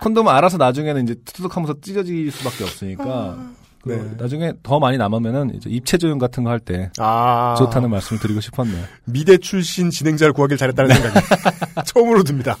콘돔은 0.00 0.32
알아서 0.32 0.56
나중에는 0.56 1.02
이제 1.04 1.14
투둑하면서 1.24 1.80
찢어질 1.80 2.30
수밖에 2.30 2.64
없으니까 2.64 3.36
그 3.82 3.90
네. 3.92 4.16
나중에 4.18 4.52
더 4.62 4.78
많이 4.80 4.98
남으면은 4.98 5.54
이제 5.54 5.70
입체 5.70 5.96
조형 5.96 6.18
같은 6.18 6.42
거 6.44 6.50
할때 6.50 6.90
아 6.98 7.54
좋다는 7.56 7.88
말씀을 7.90 8.20
드리고 8.20 8.40
싶었네요. 8.40 8.84
미대 9.04 9.38
출신 9.38 9.90
진행자를 9.90 10.32
구하길 10.32 10.56
잘했다는 10.56 10.94
생각이 10.94 11.26
처음으로 11.86 12.22
듭니다. 12.24 12.56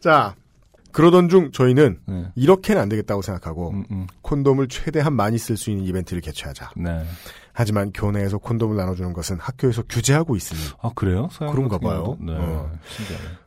자 0.00 0.34
그러던 0.92 1.28
중 1.28 1.52
저희는 1.52 1.98
네. 2.06 2.26
이렇게는 2.34 2.80
안 2.80 2.88
되겠다고 2.88 3.22
생각하고 3.22 3.70
음, 3.70 3.84
음. 3.90 4.06
콘돔을 4.22 4.68
최대한 4.68 5.14
많이 5.14 5.38
쓸 5.38 5.56
수 5.56 5.70
있는 5.70 5.84
이벤트를 5.84 6.20
개최하자. 6.20 6.70
네. 6.76 7.04
하지만 7.54 7.92
교내에서 7.92 8.38
콘돔을 8.38 8.76
나눠주는 8.76 9.12
것은 9.12 9.38
학교에서 9.38 9.82
규제하고 9.82 10.36
있으니 10.36 10.60
아 10.80 10.90
그래요? 10.94 11.28
그런가 11.38 11.78
봐요. 11.78 12.16
네. 12.20 12.34
어. 12.34 12.70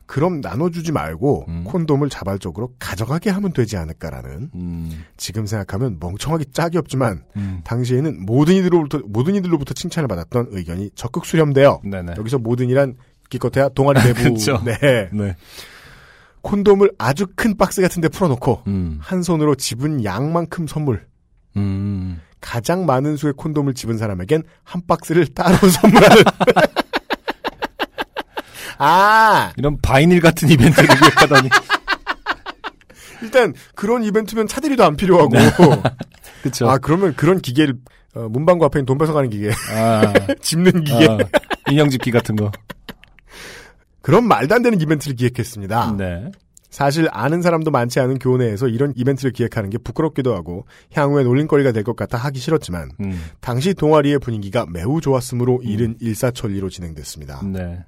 그럼 0.06 0.40
나눠주지 0.40 0.92
말고 0.92 1.46
음. 1.48 1.64
콘돔을 1.64 2.08
자발적으로 2.08 2.72
가져가게 2.78 3.30
하면 3.30 3.52
되지 3.52 3.76
않을까라는 3.76 4.50
음, 4.54 5.04
지금 5.16 5.46
생각하면 5.46 5.96
멍청하기 5.98 6.52
짝이 6.52 6.78
없지만 6.78 7.24
음. 7.34 7.60
당시에는 7.64 8.24
모든 8.24 8.54
이들로부터 8.54 9.00
모든 9.06 9.34
이들로부터 9.34 9.74
칭찬을 9.74 10.06
받았던 10.06 10.48
의견이 10.50 10.90
적극 10.94 11.26
수렴되어 11.26 11.80
네네. 11.84 12.14
여기서 12.16 12.38
모든이란 12.38 12.94
기껏해야 13.28 13.68
동아리 13.70 14.00
내부 14.14 14.34
그쵸. 14.34 14.62
네 14.64 15.10
네. 15.12 15.34
콘돔을 16.46 16.92
아주 16.96 17.26
큰 17.34 17.56
박스 17.56 17.82
같은 17.82 18.00
데 18.00 18.08
풀어놓고 18.08 18.62
음. 18.68 18.98
한 19.02 19.24
손으로 19.24 19.56
집은 19.56 20.04
양만큼 20.04 20.68
선물 20.68 21.04
음. 21.56 22.20
가장 22.40 22.86
많은 22.86 23.16
수의 23.16 23.32
콘돔을 23.36 23.74
집은 23.74 23.98
사람에겐 23.98 24.44
한 24.62 24.80
박스를 24.86 25.26
따로 25.26 25.56
선물하는 25.68 26.22
아 28.78 29.52
이런 29.56 29.76
바이닐 29.82 30.20
같은 30.20 30.48
이벤트를 30.48 30.86
기획하다니. 30.96 31.48
일단 33.22 33.52
그런 33.74 34.04
이벤트면 34.04 34.46
차들이도 34.46 34.84
안 34.84 34.96
필요하고 34.96 35.34
그쵸. 36.44 36.68
아 36.68 36.78
그러면 36.78 37.14
그런 37.16 37.40
기계를 37.40 37.74
어, 38.14 38.28
문방구 38.28 38.64
앞에 38.66 38.78
있는 38.78 38.86
돈 38.86 38.98
뺏어가는 38.98 39.30
기계 39.30 39.50
아, 39.72 40.12
집는 40.40 40.84
기계 40.84 41.08
아, 41.08 41.18
인형 41.68 41.90
집기 41.90 42.12
같은 42.12 42.36
거. 42.36 42.52
그런 44.06 44.28
말도 44.28 44.54
안 44.54 44.62
되는 44.62 44.80
이벤트를 44.80 45.16
기획했습니다. 45.16 45.96
네. 45.98 46.30
사실 46.70 47.08
아는 47.10 47.42
사람도 47.42 47.72
많지 47.72 47.98
않은 47.98 48.20
교내에서 48.20 48.68
이런 48.68 48.92
이벤트를 48.94 49.32
기획하는 49.32 49.68
게 49.68 49.78
부끄럽기도 49.78 50.32
하고 50.32 50.64
향후에 50.92 51.24
놀림거리가 51.24 51.72
될 51.72 51.82
것 51.82 51.96
같아 51.96 52.16
하기 52.16 52.38
싫었지만 52.38 52.90
음. 53.00 53.20
당시 53.40 53.74
동아리의 53.74 54.20
분위기가 54.20 54.64
매우 54.72 55.00
좋았으므로 55.00 55.60
일은 55.64 55.96
일사천리로 56.00 56.68
진행됐습니다. 56.70 57.42
네. 57.52 57.84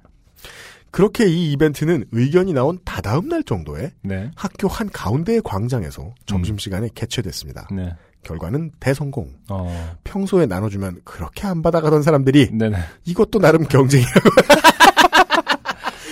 그렇게 0.91 1.25
이 1.25 1.53
이벤트는 1.53 2.03
의견이 2.11 2.51
나온 2.51 2.79
다다음 2.83 3.29
날 3.29 3.41
정도에 3.43 3.93
네. 4.01 4.29
학교 4.35 4.67
한 4.67 4.89
가운데의 4.89 5.41
광장에서 5.45 6.13
점심시간에 6.25 6.89
개최됐습니다. 6.95 7.69
네. 7.71 7.93
결과는 8.23 8.71
대성공. 8.81 9.35
어. 9.47 9.95
평소에 10.03 10.47
나눠주면 10.47 10.99
그렇게 11.05 11.47
안 11.47 11.61
받아가던 11.61 12.03
사람들이 12.03 12.49
네네. 12.51 12.75
이것도 13.05 13.39
나름 13.39 13.63
경쟁이라고 13.63 14.29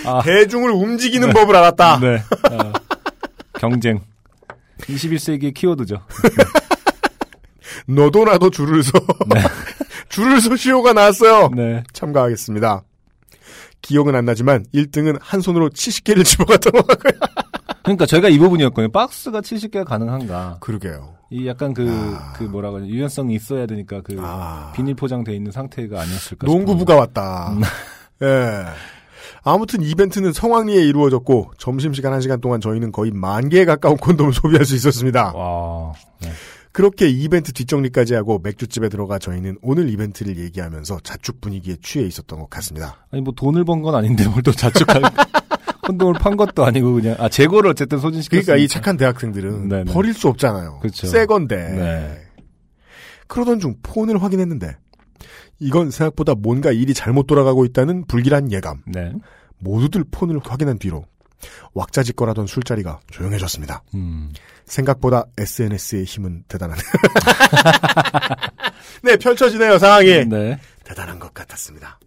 아. 0.07 0.21
대중을 0.21 0.71
움직이는 0.71 1.31
법을 1.33 1.55
알았다. 1.55 1.99
네. 2.01 2.21
어. 2.51 2.73
경쟁. 3.59 4.01
21세기의 4.81 5.53
키워드죠. 5.53 6.01
너도 7.87 8.25
나도 8.25 8.49
줄을 8.49 8.83
서 8.83 8.91
네. 9.33 9.41
줄을 10.09 10.39
서 10.41 10.55
시효가 10.55 10.93
나왔어요. 10.93 11.49
네. 11.55 11.83
참가하겠습니다. 11.93 12.83
기억은 13.81 14.15
안 14.15 14.25
나지만 14.25 14.65
1등은 14.73 15.17
한 15.21 15.41
손으로 15.41 15.69
70개를 15.69 16.25
집어갔던 16.25 16.71
것 16.71 16.87
같고요. 16.87 17.13
그러니까 17.83 18.05
저희가 18.05 18.27
이 18.29 18.37
부분이었거든요. 18.37 18.91
박스가 18.91 19.41
70개가 19.41 19.85
가능한가? 19.85 20.57
그러게요. 20.59 21.15
이 21.29 21.47
약간 21.47 21.73
그, 21.73 21.87
아. 21.89 22.33
그 22.33 22.43
뭐라고 22.43 22.77
하냐. 22.77 22.87
유연성이 22.87 23.35
있어야 23.35 23.65
되니까 23.65 24.01
그 24.01 24.15
아. 24.19 24.71
비닐 24.75 24.95
포장돼 24.95 25.33
있는 25.35 25.51
상태가 25.51 26.01
아니었을까 26.01 26.47
농구부가 26.47 26.95
왔다. 26.95 27.51
음. 27.51 27.61
예. 28.23 28.65
아무튼 29.53 29.81
이벤트는 29.81 30.33
성황리에 30.33 30.83
이루어졌고 30.85 31.51
점심시간 31.57 32.11
1시간 32.19 32.41
동안 32.41 32.59
저희는 32.61 32.91
거의 32.91 33.11
만 33.11 33.49
개에 33.49 33.65
가까운 33.65 33.97
콘돔을 33.97 34.33
소비할 34.33 34.65
수 34.65 34.75
있었습니다. 34.75 35.33
와. 35.33 35.93
네. 36.21 36.29
그렇게 36.71 37.07
이벤트 37.07 37.53
뒷정리까지 37.53 38.13
하고 38.13 38.39
맥주집에 38.43 38.89
들어가 38.89 39.17
저희는 39.17 39.57
오늘 39.63 39.89
이벤트를 39.89 40.37
얘기하면서 40.37 40.99
자축 41.03 41.41
분위기에 41.41 41.77
취해 41.81 42.05
있었던 42.05 42.37
것 42.39 42.49
같습니다. 42.51 43.07
아니 43.11 43.21
뭐 43.23 43.33
돈을 43.35 43.63
번 43.65 43.81
건 43.81 43.95
아닌데 43.95 44.27
뭘 44.27 44.41
또 44.43 44.51
자축할 44.51 45.01
콘돔을 45.87 46.15
판 46.15 46.35
것도 46.37 46.65
아니고 46.65 46.93
그냥 46.93 47.15
아 47.17 47.29
재고를 47.29 47.71
어쨌든 47.71 47.97
소진시켰으니까. 47.99 48.45
그러니까 48.45 48.63
이 48.63 48.67
착한 48.67 48.97
대학생들은 48.97 49.69
네네. 49.69 49.93
버릴 49.93 50.13
수 50.13 50.27
없잖아요. 50.27 50.79
그쵸. 50.81 51.07
새 51.07 51.25
건데. 51.25 51.55
네. 51.55 52.21
그러던 53.27 53.59
중 53.59 53.75
폰을 53.81 54.21
확인했는데 54.21 54.75
이건 55.59 55.91
생각보다 55.91 56.35
뭔가 56.35 56.71
일이 56.71 56.93
잘못 56.93 57.27
돌아가고 57.27 57.65
있다는 57.65 58.05
불길한 58.05 58.51
예감. 58.51 58.83
네. 58.85 59.13
모두들 59.59 60.03
폰을 60.11 60.39
확인한 60.43 60.77
뒤로 60.77 61.05
왁자지껄하던 61.73 62.47
술자리가 62.47 62.99
조용해졌습니다. 63.11 63.83
음. 63.95 64.31
생각보다 64.65 65.25
SNS의 65.37 66.03
힘은 66.03 66.43
대단하네. 66.47 66.81
네, 69.03 69.17
펼쳐지네요, 69.17 69.77
상황이. 69.77 70.25
네. 70.25 70.59
대단한 70.83 71.19
것 71.19 71.33
같았습니다. 71.33 71.99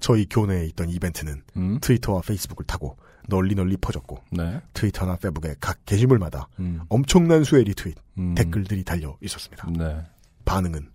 저희 0.00 0.26
교내에 0.28 0.66
있던 0.66 0.88
이벤트는 0.88 1.42
음. 1.56 1.78
트위터와 1.80 2.22
페이스북을 2.22 2.64
타고 2.66 2.96
널리 3.28 3.54
널리 3.54 3.76
퍼졌고 3.76 4.18
네. 4.32 4.60
트위터나 4.72 5.16
페북의 5.16 5.56
각 5.60 5.84
게시물마다 5.84 6.48
음. 6.60 6.80
엄청난 6.88 7.44
수의 7.44 7.64
리트윗, 7.64 7.96
음. 8.18 8.34
댓글들이 8.34 8.84
달려 8.84 9.16
있었습니다. 9.20 9.68
네. 9.76 10.02
반응은 10.46 10.88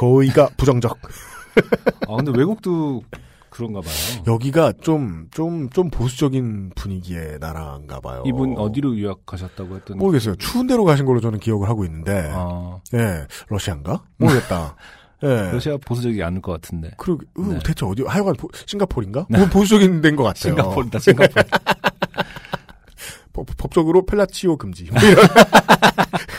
거의가 0.00 0.48
부정적. 0.56 0.98
아 2.08 2.16
근데 2.16 2.32
외국도 2.34 3.02
그런가 3.50 3.82
봐요. 3.82 3.92
여기가 4.26 4.72
좀, 4.80 5.26
좀, 5.30 5.68
좀 5.68 5.90
보수적인 5.90 6.70
분위기의 6.74 7.38
나라인가 7.38 8.00
봐요. 8.00 8.22
이분 8.24 8.56
어디로 8.56 8.96
유학하셨다고 8.96 9.76
했더니 9.76 9.98
모르겠어요. 9.98 10.36
추운 10.36 10.66
데로 10.66 10.84
가신 10.84 11.04
걸로 11.04 11.20
저는 11.20 11.38
기억을 11.38 11.68
하고 11.68 11.84
있는데. 11.84 12.30
아, 12.32 12.78
예, 12.94 13.26
러시아인가? 13.48 14.02
모르겠다. 14.16 14.74
예. 15.22 15.50
러시아 15.52 15.76
보수적이 15.84 16.22
않을 16.22 16.40
것 16.40 16.52
같은데. 16.52 16.92
그러게, 16.96 17.26
으, 17.38 17.42
네. 17.42 17.58
대체 17.62 17.84
어디, 17.84 18.02
하여간 18.02 18.36
보- 18.36 18.48
싱가포르인가? 18.54 19.26
뭐 19.28 19.46
보수적인 19.48 20.00
데인 20.00 20.16
것 20.16 20.22
같아요. 20.22 20.54
싱가포르다 20.54 20.98
싱가포르. 20.98 21.44
법, 23.34 23.46
법적으로 23.58 24.06
펠라치오 24.06 24.56
금지. 24.56 24.88
뭐 24.90 24.98
이런. 25.02 25.26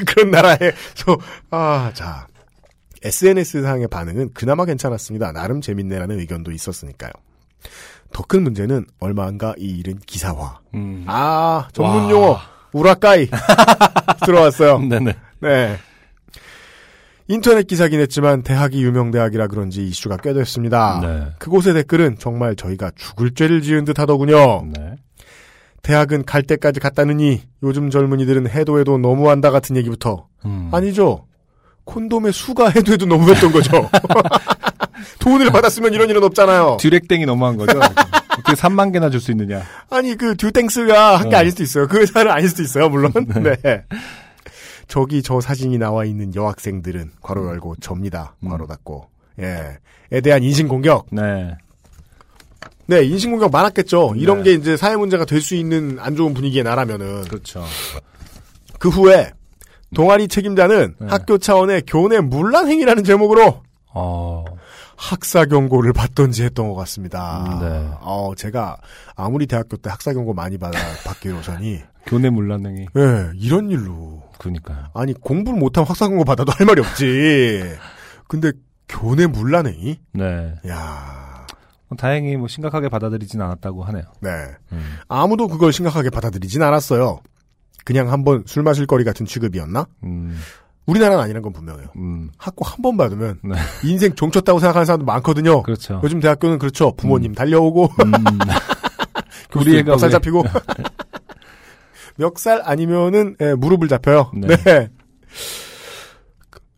그런 0.07 0.31
나라에서, 0.31 1.17
아, 1.51 1.91
자. 1.93 2.25
SNS상의 3.03 3.87
반응은 3.87 4.31
그나마 4.33 4.65
괜찮았습니다. 4.65 5.31
나름 5.31 5.61
재밌네라는 5.61 6.19
의견도 6.19 6.51
있었으니까요. 6.51 7.11
더 8.13 8.23
큰 8.27 8.43
문제는 8.43 8.85
얼마 8.99 9.25
안가 9.25 9.55
이 9.57 9.65
일은 9.79 9.97
기사화. 10.05 10.59
음. 10.75 11.05
아, 11.07 11.67
전문 11.73 12.03
와. 12.05 12.09
용어. 12.11 12.37
우라카이. 12.73 13.27
들어왔어요. 14.25 14.79
네네. 14.79 15.13
네. 15.39 15.77
인터넷 17.27 17.65
기사긴 17.65 18.01
했지만 18.01 18.43
대학이 18.43 18.83
유명 18.83 19.11
대학이라 19.11 19.47
그런지 19.47 19.87
이슈가 19.87 20.17
꽤 20.17 20.33
됐습니다. 20.33 20.99
네. 21.01 21.27
그곳의 21.39 21.73
댓글은 21.73 22.17
정말 22.19 22.55
저희가 22.57 22.91
죽을 22.95 23.33
죄를 23.33 23.61
지은 23.61 23.85
듯 23.85 23.99
하더군요. 23.99 24.65
네. 24.65 24.95
대학은 25.81 26.25
갈 26.25 26.43
때까지 26.43 26.79
갔다느니 26.81 27.41
요즘 27.63 27.89
젊은이들은 27.89 28.49
해도 28.49 28.79
해도 28.79 28.97
너무한다 28.97 29.49
같은 29.51 29.77
얘기부터 29.77 30.27
음. 30.45 30.69
아니죠. 30.73 31.25
콘돔의 31.85 32.33
수가 32.33 32.69
해도 32.69 32.93
해도 32.93 33.05
너무했던 33.05 33.51
거죠. 33.51 33.89
돈을 35.19 35.51
받았으면 35.51 35.93
이런 35.93 36.09
일은 36.09 36.23
없잖아요. 36.23 36.77
듀렉땡이 36.79 37.25
너무한 37.25 37.57
거죠. 37.57 37.79
어떻게 37.79 38.53
3만 38.53 38.93
개나 38.93 39.09
줄 39.09 39.19
수 39.19 39.31
있느냐. 39.31 39.63
아니 39.89 40.15
그 40.15 40.35
듀땡스가 40.37 41.17
한게 41.17 41.29
네. 41.31 41.35
아닐 41.37 41.51
수도 41.51 41.63
있어요. 41.63 41.87
그 41.87 41.99
회사는 41.99 42.31
아닐 42.31 42.49
수도 42.49 42.63
있어요. 42.63 42.89
물론. 42.89 43.11
네. 43.41 43.83
저기 44.87 45.21
저 45.23 45.39
사진이 45.41 45.77
나와 45.77 46.05
있는 46.05 46.33
여학생들은 46.35 47.11
괄호 47.21 47.47
열고 47.49 47.75
접니다. 47.81 48.35
음. 48.43 48.49
괄호 48.49 48.67
닫고. 48.67 49.07
예. 49.39 49.77
에 50.11 50.21
대한 50.21 50.43
인신 50.43 50.67
공격. 50.67 51.07
네. 51.11 51.55
네, 52.87 53.03
인신 53.03 53.31
공격 53.31 53.51
많았겠죠. 53.51 54.15
이런 54.17 54.39
네. 54.39 54.43
게 54.43 54.53
이제 54.53 54.75
사회 54.75 54.95
문제가 54.97 55.23
될 55.25 55.39
수 55.41 55.55
있는 55.55 55.97
안 55.99 56.15
좋은 56.15 56.33
분위기의 56.33 56.63
나라면은 56.63 57.23
그렇죠. 57.23 57.63
그 58.79 58.89
후에 58.89 59.31
동아리 59.93 60.27
책임자는 60.27 60.95
네. 60.99 61.07
학교 61.09 61.37
차원의 61.37 61.83
교내 61.87 62.19
문란 62.19 62.67
행위라는 62.67 63.03
제목으로 63.03 63.61
어. 63.93 64.45
학사 64.95 65.45
경고를 65.45 65.93
받던지 65.93 66.43
했던 66.43 66.69
것 66.69 66.75
같습니다. 66.75 67.43
음, 67.45 67.59
네. 67.59 67.89
어, 68.01 68.33
제가 68.37 68.77
아무리 69.15 69.47
대학교 69.47 69.75
때 69.77 69.89
학사 69.89 70.13
경고 70.13 70.33
많이 70.33 70.57
받아 70.57 70.77
받기로서니 71.05 71.81
교내 72.05 72.29
물란행위. 72.29 72.87
예, 72.97 73.31
이런 73.35 73.69
일로 73.69 74.23
그니까요. 74.37 74.85
아니 74.93 75.13
공부를 75.13 75.59
못하면 75.59 75.87
학사 75.87 76.07
경고 76.07 76.23
받아도 76.23 76.51
할 76.51 76.65
말이 76.65 76.81
없지. 76.81 77.63
근데 78.27 78.51
교내 78.87 79.27
문란행위? 79.27 79.99
네. 80.13 80.53
야, 80.67 81.45
다행히 81.97 82.37
뭐 82.37 82.47
심각하게 82.47 82.89
받아들이진 82.89 83.41
않았다고 83.41 83.83
하네요. 83.83 84.03
네. 84.21 84.29
음. 84.71 84.97
아무도 85.07 85.47
그걸 85.47 85.73
심각하게 85.73 86.09
받아들이진 86.09 86.61
않았어요. 86.61 87.19
그냥 87.85 88.11
한번 88.11 88.43
술 88.45 88.63
마실 88.63 88.85
거리 88.85 89.03
같은 89.03 89.25
취급이었나? 89.25 89.87
음. 90.03 90.37
우리나라는 90.87 91.23
아니란 91.23 91.41
건 91.41 91.53
분명해요. 91.53 91.87
음. 91.97 92.29
학고 92.37 92.65
한번 92.65 92.97
받으면 92.97 93.39
네. 93.43 93.55
인생 93.87 94.13
종쳤다고 94.15 94.59
생각하는 94.59 94.85
사람도 94.85 95.05
많거든요. 95.05 95.61
그렇죠. 95.63 96.01
요즘 96.03 96.19
대학교는 96.19 96.59
그렇죠. 96.59 96.93
부모님 96.95 97.33
달려오고 97.35 97.85
음. 97.85 98.11
우리 99.55 99.71
우리 99.71 99.77
애가 99.79 99.91
멱살 99.91 100.09
왜- 100.09 100.11
잡히고 100.13 100.43
멱살 102.17 102.61
아니면은 102.63 103.35
예, 103.41 103.53
무릎을 103.53 103.87
잡혀요. 103.87 104.31
네. 104.35 104.47
네. 104.57 104.89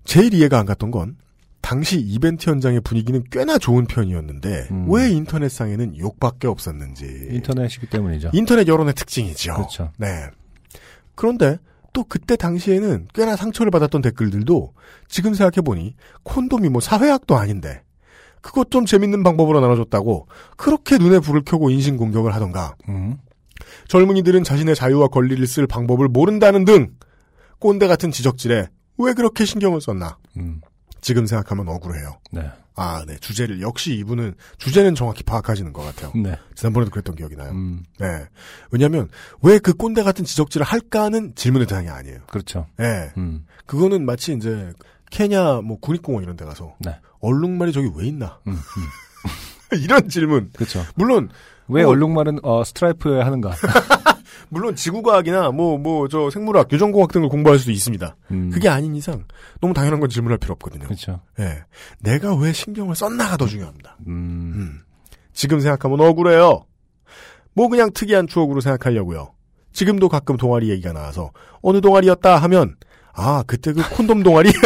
제일 0.06 0.34
이해가 0.34 0.60
안 0.60 0.66
갔던 0.66 0.92
건 0.92 1.16
당시 1.62 2.00
이벤트 2.00 2.50
현장의 2.50 2.82
분위기는 2.82 3.24
꽤나 3.32 3.58
좋은 3.58 3.86
편이었는데 3.86 4.68
음. 4.72 4.86
왜 4.90 5.10
인터넷상에는 5.12 5.98
욕밖에 5.98 6.48
없었는지. 6.48 7.28
인터넷이기 7.32 7.88
때문이죠. 7.88 8.32
인터넷 8.34 8.68
여론의 8.68 8.94
특징이죠. 8.96 9.54
그렇죠. 9.56 9.92
네. 9.98 10.28
그런데 11.16 11.58
또 11.94 12.04
그때 12.04 12.36
당시에는 12.36 13.08
꽤나 13.14 13.36
상처를 13.36 13.72
받았던 13.72 14.02
댓글들도 14.02 14.74
지금 15.08 15.34
생각해보니 15.34 15.96
콘돔이 16.24 16.70
뭐 16.70 16.82
사회학도 16.82 17.36
아닌데 17.36 17.84
그것 18.42 18.72
좀 18.72 18.86
재밌는 18.86 19.24
방법으로 19.24 19.62
나눠줬다고 19.62 20.28
그렇게 20.58 20.98
눈에 20.98 21.20
불을 21.20 21.44
켜고 21.46 21.70
인신공격을 21.70 22.34
하던가 22.34 22.76
음. 22.90 23.18
젊은이들은 23.88 24.44
자신의 24.44 24.76
자유와 24.76 25.08
권리를 25.08 25.46
쓸 25.48 25.68
방법을 25.68 26.08
모른다는 26.08 26.66
등 26.66 26.96
꼰대 27.60 27.88
같은 27.88 28.12
지적질에 28.12 28.68
왜 28.98 29.14
그렇게 29.14 29.46
신경을 29.46 29.80
썼나 29.80 30.18
음. 30.38 30.62
지금 31.00 31.26
생각하면 31.26 31.68
억울해요. 31.70 32.20
네. 32.32 32.50
아, 32.76 33.04
네. 33.08 33.18
주제를 33.18 33.62
역시 33.62 33.94
이분은 33.96 34.34
주제는 34.58 34.96
정확히 34.96 35.24
파악하시는 35.24 35.72
것 35.74 35.84
같아요. 35.84 36.12
네. 36.16 36.38
지난번에도 36.56 36.90
그랬던 36.92 37.16
기억이 37.16 37.36
나요. 37.36 37.52
음. 37.52 37.84
네. 38.00 38.08
왜냐하면 38.72 39.10
왜 39.42 39.60
그 39.60 39.74
꼰대 39.74 40.04
같은 40.04 40.26
지적질을 40.26 40.66
할까는 40.66 41.34
질문의 41.36 41.68
대상이 41.68 41.90
아니에요. 41.90 42.20
그렇죠. 42.28 42.68
네. 42.78 43.12
음. 43.18 43.46
그거는 43.66 44.06
마치 44.06 44.34
이제 44.34 44.74
케냐 45.12 45.62
뭐 45.62 45.78
국립공원 45.80 46.24
이런 46.24 46.36
데 46.36 46.44
가서 46.46 46.76
네. 46.80 46.98
얼룩말이 47.20 47.72
저기 47.72 47.90
왜 47.96 48.08
있나 48.08 48.40
음. 48.48 48.54
음. 48.54 49.78
이런 49.80 50.10
질문. 50.10 50.50
그렇죠. 50.56 50.84
물론 50.96 51.30
왜 51.68 51.84
어. 51.84 51.90
얼룩말은 51.90 52.40
어, 52.44 52.64
스트라이프에 52.64 53.22
하는가? 53.22 53.52
물론 54.50 54.76
지구과학이나 54.76 55.52
뭐 55.52 55.78
뭐 55.78 56.08
저 56.08 56.30
생물학, 56.30 56.72
유전공학 56.72 57.12
등을 57.12 57.30
공부할 57.30 57.60
수도 57.60 57.72
있습니다. 57.72 58.16
음. 58.32 58.50
그게 58.52 58.70
아닌 58.70 58.96
이상 58.96 59.24
너무 59.62 59.74
당연한 59.74 60.00
건 60.00 60.10
질문할 60.10 60.38
필요 60.38 60.54
없거든요. 60.54 60.86
그렇죠. 60.86 61.22
예. 61.40 61.64
내가 62.00 62.36
왜 62.36 62.52
신경을 62.54 62.96
썼나가 62.96 63.38
더 63.38 63.46
중요합니다. 63.48 63.98
음. 64.08 64.54
음. 64.56 64.80
지금 65.34 65.60
생각하면 65.60 66.00
억울해요. 66.02 66.66
뭐 67.56 67.68
그냥 67.70 67.92
특이한 67.94 68.28
추억으로 68.28 68.62
생각하려고요. 68.62 69.32
지금도 69.74 70.10
가끔 70.10 70.38
동아리 70.38 70.70
얘기가 70.70 70.94
나와서 70.94 71.32
어느 71.62 71.82
동아리였다 71.82 72.38
하면 72.38 72.76
아 73.14 73.44
그때 73.48 73.74
그 73.74 73.82
콘돔 73.96 74.24
동아리 74.24 74.52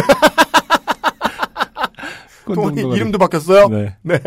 동아리 2.53 2.81
콘돔 2.81 2.95
이름도 2.98 3.18
바뀌었어요. 3.18 3.68
네. 3.69 3.95
네. 4.03 4.19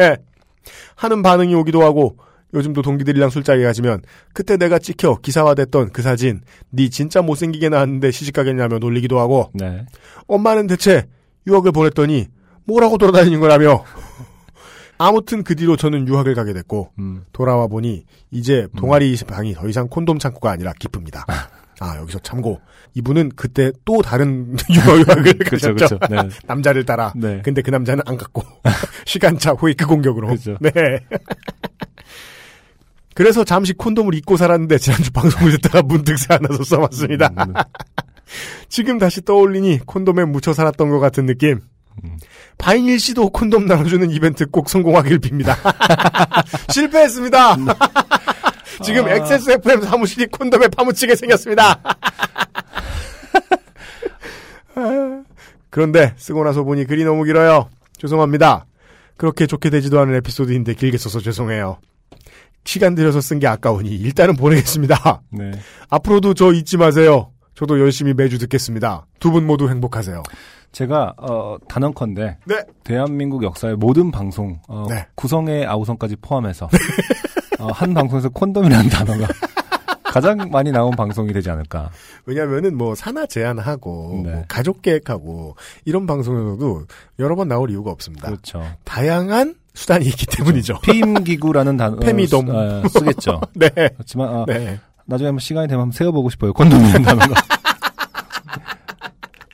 하는 0.94 1.22
반응이 1.22 1.54
오기도 1.54 1.82
하고 1.82 2.16
요즘도 2.54 2.82
동기들이랑 2.82 3.30
술자리 3.30 3.62
가지면 3.62 4.02
그때 4.32 4.56
내가 4.56 4.78
찍혀 4.78 5.16
기사화됐던 5.16 5.90
그 5.90 6.02
사진 6.02 6.40
네 6.70 6.88
진짜 6.88 7.22
못생기게 7.22 7.68
나왔는데 7.68 8.10
시집가겠냐며 8.10 8.78
놀리기도 8.78 9.20
하고 9.20 9.50
네. 9.54 9.86
엄마는 10.26 10.66
대체 10.66 11.06
유학을 11.46 11.72
보냈더니 11.72 12.26
뭐라고 12.64 12.98
돌아다니는 12.98 13.40
거라며 13.40 13.84
아무튼 14.98 15.42
그 15.44 15.56
뒤로 15.56 15.76
저는 15.76 16.06
유학을 16.08 16.34
가게 16.34 16.52
됐고 16.52 16.90
음. 16.98 17.24
돌아와 17.32 17.66
보니 17.68 18.04
이제 18.30 18.68
동아리 18.76 19.16
방이 19.26 19.54
더 19.54 19.66
이상 19.68 19.88
콘돔 19.88 20.18
창고가 20.18 20.50
아니라 20.50 20.72
기쁩니다. 20.78 21.24
아 21.80 21.96
여기서 21.96 22.18
참고 22.18 22.60
이분은 22.92 23.30
그때 23.34 23.72
또 23.86 24.02
다른 24.02 24.54
유학을 24.70 25.38
그렇죠, 25.38 25.74
가셨죠. 25.74 25.98
그렇죠. 25.98 25.98
네. 26.10 26.28
남자를 26.46 26.84
따라. 26.84 27.14
네. 27.16 27.40
근데 27.42 27.62
그 27.62 27.70
남자는 27.70 28.02
안 28.06 28.18
갔고 28.18 28.42
시간차 29.06 29.52
호이크 29.52 29.86
공격으로. 29.86 30.28
그렇죠. 30.28 30.58
네. 30.60 30.70
그래서 33.14 33.44
잠시 33.44 33.72
콘돔을 33.72 34.14
잊고 34.14 34.36
살았는데 34.36 34.78
지난주 34.78 35.10
방송을 35.12 35.52
듣다가 35.52 35.82
문득 35.86 36.16
생각나서 36.16 36.64
써봤습니다. 36.64 37.30
음, 37.38 37.54
지금 38.68 38.98
다시 38.98 39.22
떠올리니 39.24 39.80
콘돔에 39.86 40.24
묻혀 40.24 40.52
살았던 40.52 40.90
것 40.90 41.00
같은 41.00 41.26
느낌. 41.26 41.60
음. 42.04 42.18
바이닐 42.56 43.00
씨도 43.00 43.30
콘돔 43.30 43.66
나눠주는 43.66 44.10
이벤트 44.10 44.46
꼭 44.46 44.68
성공하길 44.68 45.18
빕니다. 45.18 45.56
실패했습니다. 46.72 47.56
지금 48.82 49.06
아. 49.06 49.10
XSFM 49.10 49.82
사무실이 49.82 50.26
콘돔에 50.26 50.68
파묻히게 50.68 51.16
생겼습니다. 51.16 51.80
그런데 55.68 56.14
쓰고 56.16 56.44
나서 56.44 56.62
보니 56.62 56.84
글이 56.84 57.04
너무 57.04 57.24
길어요. 57.24 57.68
죄송합니다. 57.98 58.66
그렇게 59.16 59.46
좋게 59.46 59.70
되지도 59.70 60.00
않은 60.00 60.14
에피소드인데 60.16 60.74
길게 60.74 60.96
써서 60.98 61.20
죄송해요. 61.20 61.78
시간 62.64 62.94
들여서 62.94 63.20
쓴 63.20 63.38
게 63.40 63.46
아까우니 63.46 63.88
일단은 63.90 64.36
보내겠습니다. 64.36 65.22
네. 65.30 65.50
앞으로도 65.88 66.34
저 66.34 66.52
잊지 66.52 66.76
마세요. 66.76 67.32
저도 67.54 67.80
열심히 67.80 68.14
매주 68.14 68.38
듣겠습니다. 68.38 69.06
두 69.18 69.30
분 69.32 69.46
모두 69.46 69.68
행복하세요. 69.68 70.22
제가 70.72 71.14
어, 71.18 71.56
단언컨대 71.68 72.38
네. 72.46 72.56
대한민국 72.84 73.42
역사의 73.42 73.76
모든 73.76 74.10
방송 74.12 74.60
어, 74.68 74.86
네. 74.88 75.06
구성의 75.16 75.66
아우성까지 75.66 76.16
포함해서 76.22 76.68
어, 77.58 77.66
한 77.72 77.92
방송에서 77.92 78.28
콘돔이라는 78.28 78.88
단어가 78.88 79.26
가장 80.04 80.48
많이 80.50 80.70
나온 80.72 80.92
방송이 80.92 81.32
되지 81.32 81.50
않을까. 81.50 81.90
왜냐면은 82.26 82.76
뭐 82.76 82.94
산하 82.94 83.26
제한하고 83.26 84.22
네. 84.24 84.32
뭐 84.32 84.44
가족 84.48 84.82
계획하고 84.82 85.56
이런 85.84 86.06
방송에서도 86.06 86.86
여러 87.18 87.34
번 87.36 87.48
나올 87.48 87.70
이유가 87.70 87.90
없습니다. 87.90 88.26
그렇죠. 88.28 88.64
다양한 88.84 89.54
수단이 89.74 90.06
있기 90.06 90.26
때문이죠. 90.26 90.80
피임기구라는 90.80 91.76
단어 91.76 91.96
페미돔. 92.00 92.46
쓰, 92.46 92.52
어, 92.52 92.82
쓰겠죠. 92.88 93.40
네. 93.54 93.68
그렇지만 93.70 94.28
어, 94.28 94.44
네. 94.46 94.78
나중에 95.06 95.28
한번 95.28 95.40
시간이 95.40 95.68
되면 95.68 95.82
한번 95.82 95.92
세어보고 95.96 96.30
싶어요. 96.30 96.52
콘돔이라는 96.52 97.02
단어가. 97.02 97.34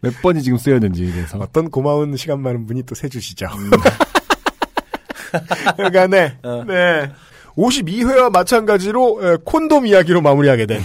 몇 0.02 0.12
번이 0.22 0.42
지금 0.42 0.58
쓰였는지 0.58 1.10
그래서 1.12 1.38
어떤 1.38 1.70
고마운 1.70 2.16
시간 2.16 2.40
많은 2.40 2.66
분이 2.66 2.82
또 2.84 2.94
세주시죠. 2.94 3.46
그러니까 5.76 6.06
네. 6.06 6.36
어. 6.42 6.64
네. 6.66 7.10
52회와 7.56 8.30
마찬가지로 8.30 9.20
에, 9.22 9.36
콘돔 9.44 9.86
이야기로 9.86 10.20
마무리하게 10.20 10.66
된 10.66 10.82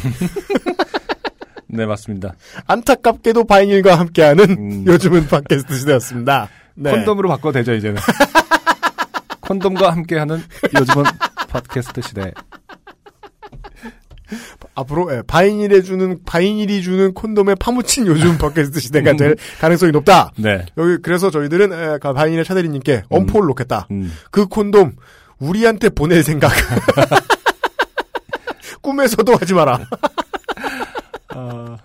네 1.74 1.86
맞습니다. 1.86 2.34
안타깝게도 2.68 3.46
바이닐과 3.46 3.98
함께하는 3.98 4.44
음. 4.50 4.84
요즘은 4.88 5.28
팟캐스트 5.28 5.74
시대였습니다. 5.80 6.50
네. 6.76 6.92
콘돔으로 6.92 7.30
바꿔도 7.30 7.54
되죠 7.54 7.74
이제는. 7.74 7.96
콘돔과 9.60 9.92
함께하는 9.92 10.42
요즘은 10.80 11.04
팟캐스트 11.50 12.02
시대. 12.02 12.32
앞으로 14.76 15.14
예, 15.14 15.22
바이닐에 15.28 15.82
주는 15.82 16.20
바이닐이 16.26 16.82
주는 16.82 17.14
콘돔에 17.14 17.56
파묻힌 17.56 18.08
요즘 18.08 18.38
팟캐스트 18.38 18.80
시대가 18.80 19.12
될 19.14 19.36
가능성이 19.60 19.92
높다. 19.92 20.32
네. 20.38 20.66
여기 20.78 20.98
그래서 21.02 21.30
저희들은 21.30 21.74
에, 21.74 21.98
가- 22.00 22.14
바이닐의 22.14 22.46
차대리님께 22.46 23.04
엄포를 23.10 23.48
놓겠다. 23.48 23.88
음. 23.92 24.14
그 24.32 24.48
콘돔 24.48 24.96
우리한테 25.40 25.90
보낼 25.90 26.24
생각. 26.24 26.52
꿈에서도 28.82 29.36
하지 29.36 29.54
마라. 29.54 29.80
어, 31.36 31.76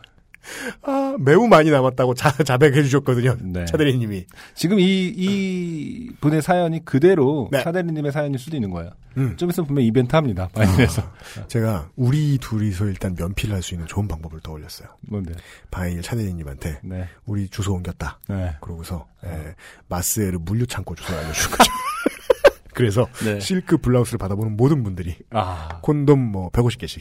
아, 0.82 1.16
매우 1.18 1.46
많이 1.48 1.70
남았다고 1.70 2.14
자, 2.14 2.30
자백해 2.32 2.82
주셨거든요. 2.82 3.36
네. 3.40 3.64
차대리님이. 3.66 4.26
지금 4.54 4.78
이, 4.80 5.12
이 5.16 6.10
분의 6.20 6.42
사연이 6.42 6.84
그대로 6.84 7.48
네. 7.52 7.62
차대리님의 7.62 8.12
사연일 8.12 8.38
수도 8.38 8.56
있는 8.56 8.70
거예요. 8.70 8.90
음. 9.18 9.36
좀 9.36 9.48
있으면 9.48 9.66
분명 9.66 9.84
이벤트 9.84 10.14
합니다. 10.14 10.48
바이닐에서. 10.52 11.02
제가 11.48 11.88
우리 11.96 12.36
둘이서 12.38 12.86
일단 12.86 13.14
면피를 13.18 13.54
할 13.54 13.62
수 13.62 13.74
있는 13.74 13.86
좋은 13.86 14.06
방법을 14.06 14.40
떠올렸어요. 14.40 14.88
뭔데? 15.08 15.32
바이닐 15.70 16.02
차대리님한테 16.02 16.80
네. 16.84 17.08
우리 17.24 17.48
주소 17.48 17.72
옮겼다. 17.72 18.20
네. 18.28 18.54
그러고서 18.60 19.06
에, 19.24 19.54
마스에르 19.88 20.38
물류 20.42 20.66
창고 20.66 20.94
주소를 20.94 21.18
알려준 21.24 21.50
거죠. 21.50 21.70
그래서 22.74 23.08
네. 23.24 23.40
실크 23.40 23.78
블라우스를 23.78 24.18
받아보는 24.18 24.56
모든 24.56 24.82
분들이 24.82 25.16
아. 25.30 25.80
콘돔 25.82 26.18
뭐 26.18 26.50
150개씩. 26.50 27.00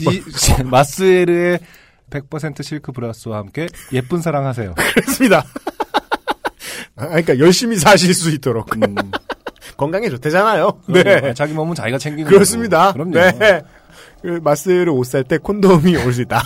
이, 0.00 0.22
마스에르의 0.64 1.60
100% 2.10 2.62
실크 2.62 2.92
브라스와 2.92 3.38
함께 3.38 3.66
예쁜 3.92 4.20
사랑 4.20 4.46
하세요. 4.46 4.74
그렇습니다. 4.94 5.44
아, 6.96 7.06
그러니까 7.06 7.38
열심히 7.38 7.76
사실 7.76 8.12
수 8.14 8.30
있도록 8.30 8.74
음, 8.76 8.94
건강에 9.76 10.08
좋대잖아요. 10.10 10.80
그럼요. 10.86 11.02
네. 11.20 11.34
자기 11.34 11.52
몸은 11.54 11.74
자기가 11.74 11.98
챙기는 11.98 12.30
그렇습니다. 12.30 12.92
거고. 12.92 13.10
그럼요. 13.10 13.38
네. 13.38 13.62
그 14.22 14.40
마스를 14.42 14.90
옷 14.90 15.04
살 15.06 15.24
때 15.24 15.38
콘돔이 15.38 15.96
올 15.96 16.12
수 16.12 16.20
있다. 16.22 16.42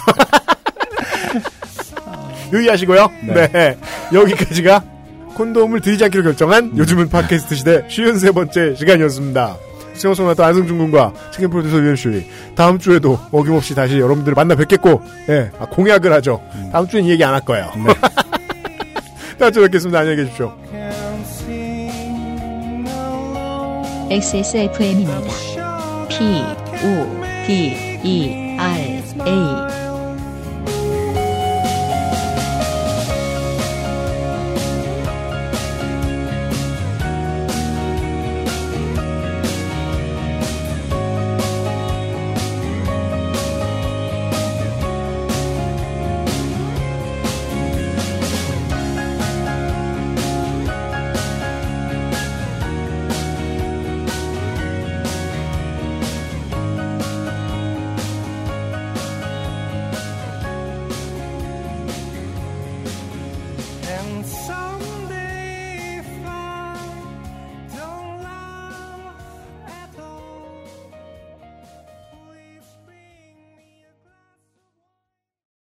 유의하시고요. 2.52 3.10
네. 3.34 3.48
네. 3.50 3.78
여기까지가 4.12 4.84
콘돔을 5.34 5.80
들이지 5.80 6.04
않기로 6.04 6.22
결정한 6.22 6.76
요즘은 6.76 7.08
팟캐스트 7.08 7.54
시대 7.56 7.84
쉬운 7.88 8.18
세 8.18 8.30
번째 8.30 8.76
시간이었습니다. 8.76 9.56
수영소나타 9.94 10.44
안승준 10.46 10.76
군과 10.78 11.12
책임 11.32 11.50
프로듀서 11.50 11.78
유현수이 11.78 12.26
다음 12.54 12.78
주에도 12.78 13.18
어김없이 13.32 13.74
다시 13.74 13.98
여러분들을 13.98 14.34
만나 14.34 14.54
뵙겠고, 14.54 15.02
예, 15.28 15.50
아, 15.58 15.66
공약을 15.66 16.12
하죠. 16.14 16.40
다음 16.72 16.86
주엔 16.86 17.04
이 17.04 17.10
얘기 17.10 17.24
안 17.24 17.34
할 17.34 17.40
거예요. 17.40 17.70
다음 19.38 19.52
주에 19.52 19.62
뵙겠습니다. 19.64 20.00
안녕히 20.00 20.16
계십시오. 20.16 20.52
XSFM입니다. 24.10 25.20
P, 26.08 26.44
O, 26.84 27.46
D, 27.46 28.00
E, 28.04 28.56
R, 28.58 29.02
A. 29.26 29.83